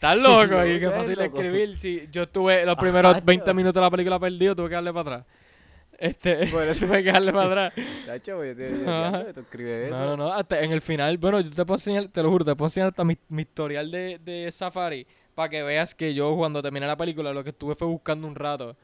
Estás 0.00 0.16
loco 0.16 0.54
No, 0.54 0.66
y 0.66 0.80
que 0.80 0.86
tú 0.86 0.92
fácil 0.92 1.18
loco. 1.18 1.36
escribir. 1.42 1.78
Sí, 1.78 2.08
yo 2.10 2.22
estuve 2.22 2.64
los 2.64 2.76
primeros 2.76 3.12
Ajá, 3.16 3.22
20 3.22 3.46
yo. 3.46 3.54
minutos 3.54 3.74
de 3.74 3.80
la 3.82 3.90
película 3.90 4.18
perdido, 4.18 4.56
tuve 4.56 4.68
que 4.70 4.74
darle 4.76 4.92
para 4.94 5.16
atrás. 5.16 5.26
Este, 5.98 6.46
Por 6.50 6.62
eso- 6.62 6.86
tuve 6.86 7.04
que 7.04 7.12
darle 7.12 7.30
para 7.32 7.66
atrás. 7.66 7.86
Chacho, 8.06 8.36
pues, 8.36 8.56
yo 8.56 8.64
te 9.26 9.32
tú 9.34 9.40
escribes 9.40 9.88
eso. 9.90 9.98
No, 9.98 10.06
no, 10.06 10.16
no. 10.16 10.32
Hasta 10.32 10.62
en 10.62 10.72
el 10.72 10.80
final, 10.80 11.18
bueno, 11.18 11.40
yo 11.40 11.50
te 11.50 11.66
puedo 11.66 11.74
enseñar, 11.74 12.08
te 12.08 12.22
lo 12.22 12.30
juro, 12.30 12.46
te 12.46 12.56
puedo 12.56 12.68
enseñar 12.68 12.88
hasta 12.88 13.04
mi, 13.04 13.18
mi 13.28 13.42
historial 13.42 13.90
de, 13.90 14.18
de 14.24 14.50
Safari 14.50 15.06
para 15.34 15.50
que 15.50 15.62
veas 15.62 15.94
que 15.94 16.14
yo 16.14 16.34
cuando 16.34 16.62
terminé 16.62 16.86
la 16.86 16.96
película 16.96 17.34
lo 17.34 17.44
que 17.44 17.50
estuve 17.50 17.74
fue 17.74 17.86
buscando 17.86 18.26
un 18.26 18.34
rato 18.34 18.76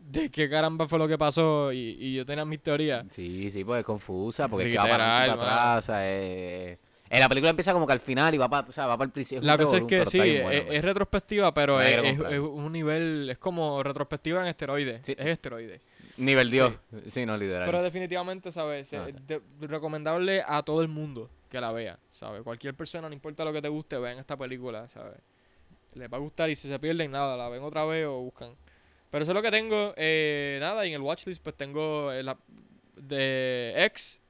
de 0.00 0.30
qué 0.30 0.48
caramba 0.50 0.86
fue 0.88 0.98
lo 0.98 1.06
que 1.08 1.16
pasó 1.16 1.72
y, 1.72 1.96
y 2.00 2.14
yo 2.14 2.26
tenía 2.26 2.44
mis 2.44 2.60
teorías. 2.60 3.06
Sí, 3.12 3.50
sí, 3.52 3.62
pues 3.64 3.78
es 3.80 3.84
confusa, 3.84 4.48
porque 4.48 4.66
es 4.66 4.72
que 4.72 4.78
va 4.78 4.84
para 4.88 5.22
atrás, 5.32 5.78
o 5.78 5.86
sea, 5.86 5.98
eh, 6.02 6.78
eh, 7.10 7.18
la 7.20 7.28
película 7.28 7.50
empieza 7.50 7.72
como 7.72 7.86
que 7.86 7.92
al 7.92 8.00
final 8.00 8.34
y 8.34 8.38
va 8.38 8.48
para, 8.48 8.68
o 8.68 8.72
sea, 8.72 8.86
va 8.86 8.96
para 8.96 9.06
el 9.06 9.12
principio. 9.12 9.42
La 9.42 9.56
cosa 9.56 9.78
es 9.78 9.84
que 9.84 10.06
sí, 10.06 10.20
bien 10.20 10.50
es, 10.50 10.64
pues. 10.64 10.82
retrospectiva, 10.82 11.52
pero 11.54 11.80
es, 11.80 12.18
un 12.18 12.72
nivel, 12.72 13.28
es 13.30 13.38
como 13.38 13.82
retrospectiva 13.82 14.40
en 14.42 14.48
esteroides. 14.48 15.00
Sí. 15.04 15.14
Es 15.18 15.26
esteroide. 15.26 15.80
Nivel 16.18 16.50
Dios. 16.50 16.72
Sí, 17.10 17.26
no, 17.26 17.36
literal. 17.36 17.66
Pero 17.66 17.82
definitivamente, 17.82 18.50
¿sabes? 18.50 18.90
De- 18.90 19.42
recomendable 19.60 20.42
a 20.46 20.62
todo 20.62 20.80
el 20.82 20.88
mundo 20.88 21.28
que 21.50 21.60
la 21.60 21.72
vea, 21.72 21.98
¿sabes? 22.10 22.42
Cualquier 22.42 22.74
persona, 22.74 23.08
no 23.08 23.14
importa 23.14 23.44
lo 23.44 23.52
que 23.52 23.60
te 23.62 23.68
guste, 23.68 23.98
vean 23.98 24.18
esta 24.18 24.36
película, 24.36 24.88
¿sabes? 24.88 25.18
Les 25.94 26.10
va 26.12 26.16
a 26.16 26.20
gustar 26.20 26.50
y 26.50 26.56
si 26.56 26.68
se 26.68 26.78
pierden, 26.78 27.10
nada, 27.10 27.36
la 27.36 27.48
ven 27.48 27.62
otra 27.62 27.84
vez 27.84 28.06
o 28.06 28.20
buscan. 28.20 28.50
Pero 29.10 29.22
eso 29.22 29.32
es 29.32 29.34
lo 29.34 29.42
que 29.42 29.50
tengo. 29.50 29.94
eh, 29.96 30.58
nada, 30.60 30.84
y 30.84 30.88
en 30.88 30.94
el 30.96 31.00
watchlist 31.02 31.42
pues 31.42 31.54
tengo 31.56 32.10
eh, 32.12 32.22
la, 32.22 32.36
de 32.96 33.74
X, 33.86 34.20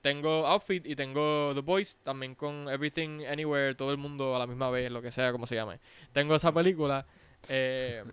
tengo 0.00 0.46
Outfit 0.46 0.86
y 0.86 0.96
tengo 0.96 1.52
The 1.54 1.60
Boys, 1.60 1.98
también 2.02 2.34
con 2.34 2.68
Everything, 2.68 3.24
Anywhere, 3.26 3.74
todo 3.74 3.90
el 3.90 3.98
mundo 3.98 4.34
a 4.34 4.38
la 4.38 4.46
misma 4.46 4.70
vez, 4.70 4.90
lo 4.90 5.02
que 5.02 5.12
sea, 5.12 5.32
como 5.32 5.46
se 5.46 5.54
llame. 5.56 5.78
Tengo 6.12 6.34
esa 6.34 6.52
película. 6.52 7.06
eh, 7.48 8.04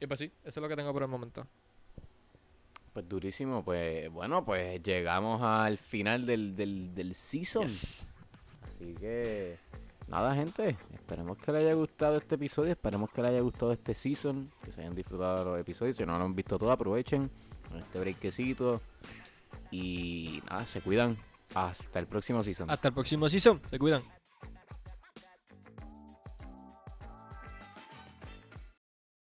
y 0.00 0.06
pues 0.06 0.18
sí, 0.18 0.26
eso 0.44 0.60
es 0.60 0.62
lo 0.62 0.68
que 0.68 0.76
tengo 0.76 0.92
por 0.92 1.02
el 1.02 1.08
momento. 1.08 1.46
Pues 2.92 3.08
durísimo, 3.08 3.62
pues 3.64 4.10
bueno, 4.10 4.44
pues 4.44 4.82
llegamos 4.82 5.40
al 5.42 5.78
final 5.78 6.26
del, 6.26 6.56
del, 6.56 6.94
del 6.94 7.14
season. 7.14 7.64
Yes. 7.64 8.10
Así 8.64 8.94
que, 8.94 9.58
nada, 10.08 10.34
gente. 10.34 10.76
Esperemos 10.92 11.38
que 11.38 11.52
les 11.52 11.60
haya 11.62 11.74
gustado 11.74 12.16
este 12.16 12.34
episodio. 12.34 12.72
Esperemos 12.72 13.10
que 13.10 13.22
les 13.22 13.30
haya 13.30 13.40
gustado 13.42 13.72
este 13.72 13.94
season. 13.94 14.50
Que 14.64 14.72
se 14.72 14.80
hayan 14.80 14.94
disfrutado 14.94 15.38
de 15.38 15.44
los 15.44 15.60
episodios. 15.60 15.98
Si 15.98 16.04
no 16.04 16.18
lo 16.18 16.24
han 16.24 16.34
visto 16.34 16.58
todo, 16.58 16.72
aprovechen 16.72 17.30
con 17.68 17.78
este 17.78 18.00
breakcito. 18.00 18.80
Y 19.70 20.42
nada, 20.48 20.66
se 20.66 20.80
cuidan. 20.80 21.16
Hasta 21.54 21.98
el 21.98 22.06
próximo 22.06 22.42
season. 22.42 22.70
Hasta 22.70 22.88
el 22.88 22.94
próximo 22.94 23.28
season. 23.28 23.60
Se 23.70 23.78
cuidan. 23.78 24.02